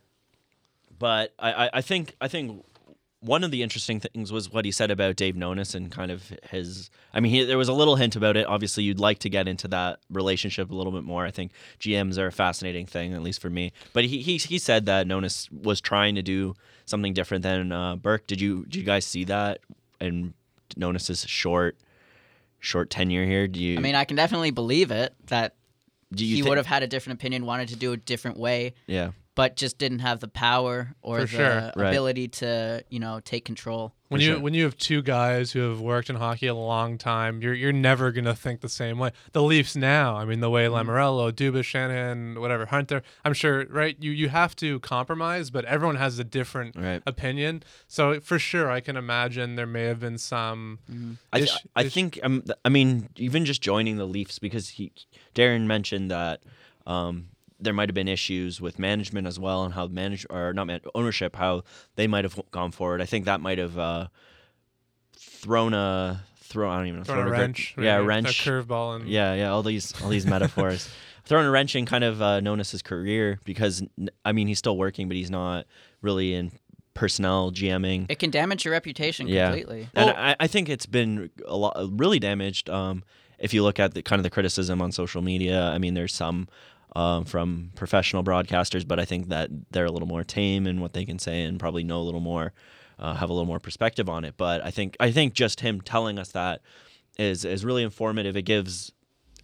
but 0.99 1.33
I, 1.39 1.53
I, 1.67 1.71
I 1.75 1.81
think 1.81 2.15
I 2.21 2.29
think 2.29 2.65
one 3.23 3.45
of 3.45 3.53
the 3.53 3.63
interesting 3.63 4.01
things 4.01 4.33
was 4.33 4.53
what 4.53 4.65
he 4.65 4.73
said 4.73 4.91
about 4.91 5.15
Dave 5.15 5.37
Nonis 5.37 5.75
and 5.77 5.91
kind 5.93 6.11
of 6.11 6.33
his. 6.51 6.91
I 7.15 7.21
mean, 7.21 7.33
he, 7.33 7.45
there 7.45 7.57
was 7.57 7.69
a 7.69 7.73
little 7.73 7.95
hint 7.95 8.17
about 8.17 8.37
it. 8.37 8.47
Obviously, 8.47 8.83
you'd 8.83 8.99
like 8.99 9.21
to 9.21 9.31
get 9.31 9.47
into 9.47 9.69
that 9.69 10.01
relationship 10.11 10.71
a 10.71 10.75
little 10.75 10.93
bit 10.93 11.05
more. 11.05 11.25
I 11.25 11.31
think 11.31 11.53
GMs 11.79 12.19
are 12.19 12.27
a 12.27 12.33
fascinating 12.33 12.85
thing, 12.85 13.15
at 13.15 13.23
least 13.23 13.41
for 13.41 13.49
me. 13.49 13.73
But 13.93 14.05
he 14.05 14.21
he, 14.23 14.39
he 14.39 14.59
said 14.59 14.87
that 14.87 15.07
Nonis 15.07 15.51
was 15.53 15.81
trying 15.81 16.17
to 16.17 16.23
do 16.23 16.55
something 16.85 17.15
different 17.15 17.45
than 17.45 17.71
uh, 17.71 17.97
Burke. 17.97 18.27
Did 18.27 18.41
you 18.41 18.65
did 18.65 18.75
you 18.75 18.83
guys 18.83 19.07
see 19.07 19.25
that? 19.25 19.61
And 20.01 20.35
Nonis's 20.77 21.25
short 21.29 21.77
short 22.59 22.91
tenure 22.91 23.25
here. 23.25 23.47
Do 23.47 23.61
you? 23.61 23.79
I 23.79 23.81
mean, 23.81 23.95
I 23.95 24.05
can 24.05 24.17
definitely 24.17 24.51
believe 24.51 24.91
it 24.91 25.15
that 25.27 25.55
do 26.13 26.27
you 26.27 26.37
he 26.37 26.43
would 26.43 26.59
have 26.59 26.67
had 26.67 26.83
a 26.83 26.87
different 26.87 27.21
opinion, 27.21 27.47
wanted 27.47 27.69
to 27.69 27.77
do 27.77 27.93
a 27.93 27.97
different 27.97 28.37
way, 28.37 28.75
Yeah. 28.87 29.13
But 29.35 29.57
just 29.57 29.79
didn't 29.79 30.01
have 30.01 30.21
the 30.21 30.29
power 30.29 30.95
or 31.01 31.21
For 31.21 31.23
the 31.23 31.27
sure. 31.29 31.73
Right. 31.75 31.89
ability 31.89 32.29
to, 32.29 32.85
you 32.91 33.01
know, 33.01 33.21
take 33.25 33.47
control. 33.47 33.95
When 34.09 34.21
For 34.21 34.25
you 34.27 34.33
sure. 34.35 34.41
when 34.41 34.53
you 34.53 34.65
have 34.65 34.77
two 34.77 35.01
guys 35.01 35.53
who 35.53 35.61
have 35.71 35.81
worked 35.81 36.11
in 36.11 36.17
hockey 36.17 36.49
a 36.49 36.55
long 36.55 36.99
time, 36.99 37.41
you're 37.41 37.55
you're 37.55 37.73
never 37.73 38.13
gonna 38.13 38.35
think 38.35 38.61
the 38.61 38.69
same 38.69 38.99
way. 38.99 39.11
The 39.33 39.43
Leafs 39.43 39.75
now, 39.75 40.17
I 40.17 40.27
mean, 40.27 40.41
the 40.41 40.51
way 40.51 40.67
Mm-hmm. 40.67 40.91
Lamoriello, 40.91 41.33
Dubas, 41.33 41.65
Shanahan, 41.65 42.39
whatever 42.43 42.67
Hunter, 42.67 43.03
I'm 43.25 43.33
sure, 43.33 43.65
right? 43.71 43.97
You 43.99 44.11
you 44.11 44.29
have 44.29 44.55
to 44.57 44.81
compromise, 44.81 45.49
but 45.49 45.65
everyone 45.65 45.97
has 45.97 46.19
a 46.19 46.25
different 46.25 46.77
Right. 46.77 47.03
opinion. 47.07 47.63
So 47.89 48.21
for 48.21 48.39
sure, 48.39 48.71
I 48.71 48.81
can 48.81 48.99
imagine 48.99 49.57
there 49.57 49.67
may 49.67 49.85
have 49.85 50.01
been 50.01 50.19
some. 50.19 50.81
I, 51.33 51.39
th- 51.39 51.49
ish- 51.51 51.67
I 51.75 51.85
ish- 51.85 51.95
think 51.95 52.21
um, 52.23 52.45
I 52.67 52.69
mean 52.69 53.09
even 53.17 53.47
just 53.47 53.63
joining 53.63 53.97
the 53.97 54.05
Leafs 54.07 54.39
because 54.39 54.69
he 54.69 54.93
Darren 55.35 55.65
mentioned 55.67 56.11
that 56.11 56.43
um, 56.87 57.29
there 57.63 57.73
might 57.73 57.89
have 57.89 57.95
been 57.95 58.09
issues 58.09 58.61
with 58.61 58.79
management 58.79 59.27
as 59.27 59.39
well 59.39 59.65
and 59.65 59.75
how 59.75 59.87
manage 59.87 60.27
or 60.31 60.53
not 60.53 60.67
man- 60.67 60.81
ownership 60.95 61.37
how 61.37 61.63
they 61.97 62.07
might 62.07 62.25
have 62.25 62.39
gone 62.51 62.73
forward. 62.73 63.01
I 63.01 63.07
think 63.07 63.25
that 63.27 63.41
might 63.41 63.59
have 63.59 63.79
uh, 63.79 64.09
thrown 65.17 65.75
a 65.75 66.25
throw 66.37 66.71
I 66.71 66.77
don't 66.79 66.87
even 66.89 67.01
know 67.01 67.05
thrown 67.05 67.27
a 67.27 67.31
gr- 67.31 67.33
wrench, 67.33 67.75
yeah 67.79 67.97
maybe, 67.97 68.07
wrench 68.07 68.47
a 68.47 68.51
curveball, 68.51 68.97
and 68.97 69.09
yeah 69.09 69.35
yeah 69.35 69.51
all 69.51 69.63
these 69.63 69.95
all 70.03 70.09
these 70.11 70.27
metaphors 70.27 70.89
throwing 71.25 71.47
a 71.47 71.51
wrench 71.51 71.75
in 71.75 71.87
kind 71.87 72.05
of 72.05 72.21
uh, 72.21 72.41
Nonis's 72.41 72.83
career 72.83 73.39
because 73.45 73.83
I 74.25 74.33
mean 74.33 74.49
he's 74.49 74.59
still 74.59 74.77
working 74.77 75.09
but 75.09 75.17
he's 75.17 75.31
not 75.31 75.67
really 76.03 76.35
in 76.35 76.53
personnel 76.95 77.51
GMing 77.53 78.07
It 78.11 78.19
can 78.19 78.31
damage 78.31 78.65
your 78.67 78.73
reputation 78.73 79.27
yeah. 79.27 79.47
completely. 79.47 79.89
And 79.95 80.07
Well- 80.09 80.15
I, 80.17 80.37
I 80.41 80.47
think 80.47 80.69
it's 80.69 80.85
been 80.85 81.31
a 81.47 81.57
lot, 81.57 81.75
really 81.91 82.19
damaged. 82.19 82.69
Um, 82.69 83.03
if 83.39 83.55
you 83.55 83.63
look 83.63 83.81
at 83.81 83.95
the 83.95 84.03
kind 84.03 84.21
of 84.21 84.25
the 84.25 84.31
criticism 84.31 84.83
on 84.83 84.93
social 84.93 85.23
media, 85.23 85.71
I 85.71 85.79
mean, 85.79 85.95
there's 85.95 86.15
some 86.15 86.49
um, 86.95 87.25
from 87.25 87.71
professional 87.75 88.23
broadcasters, 88.23 88.87
but 88.87 88.99
I 89.01 89.05
think 89.05 89.29
that 89.29 89.51
they're 89.71 89.87
a 89.87 89.91
little 89.91 90.09
more 90.09 90.25
tame 90.25 90.67
in 90.67 90.81
what 90.81 90.93
they 90.93 91.05
can 91.05 91.19
say 91.19 91.43
and 91.43 91.59
probably 91.59 91.85
know 91.85 92.01
a 92.01 92.03
little 92.03 92.21
more, 92.21 92.53
uh, 92.99 93.15
have 93.15 93.31
a 93.31 93.33
little 93.33 93.47
more 93.47 93.61
perspective 93.61 94.09
on 94.09 94.25
it. 94.25 94.35
But 94.37 94.65
I 94.65 94.71
think 94.71 94.97
I 95.01 95.11
think 95.11 95.35
just 95.35 95.61
him 95.61 95.81
telling 95.81 96.19
us 96.19 96.33
that 96.33 96.61
is 97.19 97.45
is 97.45 97.65
really 97.65 97.83
informative. 97.83 98.37
It 98.37 98.43
gives 98.43 98.93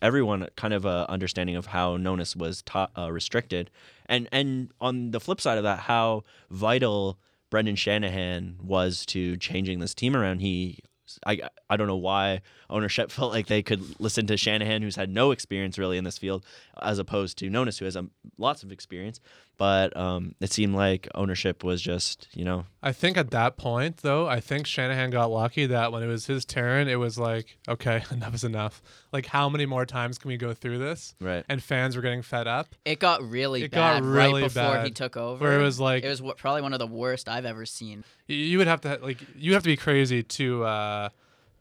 everyone 0.00 0.48
kind 0.56 0.74
of 0.74 0.84
a 0.84 1.06
understanding 1.08 1.56
of 1.56 1.66
how 1.66 1.96
Nonis 1.96 2.36
was 2.36 2.62
ta- 2.62 2.90
uh, 2.96 3.10
restricted, 3.10 3.70
and 4.06 4.28
and 4.32 4.70
on 4.80 5.10
the 5.10 5.20
flip 5.20 5.40
side 5.40 5.58
of 5.58 5.64
that, 5.64 5.80
how 5.80 6.24
vital 6.50 7.18
Brendan 7.50 7.76
Shanahan 7.76 8.56
was 8.62 9.06
to 9.06 9.36
changing 9.36 9.78
this 9.78 9.94
team 9.94 10.14
around. 10.14 10.40
He, 10.40 10.80
I, 11.26 11.40
I 11.68 11.76
don't 11.76 11.86
know 11.86 11.96
why 11.96 12.42
ownership 12.68 13.10
felt 13.12 13.32
like 13.32 13.46
they 13.46 13.62
could 13.62 14.00
listen 14.00 14.26
to 14.26 14.36
Shanahan, 14.36 14.82
who's 14.82 14.96
had 14.96 15.10
no 15.10 15.30
experience 15.30 15.78
really 15.78 15.98
in 15.98 16.04
this 16.04 16.18
field, 16.18 16.44
as 16.80 16.98
opposed 16.98 17.38
to 17.38 17.50
Nonis, 17.50 17.78
who 17.78 17.84
has 17.84 17.96
um, 17.96 18.10
lots 18.36 18.62
of 18.62 18.72
experience. 18.72 19.20
But 19.58 19.96
um, 19.96 20.36
it 20.40 20.52
seemed 20.52 20.76
like 20.76 21.08
ownership 21.16 21.64
was 21.64 21.82
just, 21.82 22.28
you 22.32 22.44
know, 22.44 22.64
I 22.80 22.92
think 22.92 23.16
at 23.16 23.32
that 23.32 23.56
point, 23.56 23.98
though, 23.98 24.28
I 24.28 24.38
think 24.38 24.68
Shanahan 24.68 25.10
got 25.10 25.32
lucky 25.32 25.66
that 25.66 25.90
when 25.90 26.00
it 26.04 26.06
was 26.06 26.26
his 26.26 26.44
turn, 26.44 26.86
it 26.86 26.94
was 26.94 27.18
like, 27.18 27.58
okay, 27.68 28.04
enough 28.12 28.36
is 28.36 28.44
enough. 28.44 28.80
Like, 29.12 29.26
how 29.26 29.48
many 29.48 29.66
more 29.66 29.84
times 29.84 30.16
can 30.16 30.28
we 30.28 30.36
go 30.36 30.54
through 30.54 30.78
this? 30.78 31.16
right. 31.20 31.44
And 31.48 31.60
fans 31.60 31.96
were 31.96 32.02
getting 32.02 32.22
fed 32.22 32.46
up. 32.46 32.68
It 32.84 33.00
got 33.00 33.20
really 33.28 33.64
It 33.64 33.72
got 33.72 34.04
really 34.04 34.42
right 34.42 34.52
before 34.54 34.74
bad, 34.74 34.86
he 34.86 34.92
took 34.92 35.16
over. 35.16 35.42
where 35.44 35.58
it 35.58 35.62
was 35.62 35.80
like- 35.80 36.04
it 36.04 36.08
was 36.08 36.20
wh- 36.20 36.36
probably 36.36 36.62
one 36.62 36.72
of 36.72 36.78
the 36.78 36.86
worst 36.86 37.28
I've 37.28 37.44
ever 37.44 37.66
seen. 37.66 38.04
You 38.28 38.58
would 38.58 38.68
have 38.68 38.80
to 38.82 39.00
like, 39.02 39.18
you 39.34 39.54
have 39.54 39.64
to 39.64 39.68
be 39.70 39.76
crazy 39.76 40.22
to, 40.22 40.64
uh, 40.64 41.08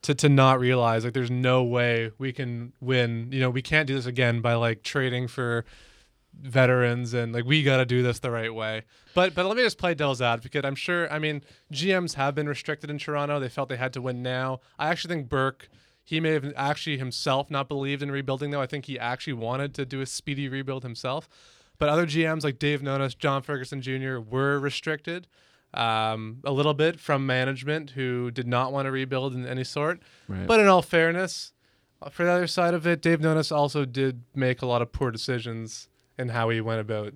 to 0.04 0.14
to 0.14 0.30
not 0.30 0.60
realize 0.60 1.04
like, 1.04 1.14
there's 1.16 1.32
no 1.32 1.64
way 1.64 2.12
we 2.20 2.32
can 2.32 2.74
win. 2.80 3.30
You 3.32 3.40
know, 3.40 3.50
we 3.50 3.64
can't 3.64 3.88
do 3.88 3.96
this 3.96 4.06
again 4.06 4.42
by 4.42 4.54
like 4.54 4.84
trading 4.84 5.28
for 5.28 5.66
veterans 6.42 7.14
and 7.14 7.34
like 7.34 7.46
we 7.46 7.64
got 7.64 7.78
to 7.78 7.86
do 7.86 8.04
this 8.04 8.20
the 8.20 8.32
right 8.32 8.54
way. 8.54 8.84
But 9.14 9.34
but 9.34 9.46
let 9.46 9.58
me 9.58 9.64
just 9.64 9.78
play 9.78 9.94
devil's 9.94 10.22
advocate. 10.22 10.66
I'm 10.66 10.76
sure. 10.76 11.12
I 11.12 11.20
mean, 11.20 11.42
GMs 11.72 12.16
have 12.16 12.36
been 12.36 12.48
restricted 12.48 12.90
in 12.90 12.98
Toronto. 12.98 13.40
They 13.40 13.50
felt 13.50 13.70
they 13.70 13.78
had 13.78 13.94
to 13.94 14.02
win 14.02 14.22
now. 14.22 14.60
I 14.78 14.90
actually 14.90 15.16
think 15.16 15.30
Burke. 15.30 15.70
He 16.04 16.22
may 16.22 16.32
have 16.32 16.54
actually 16.56 16.98
himself 16.98 17.52
not 17.52 17.68
believed 17.68 18.02
in 18.02 18.10
rebuilding 18.12 18.52
though. 18.52 18.62
I 18.62 18.66
think 18.66 18.86
he 18.86 18.98
actually 18.98 19.34
wanted 19.34 19.74
to 19.76 19.86
do 19.86 20.00
a 20.00 20.06
speedy 20.06 20.48
rebuild 20.48 20.84
himself. 20.84 21.28
But 21.80 21.90
other 21.90 22.08
GMs 22.08 22.44
like 22.44 22.60
Dave 22.60 22.82
Nonis, 22.82 23.18
John 23.18 23.42
Ferguson 23.42 23.82
Jr. 23.82 24.20
were 24.20 24.58
restricted 24.58 25.28
um, 25.74 26.38
a 26.44 26.52
little 26.52 26.74
bit 26.74 27.00
from 27.00 27.26
management 27.26 27.92
who 27.92 28.32
did 28.32 28.48
not 28.48 28.72
want 28.72 28.86
to 28.86 28.92
rebuild 28.92 29.36
in 29.36 29.46
any 29.46 29.64
sort. 29.64 30.02
Right. 30.28 30.48
But 30.48 30.60
in 30.60 30.68
all 30.68 30.82
fairness, 30.82 31.52
uh, 32.02 32.10
for 32.10 32.24
the 32.24 32.32
other 32.32 32.48
side 32.48 32.74
of 32.74 32.88
it, 32.88 33.02
Dave 33.02 33.20
Nonis 33.20 33.56
also 33.56 33.86
did 33.86 34.24
make 34.34 34.62
a 34.62 34.66
lot 34.66 34.82
of 34.82 34.92
poor 34.92 35.12
decisions 35.12 35.90
in 36.18 36.30
how 36.30 36.50
he 36.50 36.62
went 36.62 36.82
about 36.82 37.14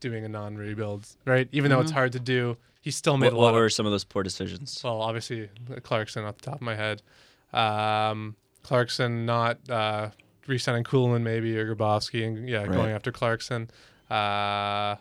doing 0.00 0.24
a 0.24 0.28
non-rebuild, 0.28 1.06
right? 1.26 1.48
Even 1.52 1.70
though 1.70 1.80
it's 1.80 1.90
hard 1.92 2.12
to 2.12 2.20
do, 2.20 2.56
he 2.80 2.90
still 2.90 3.16
made 3.16 3.26
What, 3.32 3.32
a 3.34 3.36
what 3.36 3.54
were 3.54 3.66
of. 3.66 3.72
some 3.72 3.86
of 3.86 3.92
those 3.92 4.04
poor 4.04 4.22
decisions? 4.22 4.80
Well, 4.82 5.00
obviously 5.00 5.48
Clarkson 5.82 6.24
off 6.24 6.38
the 6.38 6.44
top 6.44 6.56
of 6.56 6.62
my 6.62 6.74
head. 6.74 7.02
Um, 7.52 8.34
Clarkson 8.62 9.26
not 9.26 9.58
uh, 9.70 10.10
re-signing 10.46 10.84
Kulemin 10.84 11.22
maybe 11.22 11.56
or 11.56 11.74
Grabovski 11.74 12.26
and 12.26 12.48
yeah 12.48 12.62
Right. 12.62 12.72
going 12.72 12.90
after 12.92 13.12
Clarkson. 13.12 13.70
Uh, 14.10 14.96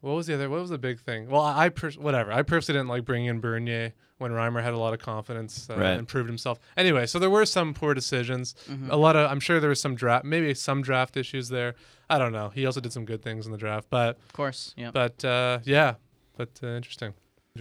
what 0.00 0.12
was 0.14 0.26
the 0.26 0.34
other? 0.34 0.48
What 0.50 0.60
was 0.60 0.70
the 0.70 0.78
big 0.78 1.00
thing? 1.00 1.28
Well, 1.28 1.42
I, 1.42 1.66
I 1.66 1.68
pers- 1.68 1.98
whatever. 1.98 2.32
I 2.32 2.42
personally 2.42 2.78
didn't 2.78 2.88
like 2.88 3.04
bringing 3.04 3.28
in 3.28 3.40
Bernier 3.40 3.92
when 4.18 4.32
Reimer 4.32 4.62
had 4.62 4.74
a 4.74 4.78
lot 4.78 4.92
of 4.94 5.00
confidence 5.00 5.68
uh, 5.70 5.76
Right. 5.76 5.90
and 5.98 6.06
proved 6.06 6.28
himself. 6.28 6.58
Anyway, 6.76 7.06
so 7.06 7.18
there 7.18 7.30
were 7.30 7.46
some 7.46 7.72
poor 7.74 7.94
decisions. 7.94 8.54
Mm-hmm. 8.70 8.90
A 8.90 8.96
lot 8.96 9.16
of. 9.16 9.30
I'm 9.30 9.40
sure 9.40 9.60
there 9.60 9.70
was 9.70 9.80
some 9.80 9.94
draft, 9.94 10.24
maybe 10.24 10.52
some 10.54 10.82
draft 10.82 11.16
issues 11.16 11.48
there. 11.48 11.74
I 12.08 12.18
don't 12.18 12.32
know. 12.32 12.48
He 12.50 12.66
also 12.66 12.80
did 12.80 12.92
some 12.92 13.04
good 13.04 13.22
things 13.22 13.46
in 13.46 13.52
the 13.52 13.58
draft, 13.58 13.88
but 13.90 14.16
Of 14.26 14.32
course. 14.32 14.74
Yeah. 14.76 14.90
but 14.90 15.24
uh, 15.24 15.60
yeah, 15.64 15.94
but 16.36 16.50
uh, 16.62 16.68
interesting. 16.68 17.14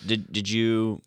Did 0.05 0.31
did 0.31 0.49
you 0.49 1.01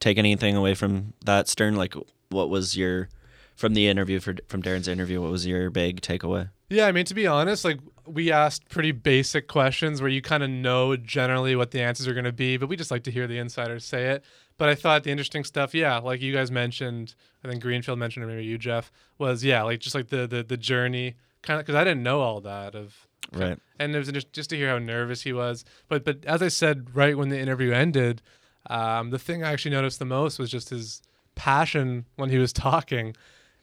take 0.00 0.18
anything 0.18 0.56
away 0.56 0.74
from 0.74 1.12
that 1.24 1.48
Stern? 1.48 1.76
Like, 1.76 1.94
what 2.30 2.48
was 2.50 2.76
your 2.76 3.08
from 3.56 3.74
the 3.74 3.88
interview 3.88 4.20
for 4.20 4.34
from 4.48 4.62
Darren's 4.62 4.88
interview? 4.88 5.20
What 5.20 5.30
was 5.30 5.46
your 5.46 5.70
big 5.70 6.00
takeaway? 6.00 6.48
Yeah, 6.72 6.86
I 6.86 6.92
mean 6.92 7.04
to 7.06 7.14
be 7.14 7.26
honest, 7.26 7.64
like 7.64 7.78
we 8.06 8.32
asked 8.32 8.68
pretty 8.68 8.92
basic 8.92 9.46
questions 9.46 10.00
where 10.00 10.10
you 10.10 10.22
kind 10.22 10.42
of 10.42 10.50
know 10.50 10.96
generally 10.96 11.54
what 11.54 11.70
the 11.70 11.80
answers 11.82 12.08
are 12.08 12.14
going 12.14 12.24
to 12.24 12.32
be, 12.32 12.56
but 12.56 12.68
we 12.68 12.76
just 12.76 12.90
like 12.90 13.04
to 13.04 13.10
hear 13.10 13.26
the 13.26 13.38
insiders 13.38 13.84
say 13.84 14.06
it. 14.10 14.24
But 14.56 14.68
I 14.68 14.74
thought 14.74 15.04
the 15.04 15.10
interesting 15.10 15.44
stuff, 15.44 15.74
yeah, 15.74 15.98
like 15.98 16.20
you 16.22 16.32
guys 16.32 16.50
mentioned, 16.50 17.14
I 17.44 17.48
think 17.48 17.62
Greenfield 17.62 17.98
mentioned, 17.98 18.24
or 18.24 18.28
maybe 18.28 18.44
you, 18.44 18.58
Jeff, 18.58 18.90
was 19.18 19.44
yeah, 19.44 19.62
like 19.62 19.80
just 19.80 19.94
like 19.94 20.08
the 20.08 20.26
the, 20.26 20.42
the 20.42 20.56
journey, 20.56 21.14
kind 21.42 21.60
of 21.60 21.66
because 21.66 21.78
I 21.78 21.84
didn't 21.84 22.02
know 22.02 22.20
all 22.20 22.40
that 22.40 22.74
of 22.74 23.06
Right. 23.32 23.58
and 23.78 23.94
it 23.94 23.98
was 23.98 24.10
just 24.10 24.32
just 24.32 24.50
to 24.50 24.56
hear 24.56 24.68
how 24.68 24.78
nervous 24.78 25.22
he 25.22 25.32
was. 25.32 25.64
But 25.88 26.04
but 26.04 26.24
as 26.24 26.42
I 26.42 26.48
said 26.48 26.94
right 26.96 27.16
when 27.16 27.28
the 27.28 27.38
interview 27.38 27.72
ended, 27.72 28.22
um, 28.70 29.10
the 29.10 29.18
thing 29.18 29.44
I 29.44 29.52
actually 29.52 29.70
noticed 29.72 29.98
the 29.98 30.04
most 30.04 30.38
was 30.38 30.50
just 30.50 30.70
his 30.70 31.02
passion 31.34 32.06
when 32.16 32.30
he 32.30 32.38
was 32.38 32.52
talking, 32.52 33.14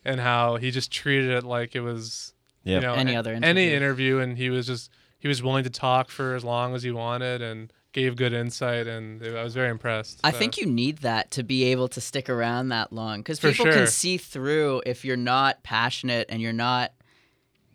and 0.05 0.19
how 0.21 0.57
he 0.57 0.69
just 0.71 0.91
treated 0.91 1.31
it 1.31 1.43
like 1.43 1.75
it 1.75 1.81
was 1.81 2.33
Yep. 2.63 2.81
you 2.81 2.87
know 2.87 2.93
Any 2.93 3.15
a- 3.15 3.19
other 3.19 3.33
any 3.33 3.47
interview. 3.73 3.75
interview, 3.75 4.19
and 4.19 4.37
he 4.37 4.49
was 4.49 4.67
just 4.67 4.89
he 5.19 5.27
was 5.27 5.41
willing 5.43 5.63
to 5.63 5.69
talk 5.69 6.09
for 6.09 6.35
as 6.35 6.43
long 6.43 6.75
as 6.75 6.83
he 6.83 6.91
wanted 6.91 7.41
and 7.41 7.71
gave 7.91 8.15
good 8.15 8.33
insight, 8.33 8.85
and 8.87 9.21
I 9.25 9.43
was 9.43 9.53
very 9.55 9.69
impressed. 9.69 10.19
I 10.23 10.31
So- 10.31 10.37
think 10.37 10.57
you 10.57 10.65
need 10.65 10.99
that 10.99 11.31
to 11.31 11.43
be 11.43 11.63
able 11.65 11.87
to 11.89 11.99
stick 12.01 12.29
around 12.29 12.69
that 12.69 12.93
long 12.93 13.19
because 13.21 13.39
people 13.39 13.65
sure. 13.65 13.73
can 13.73 13.87
see 13.87 14.17
through 14.17 14.83
if 14.85 15.03
you're 15.03 15.17
not 15.17 15.63
passionate 15.63 16.27
and 16.29 16.41
you're 16.41 16.53
not, 16.53 16.91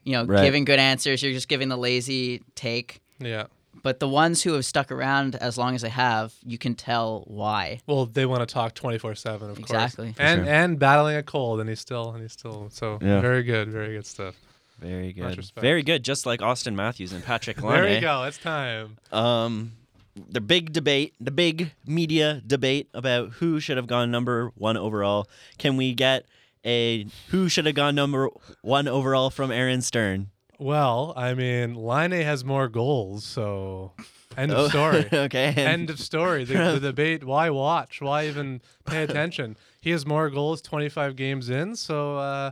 you 0.04 0.12
know, 0.12 0.24
Right. 0.24 0.44
giving 0.44 0.64
good 0.64 0.78
answers. 0.78 1.22
You're 1.22 1.32
just 1.32 1.48
giving 1.48 1.68
the 1.68 1.76
lazy 1.76 2.42
take. 2.54 3.00
yeah. 3.18 3.44
But 3.82 3.98
the 4.00 4.08
ones 4.08 4.42
who 4.42 4.52
have 4.54 4.64
stuck 4.64 4.90
around 4.92 5.34
as 5.34 5.58
long 5.58 5.74
as 5.74 5.82
they 5.82 5.88
have, 5.90 6.32
you 6.46 6.56
can 6.56 6.74
tell 6.74 7.24
why. 7.26 7.80
Well, 7.86 8.06
they 8.06 8.24
want 8.24 8.40
to 8.40 8.46
talk 8.46 8.72
twenty 8.74 8.96
four 8.98 9.14
seven, 9.16 9.50
of 9.50 9.58
Exactly. 9.58 10.06
course, 10.06 10.16
For 10.16 10.22
and 10.22 10.44
sure. 10.46 10.54
and 10.54 10.78
battling 10.78 11.16
a 11.16 11.22
cold, 11.22 11.60
and 11.60 11.68
he's 11.68 11.80
still 11.80 12.12
and 12.12 12.22
he's 12.22 12.32
still 12.32 12.70
so 12.70 12.98
Yeah. 13.02 13.20
very 13.20 13.42
good, 13.42 13.68
very 13.70 13.94
good 13.94 14.06
stuff. 14.06 14.36
Very 14.80 15.12
good. 15.12 15.44
Very 15.56 15.82
good. 15.82 16.02
Just 16.02 16.26
like 16.26 16.40
Auston 16.40 16.74
Matthews 16.74 17.12
and 17.12 17.24
Patrik 17.24 17.62
Laine. 17.62 17.72
There 17.82 17.94
you 17.94 18.00
go. 18.00 18.24
It's 18.24 18.38
time. 18.38 18.98
Um, 19.12 19.72
the 20.30 20.40
big 20.40 20.72
debate, 20.72 21.14
the 21.20 21.30
big 21.30 21.72
media 21.86 22.42
debate 22.46 22.88
about 22.94 23.30
who 23.34 23.60
should 23.60 23.76
have 23.76 23.86
gone 23.86 24.10
number 24.10 24.50
one 24.56 24.76
overall. 24.76 25.28
Can 25.58 25.76
we 25.76 25.94
get 25.94 26.26
a 26.64 27.06
who 27.28 27.48
should 27.48 27.66
have 27.66 27.74
gone 27.74 27.94
number 27.94 28.28
one 28.62 28.88
overall 28.88 29.30
from 29.30 29.50
Aaron 29.50 29.82
Stern? 29.82 30.28
Well, 30.58 31.12
I 31.16 31.34
mean, 31.34 31.74
Laine 31.74 32.12
has 32.12 32.44
more 32.44 32.68
goals, 32.68 33.24
so 33.24 33.92
end 34.36 34.52
Oh, 34.52 34.66
of 34.66 34.70
story. 34.70 35.08
okay. 35.12 35.46
end 35.56 35.90
of 35.90 35.98
story. 35.98 36.44
The, 36.44 36.54
the 36.54 36.80
debate: 36.90 37.24
Why 37.24 37.50
watch? 37.50 38.00
Why 38.00 38.26
even 38.28 38.60
pay 38.84 39.02
attention? 39.02 39.56
He 39.80 39.90
has 39.90 40.06
more 40.06 40.30
goals, 40.30 40.62
25 40.62 41.16
games 41.16 41.50
in. 41.50 41.74
So 41.76 42.16
uh, 42.18 42.50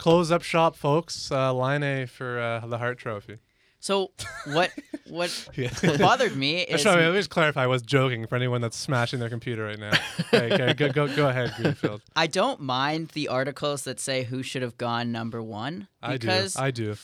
close 0.00 0.30
up 0.32 0.42
shop, 0.42 0.74
folks. 0.76 1.30
Uh, 1.30 1.52
Laine 1.52 2.06
for 2.06 2.40
uh, 2.40 2.66
the 2.66 2.78
Hart 2.78 2.98
Trophy. 2.98 3.38
So 3.82 4.10
what 4.46 4.70
what 5.08 5.48
Yeah. 5.56 5.70
bothered 5.98 6.36
me 6.36 6.60
is 6.68 6.82
Sorry, 6.82 7.02
let 7.04 7.12
me 7.12 7.18
just 7.18 7.30
clarify. 7.30 7.64
I 7.64 7.66
was 7.66 7.82
joking 7.82 8.26
for 8.26 8.36
anyone 8.36 8.60
that's 8.60 8.76
smashing 8.76 9.20
their 9.20 9.30
computer 9.30 9.64
right 9.64 9.78
now. 9.78 9.92
okay, 10.34 10.52
okay, 10.52 10.72
go, 10.74 10.92
go, 10.92 11.16
go 11.16 11.28
ahead, 11.28 11.52
Greenfield. 11.56 12.02
I 12.14 12.26
don't 12.26 12.60
mind 12.60 13.08
the 13.08 13.28
articles 13.28 13.84
that 13.84 13.98
say 13.98 14.24
who 14.24 14.42
should 14.42 14.62
have 14.62 14.76
gone 14.76 15.12
number 15.12 15.42
one 15.42 15.88
I 16.02 16.18
do. 16.18 16.48
I 16.56 16.70
do. 16.70 16.94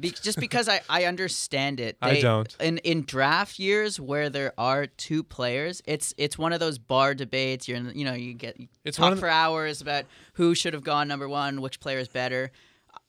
Be- 0.00 0.10
just 0.10 0.38
because 0.40 0.68
I, 0.68 0.80
I 0.88 1.04
understand 1.04 1.78
it. 1.80 1.96
I 2.00 2.20
don't. 2.20 2.54
In 2.60 2.78
in 2.78 3.02
draft 3.04 3.58
years 3.58 4.00
where 4.00 4.30
there 4.30 4.52
are 4.58 4.86
two 4.86 5.22
players, 5.22 5.82
it's 5.86 6.14
it's 6.16 6.38
one 6.38 6.52
of 6.52 6.60
those 6.60 6.78
bar 6.78 7.14
debates. 7.14 7.68
You're 7.68 7.76
in, 7.78 7.92
you 7.94 8.04
know 8.04 8.14
you 8.14 8.34
get 8.34 8.58
you 8.58 8.68
It's 8.84 8.98
one 8.98 9.06
talk 9.08 9.12
of 9.12 9.16
the- 9.18 9.20
for 9.22 9.28
hours 9.28 9.80
about 9.80 10.04
who 10.34 10.54
should 10.54 10.72
have 10.74 10.84
gone 10.84 11.08
number 11.08 11.28
one, 11.28 11.60
which 11.60 11.80
player 11.80 11.98
is 11.98 12.08
better. 12.08 12.50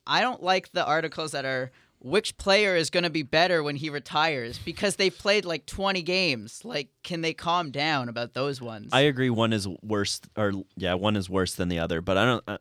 I 0.05 0.21
don't 0.21 0.43
like 0.43 0.71
the 0.71 0.85
articles 0.85 1.31
that 1.31 1.45
are 1.45 1.71
which 1.99 2.35
player 2.37 2.75
is 2.75 2.89
going 2.89 3.03
to 3.03 3.11
be 3.11 3.21
better 3.21 3.61
when 3.61 3.75
he 3.75 3.89
retires 3.89 4.57
because 4.65 4.95
they've 4.95 5.15
played 5.15 5.45
like 5.45 5.67
20 5.67 6.01
games. 6.01 6.65
Like, 6.65 6.89
can 7.03 7.21
they 7.21 7.33
calm 7.33 7.69
down 7.69 8.09
about 8.09 8.33
those 8.33 8.59
ones? 8.59 8.89
I 8.91 9.01
agree. 9.01 9.29
One 9.29 9.53
is 9.53 9.67
worse, 9.83 10.19
or 10.35 10.51
yeah, 10.75 10.95
one 10.95 11.15
is 11.15 11.29
worse 11.29 11.53
than 11.53 11.69
the 11.69 11.77
other. 11.77 12.01
But 12.01 12.17
I 12.17 12.25
don't. 12.25 12.43
I, 12.47 12.57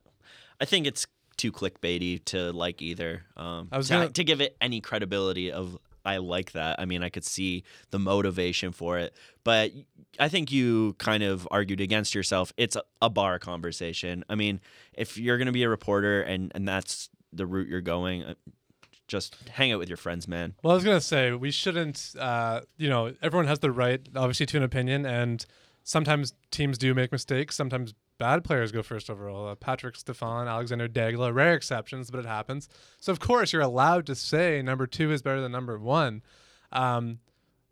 I 0.60 0.66
think 0.66 0.86
it's 0.86 1.06
too 1.40 1.50
clickbaity 1.52 2.22
to 2.26 2.52
like 2.52 2.82
either. 2.82 3.22
Um, 3.36 3.68
I 3.72 3.78
was 3.78 3.88
to, 3.88 3.94
gonna- 3.94 4.10
to 4.10 4.24
give 4.24 4.40
it 4.40 4.56
any 4.60 4.80
credibility 4.80 5.50
of 5.50 5.78
I 6.04 6.16
like 6.16 6.52
that. 6.52 6.80
I 6.80 6.86
mean, 6.86 7.02
I 7.02 7.10
could 7.10 7.24
see 7.24 7.62
the 7.90 7.98
motivation 7.98 8.72
for 8.72 8.98
it, 8.98 9.14
but 9.44 9.70
I 10.18 10.28
think 10.28 10.50
you 10.50 10.94
kind 10.98 11.22
of 11.22 11.46
argued 11.50 11.80
against 11.80 12.14
yourself. 12.14 12.52
It's 12.56 12.74
a, 12.76 12.82
a 13.02 13.10
bar 13.10 13.38
conversation. 13.38 14.24
I 14.28 14.34
mean, 14.34 14.60
if 14.94 15.18
you're 15.18 15.36
going 15.36 15.46
to 15.46 15.52
be 15.52 15.62
a 15.62 15.68
reporter 15.68 16.22
and 16.22 16.52
and 16.54 16.66
that's 16.66 17.10
the 17.32 17.46
route 17.46 17.68
you're 17.68 17.80
going, 17.82 18.22
uh, 18.22 18.34
just 19.08 19.36
hang 19.50 19.72
out 19.72 19.78
with 19.78 19.88
your 19.88 19.96
friends, 19.98 20.26
man. 20.28 20.54
Well, 20.62 20.72
I 20.72 20.74
was 20.74 20.84
gonna 20.84 21.00
say 21.00 21.32
we 21.32 21.50
shouldn't. 21.50 22.14
Uh, 22.18 22.60
you 22.78 22.88
know, 22.88 23.12
everyone 23.22 23.46
has 23.46 23.58
the 23.58 23.70
right, 23.70 24.00
obviously, 24.16 24.46
to 24.46 24.56
an 24.56 24.62
opinion, 24.62 25.04
and 25.04 25.44
sometimes 25.84 26.32
teams 26.50 26.78
do 26.78 26.94
make 26.94 27.12
mistakes. 27.12 27.56
Sometimes 27.56 27.92
bad 28.20 28.44
players 28.44 28.70
go 28.70 28.82
first 28.82 29.10
overall. 29.10 29.48
Uh, 29.48 29.54
Patrik 29.56 29.96
Stefan, 29.96 30.46
Alexandre 30.46 30.88
Daigle, 30.88 31.34
rare 31.34 31.54
exceptions, 31.54 32.10
but 32.10 32.20
it 32.20 32.26
happens. 32.26 32.68
So 33.00 33.10
of 33.10 33.18
course 33.18 33.52
you're 33.52 33.62
allowed 33.62 34.06
to 34.06 34.14
say 34.14 34.62
number 34.62 34.86
two 34.86 35.10
is 35.10 35.22
better 35.22 35.40
than 35.40 35.50
number 35.50 35.78
one. 35.78 36.22
Um, 36.70 37.18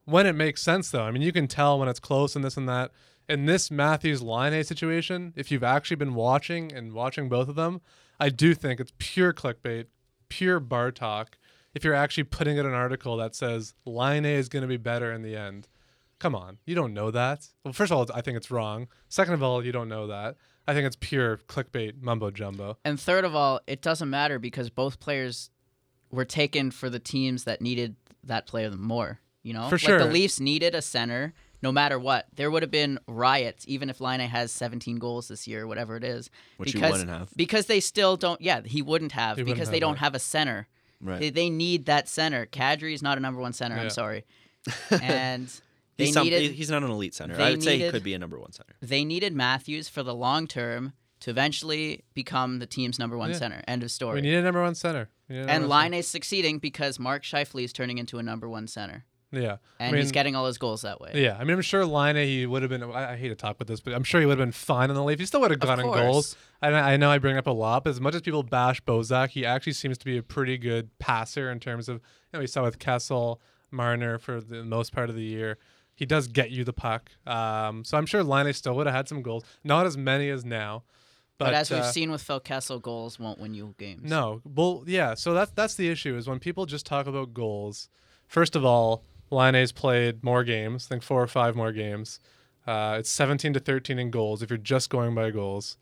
when 0.06 0.26
it 0.26 0.32
makes 0.32 0.62
sense, 0.62 0.90
though, 0.90 1.02
I 1.02 1.10
mean, 1.10 1.20
you 1.20 1.32
can 1.32 1.46
tell 1.46 1.78
when 1.78 1.88
it's 1.88 2.00
close 2.00 2.34
and 2.34 2.42
this 2.42 2.56
and 2.56 2.66
that. 2.68 2.92
In 3.28 3.44
this 3.44 3.70
Matthews 3.70 4.22
Laine 4.22 4.64
situation, 4.64 5.34
if 5.36 5.50
you've 5.52 5.62
actually 5.62 5.96
been 5.96 6.14
watching 6.14 6.72
and 6.72 6.94
watching 6.94 7.28
both 7.28 7.48
of 7.48 7.56
them, 7.56 7.82
I 8.18 8.30
do 8.30 8.54
think 8.54 8.80
it's 8.80 8.94
pure 8.96 9.34
clickbait, 9.34 9.84
pure 10.30 10.60
bar 10.60 10.90
talk. 10.92 11.36
If 11.74 11.84
you're 11.84 11.92
actually 11.92 12.24
putting 12.24 12.58
out 12.58 12.64
an 12.64 12.72
article 12.72 13.18
that 13.18 13.34
says 13.34 13.74
Laine 13.84 14.24
is 14.24 14.48
going 14.48 14.62
to 14.62 14.66
be 14.66 14.78
better 14.78 15.12
in 15.12 15.20
the 15.20 15.36
end, 15.36 15.68
come 16.18 16.34
on, 16.34 16.58
you 16.66 16.74
don't 16.74 16.94
know 16.94 17.10
that. 17.10 17.46
Well, 17.64 17.72
first 17.72 17.92
of 17.92 17.98
all, 17.98 18.06
I 18.14 18.20
think 18.20 18.36
it's 18.36 18.50
wrong. 18.50 18.88
Second 19.08 19.34
of 19.34 19.42
all, 19.42 19.64
you 19.64 19.72
don't 19.72 19.88
know 19.88 20.06
that. 20.08 20.36
I 20.66 20.74
think 20.74 20.86
it's 20.86 20.96
pure 21.00 21.38
clickbait 21.48 22.02
mumbo 22.02 22.30
jumbo. 22.30 22.76
And 22.84 23.00
third 23.00 23.24
of 23.24 23.34
all, 23.34 23.60
it 23.66 23.80
doesn't 23.80 24.10
matter 24.10 24.38
because 24.38 24.68
both 24.68 25.00
players 25.00 25.50
were 26.10 26.24
taken 26.26 26.70
for 26.70 26.90
the 26.90 26.98
teams 26.98 27.44
that 27.44 27.60
needed 27.60 27.96
that 28.24 28.46
player 28.46 28.68
the 28.68 28.76
more. 28.76 29.20
You 29.42 29.54
know, 29.54 29.68
For 29.68 29.76
like 29.76 29.80
sure. 29.80 29.98
the 29.98 30.04
Leafs 30.06 30.40
needed 30.40 30.74
a 30.74 30.82
center, 30.82 31.32
no 31.62 31.72
matter 31.72 31.98
what. 31.98 32.26
There 32.34 32.50
would 32.50 32.62
have 32.62 32.70
been 32.70 32.98
riots, 33.06 33.64
even 33.66 33.88
if 33.88 34.00
Laine 34.00 34.20
has 34.20 34.52
17 34.52 34.96
goals 34.98 35.28
this 35.28 35.46
year, 35.48 35.62
or 35.62 35.66
whatever 35.66 35.96
it 35.96 36.04
is. 36.04 36.28
Which 36.58 36.72
he 36.72 36.78
because, 36.78 36.92
wouldn't 36.92 37.10
have. 37.10 37.30
Because 37.34 37.66
they 37.66 37.80
still 37.80 38.16
don't. 38.16 38.40
Yeah, 38.42 38.60
he 38.62 38.82
wouldn't 38.82 39.12
have 39.12 39.36
He 39.36 39.42
wouldn't 39.44 39.54
because 39.56 39.68
have 39.68 39.72
they 39.72 39.80
don't 39.80 39.94
that. 39.94 40.00
have 40.00 40.14
a 40.14 40.18
center. 40.18 40.66
Right. 41.00 41.20
They, 41.20 41.30
they 41.30 41.48
need 41.48 41.86
that 41.86 42.08
center. 42.08 42.44
Kadri 42.44 42.92
is 42.92 43.02
not 43.02 43.16
a 43.16 43.20
number 43.20 43.40
one 43.40 43.52
center. 43.54 43.76
Yeah. 43.76 43.82
I'm 43.82 43.90
sorry. 43.90 44.24
And 44.90 45.48
they 45.98 46.06
He's, 46.06 46.14
some, 46.14 46.24
needed 46.24 46.52
he's 46.52 46.70
not 46.70 46.82
an 46.82 46.90
elite 46.90 47.14
center. 47.14 47.38
I 47.40 47.50
would 47.50 47.62
say 47.62 47.78
he 47.78 47.90
could 47.90 48.02
be 48.02 48.14
a 48.14 48.18
number 48.18 48.38
one 48.38 48.52
center. 48.52 48.74
they 48.80 49.04
needed 49.04 49.34
Matthews 49.34 49.88
for 49.88 50.02
the 50.02 50.14
long 50.14 50.46
term 50.46 50.94
to 51.20 51.30
eventually 51.30 52.04
become 52.14 52.60
the 52.60 52.66
team's 52.66 52.98
number 52.98 53.18
one 53.18 53.30
Yeah. 53.30 53.36
center. 53.36 53.62
End 53.68 53.82
of 53.82 53.90
story. 53.90 54.14
We 54.16 54.20
need 54.22 54.34
a 54.34 54.42
number 54.42 54.62
one 54.62 54.74
center. 54.76 55.10
We 55.28 55.34
need 55.34 55.40
a 55.40 55.42
And 55.42 55.50
number 55.62 55.68
one 55.68 55.82
Laine 55.90 55.94
is 55.94 56.06
succeeding 56.08 56.58
because 56.60 56.98
Mark 56.98 57.24
Scheifele 57.24 57.64
is 57.64 57.72
turning 57.72 57.98
into 57.98 58.18
a 58.18 58.22
number 58.22 58.48
one 58.48 58.66
center, 58.68 59.04
center. 59.32 59.44
Yeah, 59.44 59.56
and 59.80 59.88
I 59.90 59.92
mean, 59.92 60.00
he's 60.02 60.12
getting 60.12 60.34
all 60.36 60.46
his 60.46 60.56
goals 60.56 60.82
that 60.82 61.00
way. 61.02 61.10
Yeah, 61.16 61.36
I 61.38 61.44
mean, 61.44 61.54
I'm 61.56 61.60
sure 61.62 61.84
Laine 61.84 62.16
he 62.16 62.46
would 62.46 62.62
have 62.62 62.70
been. 62.70 62.82
I, 62.84 63.12
I 63.12 63.16
hate 63.16 63.28
to 63.28 63.34
talk 63.34 63.56
about 63.56 63.66
this, 63.66 63.80
but 63.80 63.92
I'm 63.92 64.04
sure 64.04 64.20
he 64.20 64.26
would 64.26 64.38
have 64.38 64.46
been 64.46 64.52
fine 64.52 64.88
on 64.88 64.96
the 64.96 65.02
Leaf. 65.04 65.18
He 65.18 65.26
still 65.26 65.40
would 65.40 65.50
have 65.50 65.60
Of 65.60 65.66
gone 65.68 65.80
in 65.80 65.86
course. 65.86 66.00
goals. 66.00 66.36
And 66.62 66.74
I, 66.76 66.92
I 66.92 66.96
know 66.96 67.10
I 67.10 67.18
bring 67.18 67.36
up 67.36 67.46
a 67.46 67.50
lot, 67.50 67.84
but 67.84 67.90
as 67.90 68.00
much 68.00 68.14
as 68.14 68.22
people 68.22 68.42
bash 68.44 68.80
Bozak, 68.84 69.30
he 69.30 69.44
actually 69.44 69.74
seems 69.74 69.98
to 69.98 70.04
be 70.06 70.16
a 70.16 70.22
pretty 70.22 70.56
good 70.56 70.96
passer 70.98 71.50
in 71.50 71.58
terms 71.60 71.88
of 71.90 71.96
you 71.96 72.00
know 72.34 72.38
we 72.38 72.46
saw 72.46 72.62
with 72.62 72.78
Kessel, 72.78 73.40
Marner 73.70 74.18
for 74.18 74.40
the 74.40 74.62
most 74.64 74.92
part 74.92 75.10
of 75.10 75.16
the 75.16 75.24
year. 75.24 75.58
He 75.98 76.06
does 76.06 76.28
get 76.28 76.52
you 76.52 76.62
the 76.62 76.72
puck, 76.72 77.10
um, 77.26 77.82
so 77.84 77.98
I'm 77.98 78.06
sure 78.06 78.22
Laine 78.22 78.52
still 78.52 78.76
would 78.76 78.86
have 78.86 78.94
had 78.94 79.08
some 79.08 79.20
goals, 79.20 79.42
not 79.64 79.84
as 79.84 79.96
many 79.96 80.30
as 80.30 80.44
now. 80.44 80.84
But, 81.38 81.46
But, 81.46 81.54
as 81.54 81.70
we've 81.70 81.80
uh, 81.80 81.90
seen 81.90 82.12
with 82.12 82.22
Phil 82.22 82.38
Kessel, 82.38 82.78
goals 82.78 83.18
won't 83.18 83.40
win 83.40 83.52
you 83.52 83.74
games. 83.78 84.08
no, 84.08 84.40
well, 84.44 84.84
yeah. 84.86 85.14
So 85.14 85.34
that's 85.34 85.50
that's 85.50 85.74
the 85.74 85.88
issue 85.88 86.16
is 86.16 86.28
when 86.28 86.38
people 86.38 86.66
just 86.66 86.86
talk 86.86 87.08
about 87.08 87.34
goals. 87.34 87.88
First 88.28 88.54
of 88.54 88.64
all, 88.64 89.02
Laine's 89.30 89.72
played 89.72 90.22
more 90.22 90.44
games, 90.44 90.86
I 90.86 90.88
think 90.88 91.02
four 91.02 91.20
or 91.20 91.26
five 91.26 91.56
more 91.56 91.72
games. 91.72 92.20
Uh, 92.66 92.96
it's 92.98 93.10
17 93.10 93.54
to 93.54 93.60
13 93.60 93.98
in 93.98 94.10
goals 94.10 94.42
if 94.42 94.50
you're 94.50 94.58
just 94.58 94.90
going 94.90 95.14
by 95.14 95.30
goals. 95.30 95.78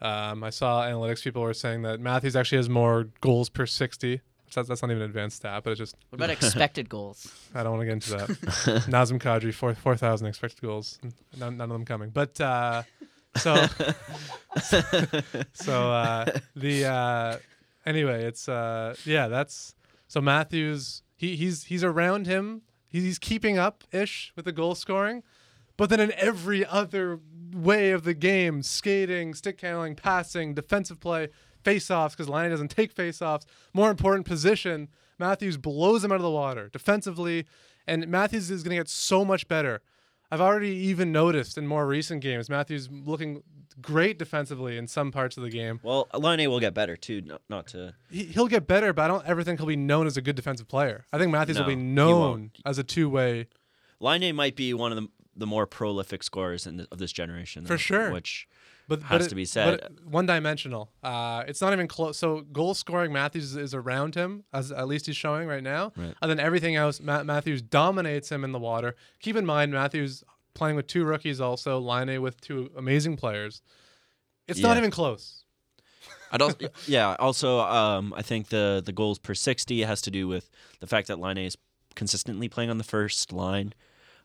Um, 0.00 0.44
I 0.44 0.50
saw 0.50 0.82
analytics 0.82 1.24
people 1.24 1.42
were 1.42 1.52
saying 1.52 1.82
that 1.82 2.00
Matthews 2.00 2.36
actually 2.36 2.58
has 2.58 2.68
more 2.68 3.08
goals 3.20 3.48
per 3.48 3.66
60. 3.66 4.20
That's, 4.54 4.68
that's 4.68 4.82
not 4.82 4.90
even 4.90 5.02
an 5.02 5.08
advanced 5.08 5.36
stat, 5.36 5.62
but 5.64 5.70
it's 5.70 5.78
just 5.78 5.96
What 6.10 6.16
about 6.16 6.30
expected 6.42 6.88
goals? 6.88 7.32
I 7.54 7.62
don't 7.62 7.72
want 7.72 7.82
to 7.82 7.86
get 7.86 7.92
into 7.92 8.10
that. 8.10 8.28
Nazem 8.88 9.20
Kadri, 9.20 9.52
four 9.52 9.74
four 9.74 9.96
thousand 9.96 10.26
expected 10.26 10.60
goals, 10.62 10.98
none, 11.36 11.56
none 11.56 11.70
of 11.70 11.74
them 11.74 11.84
coming. 11.84 12.10
But 12.10 12.40
uh, 12.40 12.82
so 13.36 13.54
so 15.52 15.92
uh, 15.92 16.26
the 16.56 16.86
uh, 16.86 17.36
anyway, 17.86 18.24
it's 18.24 18.48
uh, 18.48 18.94
yeah, 19.04 19.28
that's 19.28 19.74
so 20.06 20.20
Matthews. 20.20 21.02
He 21.16 21.36
he's 21.36 21.64
he's 21.64 21.84
around 21.84 22.26
him. 22.26 22.62
He's, 22.88 23.02
he's 23.02 23.18
keeping 23.18 23.58
up 23.58 23.84
ish 23.92 24.32
with 24.34 24.44
the 24.44 24.52
goal 24.52 24.74
scoring, 24.74 25.22
but 25.76 25.90
then 25.90 26.00
in 26.00 26.12
every 26.12 26.64
other 26.64 27.20
way 27.52 27.90
of 27.90 28.04
the 28.04 28.14
game, 28.14 28.62
skating, 28.62 29.34
stick 29.34 29.60
handling, 29.60 29.94
passing, 29.94 30.54
defensive 30.54 31.00
play, 31.00 31.28
face-offs 31.72 32.14
because 32.14 32.28
Laine 32.28 32.50
doesn't 32.50 32.70
take 32.70 32.92
face-offs. 32.92 33.46
More 33.72 33.90
important 33.90 34.26
position, 34.26 34.88
Matthews 35.18 35.56
blows 35.56 36.04
him 36.04 36.12
out 36.12 36.16
of 36.16 36.22
the 36.22 36.30
water 36.30 36.68
defensively, 36.68 37.46
and 37.86 38.06
Matthews 38.08 38.50
is 38.50 38.62
going 38.62 38.70
to 38.70 38.80
get 38.80 38.88
so 38.88 39.24
much 39.24 39.48
better. 39.48 39.80
I've 40.30 40.40
already 40.40 40.70
even 40.70 41.10
noticed 41.10 41.56
in 41.56 41.66
more 41.66 41.86
recent 41.86 42.20
games 42.20 42.50
Matthews 42.50 42.88
looking 42.90 43.42
great 43.80 44.18
defensively 44.18 44.76
in 44.76 44.86
some 44.86 45.10
parts 45.10 45.36
of 45.36 45.42
the 45.42 45.50
game. 45.50 45.80
Well, 45.82 46.06
Laine 46.14 46.50
will 46.50 46.60
get 46.60 46.74
better 46.74 46.96
too. 46.96 47.22
Not, 47.22 47.42
not 47.48 47.66
to. 47.68 47.94
He, 48.10 48.24
he'll 48.24 48.48
get 48.48 48.66
better, 48.66 48.92
but 48.92 49.02
I 49.02 49.08
don't 49.08 49.26
ever 49.26 49.42
think 49.42 49.58
he'll 49.58 49.66
be 49.66 49.76
known 49.76 50.06
as 50.06 50.16
a 50.16 50.20
good 50.20 50.36
defensive 50.36 50.68
player. 50.68 51.06
I 51.12 51.18
think 51.18 51.32
Matthews 51.32 51.56
No, 51.56 51.62
will 51.62 51.68
be 51.68 51.76
known 51.76 52.50
as 52.66 52.78
a 52.78 52.84
two-way. 52.84 53.48
Laine 54.00 54.34
might 54.34 54.54
be 54.56 54.74
one 54.74 54.92
of 54.92 54.96
the 54.96 55.08
the 55.34 55.46
more 55.46 55.66
prolific 55.66 56.24
scorers 56.24 56.66
in 56.66 56.78
the, 56.78 56.88
of 56.90 56.98
this 56.98 57.12
generation. 57.12 57.64
For 57.64 57.78
sure. 57.78 58.10
Which 58.10 58.48
But 58.88 59.02
Has 59.02 59.24
but 59.24 59.28
to 59.28 59.34
be 59.34 59.44
said. 59.44 59.80
but 59.82 60.04
one-dimensional. 60.06 60.90
Uh, 61.02 61.44
it's 61.46 61.60
not 61.60 61.74
even 61.74 61.86
close. 61.86 62.16
So 62.16 62.40
goal 62.40 62.72
scoring, 62.74 63.12
Matthews 63.12 63.44
is, 63.44 63.56
is 63.56 63.74
around 63.74 64.14
him, 64.14 64.44
as 64.52 64.72
at 64.72 64.88
least 64.88 65.04
he's 65.06 65.16
showing 65.16 65.46
right 65.46 65.62
now. 65.62 65.92
Right. 65.94 66.14
And 66.22 66.30
then 66.30 66.40
everything 66.40 66.74
else, 66.74 66.98
Ma- 67.00 67.22
Matthews 67.22 67.60
dominates 67.60 68.32
him 68.32 68.44
in 68.44 68.52
the 68.52 68.58
water. 68.58 68.96
Keep 69.20 69.36
in 69.36 69.44
mind, 69.44 69.72
Matthews 69.72 70.24
playing 70.54 70.74
with 70.76 70.86
two 70.86 71.04
rookies, 71.04 71.38
also 71.40 71.78
Laine 71.78 72.20
with 72.22 72.40
two 72.40 72.70
amazing 72.76 73.16
players. 73.16 73.60
It's 74.48 74.60
not 74.60 74.78
even 74.78 74.90
close. 74.90 75.44
I'd 76.32 76.40
also, 76.42 76.56
yeah. 76.86 77.14
Also, 77.18 77.60
um, 77.60 78.14
I 78.16 78.22
think 78.22 78.48
the 78.48 78.82
the 78.84 78.92
goals 78.92 79.18
per 79.18 79.34
sixty 79.34 79.82
has 79.82 80.00
to 80.02 80.10
do 80.10 80.26
with 80.26 80.50
the 80.80 80.86
fact 80.86 81.08
that 81.08 81.18
Laine 81.18 81.38
is 81.38 81.56
consistently 81.94 82.48
playing 82.48 82.70
on 82.70 82.78
the 82.78 82.84
first 82.84 83.32
line. 83.32 83.74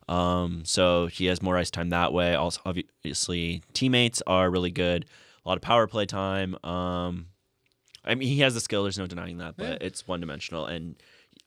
Um, 0.08 0.62
so 0.64 1.06
he 1.06 1.26
has 1.26 1.42
more 1.42 1.56
ice 1.56 1.70
time 1.70 1.90
that 1.90 2.12
way. 2.12 2.34
Also, 2.34 2.60
obviously, 2.66 3.62
teammates 3.72 4.22
are 4.26 4.50
really 4.50 4.70
good. 4.70 5.06
A 5.44 5.48
lot 5.48 5.56
of 5.56 5.62
power 5.62 5.86
play 5.86 6.06
time. 6.06 6.56
Um, 6.64 7.26
I 8.04 8.14
mean, 8.14 8.28
he 8.28 8.40
has 8.40 8.54
the 8.54 8.60
skill. 8.60 8.82
There's 8.82 8.98
no 8.98 9.06
denying 9.06 9.38
that, 9.38 9.56
but 9.56 9.66
Yeah. 9.82 9.86
it's 9.86 10.06
one 10.06 10.20
dimensional. 10.20 10.66
And 10.66 10.96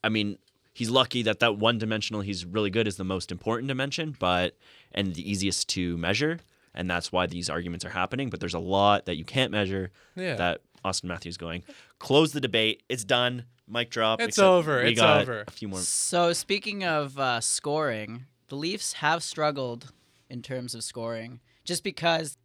I 0.03 0.09
mean, 0.09 0.37
he's 0.73 0.89
lucky 0.89 1.21
that 1.23 1.39
that 1.39 1.57
one 1.57 1.77
dimensional 1.77 2.21
he's 2.21 2.45
really 2.45 2.69
good 2.69 2.87
is 2.87 2.97
the 2.97 3.03
most 3.03 3.31
important 3.31 3.67
dimension, 3.67 4.15
but 4.19 4.55
and 4.91 5.13
the 5.15 5.29
easiest 5.29 5.69
to 5.69 5.97
measure. 5.97 6.39
And 6.73 6.89
that's 6.89 7.11
why 7.11 7.25
these 7.25 7.49
arguments 7.49 7.83
are 7.85 7.89
happening. 7.89 8.29
But 8.29 8.39
there's 8.39 8.53
a 8.53 8.59
lot 8.59 9.05
that 9.05 9.17
you 9.17 9.25
can't 9.25 9.51
measure 9.51 9.91
Yeah. 10.15 10.35
that 10.35 10.61
Auston 10.85 11.05
Matthews 11.05 11.37
going. 11.37 11.63
Close 11.99 12.31
the 12.33 12.41
debate. 12.41 12.83
It's 12.89 13.03
done. 13.03 13.45
Mic 13.67 13.89
drop. 13.89 14.21
It's 14.21 14.39
over. 14.39 14.83
We 14.83 14.91
It's 14.91 15.01
got 15.01 15.21
over. 15.21 15.43
A 15.47 15.51
few 15.51 15.67
more. 15.67 15.79
So 15.79 16.33
speaking 16.33 16.83
of 16.83 17.17
uh, 17.19 17.41
scoring, 17.41 18.25
the 18.49 18.55
Leafs 18.55 18.93
have 18.93 19.23
struggled 19.23 19.91
in 20.29 20.41
terms 20.41 20.75
of 20.75 20.83
scoring 20.83 21.39
just 21.63 21.83
because 21.83 22.37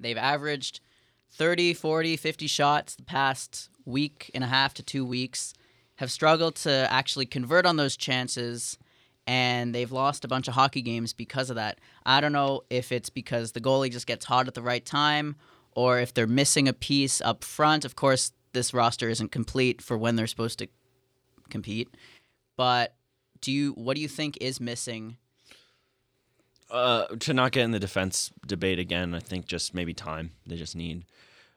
they've 0.00 0.16
averaged 0.16 0.80
30, 1.32 1.74
40, 1.74 2.16
50 2.16 2.46
shots 2.46 2.94
the 2.94 3.02
past 3.02 3.70
week 3.84 4.30
and 4.34 4.44
a 4.44 4.48
half 4.48 4.74
to 4.74 4.82
two 4.82 5.04
weeks, 5.04 5.54
have 5.96 6.10
struggled 6.10 6.56
to 6.56 6.86
actually 6.90 7.26
convert 7.26 7.66
on 7.66 7.76
those 7.76 7.96
chances, 7.96 8.78
and 9.26 9.74
they've 9.74 9.92
lost 9.92 10.24
a 10.24 10.28
bunch 10.28 10.48
of 10.48 10.54
hockey 10.54 10.82
games 10.82 11.12
because 11.12 11.48
of 11.48 11.56
that. 11.56 11.78
I 12.04 12.20
don't 12.20 12.32
know 12.32 12.62
if 12.70 12.92
it's 12.92 13.10
because 13.10 13.52
the 13.52 13.60
goalie 13.60 13.90
just 13.90 14.06
gets 14.06 14.24
hot 14.24 14.48
at 14.48 14.54
the 14.54 14.62
right 14.62 14.84
time 14.84 15.36
or 15.72 16.00
if 16.00 16.12
they're 16.12 16.26
missing 16.26 16.68
a 16.68 16.72
piece 16.72 17.20
up 17.20 17.44
front. 17.44 17.84
Of 17.84 17.96
course, 17.96 18.32
this 18.52 18.74
roster 18.74 19.08
isn't 19.08 19.32
complete 19.32 19.80
for 19.80 19.96
when 19.96 20.16
they're 20.16 20.26
supposed 20.26 20.58
to 20.58 20.68
compete. 21.50 21.88
But 22.56 22.94
do 23.40 23.52
you 23.52 23.72
what 23.72 23.96
do 23.96 24.02
you 24.02 24.08
think 24.08 24.38
is 24.40 24.60
missing? 24.60 25.16
Uh, 26.72 27.06
to 27.20 27.34
not 27.34 27.52
get 27.52 27.64
in 27.64 27.70
the 27.70 27.78
defense 27.78 28.32
debate 28.46 28.78
again, 28.78 29.14
I 29.14 29.18
think 29.18 29.44
just 29.44 29.74
maybe 29.74 29.92
time. 29.92 30.30
They 30.46 30.56
just 30.56 30.74
need. 30.74 31.04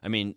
I 0.03 0.09
mean, 0.09 0.35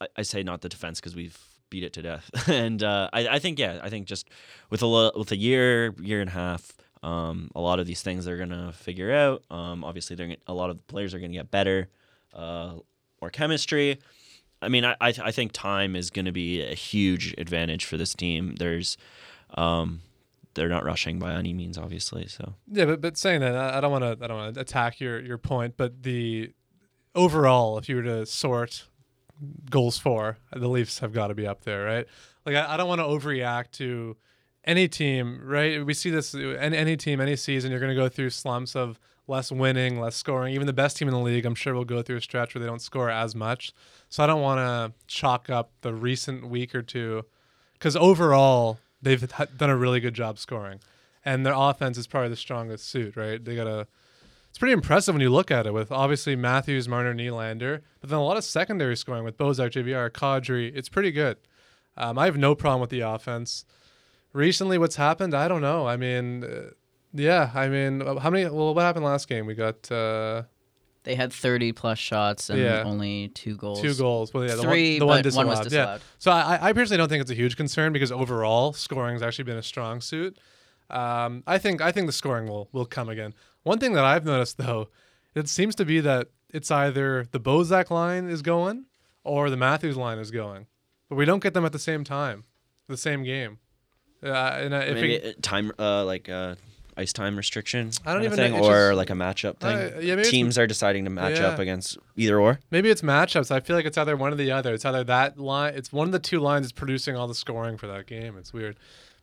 I, 0.00 0.08
I 0.16 0.22
say 0.22 0.42
not 0.42 0.60
the 0.60 0.68
defense 0.68 0.98
because 0.98 1.14
we've 1.14 1.38
beat 1.70 1.84
it 1.84 1.92
to 1.92 2.02
death, 2.02 2.28
and 2.48 2.82
uh, 2.82 3.08
I, 3.12 3.28
I 3.28 3.38
think 3.38 3.60
yeah, 3.60 3.78
I 3.80 3.90
think 3.90 4.08
just 4.08 4.28
with 4.70 4.82
a 4.82 4.86
lo- 4.86 5.12
with 5.16 5.30
a 5.30 5.36
year, 5.36 5.94
year 6.00 6.20
and 6.20 6.28
a 6.28 6.32
half, 6.32 6.72
um, 7.04 7.50
a 7.54 7.60
lot 7.60 7.78
of 7.78 7.86
these 7.86 8.02
things 8.02 8.24
they're 8.24 8.36
gonna 8.36 8.72
figure 8.72 9.12
out. 9.12 9.44
Um, 9.52 9.84
obviously, 9.84 10.16
they're 10.16 10.34
a 10.48 10.52
lot 10.52 10.70
of 10.70 10.78
the 10.78 10.82
players 10.82 11.14
are 11.14 11.20
gonna 11.20 11.32
get 11.32 11.52
better, 11.52 11.88
uh, 12.34 12.74
more 13.20 13.30
chemistry. 13.30 14.00
I 14.60 14.68
mean, 14.68 14.84
I 14.84 14.96
I, 15.00 15.14
I 15.22 15.30
think 15.30 15.52
time 15.52 15.94
is 15.94 16.10
gonna 16.10 16.32
be 16.32 16.60
a 16.60 16.74
huge 16.74 17.36
advantage 17.38 17.84
for 17.84 17.96
this 17.96 18.14
team. 18.14 18.56
There's, 18.56 18.96
um, 19.54 20.00
they're 20.54 20.68
not 20.68 20.84
rushing 20.84 21.18
by 21.18 21.32
any 21.34 21.52
means, 21.52 21.78
obviously. 21.78 22.26
So 22.26 22.54
Yeah, 22.70 22.84
but 22.86 23.00
but 23.00 23.16
saying 23.16 23.40
that, 23.40 23.56
I 23.56 23.80
don't 23.80 23.92
want 23.92 24.04
to 24.04 24.24
I 24.24 24.28
don't 24.28 24.36
want 24.36 24.54
to 24.54 24.60
attack 24.60 25.00
your 25.00 25.20
your 25.20 25.38
point, 25.38 25.74
but 25.76 26.02
the 26.02 26.52
overall, 27.14 27.78
if 27.78 27.88
you 27.88 27.96
were 27.96 28.02
to 28.02 28.26
sort 28.26 28.86
goals 29.70 29.98
for, 29.98 30.38
the 30.54 30.68
Leafs 30.68 31.00
have 31.00 31.12
got 31.12 31.28
to 31.28 31.34
be 31.34 31.46
up 31.46 31.64
there, 31.64 31.84
right? 31.84 32.06
Like 32.46 32.56
I, 32.56 32.74
I 32.74 32.76
don't 32.76 32.88
want 32.88 33.00
to 33.00 33.04
overreact 33.04 33.72
to 33.72 34.16
any 34.64 34.88
team, 34.88 35.40
right? 35.42 35.84
We 35.84 35.94
see 35.94 36.10
this 36.10 36.34
any 36.34 36.76
any 36.76 36.96
team, 36.96 37.20
any 37.20 37.36
season, 37.36 37.70
you're 37.70 37.80
going 37.80 37.94
to 37.94 38.00
go 38.00 38.08
through 38.08 38.30
slumps 38.30 38.76
of 38.76 38.98
less 39.26 39.52
winning, 39.52 40.00
less 40.00 40.16
scoring. 40.16 40.54
Even 40.54 40.66
the 40.66 40.72
best 40.72 40.96
team 40.96 41.08
in 41.08 41.14
the 41.14 41.20
league, 41.20 41.46
I'm 41.46 41.54
sure, 41.54 41.74
will 41.74 41.84
go 41.84 42.02
through 42.02 42.16
a 42.16 42.20
stretch 42.20 42.54
where 42.54 42.60
they 42.60 42.66
don't 42.66 42.82
score 42.82 43.10
as 43.10 43.34
much. 43.34 43.72
So 44.08 44.22
I 44.22 44.26
don't 44.26 44.42
want 44.42 44.58
to 44.58 44.92
chalk 45.06 45.48
up 45.48 45.70
the 45.82 45.94
recent 45.94 46.48
week 46.48 46.74
or 46.74 46.82
two, 46.82 47.24
because 47.74 47.96
overall 47.96 48.78
they've 49.02 49.30
ha- 49.30 49.46
done 49.56 49.70
a 49.70 49.76
really 49.76 50.00
good 50.00 50.14
job 50.14 50.38
scoring, 50.38 50.80
and 51.24 51.44
their 51.44 51.54
offense 51.54 51.98
is 51.98 52.06
probably 52.06 52.30
the 52.30 52.36
strongest 52.36 52.88
suit, 52.88 53.16
right? 53.16 53.44
They 53.44 53.56
got 53.56 53.66
a 53.66 53.86
it's 54.52 54.58
pretty 54.58 54.74
impressive 54.74 55.14
when 55.14 55.22
you 55.22 55.30
look 55.30 55.50
at 55.50 55.66
it 55.66 55.72
with 55.72 55.90
obviously 55.90 56.36
Matthews, 56.36 56.86
Marner, 56.86 57.14
Nylander, 57.14 57.80
but 58.02 58.10
then 58.10 58.18
a 58.18 58.22
lot 58.22 58.36
of 58.36 58.44
secondary 58.44 58.98
scoring 58.98 59.24
with 59.24 59.38
Bozak, 59.38 59.70
JVR, 59.70 60.10
Kadri. 60.10 60.70
It's 60.76 60.90
pretty 60.90 61.10
good. 61.10 61.38
Um, 61.96 62.18
I 62.18 62.26
have 62.26 62.36
no 62.36 62.54
problem 62.54 62.82
with 62.82 62.90
the 62.90 63.00
offense. 63.00 63.64
Recently, 64.34 64.76
what's 64.76 64.96
happened? 64.96 65.32
I 65.32 65.48
don't 65.48 65.62
know. 65.62 65.86
I 65.86 65.96
mean, 65.96 66.44
uh, 66.44 66.70
yeah, 67.14 67.50
I 67.54 67.68
mean, 67.68 68.02
uh, 68.02 68.18
how 68.18 68.28
many? 68.28 68.44
Well, 68.44 68.74
what 68.74 68.82
happened 68.82 69.06
last 69.06 69.26
game? 69.26 69.46
We 69.46 69.54
got 69.54 69.90
uh, 69.90 70.42
They 71.04 71.14
had 71.16 71.32
30 71.32 71.72
plus 71.72 71.98
shots 71.98 72.48
and 72.48 72.60
Yeah. 72.60 72.82
only 72.84 73.28
two 73.28 73.56
goals. 73.56 73.80
two 73.80 73.94
goals. 73.94 74.32
Well, 74.32 74.44
yeah, 74.44 74.54
the 74.54 74.62
Three, 74.62 74.92
one, 74.94 74.98
the 75.00 75.06
one 75.06 75.16
but 75.18 75.22
disallowed. 75.22 75.46
one 75.48 75.56
was 75.58 75.66
disallowed. 75.66 76.00
Yeah. 76.00 76.06
So 76.18 76.30
I, 76.30 76.68
I 76.68 76.72
personally 76.72 76.98
don't 76.98 77.08
think 77.08 77.22
it's 77.22 77.30
a 77.30 77.34
huge 77.34 77.56
concern 77.56 77.92
because 77.92 78.12
overall 78.12 78.72
scoring 78.72 79.14
has 79.14 79.22
actually 79.22 79.44
been 79.44 79.56
a 79.56 79.62
strong 79.62 80.00
suit. 80.00 80.38
Um, 80.90 81.42
I 81.46 81.58
think 81.58 81.80
I 81.80 81.90
think 81.90 82.06
the 82.06 82.12
scoring 82.12 82.46
will 82.48 82.68
will 82.72 82.84
come 82.86 83.08
again. 83.08 83.34
One 83.62 83.78
thing 83.78 83.94
that 83.94 84.04
I've 84.04 84.24
noticed 84.24 84.58
though, 84.58 84.88
it 85.34 85.48
seems 85.48 85.74
to 85.76 85.84
be 85.84 86.00
that 86.00 86.28
it's 86.50 86.70
either 86.70 87.26
the 87.32 87.40
Bozak 87.40 87.90
line 87.90 88.28
is 88.28 88.42
going 88.42 88.84
or 89.24 89.48
the 89.50 89.56
Matthews 89.56 89.96
line 89.96 90.18
is 90.18 90.30
going, 90.30 90.66
but 91.08 91.14
we 91.16 91.24
don't 91.24 91.42
get 91.42 91.54
them 91.54 91.64
at 91.64 91.72
the 91.72 91.78
same 91.78 92.04
time, 92.04 92.44
the 92.88 92.96
same 92.96 93.22
game. 93.24 93.58
Uh, 94.22 94.28
and 94.60 94.74
uh, 94.74 94.78
if 94.78 94.94
maybe 94.94 95.14
it, 95.14 95.42
time 95.42 95.72
uh, 95.78 96.04
like 96.04 96.28
uh, 96.28 96.54
ice 96.96 97.12
time 97.12 97.36
restriction. 97.36 97.90
I 98.04 98.12
don't 98.12 98.24
even 98.24 98.36
thing, 98.36 98.52
know, 98.52 98.64
or 98.64 98.88
just- 98.90 98.96
like 98.98 99.10
a 99.10 99.14
matchup 99.14 99.58
thing. 99.58 99.76
Uh, 99.76 99.80
yeah, 99.94 100.00
maybe 100.00 100.10
it's- 100.12 100.30
Teams 100.30 100.58
are 100.58 100.66
deciding 100.66 101.04
to 101.04 101.10
match 101.10 101.38
Yeah. 101.38 101.48
up 101.48 101.58
against 101.58 101.96
either 102.16 102.38
or. 102.38 102.60
Maybe 102.70 102.90
it's 102.90 103.02
matchups. 103.02 103.50
I 103.50 103.60
feel 103.60 103.76
like 103.76 103.86
it's 103.86 103.96
either 103.98 104.16
one 104.16 104.32
or 104.32 104.36
the 104.36 104.50
other. 104.52 104.74
It's 104.74 104.84
either 104.84 105.02
that 105.04 105.38
line. 105.38 105.74
It's 105.74 105.92
one 105.92 106.06
of 106.08 106.12
the 106.12 106.18
two 106.18 106.38
lines 106.40 106.66
that's 106.66 106.72
producing 106.72 107.16
all 107.16 107.26
the 107.28 107.34
scoring 107.34 107.76
for 107.78 107.86
that 107.86 108.06
game. 108.06 108.36
It's 108.36 108.52
weird, 108.52 108.76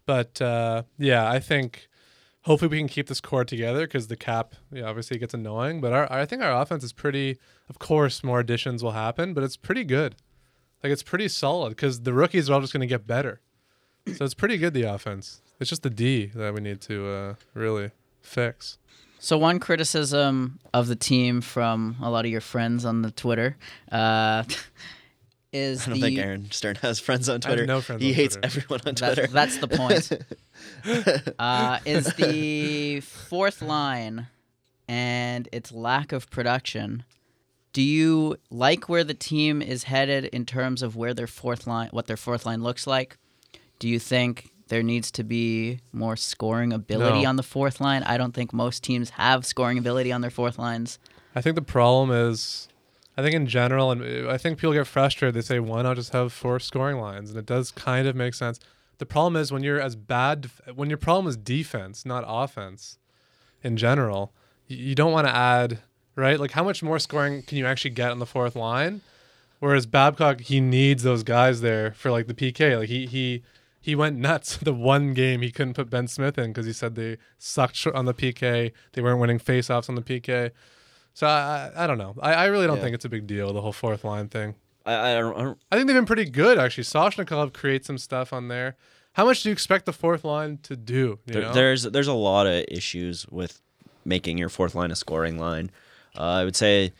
but 0.06 0.42
uh, 0.42 0.84
yeah, 0.98 1.30
I 1.30 1.40
think 1.40 1.88
hopefully 2.44 2.70
we 2.70 2.78
can 2.80 2.88
keep 2.88 3.08
this 3.08 3.22
core 3.22 3.46
together 3.46 3.86
because 3.86 4.08
the 4.08 4.16
cap, 4.16 4.56
yeah, 4.72 4.84
obviously 4.86 5.18
gets 5.20 5.34
annoying. 5.34 5.82
But 5.82 5.94
our, 5.94 6.12
I 6.12 6.26
think 6.26 6.42
our 6.42 6.60
offense 6.62 6.84
is 6.84 6.94
pretty. 6.94 7.38
Of 7.70 7.78
course, 7.78 8.24
more 8.24 8.40
additions 8.40 8.84
will 8.84 8.94
happen, 8.94 9.34
but 9.36 9.44
it's 9.44 9.58
pretty 9.58 9.84
good. 9.84 10.16
Like 10.84 10.92
it's 10.92 11.04
pretty 11.04 11.28
solid 11.28 11.70
because 11.72 12.02
the 12.02 12.14
rookies 12.14 12.50
are 12.50 12.54
all 12.54 12.62
just 12.62 12.74
going 12.74 12.82
to 12.82 12.88
get 12.88 13.06
better. 13.06 13.42
So 14.16 14.26
it's 14.26 14.34
pretty 14.34 14.58
good 14.58 14.74
the 14.74 14.84
offense. 14.84 15.42
It's 15.60 15.70
just 15.70 15.84
the 15.84 15.90
D 15.90 16.28
that 16.36 16.54
we 16.54 16.62
need 16.62 16.82
to 16.82 17.08
uh, 17.10 17.34
really 17.54 17.92
fix. 18.22 18.78
So 19.20 19.38
one 19.38 19.60
criticism 19.60 20.60
of 20.74 20.88
the 20.88 20.96
team 20.96 21.42
from 21.42 21.98
a 22.02 22.10
lot 22.10 22.24
of 22.26 22.32
your 22.32 22.40
friends 22.42 22.86
on 22.86 23.02
the 23.02 23.12
Twitter, 23.12 23.58
uh, 23.92 24.44
is 25.52 25.82
I 25.82 25.86
don't 25.90 25.94
the 25.96 26.02
think 26.02 26.20
Aaron 26.20 26.52
Stern 26.52 26.76
has 26.78 27.00
friends 27.00 27.28
on 27.28 27.34
I 27.34 27.36
have 27.36 27.42
Twitter. 27.58 27.66
no 27.66 27.82
friends 27.82 28.02
he 28.02 28.10
on 28.10 28.16
hates 28.16 28.36
Twitter. 28.36 28.46
everyone 28.48 28.80
on 28.86 28.96
That- 28.96 29.14
Twitter. 29.16 29.28
that's 29.34 29.58
the 29.58 29.68
point. 29.68 31.34
uh, 31.40 31.80
is 31.86 32.06
the 32.14 33.02
fourth 33.02 33.62
line 33.62 34.28
and 34.88 35.50
its 35.52 35.72
lack 35.72 36.12
of 36.14 36.30
production. 36.30 37.04
Do 37.74 37.82
you 37.82 38.38
like 38.50 38.88
where 38.90 39.04
the 39.04 39.14
team 39.14 39.62
is 39.62 39.84
headed 39.84 40.26
in 40.26 40.46
terms 40.46 40.82
of 40.82 40.96
where 40.96 41.14
their 41.14 41.28
fourth 41.28 41.68
line, 41.68 41.90
what 41.92 42.08
their 42.08 42.18
fourth 42.18 42.46
line 42.46 42.64
looks 42.64 42.88
like? 42.88 43.18
Do 43.80 43.88
you 43.90 44.00
think 44.00 44.50
there 44.70 44.82
needs 44.84 45.12
to 45.12 45.24
be 45.24 45.80
more 45.92 46.16
scoring 46.16 46.72
ability 46.74 47.24
No. 47.24 47.30
on 47.30 47.36
the 47.36 47.44
fourth 47.44 47.80
line? 47.82 48.04
I 48.04 48.18
don't 48.18 48.34
think 48.34 48.54
most 48.54 48.84
teams 48.84 49.12
have 49.12 49.46
scoring 49.46 49.78
ability 49.78 50.12
on 50.12 50.22
their 50.22 50.30
fourth 50.32 50.58
lines. 50.58 50.98
I 51.36 51.42
think 51.42 51.56
the 51.56 51.62
problem 51.62 52.12
is, 52.12 52.68
I 53.18 53.22
think 53.22 53.36
in 53.36 53.46
general, 53.46 53.92
and 53.92 54.02
uh, 54.28 54.30
I 54.32 54.38
think 54.38 54.58
people 54.58 54.74
get 54.74 54.88
frustrated. 54.88 55.36
They 55.36 55.42
say, 55.42 55.60
"Why 55.60 55.82
not 55.82 55.96
just 55.98 56.14
have 56.14 56.32
four 56.34 56.60
scoring 56.60 56.98
lines?" 56.98 57.30
And 57.30 57.38
it 57.38 57.46
does 57.46 57.72
kind 57.72 58.08
of 58.08 58.16
make 58.16 58.34
sense. 58.34 58.60
The 58.98 59.06
problem 59.06 59.36
is 59.42 59.52
when 59.52 59.64
you're 59.64 59.80
as 59.80 59.96
bad, 59.96 60.50
when 60.74 60.90
your 60.90 60.98
problem 60.98 61.28
is 61.28 61.38
defense, 61.38 62.06
not 62.06 62.24
offense, 62.28 62.98
in 63.64 63.78
general, 63.78 64.34
you 64.68 64.96
don't 64.96 65.12
want 65.12 65.28
to 65.28 65.36
add 65.36 65.80
right. 66.16 66.40
Like, 66.40 66.52
how 66.52 66.64
much 66.64 66.82
more 66.84 67.00
scoring 67.00 67.44
can 67.44 67.58
you 67.58 67.66
actually 67.66 67.92
get 67.92 68.12
on 68.12 68.20
the 68.20 68.26
fourth 68.26 68.56
line? 68.56 69.02
Whereas 69.60 69.86
Babcock, 69.86 70.42
he 70.42 70.62
needs 70.62 71.04
those 71.04 71.24
guys 71.24 71.62
there 71.62 71.92
for 71.92 72.12
like 72.12 72.28
the 72.28 72.34
PK. 72.34 72.78
Like 72.80 72.90
he 72.90 73.06
he 73.06 73.44
he 73.82 73.96
went 73.96 74.18
nuts 74.18 74.58
the 74.62 74.74
one 74.74 75.14
game 75.14 75.42
he 75.42 75.52
couldn't 75.52 75.74
put 75.74 75.90
Ben 75.90 76.08
Smith 76.08 76.38
in 76.38 76.48
because 76.52 76.66
he 76.66 76.74
said 76.74 76.96
they 76.96 77.18
sucked 77.38 77.86
on 77.88 78.06
the 78.06 78.14
PK. 78.14 78.72
They 78.94 79.02
weren't 79.02 79.20
winning 79.20 79.40
faceoffs 79.40 79.90
on 79.90 79.96
the 79.96 80.02
PK. 80.02 80.52
So 81.14 81.28
I, 81.28 81.72
I, 81.76 81.84
I 81.84 81.88
don't 81.88 81.98
know. 81.98 82.16
I, 82.22 82.34
I 82.34 82.46
really 82.46 82.68
don't 82.68 82.78
Yeah. 82.78 82.84
think 82.84 82.96
it's 82.96 83.06
a 83.06 83.10
big 83.10 83.28
deal 83.28 83.52
the 83.54 83.62
whole 83.62 83.74
fourth 83.74 84.04
line 84.04 84.30
thing. 84.30 84.56
I, 84.86 85.12
I, 85.12 85.20
don't, 85.20 85.36
I 85.38 85.42
don't. 85.44 85.58
I 85.72 85.76
think 85.76 85.88
they've 85.88 85.96
been 85.96 86.06
pretty 86.06 86.30
good 86.30 86.58
actually. 86.58 86.86
Soshnikov 86.86 87.54
creates 87.54 87.88
some 87.88 87.98
stuff 87.98 88.32
on 88.34 88.48
there. 88.48 88.76
How 89.14 89.26
much 89.26 89.44
do 89.44 89.50
you 89.50 89.54
expect 89.54 89.86
the 89.86 89.94
fourth 89.94 90.24
line 90.24 90.60
to 90.64 90.76
do? 90.78 91.20
You 91.26 91.34
There, 91.34 91.42
know? 91.42 91.54
there's 91.54 91.84
there's 91.84 92.08
a 92.08 92.14
lot 92.14 92.48
of 92.48 92.64
issues 92.70 93.28
with 93.28 93.62
making 94.06 94.38
your 94.38 94.50
fourth 94.50 94.76
line 94.76 94.92
a 94.92 94.96
scoring 94.96 95.38
line. 95.38 95.72
Uh, 96.18 96.22
I 96.24 96.44
would 96.46 96.56
say 96.56 96.94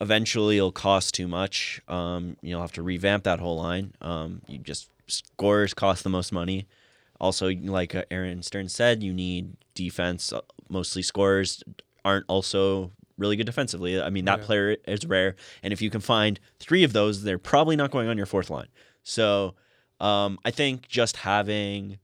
eventually 0.00 0.58
it'll 0.58 0.72
cost 0.72 1.14
too 1.14 1.26
much. 1.28 1.80
Um, 1.88 2.36
you'll 2.42 2.60
have 2.60 2.72
to 2.72 2.82
revamp 2.82 3.24
that 3.24 3.40
whole 3.40 3.56
line. 3.56 3.94
Um, 4.00 4.42
you 4.46 4.58
just 4.58 4.88
scorers 5.06 5.74
cost 5.74 6.02
the 6.04 6.10
most 6.10 6.32
money. 6.32 6.66
Also, 7.20 7.48
like 7.50 7.94
uh, 7.94 8.02
Aaron 8.10 8.42
Stern 8.42 8.68
said, 8.68 9.02
you 9.02 9.12
need 9.12 9.56
defense. 9.74 10.32
Uh, 10.32 10.40
Mostly 10.68 11.02
scorers 11.02 11.62
aren't 12.04 12.24
also 12.28 12.90
really 13.18 13.36
good 13.36 13.46
defensively. 13.46 14.00
I 14.02 14.10
mean, 14.10 14.24
that 14.24 14.40
Yeah. 14.40 14.44
player 14.46 14.76
is 14.86 15.06
rare, 15.06 15.36
and 15.62 15.72
if 15.72 15.80
you 15.80 15.90
can 15.90 16.00
find 16.00 16.40
three 16.58 16.82
of 16.82 16.92
those, 16.92 17.22
they're 17.22 17.38
probably 17.38 17.76
not 17.76 17.90
going 17.90 18.08
on 18.08 18.16
your 18.16 18.26
fourth 18.26 18.50
line. 18.50 18.66
So, 19.04 19.54
um, 20.00 20.38
I 20.44 20.50
think 20.50 20.88
just 20.88 21.18
having 21.18 21.98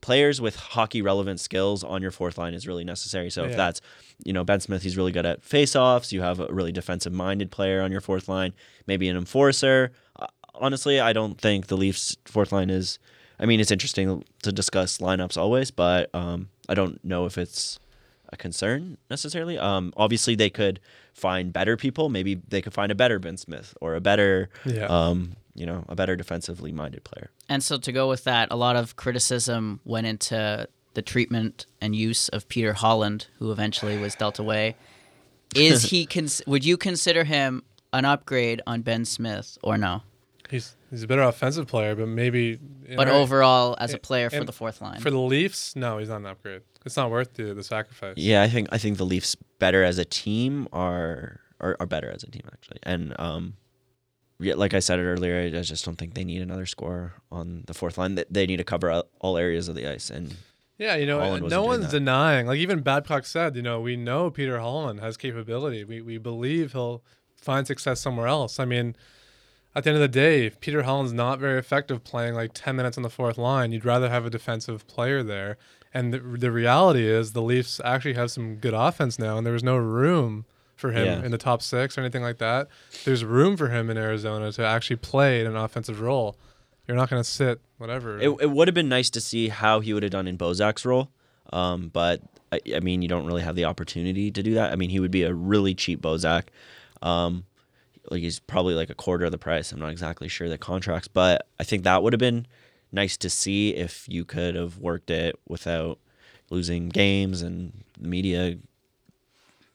players 0.00 0.40
with 0.40 0.54
hockey 0.54 1.02
relevant 1.02 1.40
skills 1.40 1.82
on 1.82 2.00
your 2.00 2.12
fourth 2.12 2.38
line 2.38 2.54
is 2.54 2.68
really 2.68 2.84
necessary. 2.84 3.30
So 3.30 3.44
if 3.44 3.56
that's, 3.56 3.80
you 4.24 4.32
know, 4.32 4.44
Ben 4.44 4.60
Smith, 4.60 4.82
he's 4.82 4.96
really 4.96 5.10
good 5.10 5.26
at 5.26 5.42
face-offs. 5.42 6.12
You 6.12 6.22
have 6.22 6.38
a 6.38 6.46
really 6.46 6.70
defensive 6.70 7.12
minded 7.12 7.50
player 7.50 7.82
on 7.82 7.90
your 7.90 8.00
fourth 8.00 8.28
line, 8.28 8.54
maybe 8.86 9.08
an 9.08 9.16
enforcer. 9.16 9.90
Honestly, 10.60 11.00
I 11.00 11.12
don't 11.12 11.40
think 11.40 11.66
the 11.68 11.76
Leafs 11.76 12.16
fourth 12.26 12.52
line 12.52 12.70
is. 12.70 12.98
I 13.40 13.46
mean, 13.46 13.60
it's 13.60 13.70
interesting 13.70 14.24
to 14.42 14.52
discuss 14.52 14.98
lineups 14.98 15.36
always, 15.36 15.70
but 15.70 16.10
um, 16.14 16.48
I 16.68 16.74
don't 16.74 17.02
know 17.04 17.24
if 17.26 17.38
it's 17.38 17.78
a 18.32 18.36
concern 18.36 18.98
necessarily. 19.08 19.56
Um, 19.58 19.92
obviously, 19.96 20.34
they 20.34 20.50
could 20.50 20.80
find 21.14 21.52
better 21.52 21.76
people. 21.76 22.08
Maybe 22.08 22.34
they 22.48 22.60
could 22.60 22.74
find 22.74 22.90
a 22.90 22.94
better 22.96 23.18
Ben 23.18 23.36
Smith 23.36 23.74
or 23.80 23.94
a 23.94 24.00
better, 24.00 24.48
Yeah. 24.64 24.86
um, 24.86 25.36
you 25.54 25.66
know, 25.66 25.84
a 25.88 25.94
better 25.94 26.16
defensively 26.16 26.72
minded 26.72 27.04
player. 27.04 27.30
And 27.48 27.62
so 27.62 27.78
to 27.78 27.92
go 27.92 28.08
with 28.08 28.24
that, 28.24 28.48
a 28.50 28.56
lot 28.56 28.74
of 28.76 28.96
criticism 28.96 29.80
went 29.84 30.06
into 30.08 30.68
the 30.94 31.02
treatment 31.02 31.66
and 31.80 31.94
use 31.94 32.28
of 32.30 32.48
Peter 32.48 32.72
Holland, 32.72 33.28
who 33.38 33.52
eventually 33.52 33.98
was 33.98 34.14
dealt 34.16 34.38
away. 34.40 34.74
Is 35.54 35.84
he? 35.84 36.06
Cons- 36.14 36.42
would 36.46 36.64
you 36.64 36.76
consider 36.76 37.22
him 37.24 37.62
an 37.92 38.04
upgrade 38.04 38.60
on 38.66 38.82
Ben 38.82 39.04
Smith 39.04 39.56
or 39.62 39.78
no? 39.78 40.02
He's 40.50 40.76
he's 40.90 41.02
a 41.02 41.06
better 41.06 41.22
offensive 41.22 41.66
player, 41.66 41.94
but 41.94 42.08
maybe. 42.08 42.58
But 42.96 43.08
our- 43.08 43.14
overall, 43.14 43.76
as 43.78 43.92
a 43.94 43.98
player 43.98 44.30
for 44.30 44.44
the 44.44 44.52
fourth 44.52 44.80
line, 44.80 45.00
for 45.00 45.10
the 45.10 45.18
Leafs, 45.18 45.76
no, 45.76 45.98
he's 45.98 46.08
not 46.08 46.16
an 46.20 46.26
upgrade. 46.26 46.62
It's 46.86 46.96
not 46.96 47.10
worth 47.10 47.34
the 47.34 47.54
the 47.54 47.62
sacrifice. 47.64 48.14
Yeah, 48.16 48.42
I 48.42 48.48
think 48.48 48.68
I 48.72 48.78
think 48.78 48.96
the 48.98 49.04
Leafs 49.06 49.34
better 49.58 49.82
as 49.84 49.98
a 49.98 50.04
team 50.04 50.68
are 50.72 51.40
are, 51.60 51.76
are 51.80 51.86
better 51.86 52.10
as 52.10 52.22
a 52.22 52.30
team 52.30 52.42
actually, 52.52 52.78
and 52.84 53.14
um, 53.18 53.54
yeah, 54.40 54.54
like 54.54 54.72
I 54.74 54.78
said 54.78 54.98
it 54.98 55.04
earlier, 55.04 55.40
I 55.40 55.50
just 55.62 55.84
don't 55.84 55.96
think 55.96 56.14
they 56.14 56.24
need 56.24 56.40
another 56.42 56.66
scorer 56.66 57.14
on 57.32 57.64
the 57.66 57.74
fourth 57.74 57.98
line. 57.98 58.14
They, 58.14 58.24
they 58.30 58.46
need 58.46 58.58
to 58.58 58.64
cover 58.64 58.90
all- 58.90 59.08
all 59.20 59.36
areas 59.36 59.68
of 59.68 59.74
the 59.74 59.86
ice, 59.86 60.08
and 60.10 60.36
Yeah, 60.78 60.94
you 60.94 61.06
know, 61.06 61.18
Holland 61.18 61.50
no 61.50 61.64
one's 61.64 61.88
denying. 61.88 62.46
Like 62.46 62.58
even 62.58 62.80
Babcock 62.80 63.26
said, 63.26 63.56
you 63.56 63.62
know, 63.62 63.80
we 63.80 63.96
know 63.96 64.30
Peter 64.30 64.60
Holland 64.60 65.00
has 65.00 65.16
capability. 65.16 65.82
We 65.84 66.00
we 66.00 66.18
believe 66.18 66.72
he'll 66.72 67.02
find 67.36 67.66
success 67.66 68.00
somewhere 68.00 68.28
else. 68.28 68.60
I 68.60 68.64
mean, 68.64 68.94
at 69.78 69.84
the 69.84 69.90
end 69.90 69.96
of 69.96 70.02
the 70.02 70.08
day, 70.08 70.50
Peter 70.50 70.82
Holland's 70.82 71.12
not 71.12 71.38
very 71.38 71.58
effective 71.58 72.04
playing 72.04 72.34
like 72.34 72.50
10 72.54 72.76
minutes 72.76 72.96
on 72.96 73.02
the 73.02 73.10
fourth 73.10 73.38
line, 73.38 73.72
you'd 73.72 73.84
rather 73.84 74.08
have 74.10 74.26
a 74.26 74.30
defensive 74.30 74.86
player 74.86 75.22
there. 75.22 75.56
And 75.94 76.12
the, 76.12 76.18
the 76.18 76.50
reality 76.52 77.06
is 77.06 77.32
the 77.32 77.40
Leafs 77.42 77.80
actually 77.84 78.12
have 78.14 78.30
some 78.30 78.56
good 78.56 78.74
offense 78.74 79.18
now 79.18 79.38
and 79.38 79.46
there 79.46 79.54
was 79.54 79.64
no 79.64 79.76
room 79.76 80.44
for 80.76 80.92
him 80.92 81.06
Yeah. 81.06 81.24
in 81.24 81.30
the 81.30 81.38
top 81.38 81.62
6 81.62 81.96
or 81.96 82.00
anything 82.02 82.22
like 82.22 82.38
that. 82.38 82.68
There's 83.04 83.24
room 83.24 83.56
for 83.56 83.68
him 83.68 83.88
in 83.90 83.96
Arizona 83.96 84.52
to 84.52 84.64
actually 84.66 84.96
play 84.96 85.40
in 85.40 85.46
an 85.46 85.56
offensive 85.56 86.00
role. 86.00 86.36
You're 86.86 86.96
not 86.96 87.10
going 87.10 87.22
to 87.22 87.28
sit 87.28 87.60
whatever. 87.78 88.18
it, 88.20 88.28
it 88.40 88.50
would 88.50 88.68
have 88.68 88.74
been 88.74 88.88
nice 88.88 89.10
to 89.10 89.20
see 89.20 89.48
how 89.48 89.80
he 89.80 89.92
would 89.94 90.02
have 90.02 90.12
done 90.12 90.26
in 90.28 90.36
Bozak's 90.38 90.84
role, 90.84 91.10
um, 91.52 91.88
but 91.92 92.22
I, 92.52 92.60
I 92.76 92.80
mean, 92.80 93.02
you 93.02 93.08
don't 93.08 93.26
really 93.26 93.42
have 93.42 93.56
the 93.56 93.64
opportunity 93.66 94.30
to 94.30 94.42
do 94.42 94.54
that. 94.54 94.72
I 94.72 94.76
mean, 94.76 94.88
he 94.90 95.00
would 95.00 95.10
be 95.10 95.22
a 95.24 95.34
really 95.34 95.74
cheap 95.74 96.00
Bozak. 96.00 96.44
Um, 97.02 97.44
like 98.10 98.20
he's 98.20 98.40
probably 98.40 98.74
like 98.74 98.90
a 98.90 98.94
quarter 98.94 99.24
of 99.24 99.32
the 99.32 99.38
price. 99.38 99.72
I'm 99.72 99.80
not 99.80 99.90
exactly 99.90 100.28
sure 100.28 100.48
the 100.48 100.58
contracts, 100.58 101.08
but 101.08 101.46
I 101.58 101.64
think 101.64 101.84
that 101.84 102.02
would 102.02 102.12
have 102.12 102.20
been 102.20 102.46
nice 102.92 103.16
to 103.18 103.30
see 103.30 103.74
if 103.74 104.06
you 104.08 104.24
could 104.24 104.54
have 104.54 104.78
worked 104.78 105.10
it 105.10 105.38
without 105.46 105.98
losing 106.50 106.88
games 106.88 107.42
and 107.42 107.84
the 108.00 108.08
media 108.08 108.56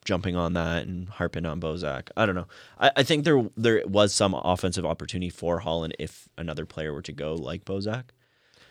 jumping 0.05 0.35
on 0.35 0.53
that 0.53 0.85
and 0.85 1.07
harping 1.07 1.45
on 1.45 1.61
Bozak. 1.61 2.09
I 2.17 2.25
don't 2.25 2.35
know. 2.35 2.47
I, 2.79 2.91
I 2.97 3.03
think 3.03 3.23
there 3.23 3.49
there 3.55 3.83
was 3.85 4.13
some 4.13 4.33
offensive 4.33 4.85
opportunity 4.85 5.29
for 5.29 5.59
Holland 5.59 5.95
if 5.99 6.27
another 6.37 6.65
player 6.65 6.93
were 6.93 7.01
to 7.03 7.13
go 7.13 7.35
like 7.35 7.65
Bozak, 7.65 8.05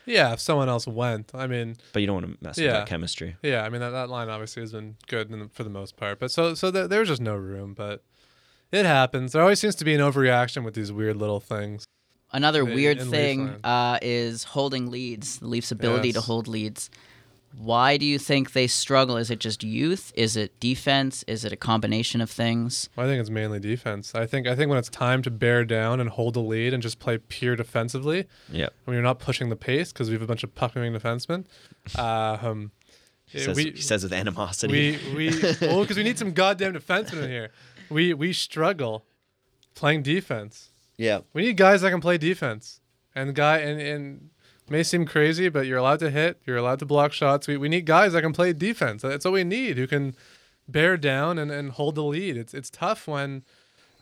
yeah, 0.05 0.33
if 0.33 0.39
someone 0.39 0.69
else 0.69 0.87
went. 0.87 1.31
I 1.33 1.47
mean, 1.47 1.77
but 1.93 2.01
you 2.01 2.07
don't 2.07 2.21
want 2.21 2.39
to 2.39 2.43
mess 2.43 2.57
with 2.57 2.67
that 2.67 2.87
chemistry. 2.87 3.35
Yeah, 3.41 3.63
I 3.63 3.69
mean 3.69 3.81
that, 3.81 3.91
that 3.91 4.09
line 4.09 4.29
obviously 4.29 4.61
has 4.61 4.71
been 4.71 4.97
good 5.07 5.31
in 5.31 5.39
the, 5.39 5.49
for 5.49 5.63
the 5.63 5.69
most 5.69 5.95
part, 5.95 6.19
but 6.19 6.31
so 6.31 6.53
so 6.53 6.71
there, 6.71 6.87
there's 6.87 7.07
just 7.07 7.21
no 7.21 7.35
room. 7.35 7.73
But 7.73 8.03
it 8.73 8.85
happens. 8.85 9.31
There 9.31 9.41
always 9.41 9.59
seems 9.59 9.75
to 9.75 9.85
be 9.85 9.93
an 9.93 10.01
overreaction 10.01 10.63
with 10.65 10.73
these 10.73 10.91
weird 10.91 11.15
little 11.17 11.39
things. 11.39 11.85
another 12.31 12.67
in- 12.67 12.75
weird 12.75 12.97
in 12.99 13.09
thing 13.09 13.55
uh, 13.63 13.99
is 14.01 14.43
holding 14.43 14.89
leads. 14.91 15.39
The 15.39 15.47
Leafs' 15.47 15.71
ability 15.71 16.11
to 16.13 16.21
hold 16.21 16.47
leads. 16.47 16.89
Why 17.55 17.97
do 17.97 18.05
you 18.07 18.17
think 18.17 18.53
they 18.53 18.65
struggle? 18.65 19.15
Is 19.15 19.29
it 19.29 19.37
just 19.39 19.63
youth? 19.63 20.11
Is 20.15 20.35
it 20.35 20.59
defense? 20.59 21.23
Is 21.27 21.45
it 21.45 21.51
a 21.53 21.55
combination 21.55 22.19
of 22.19 22.31
things? 22.31 22.89
I 22.97 23.03
think 23.05 23.21
it's 23.21 23.29
mainly 23.29 23.59
defense. 23.59 24.15
I 24.15 24.25
think 24.25 24.47
I 24.47 24.55
think 24.55 24.69
when 24.69 24.79
it's 24.79 24.89
time 24.89 25.21
to 25.21 25.29
bear 25.29 25.63
down 25.63 25.99
and 25.99 26.09
hold 26.09 26.35
a 26.35 26.39
lead 26.39 26.73
and 26.73 26.81
just 26.81 26.97
play 26.97 27.19
pure 27.19 27.55
defensively, 27.55 28.25
Yeah. 28.49 28.69
when 28.85 28.95
you're 28.95 29.03
not 29.03 29.19
pushing 29.19 29.49
the 29.49 29.55
pace 29.55 29.93
because 29.93 30.09
we 30.09 30.13
have 30.13 30.23
a 30.23 30.25
bunch 30.25 30.43
of 30.43 30.55
puck-moving 30.55 30.93
defensemen. 30.93 31.45
Uh, 31.95 32.37
um, 32.41 32.71
He 33.27 33.37
yeah, 33.37 33.45
says, 33.45 33.55
we, 33.55 33.63
he 33.71 33.81
says 33.81 34.01
with 34.03 34.13
animosity. 34.13 34.97
we 35.13 35.15
we 35.29 35.41
well 35.61 35.81
because 35.81 35.97
we 35.97 36.03
need 36.03 36.17
some 36.17 36.31
goddamn 36.33 36.73
defensemen 36.73 37.21
in 37.25 37.29
here. 37.29 37.51
We 37.93 38.13
we 38.13 38.33
struggle 38.33 39.05
playing 39.75 40.03
defense. 40.03 40.69
yeah. 40.97 41.19
We 41.33 41.43
need 41.43 41.57
guys 41.57 41.81
that 41.81 41.91
can 41.91 42.01
play 42.01 42.17
defense. 42.17 42.79
And 43.15 43.35
guy 43.35 43.57
and 43.59 43.79
and 43.79 44.29
may 44.69 44.83
seem 44.83 45.05
crazy, 45.05 45.49
but 45.49 45.65
you're 45.67 45.77
allowed 45.77 45.99
to 45.99 46.09
hit. 46.09 46.39
You're 46.45 46.57
allowed 46.57 46.79
to 46.79 46.85
block 46.85 47.11
shots. 47.13 47.47
We, 47.47 47.57
we 47.57 47.69
need 47.69 47.85
guys 47.85 48.13
that 48.13 48.21
can 48.21 48.33
play 48.33 48.53
defense. 48.53 49.01
That's 49.01 49.25
what 49.25 49.33
we 49.33 49.43
need. 49.43 49.77
Who 49.77 49.87
can 49.87 50.15
bear 50.67 50.95
down 50.97 51.37
and, 51.37 51.51
and 51.51 51.71
hold 51.71 51.95
the 51.95 52.03
lead. 52.03 52.37
It's 52.37 52.53
it's 52.53 52.69
tough 52.69 53.07
when 53.07 53.43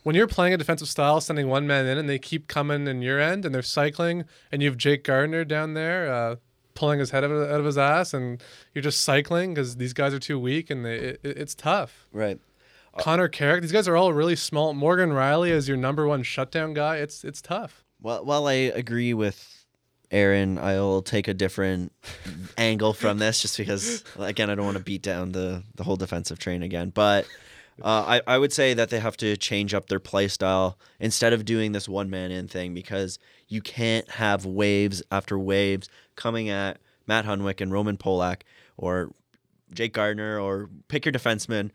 when 0.02 0.16
you're 0.16 0.26
playing 0.26 0.54
a 0.54 0.56
defensive 0.56 0.88
style, 0.88 1.20
sending 1.20 1.48
one 1.48 1.66
man 1.66 1.86
in, 1.86 1.98
and 1.98 2.08
they 2.08 2.18
keep 2.18 2.48
coming 2.48 2.86
in 2.88 3.02
your 3.02 3.20
end, 3.20 3.44
and 3.44 3.54
they're 3.54 3.62
cycling, 3.62 4.24
and 4.50 4.62
you 4.62 4.68
have 4.68 4.76
Jake 4.76 5.04
Gardiner 5.04 5.44
down 5.44 5.74
there 5.74 6.12
uh, 6.12 6.36
pulling 6.74 6.98
his 6.98 7.10
head 7.10 7.22
out 7.22 7.30
of, 7.30 7.50
out 7.50 7.60
of 7.60 7.66
his 7.66 7.78
ass, 7.78 8.12
and 8.12 8.42
you're 8.74 8.82
just 8.82 9.02
cycling 9.02 9.54
because 9.54 9.76
these 9.76 9.92
guys 9.92 10.12
are 10.12 10.18
too 10.18 10.40
weak, 10.40 10.70
and 10.70 10.84
they, 10.84 10.96
it, 10.96 11.20
it's 11.22 11.54
tough. 11.54 12.06
Right. 12.12 12.40
Connor 12.98 13.28
Carrick, 13.28 13.62
these 13.62 13.72
guys 13.72 13.88
are 13.88 13.96
all 13.96 14.12
really 14.12 14.36
small. 14.36 14.74
Morgan 14.74 15.10
Rielly 15.10 15.50
is 15.50 15.66
your 15.68 15.76
number 15.76 16.06
one 16.06 16.22
shutdown 16.22 16.74
guy. 16.74 16.96
It's 16.98 17.24
it's 17.24 17.40
tough. 17.40 17.84
Well, 18.00 18.24
while 18.24 18.46
I 18.46 18.52
agree 18.52 19.14
with 19.14 19.64
Aaron, 20.10 20.58
I'll 20.58 21.02
take 21.02 21.28
a 21.28 21.34
different 21.34 21.92
angle 22.58 22.92
from 22.92 23.18
this 23.18 23.40
just 23.40 23.56
because, 23.56 24.04
again, 24.18 24.50
I 24.50 24.54
don't 24.54 24.64
want 24.66 24.76
to 24.76 24.82
beat 24.82 25.02
down 25.02 25.32
the, 25.32 25.62
the 25.74 25.84
whole 25.84 25.96
defensive 25.96 26.38
train 26.38 26.62
again. 26.62 26.90
But 26.90 27.26
Uh, 27.82 28.20
I, 28.26 28.34
I 28.34 28.38
would 28.38 28.52
say 28.52 28.74
that 28.74 28.90
they 28.90 29.00
have 29.00 29.16
to 29.16 29.34
change 29.38 29.72
up 29.72 29.88
their 29.88 29.98
play 29.98 30.28
style 30.28 30.78
instead 31.00 31.32
of 31.32 31.46
doing 31.46 31.72
this 31.72 31.88
one 31.88 32.10
man 32.10 32.30
in 32.30 32.46
thing 32.46 32.74
because 32.74 33.18
you 33.48 33.62
can't 33.62 34.08
have 34.10 34.44
waves 34.44 35.02
after 35.10 35.38
waves 35.38 35.88
coming 36.14 36.50
at 36.50 36.78
Matt 37.06 37.24
Hunwick 37.24 37.62
and 37.62 37.72
Roman 37.72 37.96
Polak 37.96 38.42
or 38.76 39.12
Jake 39.72 39.94
Gardiner 39.94 40.38
or 40.38 40.68
pick 40.88 41.06
your 41.06 41.12
defenseman 41.14 41.70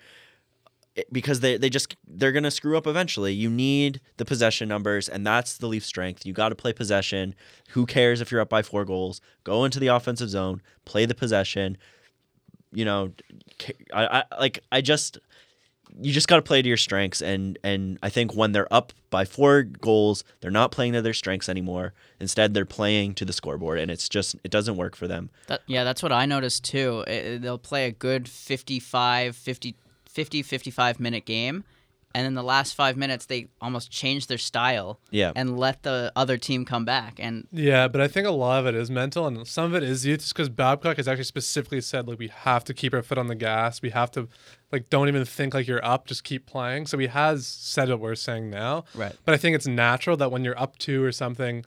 because 1.11 1.39
they, 1.41 1.57
they 1.57 1.69
just 1.69 1.95
they're 2.07 2.31
gonna 2.31 2.51
screw 2.51 2.77
up 2.77 2.87
eventually. 2.87 3.33
You 3.33 3.49
need 3.49 4.01
the 4.17 4.25
possession 4.25 4.67
numbers, 4.69 5.07
and 5.09 5.25
that's 5.25 5.57
the 5.57 5.67
Leaf 5.67 5.85
strength. 5.85 6.25
You 6.25 6.33
got 6.33 6.49
to 6.49 6.55
play 6.55 6.73
possession. 6.73 7.35
Who 7.69 7.85
cares 7.85 8.21
if 8.21 8.31
you're 8.31 8.41
up 8.41 8.49
by 8.49 8.61
four 8.63 8.85
goals? 8.85 9.21
Go 9.43 9.63
into 9.65 9.79
the 9.79 9.87
offensive 9.87 10.29
zone, 10.29 10.61
play 10.85 11.05
the 11.05 11.15
possession. 11.15 11.77
You 12.71 12.85
know, 12.85 13.13
I, 13.93 14.23
I 14.31 14.39
like 14.39 14.59
I 14.71 14.81
just 14.81 15.17
you 15.99 16.11
just 16.11 16.27
got 16.27 16.35
to 16.35 16.41
play 16.41 16.61
to 16.61 16.67
your 16.67 16.77
strengths, 16.77 17.21
and 17.21 17.57
and 17.63 17.97
I 18.03 18.09
think 18.09 18.35
when 18.35 18.51
they're 18.51 18.71
up 18.73 18.91
by 19.09 19.23
four 19.25 19.63
goals, 19.63 20.23
they're 20.41 20.51
not 20.51 20.71
playing 20.71 20.93
to 20.93 21.01
their 21.01 21.13
strengths 21.13 21.47
anymore. 21.47 21.93
Instead, 22.19 22.53
they're 22.53 22.65
playing 22.65 23.13
to 23.15 23.25
the 23.25 23.31
scoreboard, 23.33 23.79
and 23.79 23.89
it's 23.89 24.09
just 24.09 24.35
it 24.43 24.51
doesn't 24.51 24.75
work 24.75 24.95
for 24.95 25.07
them. 25.07 25.29
That, 25.47 25.61
yeah, 25.65 25.83
that's 25.83 26.03
what 26.03 26.11
I 26.11 26.25
noticed 26.25 26.65
too. 26.65 27.03
It- 27.07 27.41
they'll 27.41 27.57
play 27.57 27.85
a 27.87 27.91
good 27.91 28.27
55, 28.27 29.35
50, 29.35 29.75
50, 30.17 30.41
55 30.41 30.99
minute 30.99 31.25
game, 31.25 31.63
and 32.15 32.25
in 32.25 32.33
the 32.33 32.41
last 32.41 32.73
five 32.73 32.97
minutes, 32.97 33.27
they 33.27 33.49
almost 33.61 33.91
changed 33.91 34.29
their 34.29 34.39
style 34.39 34.99
Yeah. 35.11 35.31
and 35.35 35.59
let 35.59 35.83
the 35.83 36.11
other 36.15 36.37
team 36.37 36.65
come 36.65 36.85
back. 36.85 37.19
And 37.19 37.47
Yeah, 37.51 37.87
but 37.87 38.01
I 38.01 38.07
think 38.07 38.25
a 38.25 38.31
lot 38.31 38.59
of 38.61 38.65
it 38.65 38.73
is 38.73 38.89
mental, 38.89 39.27
and 39.27 39.45
some 39.47 39.65
of 39.65 39.75
it 39.75 39.83
is 39.83 40.07
youth. 40.07 40.21
Just 40.21 40.33
because 40.33 40.49
Babcock 40.49 40.97
has 40.97 41.07
actually 41.07 41.25
specifically 41.25 41.81
said, 41.81 42.07
like, 42.07 42.17
we 42.17 42.29
have 42.29 42.63
to 42.63 42.73
keep 42.73 42.95
our 42.95 43.03
foot 43.03 43.19
on 43.19 43.27
the 43.27 43.35
gas. 43.35 43.83
We 43.83 43.91
have 43.91 44.09
to, 44.13 44.27
like, 44.71 44.89
don't 44.89 45.07
even 45.07 45.23
think 45.23 45.53
like 45.53 45.67
you're 45.67 45.85
up. 45.85 46.07
Just 46.07 46.23
keep 46.23 46.47
playing. 46.47 46.87
So 46.87 46.97
he 46.97 47.05
has 47.05 47.45
said 47.45 47.89
what 47.89 47.99
we're 47.99 48.15
saying 48.15 48.49
now. 48.49 48.85
Right. 48.95 49.15
But 49.23 49.35
I 49.35 49.37
think 49.37 49.55
it's 49.55 49.67
natural 49.67 50.17
that 50.17 50.31
when 50.31 50.43
you're 50.43 50.59
up 50.59 50.79
two 50.79 51.03
or 51.03 51.11
something, 51.11 51.63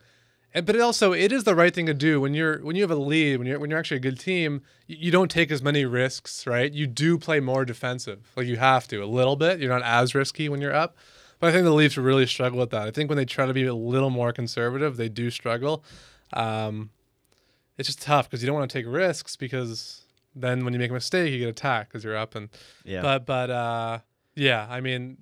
and 0.55 0.67
but 0.67 0.75
it 0.75 0.81
also 0.81 1.13
it 1.13 1.33
is 1.33 1.45
the 1.45 1.55
right 1.55 1.75
thing 1.75 1.87
to 1.87 1.95
do 1.95 2.21
when 2.21 2.35
you're 2.35 2.59
when 2.65 2.77
you 2.77 2.83
have 2.83 2.91
a 2.91 2.97
lead 2.97 3.39
when 3.39 3.47
you're 3.47 3.59
when 3.59 3.71
you're 3.71 3.79
actually 3.79 3.99
a 3.99 4.01
good 4.01 4.19
team. 4.19 4.63
You, 4.87 4.97
you 5.01 5.11
don't 5.11 5.31
take 5.31 5.51
as 5.51 5.63
many 5.63 5.85
risks, 5.85 6.47
right? 6.47 6.73
You 6.73 6.87
do 6.87 7.19
play 7.19 7.41
more 7.41 7.65
defensive, 7.65 8.31
like 8.37 8.47
you 8.47 8.57
have 8.57 8.89
to 8.89 9.03
a 9.03 9.07
little 9.07 9.37
bit. 9.37 9.61
You're 9.61 9.73
not 9.73 9.83
as 9.83 10.15
risky 10.15 10.49
when 10.49 10.61
you're 10.61 10.75
up. 10.75 10.97
But 11.39 11.49
I 11.49 11.53
think 11.53 11.65
the 11.65 11.73
Leafs 11.73 11.97
really 11.97 12.27
struggle 12.27 12.59
with 12.59 12.71
that. 12.71 12.87
I 12.87 12.91
think 12.91 13.09
when 13.09 13.17
they 13.17 13.25
try 13.25 13.47
to 13.47 13.55
be 13.55 13.65
a 13.65 13.75
little 13.75 14.11
more 14.11 14.31
conservative, 14.33 14.97
they 14.99 15.09
do 15.09 15.31
struggle. 15.31 15.83
Um, 16.35 16.91
it's 17.79 17.89
just 17.89 18.03
tough 18.03 18.29
because 18.29 18.43
you 18.43 18.47
don't 18.47 18.57
want 18.57 18.71
to 18.71 18.79
take 18.79 18.87
risks 18.87 19.37
because 19.37 20.03
then 20.35 20.65
when 20.65 20.75
you 20.75 20.79
make 20.79 20.91
a 20.91 20.95
mistake, 20.95 21.33
you 21.33 21.39
get 21.39 21.49
attacked 21.49 21.91
because 21.91 22.05
you're 22.05 22.17
up 22.17 22.35
and 22.35 22.51
Yeah. 22.85 23.01
but 23.01 23.25
but 23.25 23.49
uh, 23.51 23.99
yeah, 24.35 24.67
I 24.69 24.81
mean, 24.83 25.17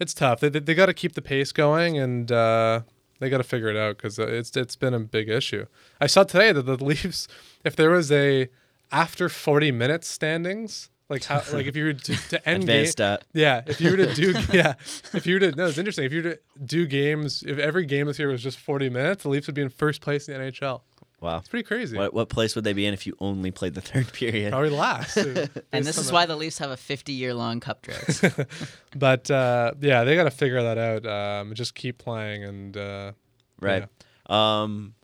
it's 0.00 0.14
tough. 0.14 0.40
They 0.40 0.48
they, 0.48 0.60
they 0.60 0.74
got 0.74 0.86
to 0.86 0.94
keep 0.94 1.12
the 1.12 1.20
pace 1.22 1.52
going 1.52 1.98
and 1.98 2.32
uh, 2.32 2.80
they 3.18 3.30
got 3.30 3.38
to 3.38 3.44
figure 3.44 3.68
it 3.68 3.76
out 3.76 3.96
because 3.96 4.18
uh, 4.18 4.26
it's 4.26 4.56
it's 4.56 4.76
been 4.76 4.94
a 4.94 5.00
big 5.00 5.28
issue. 5.28 5.66
I 6.00 6.06
saw 6.06 6.24
today 6.24 6.52
that 6.52 6.62
the 6.62 6.76
Leafs, 6.84 7.28
if 7.64 7.76
there 7.76 7.90
was 7.90 8.10
a 8.12 8.48
after 8.90 9.28
40 9.28 9.72
minutes 9.72 10.08
standings, 10.08 10.90
like 11.08 11.24
how 11.24 11.42
like 11.52 11.66
if 11.66 11.76
you 11.76 11.84
were 11.84 11.92
to, 11.94 12.28
to 12.28 12.48
end 12.48 12.66
game, 12.66 12.86
stat. 12.86 13.24
yeah, 13.32 13.62
if 13.66 13.80
you 13.80 13.90
were 13.90 13.96
to 13.96 14.14
do 14.14 14.34
yeah, 14.52 14.74
if 15.14 15.26
you 15.26 15.34
were 15.34 15.40
to 15.40 15.52
no, 15.52 15.66
it's 15.66 15.78
interesting. 15.78 16.04
If 16.04 16.12
you 16.12 16.22
were 16.22 16.30
to 16.34 16.38
do 16.64 16.86
games, 16.86 17.42
if 17.46 17.58
every 17.58 17.86
game 17.86 18.06
this 18.06 18.18
year 18.18 18.28
was 18.28 18.42
just 18.42 18.58
40 18.58 18.90
minutes, 18.90 19.22
the 19.22 19.30
Leafs 19.30 19.46
would 19.46 19.54
be 19.54 19.62
in 19.62 19.70
first 19.70 20.00
place 20.00 20.28
in 20.28 20.38
the 20.38 20.50
NHL. 20.50 20.82
Wow. 21.20 21.38
It's 21.38 21.48
pretty 21.48 21.64
crazy. 21.64 21.96
What 21.96 22.14
what 22.14 22.28
place 22.28 22.54
would 22.54 22.62
they 22.64 22.72
be 22.72 22.86
in 22.86 22.94
if 22.94 23.06
you 23.06 23.16
only 23.18 23.50
played 23.50 23.74
the 23.74 23.80
third 23.92 24.12
period? 24.12 24.52
Probably 24.52 24.70
last. 24.70 25.16
and 25.72 25.84
this 25.84 25.98
is 25.98 26.12
why 26.12 26.26
the 26.26 26.36
Leafs 26.36 26.58
have 26.58 26.70
a 26.70 26.76
50 26.76 27.12
year 27.12 27.34
long 27.34 27.60
cup 27.60 27.82
drought. 27.82 28.46
But 28.96 29.30
uh, 29.30 29.72
yeah, 29.80 30.04
they 30.04 30.14
got 30.14 30.24
to 30.24 30.30
figure 30.30 30.62
that 30.62 30.78
out. 30.78 31.06
Um, 31.06 31.54
just 31.54 31.74
keep 31.74 31.98
playing 31.98 32.44
and 32.44 32.76
uh, 32.76 33.12
Right. 33.60 33.84
Um, 34.26 34.94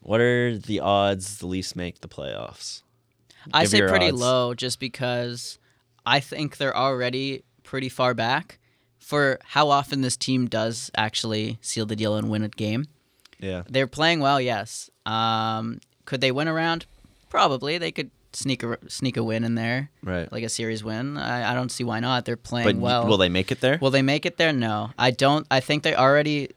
what 0.00 0.20
are 0.20 0.56
the 0.56 0.80
odds 0.80 1.38
the 1.38 1.46
Leafs 1.46 1.74
make 1.74 2.00
the 2.00 2.08
playoffs? 2.08 2.82
I 3.52 3.62
Give 3.62 3.70
say 3.70 3.80
pretty 3.82 4.08
odds. 4.10 4.20
low 4.20 4.54
just 4.54 4.78
because 4.80 5.58
I 6.06 6.20
think 6.20 6.56
they're 6.56 6.76
already 6.76 7.44
pretty 7.62 7.88
far 7.88 8.14
back 8.14 8.58
for 8.98 9.38
how 9.44 9.70
often 9.70 10.00
this 10.02 10.16
team 10.16 10.46
does 10.46 10.90
actually 10.96 11.58
seal 11.60 11.86
the 11.86 11.96
deal 11.96 12.16
and 12.16 12.30
win 12.30 12.42
a 12.42 12.48
game. 12.48 12.86
Yeah. 13.40 13.62
They're 13.68 13.86
playing 13.86 14.20
well, 14.20 14.40
yes. 14.40 14.90
Um, 15.06 15.80
could 16.04 16.20
they 16.20 16.30
win 16.32 16.48
a 16.48 16.52
round? 16.52 16.86
Probably. 17.30 17.78
They 17.78 17.92
could 17.92 18.10
sneak 18.32 18.62
a 18.62 18.78
sneak 18.88 19.16
a 19.16 19.22
win 19.24 19.42
in 19.44 19.54
there, 19.54 19.90
Right. 20.02 20.30
like 20.30 20.44
a 20.44 20.48
series 20.48 20.82
win. 20.84 21.16
I, 21.16 21.52
I 21.52 21.54
don't 21.54 21.70
see 21.70 21.84
why 21.84 22.00
not. 22.00 22.24
They're 22.24 22.36
playing 22.36 22.66
but 22.66 22.76
well. 22.76 23.06
will 23.06 23.16
they 23.18 23.28
make 23.28 23.50
it 23.52 23.60
there? 23.60 23.78
Will 23.80 23.90
they 23.90 24.02
make 24.02 24.26
it 24.26 24.36
there? 24.36 24.52
No, 24.52 24.90
I 24.98 25.10
don't. 25.10 25.46
I 25.50 25.60
think 25.60 25.82
they 25.82 25.94
already 25.94 26.50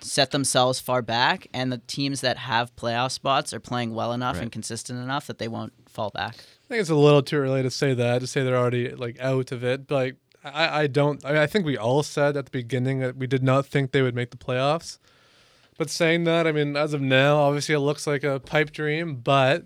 set 0.00 0.30
themselves 0.32 0.80
far 0.80 1.00
back, 1.02 1.46
and 1.54 1.70
the 1.72 1.78
teams 1.86 2.22
that 2.22 2.36
have 2.38 2.74
playoff 2.76 3.12
spots 3.12 3.52
are 3.52 3.60
playing 3.60 3.94
well 3.94 4.12
enough 4.12 4.36
Right. 4.36 4.42
and 4.44 4.52
consistent 4.52 4.98
enough 4.98 5.26
that 5.28 5.38
they 5.38 5.48
won't 5.48 5.72
fall 5.88 6.10
back. 6.10 6.34
I 6.36 6.68
think 6.68 6.80
it's 6.80 6.90
a 6.90 6.94
little 6.96 7.22
too 7.22 7.36
early 7.36 7.62
to 7.62 7.70
say 7.70 7.94
that. 7.94 8.20
To 8.20 8.26
say 8.26 8.42
they're 8.42 8.56
already 8.56 8.90
like 8.94 9.20
out 9.20 9.52
of 9.52 9.62
it, 9.62 9.86
but 9.86 9.94
like, 9.94 10.16
I 10.44 10.82
I 10.82 10.86
don't. 10.88 11.24
I, 11.24 11.28
mean, 11.32 11.38
I 11.42 11.46
think 11.46 11.64
we 11.66 11.76
all 11.76 12.02
said 12.02 12.36
at 12.36 12.46
the 12.46 12.50
beginning 12.50 12.98
that 13.00 13.16
we 13.16 13.26
did 13.26 13.42
not 13.42 13.66
think 13.66 13.92
they 13.92 14.02
would 14.02 14.14
make 14.14 14.30
the 14.30 14.36
playoffs. 14.36 14.98
But 15.82 15.90
saying 15.90 16.22
that, 16.24 16.46
I 16.46 16.52
mean, 16.52 16.76
as 16.76 16.94
of 16.94 17.00
now, 17.00 17.38
obviously 17.38 17.74
it 17.74 17.80
looks 17.80 18.06
like 18.06 18.22
a 18.22 18.38
pipe 18.38 18.70
dream, 18.70 19.16
but 19.16 19.64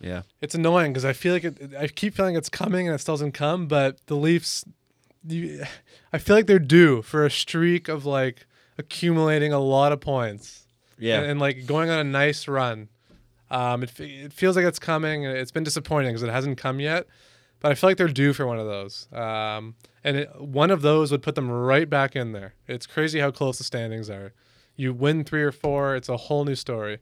yeah. 0.00 0.22
it's 0.40 0.56
annoying 0.56 0.92
because 0.92 1.04
I 1.04 1.12
feel 1.12 1.34
like 1.34 1.44
it, 1.44 1.72
I 1.78 1.86
keep 1.86 2.16
feeling 2.16 2.34
it's 2.34 2.48
coming 2.48 2.88
and 2.88 2.96
it 2.96 2.98
still 2.98 3.14
doesn't 3.14 3.30
come. 3.30 3.68
But 3.68 4.04
the 4.08 4.16
Leafs, 4.16 4.64
you, 5.24 5.62
I 6.12 6.18
feel 6.18 6.34
like 6.34 6.46
they're 6.48 6.58
due 6.58 7.00
for 7.00 7.24
a 7.24 7.30
streak 7.30 7.86
of 7.86 8.04
like 8.04 8.44
accumulating 8.76 9.52
a 9.52 9.60
lot 9.60 9.92
of 9.92 10.00
points. 10.00 10.66
Yeah. 10.98 11.18
and, 11.18 11.30
and, 11.30 11.40
like 11.40 11.64
going 11.64 11.90
on 11.90 12.00
a 12.00 12.02
nice 12.02 12.48
run. 12.48 12.88
Um, 13.48 13.84
it, 13.84 14.00
it 14.00 14.32
feels 14.32 14.56
like 14.56 14.64
it's 14.64 14.80
coming. 14.80 15.26
and 15.26 15.38
It's 15.38 15.52
been 15.52 15.62
disappointing 15.62 16.08
because 16.08 16.24
it 16.24 16.32
hasn't 16.32 16.58
come 16.58 16.80
yet, 16.80 17.06
but 17.60 17.70
I 17.70 17.76
feel 17.76 17.88
like 17.90 17.98
they're 17.98 18.08
due 18.08 18.32
for 18.32 18.48
one 18.48 18.58
of 18.58 18.66
those. 18.66 19.06
Um, 19.12 19.76
and 20.02 20.16
it, 20.16 20.40
one 20.40 20.72
of 20.72 20.82
those 20.82 21.12
would 21.12 21.22
put 21.22 21.36
them 21.36 21.48
right 21.48 21.88
back 21.88 22.16
in 22.16 22.32
there. 22.32 22.54
It's 22.66 22.88
crazy 22.88 23.20
how 23.20 23.30
close 23.30 23.58
the 23.58 23.64
standings 23.64 24.10
are. 24.10 24.32
You 24.76 24.92
win 24.92 25.24
three 25.24 25.42
or 25.42 25.52
four, 25.52 25.96
it's 25.96 26.08
a 26.08 26.16
whole 26.16 26.44
new 26.44 26.54
story. 26.54 26.98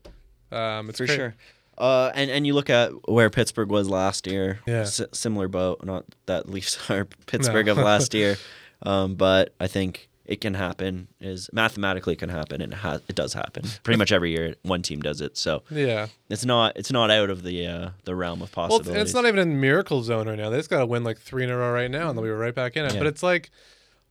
Um, 0.52 0.88
it's 0.88 0.98
for 0.98 1.06
cra- 1.06 1.14
sure. 1.16 1.34
Uh, 1.76 2.12
and 2.14 2.30
and 2.30 2.46
you 2.46 2.54
look 2.54 2.70
at 2.70 2.90
where 3.10 3.28
Pittsburgh 3.30 3.68
was 3.70 3.88
last 3.88 4.26
year. 4.28 4.60
Yeah. 4.66 4.82
S- 4.82 5.00
similar 5.12 5.48
boat. 5.48 5.84
Not 5.84 6.04
that 6.26 6.48
Leafs 6.48 6.78
are 6.90 7.04
Pittsburgh 7.26 7.66
No. 7.66 7.72
of 7.72 7.78
last 7.78 8.14
year, 8.14 8.36
um, 8.82 9.16
but 9.16 9.52
I 9.58 9.66
think 9.66 10.08
it 10.24 10.40
can 10.40 10.54
happen. 10.54 11.08
Is 11.20 11.50
mathematically 11.52 12.14
can 12.14 12.28
happen, 12.28 12.62
and 12.62 12.72
it 12.72 12.76
has 12.76 13.00
it 13.08 13.16
does 13.16 13.32
happen 13.32 13.64
pretty 13.82 13.98
much 13.98 14.12
every 14.12 14.30
year. 14.30 14.54
One 14.62 14.82
team 14.82 15.00
does 15.02 15.20
it, 15.20 15.36
so 15.36 15.64
Yeah. 15.68 16.06
it's 16.30 16.44
not 16.44 16.76
it's 16.76 16.92
not 16.92 17.10
out 17.10 17.28
of 17.30 17.42
the 17.42 17.66
uh, 17.66 17.90
the 18.04 18.14
realm 18.14 18.40
of 18.40 18.56
Well, 18.56 18.68
possibilities. 18.68 19.02
it's, 19.02 19.10
it's 19.10 19.14
not 19.14 19.26
even 19.26 19.40
in 19.40 19.60
miracle 19.60 20.04
zone 20.04 20.28
right 20.28 20.38
now. 20.38 20.50
They 20.50 20.58
just 20.58 20.70
got 20.70 20.78
to 20.78 20.86
win 20.86 21.02
like 21.02 21.18
three 21.18 21.42
in 21.42 21.50
a 21.50 21.56
row 21.56 21.72
right 21.72 21.90
now, 21.90 22.08
and 22.08 22.16
they'll 22.16 22.24
be 22.24 22.30
right 22.30 22.54
back 22.54 22.76
in 22.76 22.84
it. 22.84 22.92
Yeah. 22.92 23.00
But 23.00 23.08
it's 23.08 23.22
like, 23.24 23.50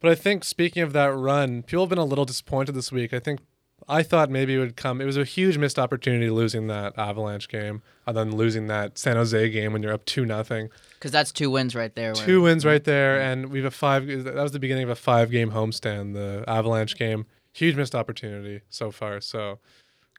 but 0.01 0.11
I 0.11 0.15
think 0.15 0.43
speaking 0.43 0.83
of 0.83 0.91
that 0.91 1.15
run, 1.15 1.63
people 1.63 1.83
have 1.85 1.89
been 1.89 1.97
a 1.97 2.03
little 2.03 2.25
disappointed 2.25 2.73
this 2.73 2.91
week. 2.91 3.13
I 3.13 3.19
think 3.19 3.39
I 3.87 4.03
thought 4.03 4.29
maybe 4.29 4.55
it 4.55 4.59
would 4.59 4.75
come. 4.75 5.01
It 5.01 5.05
was 5.05 5.17
a 5.17 5.23
huge 5.23 5.57
missed 5.57 5.77
opportunity 5.79 6.29
losing 6.29 6.67
that 6.67 6.97
Avalanche 6.97 7.47
game, 7.49 7.81
and 8.05 8.15
then 8.15 8.35
losing 8.35 8.67
that 8.67 8.97
San 8.97 9.15
Jose 9.15 9.49
game 9.49 9.73
when 9.73 9.83
you're 9.83 9.93
up 9.93 10.05
two 10.05 10.25
nothing. 10.25 10.69
Because 10.93 11.11
that's 11.11 11.31
two 11.31 11.49
wins 11.49 11.75
right 11.75 11.93
there. 11.95 12.13
where- 12.13 12.25
Two 12.25 12.41
wins 12.41 12.65
right 12.65 12.83
there, 12.83 13.19
and 13.21 13.51
we 13.51 13.59
have 13.59 13.65
a 13.65 13.71
five. 13.71 14.07
That 14.07 14.35
was 14.35 14.51
the 14.51 14.59
beginning 14.59 14.83
of 14.83 14.89
a 14.89 14.95
five 14.95 15.31
game 15.31 15.51
homestand. 15.51 16.13
The 16.13 16.43
Avalanche 16.47 16.95
game, 16.97 17.25
huge 17.51 17.75
missed 17.75 17.95
opportunity 17.95 18.61
so 18.69 18.91
far. 18.91 19.19
So 19.21 19.59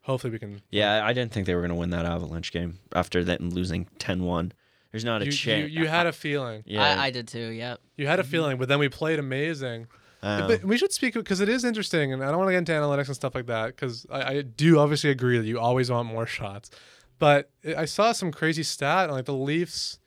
hopefully 0.02 0.32
we 0.32 0.38
can. 0.38 0.60
yeah, 0.70 1.04
I 1.04 1.12
didn't 1.12 1.32
think 1.32 1.46
they 1.46 1.54
were 1.54 1.60
going 1.62 1.70
to 1.70 1.74
win 1.76 1.90
that 1.90 2.06
Avalanche 2.06 2.52
game 2.52 2.78
after 2.94 3.24
that 3.24 3.40
losing 3.40 3.86
10-1. 3.98 4.52
There's 4.92 5.04
not 5.04 5.22
a 5.22 5.24
You, 5.24 5.30
you, 5.32 5.36
chance. 5.36 5.72
you 5.72 5.86
had 5.88 6.06
a 6.06 6.12
feeling. 6.12 6.62
yeah. 6.66 6.82
I, 7.00 7.06
I 7.06 7.10
did 7.10 7.26
too. 7.26 7.48
Yep. 7.48 7.80
You 7.96 8.06
had 8.06 8.20
a 8.20 8.22
mm-hmm. 8.22 8.30
feeling, 8.30 8.58
but 8.58 8.68
then 8.68 8.78
we 8.78 8.88
played 8.88 9.18
amazing. 9.18 9.88
Um, 10.24 10.48
But 10.48 10.64
we 10.64 10.76
should 10.76 10.92
speak 10.92 11.14
because 11.14 11.40
it 11.40 11.48
is 11.48 11.64
interesting, 11.64 12.12
and 12.12 12.22
I 12.22 12.28
don't 12.28 12.38
want 12.38 12.48
to 12.48 12.52
get 12.52 12.58
into 12.58 12.72
analytics 12.72 13.06
and 13.06 13.16
stuff 13.16 13.34
like 13.34 13.46
that 13.46 13.66
because 13.66 14.06
I, 14.10 14.22
I 14.36 14.42
do 14.42 14.78
obviously 14.78 15.10
agree 15.10 15.38
that 15.38 15.46
you 15.46 15.58
always 15.60 15.90
want 15.90 16.08
more 16.08 16.26
shots. 16.26 16.70
But 17.18 17.50
I 17.66 17.74
I 17.74 17.84
saw 17.84 18.12
some 18.12 18.32
crazy 18.32 18.62
stat 18.62 19.10
on 19.10 19.16
like 19.16 19.26
the 19.26 19.34
Leafs 19.34 19.98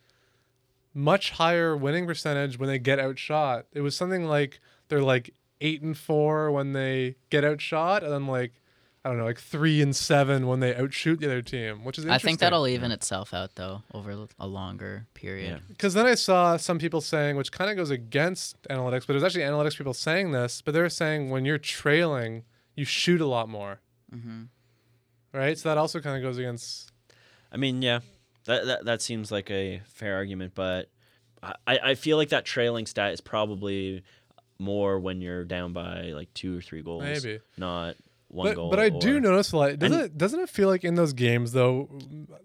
much 0.94 1.30
higher 1.32 1.76
winning 1.76 2.06
percentage 2.06 2.58
when 2.58 2.68
they 2.68 2.78
get 2.78 2.98
outshot. 2.98 3.66
It 3.72 3.82
was 3.82 3.94
something 3.94 4.24
like 4.24 4.60
they're 4.88 5.02
like 5.02 5.32
eight 5.60 5.82
and 5.82 5.96
four 5.96 6.50
when 6.50 6.72
they 6.72 7.16
get 7.30 7.44
outshot, 7.44 8.02
and 8.02 8.12
then 8.12 8.26
like 8.26 8.60
I 9.08 9.12
don't 9.12 9.20
know, 9.20 9.24
like 9.24 9.40
three 9.40 9.80
and 9.80 9.96
seven 9.96 10.46
when 10.46 10.60
they 10.60 10.74
outshoot 10.74 11.18
the 11.18 11.26
other 11.26 11.40
team, 11.40 11.82
which 11.82 11.98
is 11.98 12.04
I 12.04 12.18
think 12.18 12.40
that'll 12.40 12.68
even 12.68 12.92
itself 12.92 13.32
out 13.32 13.54
though 13.54 13.82
over 13.94 14.14
a 14.38 14.46
longer 14.46 15.06
period. 15.14 15.50
Yeah. 15.50 15.58
Because 15.66 15.94
then 15.94 16.04
I 16.04 16.14
saw 16.14 16.58
some 16.58 16.78
people 16.78 17.00
saying, 17.00 17.36
which 17.36 17.50
kind 17.50 17.70
of 17.70 17.76
goes 17.78 17.88
against 17.88 18.60
analytics, 18.64 19.06
but 19.06 19.10
it 19.10 19.14
was 19.14 19.24
actually 19.24 19.44
analytics 19.44 19.78
people 19.78 19.94
saying 19.94 20.32
this, 20.32 20.60
but 20.60 20.74
they're 20.74 20.90
saying 20.90 21.30
when 21.30 21.46
you're 21.46 21.56
trailing, 21.56 22.44
you 22.76 22.84
shoot 22.84 23.22
a 23.22 23.26
lot 23.26 23.48
more. 23.48 23.80
hmm 24.12 24.42
Right? 25.32 25.56
So 25.58 25.70
that 25.70 25.78
also 25.78 26.00
kind 26.00 26.16
of 26.16 26.22
goes 26.22 26.36
against. 26.36 26.92
I 27.50 27.56
mean, 27.56 27.80
yeah, 27.80 28.00
that, 28.44 28.66
that 28.66 28.84
that 28.84 29.02
seems 29.02 29.32
like 29.32 29.50
a 29.50 29.80
fair 29.86 30.16
argument, 30.16 30.52
but 30.54 30.90
I, 31.42 31.78
I 31.82 31.94
feel 31.94 32.18
like 32.18 32.28
that 32.28 32.44
trailing 32.44 32.84
stat 32.84 33.14
is 33.14 33.22
probably 33.22 34.02
more 34.58 34.98
when 34.98 35.22
you're 35.22 35.44
down 35.44 35.72
by 35.72 36.10
like 36.14 36.32
two 36.34 36.58
or 36.58 36.60
three 36.60 36.82
goals, 36.82 37.04
Maybe. 37.04 37.40
not 37.56 37.96
one 38.28 38.46
But, 38.48 38.56
goal. 38.56 38.70
but 38.70 38.78
I 38.78 38.88
do 38.90 39.16
or- 39.16 39.20
notice 39.20 39.52
like 39.52 39.78
doesn't 39.78 39.96
And- 39.96 40.06
it, 40.06 40.18
doesn't 40.18 40.38
it 40.40 40.48
feel 40.50 40.68
like 40.68 40.84
in 40.84 40.94
those 40.96 41.12
games 41.14 41.52
though 41.52 41.84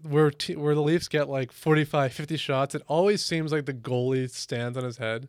where 0.04 0.32
te- 0.32 0.56
where 0.56 0.76
the 0.76 0.82
Leafs 0.82 1.08
get 1.08 1.28
like 1.30 1.52
45 1.52 2.14
50 2.14 2.38
shots 2.38 2.74
it 2.76 2.82
always 2.88 3.24
seems 3.24 3.52
like 3.52 3.66
the 3.66 3.74
goalie 3.74 4.30
stands 4.30 4.78
on 4.78 4.84
his 4.84 4.98
head. 4.98 5.28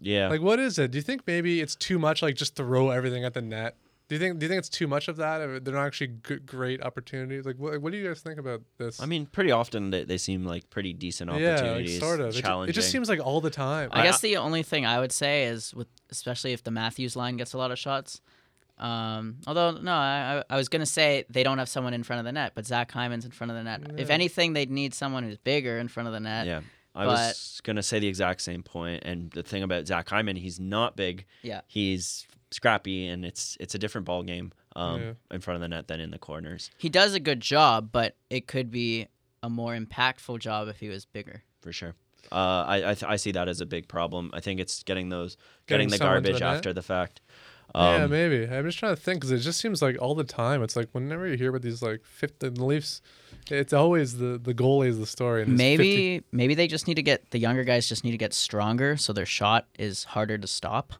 Yeah, 0.00 0.28
Like 0.28 0.40
what 0.40 0.58
is 0.58 0.78
it? 0.78 0.90
Do 0.90 0.98
you 0.98 1.02
think 1.02 1.22
maybe 1.26 1.60
it's 1.60 1.76
too 1.76 1.98
much 1.98 2.22
like 2.22 2.34
just 2.34 2.56
throw 2.56 2.90
everything 2.90 3.24
at 3.24 3.34
the 3.34 3.42
net? 3.42 3.76
Do 4.08 4.16
you 4.16 4.18
think 4.20 4.38
do 4.38 4.44
you 4.44 4.48
think 4.48 4.58
it's 4.58 4.68
too 4.68 4.86
much 4.86 5.08
of 5.08 5.16
that? 5.16 5.40
Or 5.40 5.58
They're 5.60 5.74
not 5.74 5.86
actually 5.86 6.08
good, 6.08 6.44
great 6.46 6.82
opportunities. 6.82 7.44
Like 7.46 7.56
what, 7.56 7.80
what 7.80 7.92
do 7.92 7.98
you 7.98 8.06
guys 8.08 8.20
think 8.20 8.38
about 8.38 8.62
this? 8.78 9.00
I 9.00 9.06
mean, 9.06 9.26
pretty 9.26 9.52
often 9.52 9.90
they, 9.90 10.04
they 10.04 10.18
seem 10.18 10.44
like 10.44 10.68
pretty 10.70 10.92
decent 10.92 11.30
opportunities. 11.30 11.94
yeah, 11.98 12.00
like 12.06 12.16
sort 12.18 12.20
of. 12.20 12.28
It, 12.28 12.32
ju- 12.32 12.42
challenging. 12.42 12.70
it 12.70 12.74
just 12.74 12.90
seems 12.90 13.08
like 13.08 13.20
all 13.20 13.40
the 13.40 13.50
time. 13.50 13.90
I 13.92 14.00
I- 14.00 14.02
guess 14.04 14.20
the 14.20 14.36
only 14.38 14.62
thing 14.62 14.84
I 14.86 14.98
would 15.00 15.12
say 15.12 15.44
is 15.44 15.72
with 15.74 15.88
especially 16.10 16.52
if 16.52 16.62
the 16.62 16.70
Matthews 16.70 17.16
line 17.16 17.36
gets 17.36 17.52
a 17.52 17.58
lot 17.58 17.70
of 17.70 17.78
shots. 17.78 18.20
Um, 18.82 19.36
although 19.46 19.70
no, 19.72 19.92
I, 19.92 20.42
I 20.50 20.54
I 20.54 20.56
was 20.56 20.68
gonna 20.68 20.86
say 20.86 21.24
they 21.30 21.42
don't 21.42 21.58
have 21.58 21.68
someone 21.68 21.94
in 21.94 22.02
front 22.02 22.18
of 22.20 22.24
the 22.24 22.32
net, 22.32 22.52
but 22.54 22.66
Zach 22.66 22.90
Hyman's 22.90 23.24
in 23.24 23.30
front 23.30 23.50
of 23.50 23.56
the 23.56 23.62
net. 23.62 23.80
If 23.98 24.10
anything, 24.10 24.52
they'd 24.54 24.70
need 24.70 24.92
someone 24.92 25.22
who's 25.22 25.38
bigger 25.38 25.78
in 25.78 25.88
front 25.88 26.08
of 26.08 26.12
the 26.12 26.20
net. 26.20 26.46
Yeah. 26.46 26.60
I 26.94 27.04
but- 27.06 27.12
was 27.12 27.60
gonna 27.64 27.82
say 27.82 28.00
the 28.00 28.08
exact 28.08 28.42
same 28.42 28.62
point, 28.62 29.02
and 29.04 29.30
the 29.30 29.42
thing 29.42 29.62
about 29.62 29.86
Zach 29.86 30.08
Hyman, 30.08 30.36
he's 30.36 30.58
not 30.60 30.96
big. 30.96 31.24
Yeah. 31.42 31.60
He's 31.68 32.26
scrappy, 32.50 33.06
and 33.06 33.24
it's 33.24 33.56
it's 33.60 33.74
a 33.74 33.78
different 33.78 34.04
ball 34.04 34.22
game 34.24 34.52
um, 34.76 35.00
Yeah. 35.00 35.12
in 35.30 35.40
front 35.40 35.56
of 35.56 35.60
the 35.62 35.68
net 35.68 35.86
than 35.88 36.00
in 36.00 36.10
the 36.10 36.18
corners 36.18 36.70
He 36.76 36.88
does 36.88 37.14
a 37.14 37.20
good 37.20 37.40
job, 37.40 37.90
but 37.92 38.16
it 38.30 38.46
could 38.46 38.70
be 38.70 39.06
a 39.42 39.48
more 39.48 39.74
impactful 39.76 40.38
job 40.40 40.68
if 40.68 40.80
he 40.80 40.88
was 40.88 41.04
bigger. 41.06 41.44
for 41.60 41.72
sure. 41.72 41.94
Uh, 42.30 42.64
I 42.66 42.76
I, 42.90 42.94
th- 42.94 43.04
I 43.04 43.16
see 43.16 43.32
that 43.32 43.48
as 43.48 43.60
a 43.60 43.66
big 43.66 43.88
problem. 43.88 44.30
I 44.34 44.40
think 44.40 44.60
it's 44.60 44.82
getting 44.82 45.08
those 45.08 45.36
Getting 45.66 45.88
getting, 45.88 45.98
the 45.98 46.04
garbage 46.04 46.38
the 46.40 46.44
after 46.44 46.72
the 46.74 46.82
fact. 46.82 47.20
Yeah, 47.74 48.04
Um, 48.04 48.10
maybe. 48.10 48.48
I'm 48.48 48.64
just 48.64 48.78
trying 48.78 48.94
to 48.94 49.00
think 49.00 49.20
because 49.20 49.30
it 49.32 49.38
just 49.38 49.60
seems 49.60 49.80
like 49.82 49.96
all 50.00 50.14
the 50.14 50.24
time. 50.24 50.62
It's 50.62 50.76
like 50.76 50.88
whenever 50.92 51.26
you 51.26 51.36
hear 51.36 51.50
about 51.50 51.62
these 51.62 51.82
like 51.82 52.04
50 52.04 52.50
the 52.50 52.64
Leafs, 52.64 53.00
it's 53.50 53.72
always 53.72 54.18
the 54.18 54.38
the 54.42 54.54
goalie 54.54 54.88
is 54.88 54.98
the 54.98 55.06
story. 55.06 55.42
and 55.42 55.52
his 55.52 55.60
50 55.60 55.76
Maybe 55.78 56.24
maybe 56.32 56.54
they 56.54 56.66
just 56.68 56.86
need 56.86 56.94
to 56.94 57.02
get 57.02 57.30
the 57.30 57.38
younger 57.38 57.64
guys 57.64 57.88
just 57.88 58.04
need 58.04 58.12
to 58.12 58.18
get 58.18 58.32
stronger 58.34 58.96
so 58.96 59.12
their 59.12 59.26
shot 59.26 59.66
is 59.78 60.04
harder 60.04 60.38
to 60.38 60.46
stop. 60.46 60.94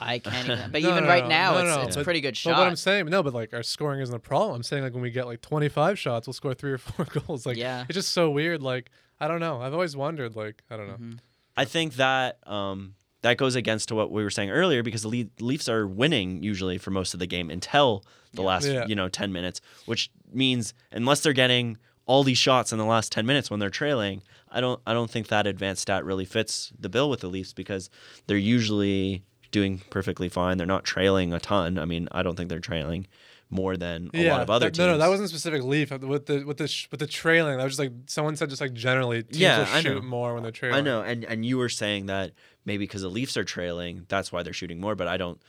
I 0.00 0.18
can't 0.18 0.48
even. 0.48 0.70
But 0.72 0.82
No, 0.82 0.88
even 0.90 1.04
no, 1.04 1.08
right 1.10 1.22
no, 1.22 1.28
now, 1.28 1.52
no, 1.52 1.58
it's, 1.60 1.76
no, 1.76 1.82
it's 1.82 1.96
a 1.96 2.04
pretty 2.04 2.20
good 2.20 2.36
shot. 2.36 2.52
But 2.54 2.58
what 2.58 2.68
I'm 2.68 2.76
saying, 2.76 3.06
no, 3.06 3.22
but 3.22 3.32
like 3.32 3.54
our 3.54 3.62
scoring 3.62 4.00
isn't 4.00 4.14
a 4.14 4.18
problem. 4.18 4.56
I'm 4.56 4.62
saying 4.64 4.82
like 4.82 4.92
when 4.92 5.02
we 5.02 5.10
get 5.10 5.26
like 5.26 5.40
25 5.40 5.98
shots, 5.98 6.26
we'll 6.26 6.34
score 6.34 6.52
three 6.52 6.72
or 6.72 6.78
four 6.78 7.04
goals. 7.26 7.46
Like, 7.46 7.56
Yeah. 7.56 7.84
it's 7.88 7.94
just 7.94 8.10
so 8.12 8.28
weird. 8.30 8.60
Like, 8.62 8.90
I 9.20 9.28
don't 9.28 9.40
know. 9.40 9.60
I've 9.62 9.72
always 9.72 9.96
wondered. 9.96 10.34
Like, 10.34 10.62
I 10.68 10.76
don't 10.76 10.88
know. 10.88 10.96
Mhm. 10.96 11.18
I 11.56 11.64
think 11.64 11.94
that 11.94 12.38
um, 12.48 12.96
that 13.24 13.36
goes 13.36 13.54
against 13.56 13.88
to 13.88 13.94
what 13.94 14.10
we 14.12 14.22
were 14.22 14.30
saying 14.30 14.50
earlier 14.50 14.82
because 14.82 15.02
the 15.02 15.08
Le- 15.08 15.44
Leafs 15.44 15.68
are 15.68 15.86
winning 15.86 16.42
usually 16.42 16.78
for 16.78 16.90
most 16.90 17.14
of 17.14 17.20
the 17.20 17.26
game 17.26 17.50
until 17.50 18.04
the 18.34 18.42
last 18.42 18.66
Yeah. 18.66 18.86
you 18.86 18.94
know 18.94 19.08
ten 19.08 19.32
minutes, 19.32 19.60
which 19.86 20.10
means 20.32 20.72
unless 20.92 21.20
they're 21.20 21.32
getting 21.32 21.76
all 22.06 22.22
these 22.22 22.38
shots 22.38 22.70
in 22.72 22.78
the 22.78 22.84
last 22.84 23.10
ten 23.10 23.24
minutes 23.26 23.50
when 23.50 23.60
they're 23.60 23.70
trailing, 23.70 24.22
I 24.50 24.60
don't 24.60 24.80
I 24.86 24.92
don't 24.92 25.10
think 25.10 25.28
that 25.28 25.46
advanced 25.46 25.82
stat 25.82 26.04
really 26.04 26.24
fits 26.26 26.72
the 26.78 26.88
bill 26.88 27.08
with 27.10 27.20
the 27.20 27.28
Leafs 27.28 27.52
because 27.52 27.90
they're 28.26 28.36
usually 28.36 29.24
doing 29.50 29.80
perfectly 29.90 30.28
fine. 30.28 30.58
They're 30.58 30.66
not 30.66 30.84
trailing 30.84 31.32
a 31.32 31.40
ton. 31.40 31.78
I 31.78 31.84
mean, 31.86 32.08
I 32.12 32.22
don't 32.22 32.36
think 32.36 32.48
they're 32.50 32.58
trailing 32.58 33.06
more 33.50 33.76
than 33.76 34.10
a 34.14 34.28
lot 34.30 34.40
of 34.40 34.50
other 34.50 34.66
that- 34.66 34.74
teams. 34.74 34.78
No, 34.86 34.92
no, 34.92 34.98
that 34.98 35.08
wasn't 35.08 35.28
specific 35.28 35.62
Leaf 35.62 35.92
uh, 35.92 35.98
with 36.02 36.26
the 36.26 36.42
with 36.44 36.56
the 36.56 36.66
sh- 36.66 36.88
with 36.90 36.98
the 37.00 37.06
trailing. 37.06 37.56
That 37.58 37.64
was 37.64 37.74
just 37.76 37.78
like 37.78 37.92
someone 38.06 38.34
said, 38.36 38.50
just 38.50 38.60
like 38.60 38.72
generally, 38.74 39.22
teams 39.22 39.38
Yeah, 39.38 39.58
will 39.58 39.66
I 39.76 39.80
shoot 39.80 40.02
know. 40.02 40.08
more 40.08 40.34
when 40.34 40.42
they're 40.42 40.50
trailing. 40.52 40.78
I 40.78 40.80
know, 40.80 41.02
and 41.02 41.24
and 41.24 41.46
you 41.46 41.56
were 41.58 41.68
saying 41.68 42.06
that 42.06 42.32
maybe 42.64 42.84
because 42.84 43.02
the 43.02 43.08
Leafs 43.08 43.36
are 43.36 43.44
trailing, 43.44 44.06
that's 44.08 44.30
why 44.32 44.42
they're 44.42 44.52
shooting 44.52 44.80
more. 44.80 44.94
But 44.94 45.08
I 45.08 45.16
don't. 45.16 45.40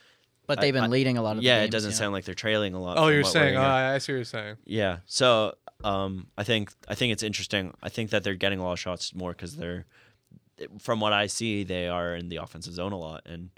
But 0.48 0.62
they've 0.62 0.74
been 0.74 0.84
I- 0.84 0.88
leading 0.88 1.18
a 1.18 1.22
lot 1.24 1.32
of 1.32 1.38
the 1.38 1.44
yeah, 1.44 1.64
it 1.64 1.72
doesn't 1.72 1.92
yeah. 1.92 1.98
sound 1.98 2.14
like 2.14 2.26
they're 2.26 2.36
trailing 2.36 2.74
a 2.76 2.82
lot. 2.82 2.98
Oh, 2.98 3.08
you're 3.08 3.24
saying? 3.24 3.58
Oh. 3.58 3.62
I, 3.62 3.96
I 3.96 3.98
see 3.98 4.12
what 4.14 4.18
you're 4.18 4.26
saying. 4.26 4.58
yeah. 4.66 4.98
So 5.08 5.56
um, 5.84 6.28
I 6.38 6.44
think 6.44 6.72
I 6.88 6.96
think 6.96 7.14
it's 7.14 7.24
interesting. 7.24 7.74
I 7.82 7.90
think 7.90 8.12
that 8.12 8.24
they're 8.24 8.36
getting 8.36 8.60
a 8.60 8.64
lot 8.64 8.74
of 8.74 8.80
shots 8.80 9.16
more 9.16 9.32
because 9.32 9.56
they're, 9.56 9.86
from 10.80 11.00
what 11.00 11.14
I 11.14 11.28
see, 11.28 11.64
they 11.64 11.88
are 11.88 12.16
in 12.16 12.30
the 12.30 12.38
offensive 12.38 12.74
zone 12.74 12.92
a 12.92 12.98
lot. 12.98 13.24
And 13.26 13.50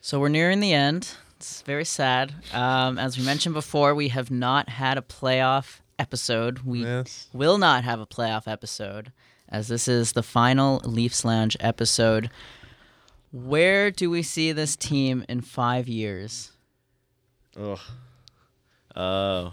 So 0.00 0.18
we're 0.18 0.28
nearing 0.28 0.60
the 0.60 0.72
end. 0.74 1.12
It's 1.36 1.62
very 1.62 1.84
sad. 1.84 2.34
Um, 2.52 2.98
as 2.98 3.16
we 3.16 3.24
mentioned 3.24 3.54
before, 3.54 3.94
we 3.94 4.08
have 4.08 4.28
not 4.28 4.68
had 4.70 4.98
a 4.98 5.02
playoff 5.02 5.78
episode. 6.00 6.60
We 6.60 6.82
Yes. 6.82 7.28
will 7.32 7.58
not 7.58 7.84
have 7.84 8.00
a 8.00 8.06
playoff 8.06 8.48
episode, 8.48 9.12
as 9.48 9.68
this 9.68 9.86
is 9.86 10.12
the 10.12 10.22
final 10.24 10.78
Leafs 10.84 11.24
Lounge 11.24 11.56
episode. 11.60 12.28
Where 13.32 13.90
do 13.90 14.10
we 14.10 14.22
see 14.22 14.52
this 14.52 14.76
team 14.76 15.24
in 15.28 15.40
five 15.40 15.88
years? 15.88 16.52
ugh, 17.56 17.78
oh, 18.96 19.52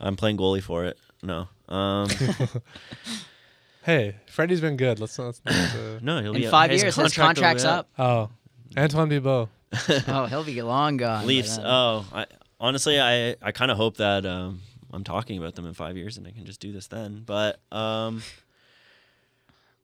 I'm 0.00 0.16
playing 0.16 0.36
goalie 0.36 0.62
for 0.62 0.84
it. 0.84 0.98
No, 1.22 1.48
um, 1.68 2.08
Hey, 3.82 4.16
Freddie's 4.26 4.60
been 4.62 4.76
good. 4.78 4.98
Let's 4.98 5.18
not. 5.18 5.26
Let's, 5.26 5.40
not, 5.44 5.54
uh, 5.76 5.98
no, 6.02 6.22
he'll 6.22 6.34
In 6.34 6.40
be 6.42 6.46
five 6.48 6.70
his 6.70 6.82
years, 6.82 6.96
his 6.96 7.02
contract 7.14 7.36
contract's 7.36 7.64
up. 7.64 7.88
oh, 7.98 8.30
Antoine 8.76 9.08
Bibeau. 9.10 9.48
Oh, 10.08 10.26
he'll 10.26 10.44
be 10.44 10.62
long 10.62 10.96
gone. 10.96 11.26
Leafs. 11.26 11.58
Oh, 11.62 12.06
I 12.12 12.26
honestly, 12.60 13.00
I 13.00 13.36
I 13.42 13.52
kind 13.52 13.70
of 13.70 13.76
hope 13.76 13.96
that 13.98 14.24
um, 14.24 14.60
I'm 14.92 15.04
talking 15.04 15.36
about 15.36 15.54
them 15.54 15.66
in 15.66 15.74
five 15.74 15.96
years 15.96 16.16
and 16.16 16.26
I 16.26 16.30
can 16.30 16.44
just 16.46 16.60
do 16.60 16.72
this 16.72 16.86
then. 16.86 17.24
But 17.26 17.58
um, 17.72 18.22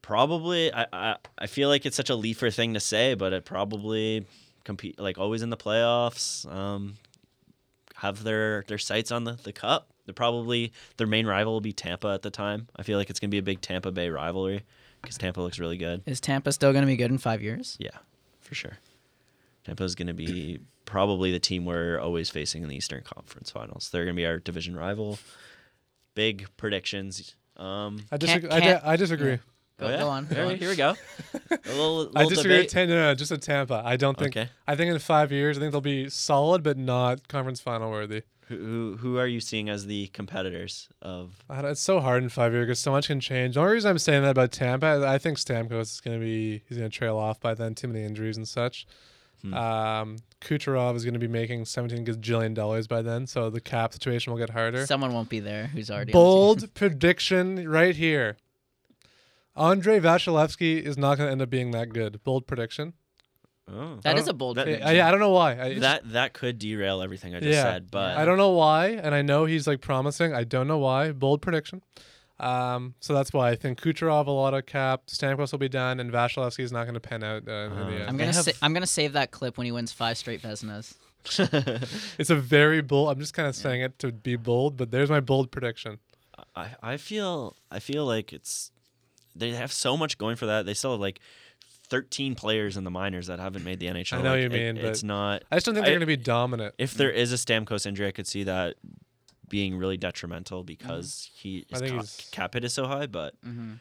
probably, 0.01 0.73
I, 0.73 0.85
I 0.93 1.15
I 1.37 1.47
feel 1.47 1.69
like 1.69 1.85
it's 1.85 1.95
such 1.97 2.09
a 2.09 2.15
Leafer 2.15 2.49
thing 2.51 2.73
to 2.73 2.79
say, 2.79 3.13
but 3.13 3.33
it 3.33 3.45
probably 3.45 4.25
compete 4.63 4.99
like 4.99 5.17
always 5.17 5.41
in 5.41 5.49
the 5.49 5.57
playoffs. 5.57 6.49
Um, 6.51 6.95
have 7.95 8.23
their 8.23 8.63
their 8.67 8.77
sights 8.77 9.11
on 9.11 9.23
the 9.25 9.33
the 9.33 9.53
cup. 9.53 9.87
They're 10.05 10.13
probably 10.13 10.73
their 10.97 11.07
main 11.07 11.27
rival 11.27 11.53
will 11.53 11.61
be 11.61 11.73
Tampa 11.73 12.07
at 12.09 12.21
the 12.23 12.31
time. 12.31 12.67
I 12.75 12.83
feel 12.83 12.97
like 12.97 13.09
it's 13.09 13.19
gonna 13.19 13.29
be 13.29 13.37
a 13.37 13.43
big 13.43 13.61
Tampa 13.61 13.91
Bay 13.91 14.09
rivalry 14.09 14.63
because 15.01 15.17
Tampa 15.17 15.41
looks 15.41 15.59
really 15.59 15.77
good. 15.77 16.01
Is 16.05 16.19
Tampa 16.19 16.51
still 16.51 16.71
going 16.73 16.83
to 16.83 16.87
be 16.87 16.95
good 16.95 17.09
in 17.09 17.17
five 17.17 17.41
years? 17.41 17.75
Yeah, 17.79 17.97
for 18.39 18.53
sure. 18.53 18.77
Tampa's 19.63 19.95
going 19.95 20.07
to 20.07 20.13
be 20.13 20.59
probably 20.85 21.31
the 21.31 21.39
team 21.39 21.65
we're 21.65 21.99
always 21.99 22.29
facing 22.29 22.61
in 22.61 22.69
the 22.69 22.75
Eastern 22.75 23.01
Conference 23.03 23.49
Finals. 23.49 23.89
They're 23.91 24.05
going 24.05 24.15
to 24.15 24.19
be 24.19 24.25
our 24.27 24.37
division 24.37 24.75
rival. 24.75 25.17
Big 26.13 26.47
predictions. 26.57 27.35
Um, 27.57 28.03
I 28.11 28.17
Can't- 28.17 28.21
disagree. 28.21 28.49
I, 28.51 28.59
can't- 28.61 28.83
di- 28.83 28.89
I 28.89 28.95
disagree. 28.95 29.39
Go, 29.81 29.87
oh, 29.87 29.89
yeah? 29.89 29.97
go 29.99 30.09
on. 30.09 30.25
Go 30.27 30.35
Here, 30.35 30.45
on. 30.45 30.55
here 30.57 30.69
we 30.69 30.75
go. 30.75 30.89
A 31.51 31.57
little, 31.67 31.97
little 31.97 32.17
I 32.17 32.25
disagree. 32.25 32.57
With 32.57 32.67
debate. 32.67 32.69
Tam- 32.69 32.89
no, 32.89 32.95
no, 32.95 33.15
just 33.15 33.31
at 33.31 33.41
Tampa. 33.41 33.81
I 33.83 33.97
don't 33.97 34.17
think. 34.17 34.37
Okay. 34.37 34.49
I 34.67 34.75
think 34.75 34.91
in 34.93 34.99
five 34.99 35.31
years, 35.31 35.57
I 35.57 35.59
think 35.61 35.71
they'll 35.71 35.81
be 35.81 36.09
solid, 36.09 36.61
but 36.63 36.77
not 36.77 37.27
conference 37.27 37.59
final 37.59 37.89
worthy. 37.91 38.21
Who, 38.47 38.57
who, 38.57 38.97
who 38.97 39.17
are 39.17 39.27
you 39.27 39.39
seeing 39.39 39.69
as 39.69 39.85
the 39.87 40.07
competitors 40.07 40.87
of? 41.01 41.43
I 41.49 41.61
don't- 41.61 41.71
It's 41.71 41.81
so 41.81 41.99
hard 41.99 42.21
in 42.21 42.29
five 42.29 42.51
years 42.53 42.65
because 42.67 42.79
so 42.79 42.91
much 42.91 43.07
can 43.07 43.19
change. 43.19 43.55
The 43.55 43.61
only 43.61 43.73
reason 43.73 43.89
I'm 43.89 43.97
saying 43.97 44.21
that 44.23 44.31
about 44.31 44.51
Tampa, 44.51 45.03
I 45.07 45.17
think 45.17 45.37
Stamkos 45.37 45.81
is 45.81 46.01
going 46.01 46.19
to 46.19 46.23
be 46.23 46.61
he's 46.69 46.77
going 46.77 46.89
to 46.89 46.95
trail 46.95 47.17
off 47.17 47.39
by 47.39 47.53
then. 47.53 47.73
Too 47.75 47.87
many 47.87 48.03
injuries 48.05 48.37
and 48.37 48.47
such. 48.47 48.85
Hmm. 49.41 49.53
Um, 49.55 50.15
Kucherov 50.41 50.95
is 50.95 51.03
going 51.03 51.13
to 51.15 51.19
be 51.19 51.27
making 51.27 51.65
17 51.65 52.05
gazillion 52.05 52.53
dollars 52.53 52.87
by 52.87 53.01
then, 53.01 53.25
so 53.25 53.49
the 53.49 53.59
cap 53.61 53.91
situation 53.93 54.31
will 54.31 54.37
get 54.37 54.51
harder. 54.51 54.85
Someone 54.85 55.13
won't 55.13 55.29
be 55.29 55.39
there 55.39 55.65
who's 55.67 55.89
already 55.89 56.11
on 56.13 56.19
the 56.19 56.19
team. 56.19 56.23
Bold 56.23 56.73
prediction 56.75 57.67
right 57.67 57.95
here. 57.95 58.37
Andrei 59.55 59.99
Vasilevskiy 59.99 60.81
is 60.81 60.97
not 60.97 61.17
going 61.17 61.27
to 61.27 61.31
end 61.31 61.41
up 61.41 61.49
being 61.49 61.71
that 61.71 61.89
good. 61.89 62.23
Bold 62.23 62.47
prediction. 62.47 62.93
Oh. 63.71 63.99
That 64.03 64.15
I 64.15 64.19
is 64.19 64.27
a 64.27 64.33
bold 64.33 64.57
that- 64.57 64.63
prediction. 64.65 64.87
I, 64.87 64.93
yeah, 64.93 65.07
I 65.07 65.11
don't 65.11 65.19
know 65.19 65.31
why. 65.31 65.59
I, 65.59 65.79
That 65.79 66.11
that 66.13 66.33
could 66.33 66.57
derail 66.59 67.01
everything 67.01 67.35
I 67.35 67.39
just 67.39 67.51
Yeah. 67.53 67.63
said, 67.63 67.91
but 67.91 68.17
I 68.17 68.25
don't 68.25 68.37
know 68.37 68.51
why, 68.51 68.87
and 68.89 69.13
I 69.15 69.21
know 69.21 69.45
he's 69.45 69.67
like 69.67 69.81
promising. 69.81 70.33
I 70.33 70.43
don't 70.43 70.67
know 70.67 70.77
why. 70.79 71.11
Bold 71.11 71.41
prediction. 71.41 71.81
Um, 72.39 72.95
so 72.99 73.13
that's 73.13 73.31
why 73.33 73.51
I 73.51 73.55
think 73.55 73.79
Kucherov 73.79 74.25
a 74.25 74.31
lot 74.31 74.55
of 74.55 74.65
cap, 74.65 75.03
Stamkos 75.07 75.51
will 75.51 75.59
be 75.59 75.69
done, 75.69 75.99
and 75.99 76.11
Vasilevskiy 76.11 76.63
is 76.63 76.71
not 76.71 76.85
going 76.85 76.95
to 76.95 76.99
pen 76.99 77.23
out 77.23 77.47
uh, 77.47 77.51
in 77.51 77.71
Uh, 77.73 77.85
the 77.89 78.07
I'm 78.07 78.17
gonna 78.17 78.33
have- 78.33 78.45
sa- 78.45 78.51
I'm 78.63 78.73
gonna 78.73 78.87
save 78.87 79.13
that 79.13 79.29
clip 79.31 79.57
when 79.59 79.65
he 79.65 79.71
wins 79.71 79.91
five 79.91 80.17
straight 80.17 80.41
Vezinas. 80.41 80.95
It's 82.17 82.31
a 82.31 82.35
very 82.35 82.81
bold. 82.81 83.11
I'm 83.11 83.19
just 83.19 83.35
kind 83.35 83.47
of 83.47 83.55
saying 83.55 83.81
it 83.81 83.99
to 83.99 84.11
be 84.11 84.37
bold, 84.37 84.75
but 84.75 84.89
there's 84.89 85.09
my 85.11 85.19
bold 85.19 85.51
prediction. 85.51 85.99
I, 86.55 86.69
I 86.81 86.97
feel 86.97 87.55
I 87.69 87.79
feel 87.79 88.05
like 88.07 88.33
it's 88.33 88.71
they 89.35 89.51
have 89.51 89.71
so 89.71 89.95
much 89.97 90.17
going 90.17 90.35
for 90.35 90.45
that. 90.47 90.65
They 90.65 90.73
still 90.73 90.91
have 90.91 90.99
like 90.99 91.19
13 91.89 92.35
players 92.35 92.77
in 92.77 92.83
the 92.83 92.91
minors 92.91 93.27
that 93.27 93.39
haven't 93.39 93.63
made 93.65 93.79
the 93.79 93.87
NHL. 93.87 94.19
I 94.19 94.21
know 94.21 94.29
Like, 94.31 94.39
you 94.39 94.45
it- 94.45 94.51
mean, 94.51 94.75
but- 94.75 94.85
it's 94.85 95.03
not. 95.03 95.43
I 95.51 95.55
just 95.57 95.65
don't 95.65 95.75
think 95.75 95.85
they're 95.85 95.93
going 95.95 95.99
to 96.01 96.05
be 96.05 96.17
dominant. 96.17 96.75
If 96.77 96.93
there 96.93 97.11
is 97.11 97.33
a 97.33 97.35
Stamkos 97.35 97.85
injury, 97.85 98.07
I 98.07 98.11
could 98.11 98.27
see 98.27 98.43
that 98.43 98.75
being 99.49 99.75
really 99.75 99.97
detrimental 99.97 100.63
because 100.63 101.29
he 101.33 101.65
his 101.69 101.79
think 101.79 101.91
ca- 101.91 101.97
he's- 101.97 102.29
cap 102.31 102.53
hit 102.53 102.63
is 102.63 102.73
so 102.73 102.87
high. 102.87 103.07
But 103.07 103.33
Mm-hmm. 103.45 103.73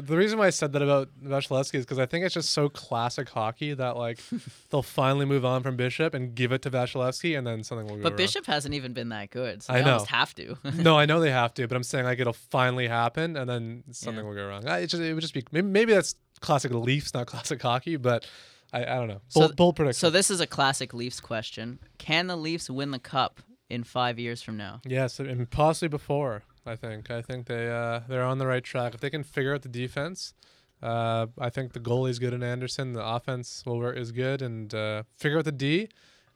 The, 0.00 0.16
reason 0.16 0.38
why 0.38 0.46
I 0.46 0.50
said 0.50 0.72
that 0.72 0.82
about 0.82 1.08
Vasilevskiy 1.22 1.74
is 1.74 1.84
because 1.84 1.98
I 1.98 2.06
think 2.06 2.24
it's 2.24 2.34
just 2.34 2.50
so 2.50 2.68
classic 2.68 3.28
hockey 3.28 3.74
that 3.74 3.96
like 3.96 4.18
they'll 4.70 4.82
finally 4.82 5.26
move 5.26 5.44
on 5.44 5.62
from 5.62 5.76
Bishop 5.76 6.14
and 6.14 6.34
give 6.34 6.52
it 6.52 6.62
to 6.62 6.70
Vasilevskiy, 6.70 7.36
and 7.36 7.46
then 7.46 7.62
something 7.64 7.86
will 7.86 7.94
go 7.94 7.96
wrong. 7.96 8.02
But 8.04 8.12
wrong. 8.12 8.16
Bishop 8.16 8.46
hasn't 8.46 8.74
even 8.74 8.92
been 8.92 9.10
that 9.10 9.30
good. 9.30 9.62
So 9.62 9.72
I 9.74 9.78
they 9.78 9.84
know. 9.84 9.92
almost 9.92 10.10
have 10.10 10.34
to. 10.36 10.56
no, 10.76 10.98
I 10.98 11.06
know 11.06 11.20
they 11.20 11.30
have 11.30 11.52
to, 11.54 11.66
but 11.68 11.76
I'm 11.76 11.82
saying 11.82 12.04
like 12.04 12.18
it'll 12.18 12.32
finally 12.32 12.88
happen, 12.88 13.36
and 13.36 13.48
then 13.48 13.84
something 13.90 14.22
Yeah. 14.24 14.28
will 14.28 14.36
go 14.36 14.46
wrong. 14.48 14.66
I, 14.68 14.78
it, 14.80 14.86
just, 14.88 15.02
it 15.02 15.12
would 15.14 15.20
just 15.20 15.34
be 15.34 15.44
maybe, 15.52 15.66
maybe 15.66 15.92
that's 15.92 16.14
classic 16.40 16.72
Leafs, 16.72 17.14
not 17.14 17.26
classic 17.26 17.60
hockey, 17.60 17.96
but 17.96 18.26
I, 18.72 18.82
I 18.82 18.94
don't 18.96 19.08
know. 19.08 19.20
So 19.28 19.40
Bold, 19.40 19.56
bold 19.56 19.76
prediction. 19.76 20.00
So 20.00 20.10
this 20.10 20.30
is 20.30 20.40
a 20.40 20.46
classic 20.46 20.94
Leafs 20.94 21.20
question. 21.20 21.78
Can 21.98 22.26
the 22.26 22.36
Leafs 22.36 22.70
win 22.70 22.90
the 22.90 22.98
cup 22.98 23.40
in 23.68 23.84
five 23.84 24.18
years 24.18 24.42
from 24.42 24.56
now? 24.56 24.80
Yes, 24.86 25.20
and 25.20 25.48
possibly 25.50 25.88
before. 25.88 26.42
I 26.64 26.76
think. 26.76 27.10
I 27.10 27.22
think 27.22 27.46
they 27.46 27.68
uh, 27.70 28.00
they're 28.08 28.22
on 28.24 28.38
the 28.38 28.46
right 28.46 28.62
track. 28.64 28.94
If 28.94 29.00
they 29.00 29.10
can 29.10 29.22
figure 29.24 29.54
out 29.54 29.62
the 29.62 29.68
defense, 29.68 30.34
uh, 30.82 31.26
I 31.38 31.50
think 31.50 31.72
the 31.72 31.80
goalie's 31.80 32.18
good 32.18 32.32
in 32.32 32.42
Andersen. 32.42 32.92
The 32.92 33.04
offense 33.04 33.62
will 33.66 33.78
work 33.78 33.96
is 33.96 34.12
good, 34.12 34.42
and 34.42 34.72
uh, 34.74 35.02
figure 35.18 35.38
out 35.38 35.44
the 35.44 35.52
D, 35.52 35.88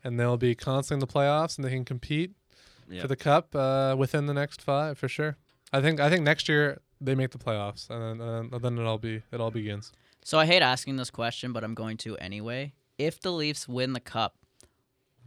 and 0.02 0.18
they'll 0.18 0.36
be 0.36 0.54
constantly 0.54 0.96
in 0.96 1.00
the 1.00 1.12
playoffs, 1.12 1.56
and 1.56 1.64
they 1.64 1.70
can 1.70 1.84
compete 1.84 2.32
Yeah. 2.88 3.02
for 3.02 3.08
the 3.08 3.16
cup 3.16 3.54
uh, 3.54 3.94
within 3.98 4.26
the 4.26 4.34
next 4.34 4.60
five 4.62 4.98
for 4.98 5.08
sure. 5.08 5.36
I 5.72 5.80
think. 5.80 6.00
I 6.00 6.08
think 6.10 6.22
next 6.22 6.48
year 6.48 6.80
they 7.00 7.14
make 7.14 7.30
the 7.30 7.38
playoffs, 7.38 7.88
and 7.90 8.20
then, 8.20 8.28
and 8.52 8.62
then 8.62 8.78
it 8.78 8.84
all 8.84 8.98
be 8.98 9.22
it 9.32 9.40
all 9.40 9.50
begins. 9.50 9.92
So 10.24 10.38
I 10.40 10.46
hate 10.46 10.62
asking 10.62 10.96
this 10.96 11.10
question, 11.10 11.52
but 11.52 11.62
I'm 11.62 11.74
going 11.74 11.96
to 11.98 12.16
anyway. 12.16 12.72
If 12.98 13.20
the 13.20 13.30
Leafs 13.30 13.68
win 13.68 13.92
the 13.92 14.00
cup, 14.00 14.36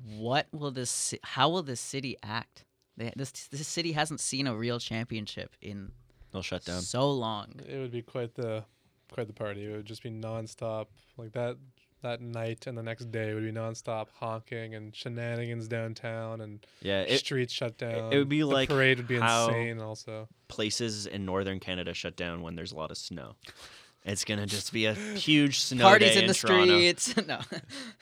what 0.03 0.47
will 0.51 0.71
this? 0.71 1.13
How 1.23 1.47
will 1.49 1.63
this 1.63 1.79
city 1.79 2.17
act? 2.23 2.65
They, 2.99 3.11
this 3.15 3.31
this 3.31 3.67
city 3.67 3.93
hasn't 3.93 4.19
seen 4.19 4.45
a 4.45 4.53
real 4.55 4.77
championship 4.79 5.55
in 5.61 5.91
They'll 6.31 6.43
shut 6.43 6.63
down. 6.65 6.81
so 6.83 7.09
long. 7.11 7.53
It 7.67 7.79
would 7.79 7.91
be 7.91 8.03
quite 8.03 8.35
the 8.35 8.63
quite 9.11 9.25
the 9.27 9.33
party. 9.33 9.65
It 9.65 9.71
would 9.75 9.85
just 9.85 10.03
be 10.03 10.11
nonstop 10.11 10.87
like 11.17 11.31
that. 11.31 11.57
That 12.01 12.21
night 12.21 12.65
and 12.65 12.77
the 12.77 12.83
next 12.83 13.11
day 13.11 13.33
would 13.33 13.43
be 13.43 13.51
nonstop 13.51 14.07
honking 14.21 14.73
and 14.73 14.95
shenanigans 14.95 15.67
downtown 15.67 16.39
and 16.39 16.65
Yeah, 16.81 17.01
it, 17.01 17.17
streets 17.19 17.51
shut 17.51 17.77
down. 17.77 18.13
it 18.13 18.17
would 18.17 18.29
be 18.29 18.39
the 18.39 18.45
like 18.45 18.69
parade 18.69 18.99
would 18.99 19.07
be 19.07 19.19
how- 19.19 19.47
insane. 19.49 19.81
Also, 19.81 20.29
places 20.47 21.05
in 21.07 21.25
northern 21.25 21.59
Canada 21.59 21.93
shut 21.93 22.15
down 22.15 22.41
when 22.41 22.55
there's 22.55 22.71
a 22.71 22.75
lot 22.77 22.89
of 22.91 22.97
snow. 22.97 23.35
It's 24.05 24.23
gonna 24.23 24.45
just 24.45 24.71
be 24.71 24.85
a 24.85 24.93
huge 24.93 25.59
snow 25.59 25.83
Parties 25.89 26.13
day 26.13 26.21
in 26.21 26.27
the 26.27 26.33
Toronto. 26.33 26.65
streets. 26.65 27.15
no. 27.27 27.39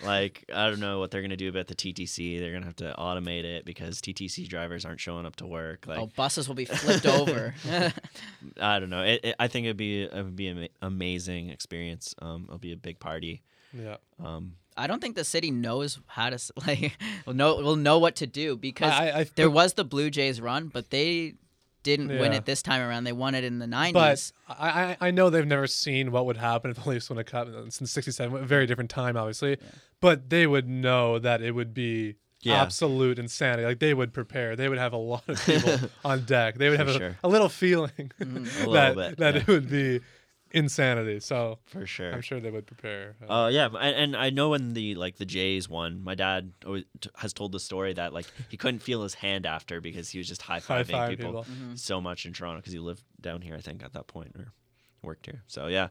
Like 0.05 0.45
I 0.53 0.69
don't 0.69 0.79
know 0.79 0.99
what 0.99 1.11
they're 1.11 1.21
gonna 1.21 1.35
do 1.37 1.49
about 1.49 1.67
the 1.67 1.75
TTC. 1.75 2.39
They're 2.39 2.53
gonna 2.53 2.65
have 2.65 2.75
to 2.77 2.93
automate 2.97 3.43
it 3.43 3.65
because 3.65 3.99
TTC 3.99 4.47
drivers 4.47 4.85
aren't 4.85 4.99
showing 4.99 5.25
up 5.25 5.35
to 5.37 5.47
work. 5.47 5.85
Like 5.87 5.99
oh, 5.99 6.09
buses 6.15 6.47
will 6.47 6.55
be 6.55 6.65
flipped 6.65 7.05
over. 7.05 7.55
I 8.61 8.79
don't 8.79 8.89
know. 8.89 9.03
It, 9.03 9.21
it, 9.23 9.35
I 9.39 9.47
think 9.47 9.65
it'd 9.65 9.77
be 9.77 10.03
it 10.03 10.13
would 10.13 10.35
be 10.35 10.47
an 10.47 10.67
amazing 10.81 11.49
experience. 11.49 12.13
Um, 12.21 12.45
it'll 12.47 12.59
be 12.59 12.73
a 12.73 12.77
big 12.77 12.99
party. 12.99 13.41
yeah. 13.73 13.97
Um, 14.23 14.53
I 14.79 14.85
don't 14.85 15.01
think 15.01 15.15
the 15.15 15.23
city 15.23 15.49
knows 15.49 15.99
how 16.05 16.29
to 16.29 16.39
like 16.67 16.95
will 17.25 17.33
know 17.33 17.55
will 17.55 17.75
know 17.75 17.97
what 17.97 18.17
to 18.17 18.27
do 18.27 18.55
because 18.55 18.93
I, 18.93 19.07
I, 19.09 19.19
I 19.21 19.25
there 19.35 19.49
was 19.49 19.73
the 19.73 19.83
Blue 19.83 20.11
Jays 20.11 20.39
run, 20.39 20.67
but 20.67 20.91
they 20.91 21.33
didn't 21.95 22.09
win 22.19 22.33
it 22.33 22.45
this 22.45 22.61
time 22.61 22.81
around. 22.81 23.05
They 23.05 23.13
won 23.13 23.33
it 23.33 23.43
in 23.43 23.59
the 23.59 23.67
nineties. 23.67 24.33
I, 24.47 24.97
I 25.01 25.07
I 25.07 25.11
know 25.11 25.29
they've 25.29 25.47
never 25.47 25.67
seen 25.67 26.11
what 26.11 26.25
would 26.25 26.37
happen 26.37 26.69
if 26.69 26.83
the 26.83 26.89
Leafs 26.89 27.09
win 27.09 27.17
a 27.17 27.23
cup 27.23 27.47
since 27.69 27.91
'67. 27.91 28.43
A 28.43 28.45
very 28.45 28.65
different 28.67 28.89
time, 28.89 29.15
obviously, 29.17 29.57
but 30.01 30.29
they 30.29 30.45
would 30.45 30.67
know 30.67 31.17
that 31.19 31.41
it 31.41 31.51
would 31.51 31.73
be 31.73 32.15
Yeah. 32.41 32.61
absolute 32.61 33.17
insanity. 33.19 33.65
Like 33.65 33.79
they 33.79 33.93
would 33.93 34.13
prepare. 34.13 34.55
They 34.55 34.69
would 34.69 34.77
have 34.77 34.93
a 34.93 34.97
lot 34.97 35.23
of 35.27 35.43
people 35.45 35.89
on 36.05 36.25
deck. 36.25 36.55
They 36.55 36.69
would 36.69 36.79
For 36.79 36.85
have 36.85 36.95
a, 36.95 36.99
sure. 36.99 37.17
a 37.23 37.27
little 37.27 37.49
feeling 37.49 38.11
mm-hmm. 38.19 38.37
a 38.37 38.39
little 38.59 38.73
that 38.73 38.95
bit, 38.95 39.17
that 39.17 39.35
yeah, 39.35 39.41
it 39.41 39.47
would 39.47 39.69
be 39.69 40.01
insanity. 40.51 41.19
So 41.19 41.59
for 41.65 41.85
sure. 41.85 42.13
I'm 42.13 42.21
sure 42.21 42.39
they 42.39 42.51
would 42.51 42.65
prepare. 42.65 43.15
Uh, 43.27 43.31
uh 43.31 43.47
yeah, 43.47 43.67
and, 43.67 43.95
and 43.95 44.15
I 44.15 44.29
know 44.29 44.49
when 44.49 44.73
the 44.73 44.95
like 44.95 45.17
the 45.17 45.25
Jays 45.25 45.69
won, 45.69 46.03
my 46.03 46.15
dad 46.15 46.53
always 46.65 46.85
t- 47.01 47.09
has 47.17 47.33
told 47.33 47.51
the 47.51 47.59
story 47.59 47.93
that 47.93 48.13
like 48.13 48.25
he 48.49 48.57
couldn't 48.57 48.79
feel 48.79 49.03
his 49.03 49.15
hand 49.15 49.45
after 49.45 49.81
because 49.81 50.09
he 50.09 50.17
was 50.17 50.27
just 50.27 50.41
high 50.41 50.59
fiving 50.59 50.91
High-five 50.91 51.09
people, 51.09 51.25
people. 51.25 51.43
Mm-hmm. 51.43 51.75
so 51.75 52.01
much 52.01 52.25
in 52.25 52.33
Toronto 52.33 52.59
because 52.59 52.73
he 52.73 52.79
lived 52.79 53.03
down 53.19 53.41
here, 53.41 53.55
I 53.55 53.61
think, 53.61 53.83
at 53.83 53.93
that 53.93 54.07
point 54.07 54.35
or 54.35 54.53
worked 55.01 55.25
here. 55.25 55.43
So 55.47 55.67
yeah, 55.67 55.89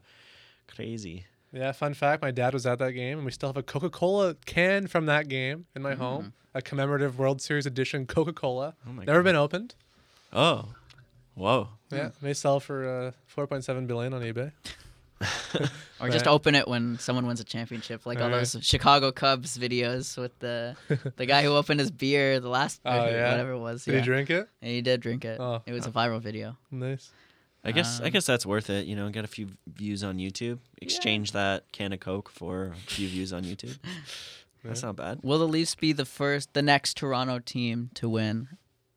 crazy. 0.68 1.26
Yeah, 1.52 1.72
fun 1.72 1.94
fact: 1.94 2.22
my 2.22 2.30
dad 2.30 2.52
was 2.52 2.66
at 2.66 2.78
that 2.80 2.92
game, 2.92 3.18
and 3.18 3.24
we 3.24 3.32
still 3.32 3.48
have 3.48 3.56
a 3.56 3.62
Coca-Cola 3.62 4.34
can 4.46 4.86
from 4.86 5.06
that 5.06 5.28
game 5.28 5.66
in 5.74 5.82
my 5.82 5.94
mm. 5.94 5.98
home, 5.98 6.32
a 6.54 6.60
commemorative 6.60 7.18
World 7.18 7.40
Series 7.40 7.66
edition 7.66 8.06
Coca-Cola. 8.06 8.74
Oh 8.86 8.92
Never 8.92 9.20
God. 9.20 9.24
been 9.24 9.36
opened. 9.36 9.74
Oh, 10.32 10.74
whoa. 11.34 11.68
Yeah, 11.90 12.10
may 12.20 12.32
sell 12.32 12.58
for 12.60 13.12
uh, 13.36 13.40
4.7 13.40 13.86
billion 13.86 14.12
on 14.14 14.22
eBay. 14.22 14.52
Or 15.98 16.10
just 16.10 16.26
open 16.26 16.54
it 16.54 16.68
when 16.68 16.98
someone 16.98 17.26
wins 17.26 17.40
a 17.40 17.44
championship, 17.44 18.04
like 18.04 18.20
all 18.20 18.28
Right. 18.28 18.40
those 18.40 18.58
Chicago 18.60 19.10
Cubs 19.12 19.56
videos 19.56 20.18
with 20.18 20.38
the 20.40 20.76
the 21.16 21.24
guy 21.24 21.42
who 21.42 21.52
opened 21.56 21.80
his 21.80 21.90
beer 21.90 22.38
the 22.38 22.50
last 22.50 22.82
Oh, 22.84 23.06
yeah? 23.08 23.30
whatever 23.30 23.52
it 23.52 23.58
was. 23.58 23.86
Did 23.86 23.92
yeah. 23.92 23.98
you 24.00 24.04
drink 24.04 24.28
it? 24.28 24.46
And 24.60 24.70
he 24.70 24.82
did 24.82 25.00
drink 25.00 25.24
it. 25.24 25.40
Oh. 25.40 25.62
It 25.64 25.72
was 25.72 25.86
a 25.86 25.90
viral 25.90 26.20
video. 26.20 26.58
Nice. 26.70 27.10
I 27.64 27.72
guess 27.72 27.98
I 28.02 28.06
Um, 28.06 28.10
guess 28.10 28.26
that's 28.26 28.44
worth 28.44 28.68
it. 28.68 28.84
You 28.86 28.94
know, 28.94 29.08
get 29.08 29.24
a 29.24 29.28
few 29.28 29.48
views 29.66 30.04
on 30.04 30.18
YouTube. 30.18 30.58
Exchange 30.82 31.32
that 31.32 31.64
can 31.72 31.94
of 31.94 32.00
Coke 32.00 32.28
for 32.28 32.66
a 32.66 32.74
few 32.90 33.08
views 33.08 33.32
on 33.32 33.42
YouTube. 33.44 33.78
That's 34.64 34.82
not 34.82 34.96
bad. 34.96 35.20
Will 35.22 35.38
the 35.38 35.46
Leafs 35.46 35.76
be 35.76 35.92
the 35.92 36.04
first, 36.04 36.52
the 36.52 36.60
next 36.62 36.96
Toronto 36.96 37.38
team 37.38 37.90
to 37.94 38.08
win 38.08 38.48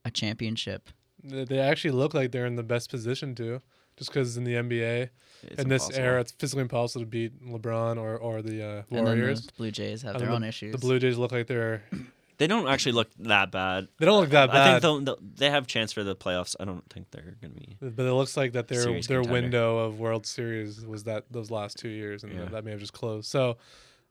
a 0.03 0.09
championship? 0.09 0.89
They 1.23 1.45
they 1.45 1.59
actually 1.59 1.91
look 1.91 2.13
like 2.13 2.31
they're 2.31 2.45
in 2.45 2.55
the 2.55 2.63
best 2.63 2.89
position 2.89 3.35
to, 3.35 3.61
just 3.97 4.09
because 4.11 4.37
in 4.37 4.43
the 4.45 4.53
NBA 4.55 5.09
It's 5.43 5.61
in 5.61 5.69
this 5.69 5.83
impossible. 5.83 6.05
era 6.05 6.21
it's 6.21 6.31
physically 6.33 6.61
impossible 6.63 7.01
to 7.05 7.09
beat 7.09 7.43
LeBron 7.45 7.97
or 7.97 8.17
or 8.17 8.41
the 8.41 8.63
uh, 8.63 8.81
And 8.91 9.05
Warriors. 9.05 9.45
the 9.47 9.53
Blue 9.57 9.71
Jays 9.71 10.01
have 10.03 10.15
I 10.15 10.19
their 10.19 10.29
own 10.31 10.41
the, 10.41 10.47
issues. 10.47 10.71
The 10.71 10.77
Blue 10.77 10.99
Jays 10.99 11.17
look 11.17 11.31
like 11.31 11.47
they're 11.47 11.83
They 12.39 12.47
don't 12.47 12.69
actually 12.69 12.93
look 12.93 13.09
that 13.19 13.51
bad. 13.51 13.89
they 13.97 14.05
don't 14.05 14.21
look 14.21 14.29
that 14.29 14.49
bad. 14.49 14.61
I 14.61 14.71
think 14.71 14.81
they'll, 14.81 14.99
they'll, 15.01 15.19
they 15.35 15.49
have 15.49 15.67
chance 15.67 15.91
for 15.91 16.05
the 16.05 16.15
playoffs. 16.15 16.55
I 16.57 16.63
don't 16.63 16.89
think 16.89 17.11
they're 17.11 17.35
gonna 17.41 17.53
be. 17.53 17.75
But 17.81 18.05
it 18.05 18.13
looks 18.13 18.37
like 18.37 18.53
that 18.53 18.69
their 18.69 18.85
their 18.85 18.93
contender. 18.93 19.29
window 19.29 19.77
of 19.79 19.99
World 19.99 20.25
Series 20.25 20.85
was 20.85 21.03
that 21.03 21.25
those 21.29 21.51
last 21.51 21.77
two 21.77 21.89
years, 21.89 22.23
and 22.23 22.31
Yeah. 22.33 22.45
that 22.45 22.63
may 22.63 22.71
have 22.71 22.79
just 22.79 22.93
closed. 22.93 23.27
So 23.29 23.57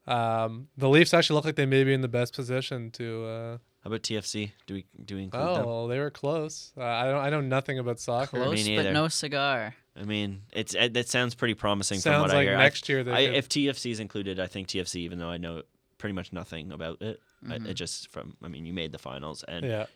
um, 0.07 0.69
the 0.77 0.89
Leafs 0.91 1.15
actually 1.15 1.37
look 1.37 1.45
like 1.45 1.57
they 1.57 1.67
may 1.67 1.85
be 1.85 1.93
in 1.95 2.03
the 2.03 2.09
best 2.09 2.35
position 2.35 2.91
to. 2.93 3.25
Uh, 3.25 3.59
How 3.89 3.95
about 3.95 4.03
TFC? 4.03 4.53
Do 4.67 4.75
we 4.75 4.85
do 5.03 5.17
we 5.17 5.23
include 5.23 5.43
oh, 5.43 5.55
them? 5.55 5.65
well, 5.65 5.87
they 5.89 5.99
were 5.99 6.11
close. 6.11 6.73
Uh, 6.77 6.83
I 6.85 7.07
don't 7.07 7.25
I 7.25 7.31
know 7.31 7.41
nothing 7.41 7.79
about 7.79 7.99
soccer. 7.99 8.37
Close, 8.37 8.63
but 8.63 8.69
neither. 8.69 8.93
no 8.93 9.09
cigar. 9.09 9.75
I 9.99 10.03
mean, 10.03 10.43
it's 10.53 10.75
it, 10.75 10.93
that 10.93 11.09
sounds 11.09 11.35
pretty 11.35 11.55
promising 11.55 11.97
from 11.97 12.13
Sounds 12.13 12.21
what 12.21 12.29
like 12.33 12.37
I 12.41 12.43
hear. 12.43 12.57
I- 12.59 12.65
next 12.65 12.87
year 12.91 13.03
they 13.03 13.13
I, 13.13 13.25
could- 13.25 13.35
if 13.37 13.49
TFC 13.49 13.91
is 13.91 13.99
included, 13.99 14.41
I 14.41 14.47
think 14.47 14.69
TFC, 14.69 14.97
even 14.97 15.19
though 15.19 15.31
I 15.31 15.39
know 15.39 15.63
pretty 15.97 16.13
much 16.13 16.35
nothing 16.35 16.71
about 16.71 17.01
it, 17.01 17.19
I, 17.49 17.55
it 17.55 17.75
just 17.75 18.11
from 18.11 18.37
I 18.43 18.49
mean, 18.49 18.67
you 18.67 18.75
made 18.75 18.93
the 18.93 18.99
finals, 18.99 19.43
and 19.49 19.65
Yeah, 19.65 19.87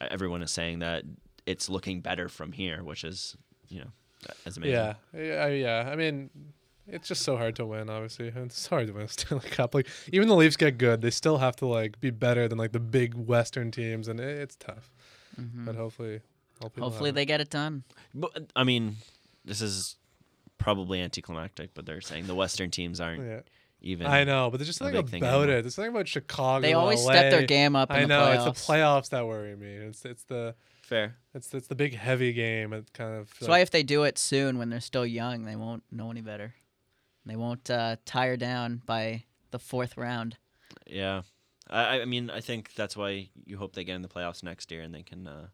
everyone 0.00 0.42
is 0.42 0.50
saying 0.50 0.80
that 0.80 1.04
it's 1.46 1.68
looking 1.68 2.00
better 2.00 2.28
from 2.28 2.50
here, 2.50 2.82
which 2.82 3.04
is 3.04 3.36
you 3.68 3.82
know 3.82 3.90
as 4.44 4.56
amazing. 4.56 4.74
yeah, 4.74 4.94
yeah, 5.14 5.46
yeah. 5.46 5.88
I 5.92 5.94
mean, 5.94 6.28
it's 6.88 7.08
just 7.08 7.22
so 7.22 7.36
hard 7.36 7.56
to 7.56 7.66
win. 7.66 7.90
Obviously, 7.90 8.28
it's 8.28 8.66
hard 8.66 8.86
to 8.88 8.92
win 8.92 9.04
a 9.04 9.08
Stanley 9.16 9.48
Cup. 9.48 9.74
Like 9.74 9.88
even 10.12 10.28
the 10.28 10.36
Leafs 10.36 10.56
get 10.56 10.78
good, 10.78 11.00
they 11.02 11.10
still 11.10 11.38
have 11.38 11.56
to 11.56 11.66
like 11.66 12.00
be 12.00 12.10
better 12.10 12.48
than 12.48 12.58
like 12.58 12.72
the 12.72 12.80
big 12.80 13.14
Western 13.14 13.70
teams, 13.70 14.08
and 14.08 14.20
it, 14.20 14.38
it's 14.38 14.56
tough. 14.56 14.92
Mhm. 15.40 15.66
But 15.66 15.74
hopefully, 15.76 16.20
hopefully, 16.60 16.70
they'll 16.80 16.84
Hopefully 16.90 17.08
have 17.08 17.14
they 17.14 17.26
get 17.26 17.40
it 17.40 17.50
done. 17.50 17.84
But 18.14 18.50
I 18.56 18.64
mean, 18.64 18.96
this 19.44 19.60
is 19.60 19.96
probably 20.58 21.00
anticlimactic, 21.02 21.70
but 21.74 21.86
they're 21.86 22.00
saying 22.00 22.26
the 22.26 22.34
Western 22.34 22.70
teams 22.70 23.00
aren't 23.00 23.22
Yeah. 23.22 23.40
even. 23.82 24.06
I 24.06 24.24
know, 24.24 24.48
but 24.50 24.56
there's 24.58 24.68
just 24.68 24.78
something 24.78 24.94
big 24.96 25.10
thing 25.10 25.22
about 25.22 25.42
anymore. 25.42 25.58
it. 25.58 25.62
There's 25.62 25.74
something 25.74 25.92
about 25.92 26.08
Chicago. 26.08 26.62
They 26.62 26.72
always 26.72 27.04
LA. 27.04 27.12
step 27.12 27.30
their 27.30 27.46
game 27.46 27.76
up 27.76 27.90
in 27.90 27.96
I 27.96 28.04
know 28.06 28.20
playoffs. 28.22 28.48
it's 28.48 28.66
the 28.66 28.72
playoffs 28.72 29.08
that 29.10 29.26
worry 29.26 29.54
me. 29.56 29.68
It's 29.74 30.04
it's 30.06 30.24
the 30.24 30.54
Fair. 30.82 31.16
it's 31.34 31.52
it's 31.52 31.66
the 31.68 31.74
big 31.74 31.94
heavy 31.94 32.32
game. 32.32 32.72
It 32.72 32.90
kind 32.94 33.14
of 33.16 33.28
That's 33.38 33.48
why 33.48 33.58
if 33.58 33.70
they 33.70 33.82
do 33.82 34.04
it 34.04 34.16
soon 34.18 34.56
when 34.58 34.70
they're 34.70 34.80
still 34.80 35.04
young, 35.06 35.44
they 35.44 35.56
won't 35.56 35.82
know 35.92 36.10
any 36.10 36.22
better. 36.22 36.54
They 37.26 37.36
won't 37.36 37.68
uh, 37.70 37.96
tire 38.04 38.36
down 38.36 38.82
by 38.86 39.24
the 39.50 39.58
fourth 39.58 39.96
round. 39.96 40.36
Yeah. 40.86 41.22
I, 41.68 42.00
I 42.00 42.04
mean, 42.04 42.30
I 42.30 42.40
think 42.40 42.74
that's 42.74 42.96
why 42.96 43.30
you 43.44 43.58
hope 43.58 43.74
they 43.74 43.84
get 43.84 43.96
in 43.96 44.02
the 44.02 44.08
playoffs 44.08 44.42
next 44.42 44.70
year 44.70 44.82
and 44.82 44.94
they 44.94 45.02
can 45.02 45.26
uh, 45.26 45.48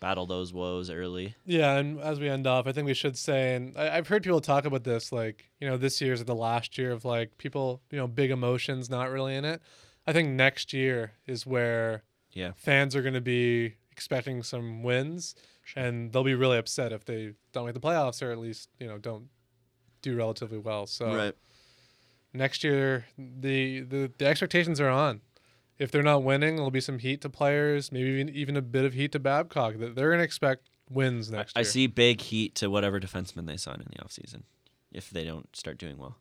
battle 0.00 0.24
those 0.26 0.52
woes 0.54 0.88
early. 0.90 1.34
Yeah, 1.44 1.76
and 1.76 2.00
as 2.00 2.18
we 2.18 2.28
end 2.30 2.46
off, 2.46 2.66
I 2.66 2.72
think 2.72 2.86
we 2.86 2.94
should 2.94 3.18
say, 3.18 3.54
and 3.54 3.76
I, 3.76 3.96
I've 3.98 4.08
heard 4.08 4.22
people 4.22 4.40
talk 4.40 4.64
about 4.64 4.84
this, 4.84 5.12
like 5.12 5.50
you 5.60 5.68
know, 5.68 5.76
this 5.76 6.00
year's 6.00 6.24
the 6.24 6.34
last 6.34 6.78
year 6.78 6.92
of 6.92 7.04
like 7.04 7.36
people, 7.36 7.82
you 7.90 7.98
know, 7.98 8.06
big 8.06 8.30
emotions 8.30 8.88
not 8.88 9.10
really 9.10 9.34
in 9.34 9.44
it. 9.44 9.60
I 10.06 10.12
think 10.14 10.30
next 10.30 10.72
year 10.72 11.12
is 11.26 11.44
where 11.46 12.02
Yeah. 12.32 12.52
fans 12.56 12.96
are 12.96 13.02
going 13.02 13.12
to 13.14 13.20
be 13.20 13.74
expecting 13.92 14.42
some 14.42 14.82
wins, 14.82 15.34
and 15.76 16.12
they'll 16.12 16.24
be 16.24 16.34
really 16.34 16.56
upset 16.56 16.92
if 16.92 17.04
they 17.04 17.34
don't 17.52 17.66
make 17.66 17.74
the 17.74 17.80
playoffs 17.80 18.22
or 18.22 18.30
at 18.30 18.38
least 18.38 18.70
you 18.80 18.86
know 18.86 18.96
don't 18.96 19.28
do 20.02 20.16
relatively 20.16 20.58
well. 20.58 20.86
So 20.86 21.12
next 22.32 22.64
year, 22.64 23.06
the, 23.16 23.80
the 23.80 24.12
the 24.18 24.26
expectations 24.26 24.80
are 24.80 24.88
on. 24.88 25.20
If 25.78 25.92
they're 25.92 26.02
not 26.02 26.24
winning, 26.24 26.56
there'll 26.56 26.70
be 26.72 26.80
some 26.80 26.98
heat 26.98 27.20
to 27.20 27.30
players, 27.30 27.92
maybe 27.92 28.08
even 28.10 28.28
even 28.30 28.56
a 28.56 28.62
bit 28.62 28.84
of 28.84 28.94
heat 28.94 29.12
to 29.12 29.18
Babcock. 29.18 29.78
That 29.78 29.94
They're 29.94 30.08
going 30.08 30.18
to 30.18 30.24
expect 30.24 30.68
wins 30.90 31.30
next 31.30 31.56
I 31.56 31.60
year. 31.60 31.64
see 31.64 31.86
big 31.86 32.20
heat 32.20 32.54
to 32.56 32.68
whatever 32.68 32.98
defenseman 32.98 33.46
they 33.46 33.56
sign 33.56 33.76
in 33.80 33.86
the 33.90 34.02
offseason 34.04 34.42
if 34.90 35.10
they 35.10 35.24
don't 35.24 35.54
start 35.54 35.78
doing 35.78 35.98
well. 35.98 36.16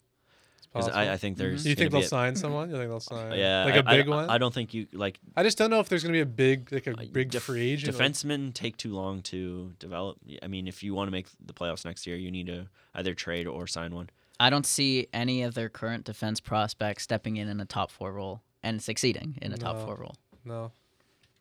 It's 0.75 0.85
'Cause 0.85 0.91
possible. 0.93 1.09
I, 1.09 1.13
I 1.13 1.17
think 1.17 1.37
there's. 1.37 1.63
Do 1.63 1.69
you 1.69 1.75
think 1.75 1.91
they'll 1.91 2.01
a- 2.01 2.05
sign 2.05 2.35
someone? 2.35 2.69
You 2.69 2.75
think 2.77 2.89
they'll 2.89 2.99
sign? 2.99 3.37
Yeah, 3.37 3.63
like 3.65 3.73
I- 3.75 3.77
a 3.77 3.83
I- 3.85 3.97
big 3.97 4.07
I, 4.07 4.09
one. 4.09 4.29
I 4.29 4.37
don't 4.37 4.53
think 4.53 4.73
you 4.73 4.87
like 4.93 5.19
I 5.35 5.43
just 5.43 5.57
don't 5.57 5.69
know 5.69 5.79
if 5.79 5.89
there's 5.89 6.03
going 6.03 6.13
to 6.13 6.17
be 6.17 6.21
a 6.21 6.25
big, 6.25 6.71
like 6.71 6.87
a 6.87 6.93
big 7.07 7.31
def- 7.31 7.43
free 7.43 7.71
agent. 7.71 7.97
like- 7.97 8.11
defensemen 8.11 8.53
take 8.53 8.77
too 8.77 8.93
long 8.93 9.21
to 9.23 9.73
develop. 9.79 10.17
I 10.43 10.47
mean, 10.47 10.67
if 10.67 10.83
you 10.83 10.93
want 10.93 11.07
to 11.07 11.11
make 11.11 11.27
the 11.43 11.53
playoffs 11.53 11.85
next 11.85 12.05
year, 12.05 12.15
you 12.17 12.29
need 12.31 12.47
to 12.47 12.67
either 12.93 13.13
trade 13.13 13.47
or 13.47 13.65
sign 13.67 13.95
one. 13.95 14.09
I 14.39 14.49
don't 14.51 14.65
see 14.67 15.07
any 15.13 15.41
of 15.43 15.55
their 15.55 15.69
current 15.69 16.03
defense 16.03 16.39
prospects 16.39 17.03
stepping 17.03 17.37
in 17.37 17.47
in 17.47 17.59
a 17.59 17.65
top 17.65 17.89
four 17.89 18.11
role 18.13 18.41
and 18.61 18.81
succeeding 18.81 19.37
in 19.41 19.51
a 19.53 19.57
top 19.57 19.79
four 19.83 19.95
role. 19.95 20.15
No. 20.45 20.71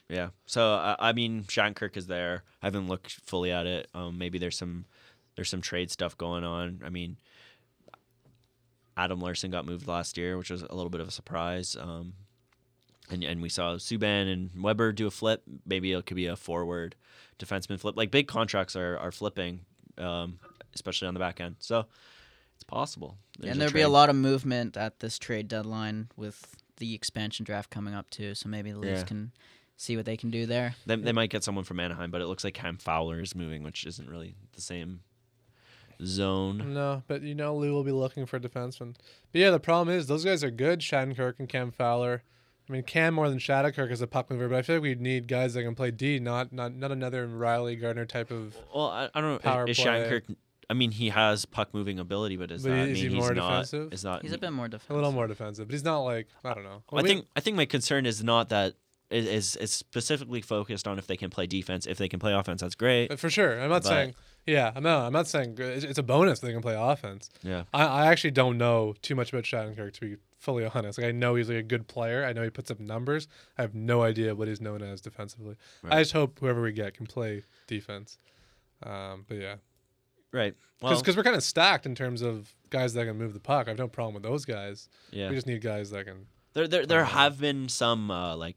Yeah. 0.09 0.28
So 0.47 0.74
I, 0.74 0.97
I 1.01 1.12
mean, 1.12 1.44
Shattenkirk 1.44 1.97
is 1.97 2.07
there. 2.07 2.44
I 2.62 2.66
haven't 2.66 2.89
looked 2.89 3.11
fully 3.27 3.51
at 3.51 3.66
it. 3.66 3.89
Um, 3.93 4.16
maybe 4.19 4.39
there's 4.39 4.57
some 4.57 4.85
there's 5.35 5.51
some 5.51 5.61
trade 5.61 5.90
stuff 5.90 6.16
going 6.16 6.44
on. 6.44 6.81
I 6.85 6.89
mean, 6.89 7.19
Adam 8.97 9.20
Larsson 9.20 9.51
got 9.51 9.66
moved 9.66 9.86
last 9.86 10.16
year, 10.16 10.39
which 10.39 10.51
was 10.51 10.62
a 10.62 10.74
little 10.74 10.90
bit 10.90 11.01
of 11.01 11.09
a 11.09 11.10
surprise. 11.12 11.77
Um, 11.78 12.14
and 13.10 13.23
and 13.23 13.40
we 13.43 13.48
saw 13.48 13.74
Subban 13.74 14.32
and 14.32 14.51
Weber 14.62 14.93
do 14.93 15.06
a 15.06 15.10
flip. 15.10 15.43
Maybe 15.64 15.93
it 15.93 16.06
could 16.06 16.16
be 16.16 16.27
a 16.27 16.36
forward 16.36 16.97
defenseman 17.39 17.78
flip. 17.78 17.97
Like 17.97 18.10
big 18.10 18.27
contracts 18.27 18.74
are 18.74 18.98
are 18.98 19.12
flipping, 19.12 19.60
um, 19.98 20.39
especially 20.74 21.09
on 21.09 21.14
the 21.14 21.20
back 21.20 21.40
end. 21.40 21.56
So 21.60 21.86
it's 22.55 22.64
possible. 22.64 23.18
There's 23.39 23.52
and 23.52 23.60
there'll 23.60 23.74
be 23.74 23.82
a 23.82 23.89
lot 23.89 24.09
of 24.09 24.16
movement 24.16 24.77
at 24.77 25.01
this 25.01 25.18
trade 25.18 25.47
deadline 25.48 26.09
with 26.16 26.56
the 26.78 26.94
expansion 26.94 27.44
draft 27.44 27.70
coming 27.70 27.94
up 27.94 28.10
too. 28.10 28.35
So 28.35 28.48
maybe 28.48 28.73
the 28.73 28.78
Leafs 28.78 29.01
Yeah. 29.01 29.06
can 29.06 29.32
see 29.77 29.97
what 29.97 30.06
they 30.06 30.16
can 30.16 30.31
do 30.31 30.47
there. 30.47 30.74
They, 30.86 30.97
they 30.97 31.12
might 31.12 31.31
get 31.31 31.44
someone 31.44 31.64
from 31.64 31.78
Anaheim, 31.81 32.10
but 32.10 32.23
it 32.23 32.27
looks 32.27 32.44
like 32.44 32.55
Cam 32.55 32.78
Fowler 32.78 33.20
is 33.20 33.35
moving, 33.35 33.62
which 33.62 33.85
isn't 33.85 34.09
really 34.09 34.35
the 34.55 34.60
same 34.62 35.01
zone. 36.05 36.74
No, 36.74 37.02
but 37.06 37.23
you 37.23 37.35
know 37.35 37.55
Lou 37.56 37.73
will 37.73 37.85
be 37.85 37.93
looking 37.93 38.27
for 38.27 38.39
defensemen. 38.40 38.94
But 39.32 39.40
yeah, 39.40 39.51
the 39.51 39.60
problem 39.60 39.94
is 39.97 40.06
those 40.06 40.24
guys 40.24 40.43
are 40.44 40.51
good, 40.51 40.81
Shattenkirk 40.81 41.35
and 41.39 41.48
Cam 41.48 41.70
Fowler. 41.70 42.23
I 42.68 42.73
mean, 42.73 42.82
Cam 42.82 43.14
more 43.14 43.28
than 43.28 43.39
Shattenkirk 43.39 43.93
is 43.93 44.01
a 44.02 44.06
puck 44.09 44.28
mover, 44.31 44.48
but 44.48 44.56
I 44.59 44.62
feel 44.62 44.77
like 44.77 44.82
we 44.82 44.94
need 44.97 45.28
guys 45.28 45.55
that 45.55 45.62
can 45.62 45.74
play 45.74 45.90
D, 45.93 46.18
not 46.18 46.52
not 46.52 46.74
not 46.74 46.90
another 46.93 47.27
Rielly 47.28 47.81
Gardiner 47.81 48.06
type 48.06 48.31
of. 48.31 48.56
Well, 48.74 48.89
I, 48.89 49.09
I 49.14 49.20
don't 49.20 49.32
know. 49.32 49.39
Power 49.39 49.66
is 49.68 49.78
play. 49.78 49.86
Shattenkirk? 49.86 50.36
I 50.68 50.74
mean, 50.74 50.90
he 50.90 51.10
has 51.10 51.44
puck 51.44 51.73
moving 51.73 52.01
ability, 52.01 52.36
but 52.36 52.48
does 52.48 52.64
But 52.64 52.70
that 52.70 52.89
is 52.89 52.98
he 52.98 53.09
mean 53.09 53.18
more 53.18 53.28
he's 53.28 53.36
not? 53.36 53.48
defensive? 53.51 53.93
Is 53.93 54.02
not? 54.05 54.23
He's 54.23 54.32
a 54.32 54.39
bit 54.39 54.52
more 54.52 54.66
defensive. 54.66 54.90
A 54.90 54.94
little 54.94 55.12
more 55.12 55.28
defensive, 55.28 55.68
but 55.68 55.73
he's 55.74 55.85
not 55.85 56.01
like 56.01 56.27
I 56.44 56.55
don't 56.55 56.64
know. 56.64 56.82
I 56.93 57.02
we- 57.02 57.09
think 57.09 57.27
I 57.36 57.40
think 57.40 57.56
my 57.56 57.66
concern 57.66 58.05
is 58.05 58.24
not 58.24 58.48
that 58.48 58.74
is 59.09 59.27
is 59.28 59.56
is 59.56 59.70
specifically 59.73 60.40
focused 60.40 60.89
on 60.89 60.98
if 60.98 61.06
they 61.06 61.16
can 61.16 61.31
play 61.31 61.47
defense. 61.47 61.86
If 61.86 61.98
they 61.98 62.09
can 62.09 62.18
play 62.18 62.32
offense, 62.35 62.62
that's 62.62 62.74
great. 62.74 63.16
For 63.16 63.31
sure. 63.31 63.60
I'm 63.60 63.70
not 63.70 63.85
But- 63.85 63.89
saying. 63.89 64.14
Yeah, 64.47 64.73
I'm 64.74 64.82
not. 64.82 65.06
I'm 65.06 65.12
not 65.12 65.27
saying 65.27 65.56
it's, 65.59 65.98
a 65.98 66.02
bonus 66.02 66.39
they 66.39 66.52
can 66.52 66.62
play 66.62 66.77
offense. 66.78 67.31
Yeah. 67.43 67.64
I, 67.74 67.85
I 67.85 68.06
actually 68.06 68.31
don't 68.31 68.59
know 68.59 68.94
too 69.02 69.14
much 69.14 69.32
about 69.32 69.44
Shattenkirk 69.44 69.93
to 69.94 70.01
be 70.01 70.16
fully 70.39 70.64
honest. 70.73 70.98
Like 70.98 71.09
I 71.09 71.12
know 71.12 71.35
he's 71.35 71.48
like 71.48 71.59
a 71.59 71.62
good 71.62 71.89
player. 71.89 72.24
I 72.24 72.32
know 72.32 72.43
he 72.43 72.51
puts 72.51 72.70
up 72.70 72.78
numbers. 72.78 73.27
I 73.59 73.62
have 73.62 73.74
no 73.74 74.02
idea 74.02 74.35
what 74.35 74.47
he's 74.47 74.60
known 74.60 74.82
as 74.82 75.01
defensively. 75.01 75.56
I 75.85 75.98
just 76.01 76.12
hope 76.12 76.39
whoever 76.39 76.62
we 76.62 76.73
get 76.73 76.94
can 76.94 77.06
play 77.06 77.43
defense. 77.66 78.18
Um, 78.82 79.24
but 79.27 79.39
yeah, 79.39 79.56
Right. 80.36 80.55
Well, 80.82 80.98
because 80.98 81.16
we're 81.16 81.23
kind 81.23 81.36
of 81.36 81.43
stacked 81.43 81.86
in 81.86 81.94
terms 81.94 82.20
of 82.20 82.55
guys 82.68 82.93
that 82.94 83.06
can 83.06 83.16
move 83.16 83.32
the 83.32 83.40
puck. 83.40 83.66
I 83.66 83.70
have 83.70 83.78
no 83.78 83.89
problem 83.89 84.14
with 84.14 84.23
those 84.23 84.44
guys. 84.44 84.89
yeah. 85.10 85.31
We 85.31 85.35
just 85.35 85.47
need 85.47 85.62
guys 85.62 85.90
that 85.90 86.05
can. 86.05 86.27
There, 86.52 86.68
there, 86.68 86.86
there 86.86 87.05
have 87.05 87.40
been 87.40 87.68
some 87.68 88.10
uh, 88.10 88.36
like 88.36 88.56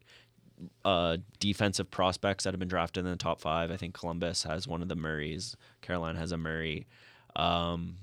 uh, 0.86 1.18
defensive 1.40 1.90
prospects 1.90 2.44
that 2.44 2.54
have 2.54 2.60
been 2.60 2.68
drafted 2.68 3.06
in 3.06 3.12
the 3.12 3.18
top 3.18 3.40
five. 3.40 3.72
I 3.72 3.78
think 3.78 3.94
Columbus 3.94 4.44
has 4.44 4.68
one 4.68 4.82
of 4.82 4.90
the 4.90 4.96
Murrays. 4.96 5.56
Carolina 5.82 6.20
has 6.20 6.32
a 6.32 6.38
Murray. 6.38 6.88
Um, 7.36 7.96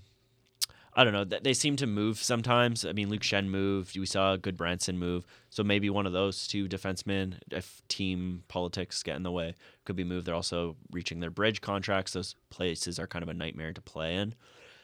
I 0.95 1.05
don't 1.05 1.12
know. 1.12 1.24
Th- 1.24 1.43
They 1.43 1.53
seem 1.53 1.77
to 1.77 1.87
move 1.87 2.19
sometimes. 2.19 2.87
I 2.87 2.93
mean, 2.93 3.11
Luke 3.11 3.23
Shen 3.23 3.51
moved. 3.51 3.99
We 3.99 4.07
saw 4.07 4.33
a 4.33 4.39
Gudbranson 4.39 4.97
move. 4.97 5.27
So 5.51 5.62
maybe 5.62 5.91
one 5.91 6.07
of 6.07 6.15
those 6.15 6.47
two 6.47 6.69
defensemen, 6.69 7.35
if 7.51 7.83
team 7.89 8.45
politics 8.49 9.03
get 9.03 9.16
in 9.16 9.23
the 9.23 9.31
way, 9.31 9.55
could 9.85 9.97
be 9.97 10.05
moved. 10.05 10.27
They're 10.27 10.35
also 10.35 10.77
reaching 10.91 11.20
their 11.20 11.31
bridge 11.31 11.61
contracts. 11.61 12.12
Those 12.12 12.35
places 12.49 12.99
are 12.99 13.07
kind 13.07 13.23
of 13.23 13.28
a 13.28 13.35
nightmare 13.35 13.74
to 13.74 13.81
play 13.83 14.15
in. 14.16 14.35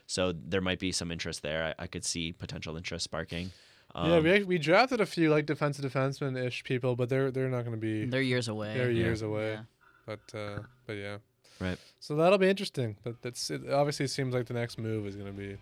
So 0.06 0.32
there 0.32 0.60
might 0.60 0.78
be 0.78 0.92
some 0.92 1.10
interest 1.10 1.42
there. 1.42 1.74
I, 1.78 1.84
I 1.84 1.86
could 1.86 2.04
see 2.04 2.32
potential 2.32 2.76
interest 2.76 3.04
sparking. 3.04 3.50
Yeah, 3.94 4.00
Um, 4.16 4.24
we 4.24 4.42
we 4.44 4.58
drafted 4.58 5.00
a 5.00 5.06
few 5.06 5.30
like 5.30 5.46
defensive 5.46 5.84
defenseman 5.90 6.36
ish 6.42 6.64
people, 6.64 6.96
but 6.96 7.08
they're 7.08 7.30
they're 7.30 7.48
not 7.50 7.60
going 7.64 7.74
to 7.76 7.80
be. 7.80 8.06
They're 8.06 8.22
years 8.22 8.48
away. 8.48 8.74
They're 8.76 8.90
years 8.90 9.22
away. 9.22 9.52
Yeah. 9.52 9.62
But 10.06 10.38
uh, 10.38 10.58
but 10.86 10.94
yeah. 10.94 11.18
Right. 11.60 11.78
So 12.00 12.16
that'll 12.16 12.38
be 12.38 12.48
interesting. 12.48 12.96
But 13.04 13.20
that's 13.22 13.50
it 13.50 13.70
obviously 13.70 14.06
seems 14.08 14.34
like 14.34 14.46
the 14.46 14.54
next 14.54 14.78
move 14.78 15.06
is 15.06 15.14
going 15.16 15.28
to 15.34 15.38
be 15.38 15.52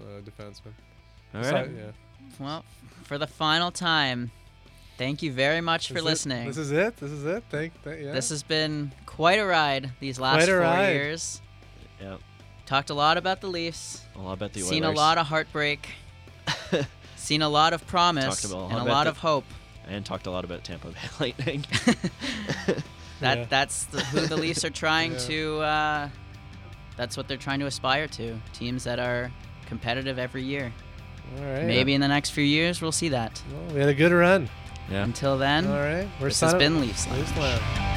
uh, 0.00 0.20
defenseman. 0.20 0.72
All 1.34 1.40
right. 1.42 1.44
So- 1.46 1.68
yeah. 1.76 1.90
Well, 2.38 2.64
for 3.04 3.16
the 3.18 3.26
final 3.26 3.70
time, 3.72 4.30
thank 4.98 5.22
you 5.22 5.32
very 5.32 5.60
much 5.62 5.88
for 5.88 5.94
This 5.94 6.02
is- 6.02 6.06
listening. 6.06 6.46
This 6.46 6.58
is 6.58 6.70
it. 6.70 6.96
This 6.98 7.10
is 7.10 7.24
it. 7.24 7.42
Thank. 7.50 7.72
thank 7.82 8.02
yeah. 8.02 8.12
This 8.12 8.28
has 8.28 8.42
been 8.42 8.92
quite 9.06 9.38
a 9.38 9.46
ride 9.46 9.90
these 10.00 10.20
last 10.20 10.44
Quite 10.44 10.48
a 10.50 10.52
four 10.52 10.60
ride. 10.60 10.90
years. 10.92 11.40
Yeah. 12.00 12.18
Talked 12.66 12.90
a 12.90 12.94
lot 12.94 13.16
about 13.16 13.40
the 13.40 13.48
Leafs. 13.48 14.02
A 14.14 14.18
lot 14.20 14.34
about 14.34 14.52
the 14.52 14.60
Oilers. 14.60 14.68
seen 14.70 14.84
a 14.84 14.92
lot 14.92 15.18
of 15.18 15.26
heartbreak. 15.26 15.88
seen 17.30 17.42
a 17.42 17.48
lot 17.48 17.72
of 17.72 17.86
promise 17.86 18.42
Talked 18.42 18.52
a 18.52 18.56
lot 18.56 18.70
and 18.72 18.80
a 18.80 18.84
lot 18.92 19.04
the- 19.04 19.10
of 19.10 19.18
hope. 19.18 19.44
and 19.86 20.04
talked 20.04 20.26
a 20.26 20.30
lot 20.32 20.44
about 20.44 20.64
Tampa 20.64 20.88
Bay 20.88 20.98
Lightning. 21.20 21.64
That 23.20 23.36
Yeah. 23.38 23.44
that's 23.50 23.84
the, 23.84 24.00
who 24.00 24.26
the 24.26 24.36
Leafs 24.36 24.64
are 24.64 24.70
trying 24.70 25.12
Yeah. 25.12 25.18
to. 25.18 25.60
Uh, 25.60 26.08
that's 26.96 27.16
what 27.18 27.28
they're 27.28 27.36
trying 27.36 27.60
to 27.60 27.66
aspire 27.66 28.08
to. 28.08 28.40
Teams 28.54 28.84
that 28.84 28.98
are 28.98 29.30
competitive 29.66 30.18
every 30.18 30.42
year. 30.42 30.72
All 31.38 31.44
right. 31.44 31.64
Maybe 31.66 31.92
in 31.94 32.00
the 32.00 32.08
next 32.08 32.30
few 32.30 32.42
years 32.44 32.80
we'll 32.80 32.92
see 32.92 33.10
that. 33.10 33.40
Well, 33.52 33.74
we 33.74 33.80
had 33.80 33.90
a 33.90 33.94
good 33.94 34.12
run. 34.12 34.48
yeah. 34.90 35.04
Until 35.04 35.36
then, 35.38 35.66
All 35.66 35.78
right. 35.78 36.08
We're 36.18 36.28
this 36.28 36.40
has 36.40 36.54
been 36.54 36.80
Leafs 36.80 37.06
Lounge. 37.08 37.18
Leafs 37.20 37.36
Lounge. 37.36 37.89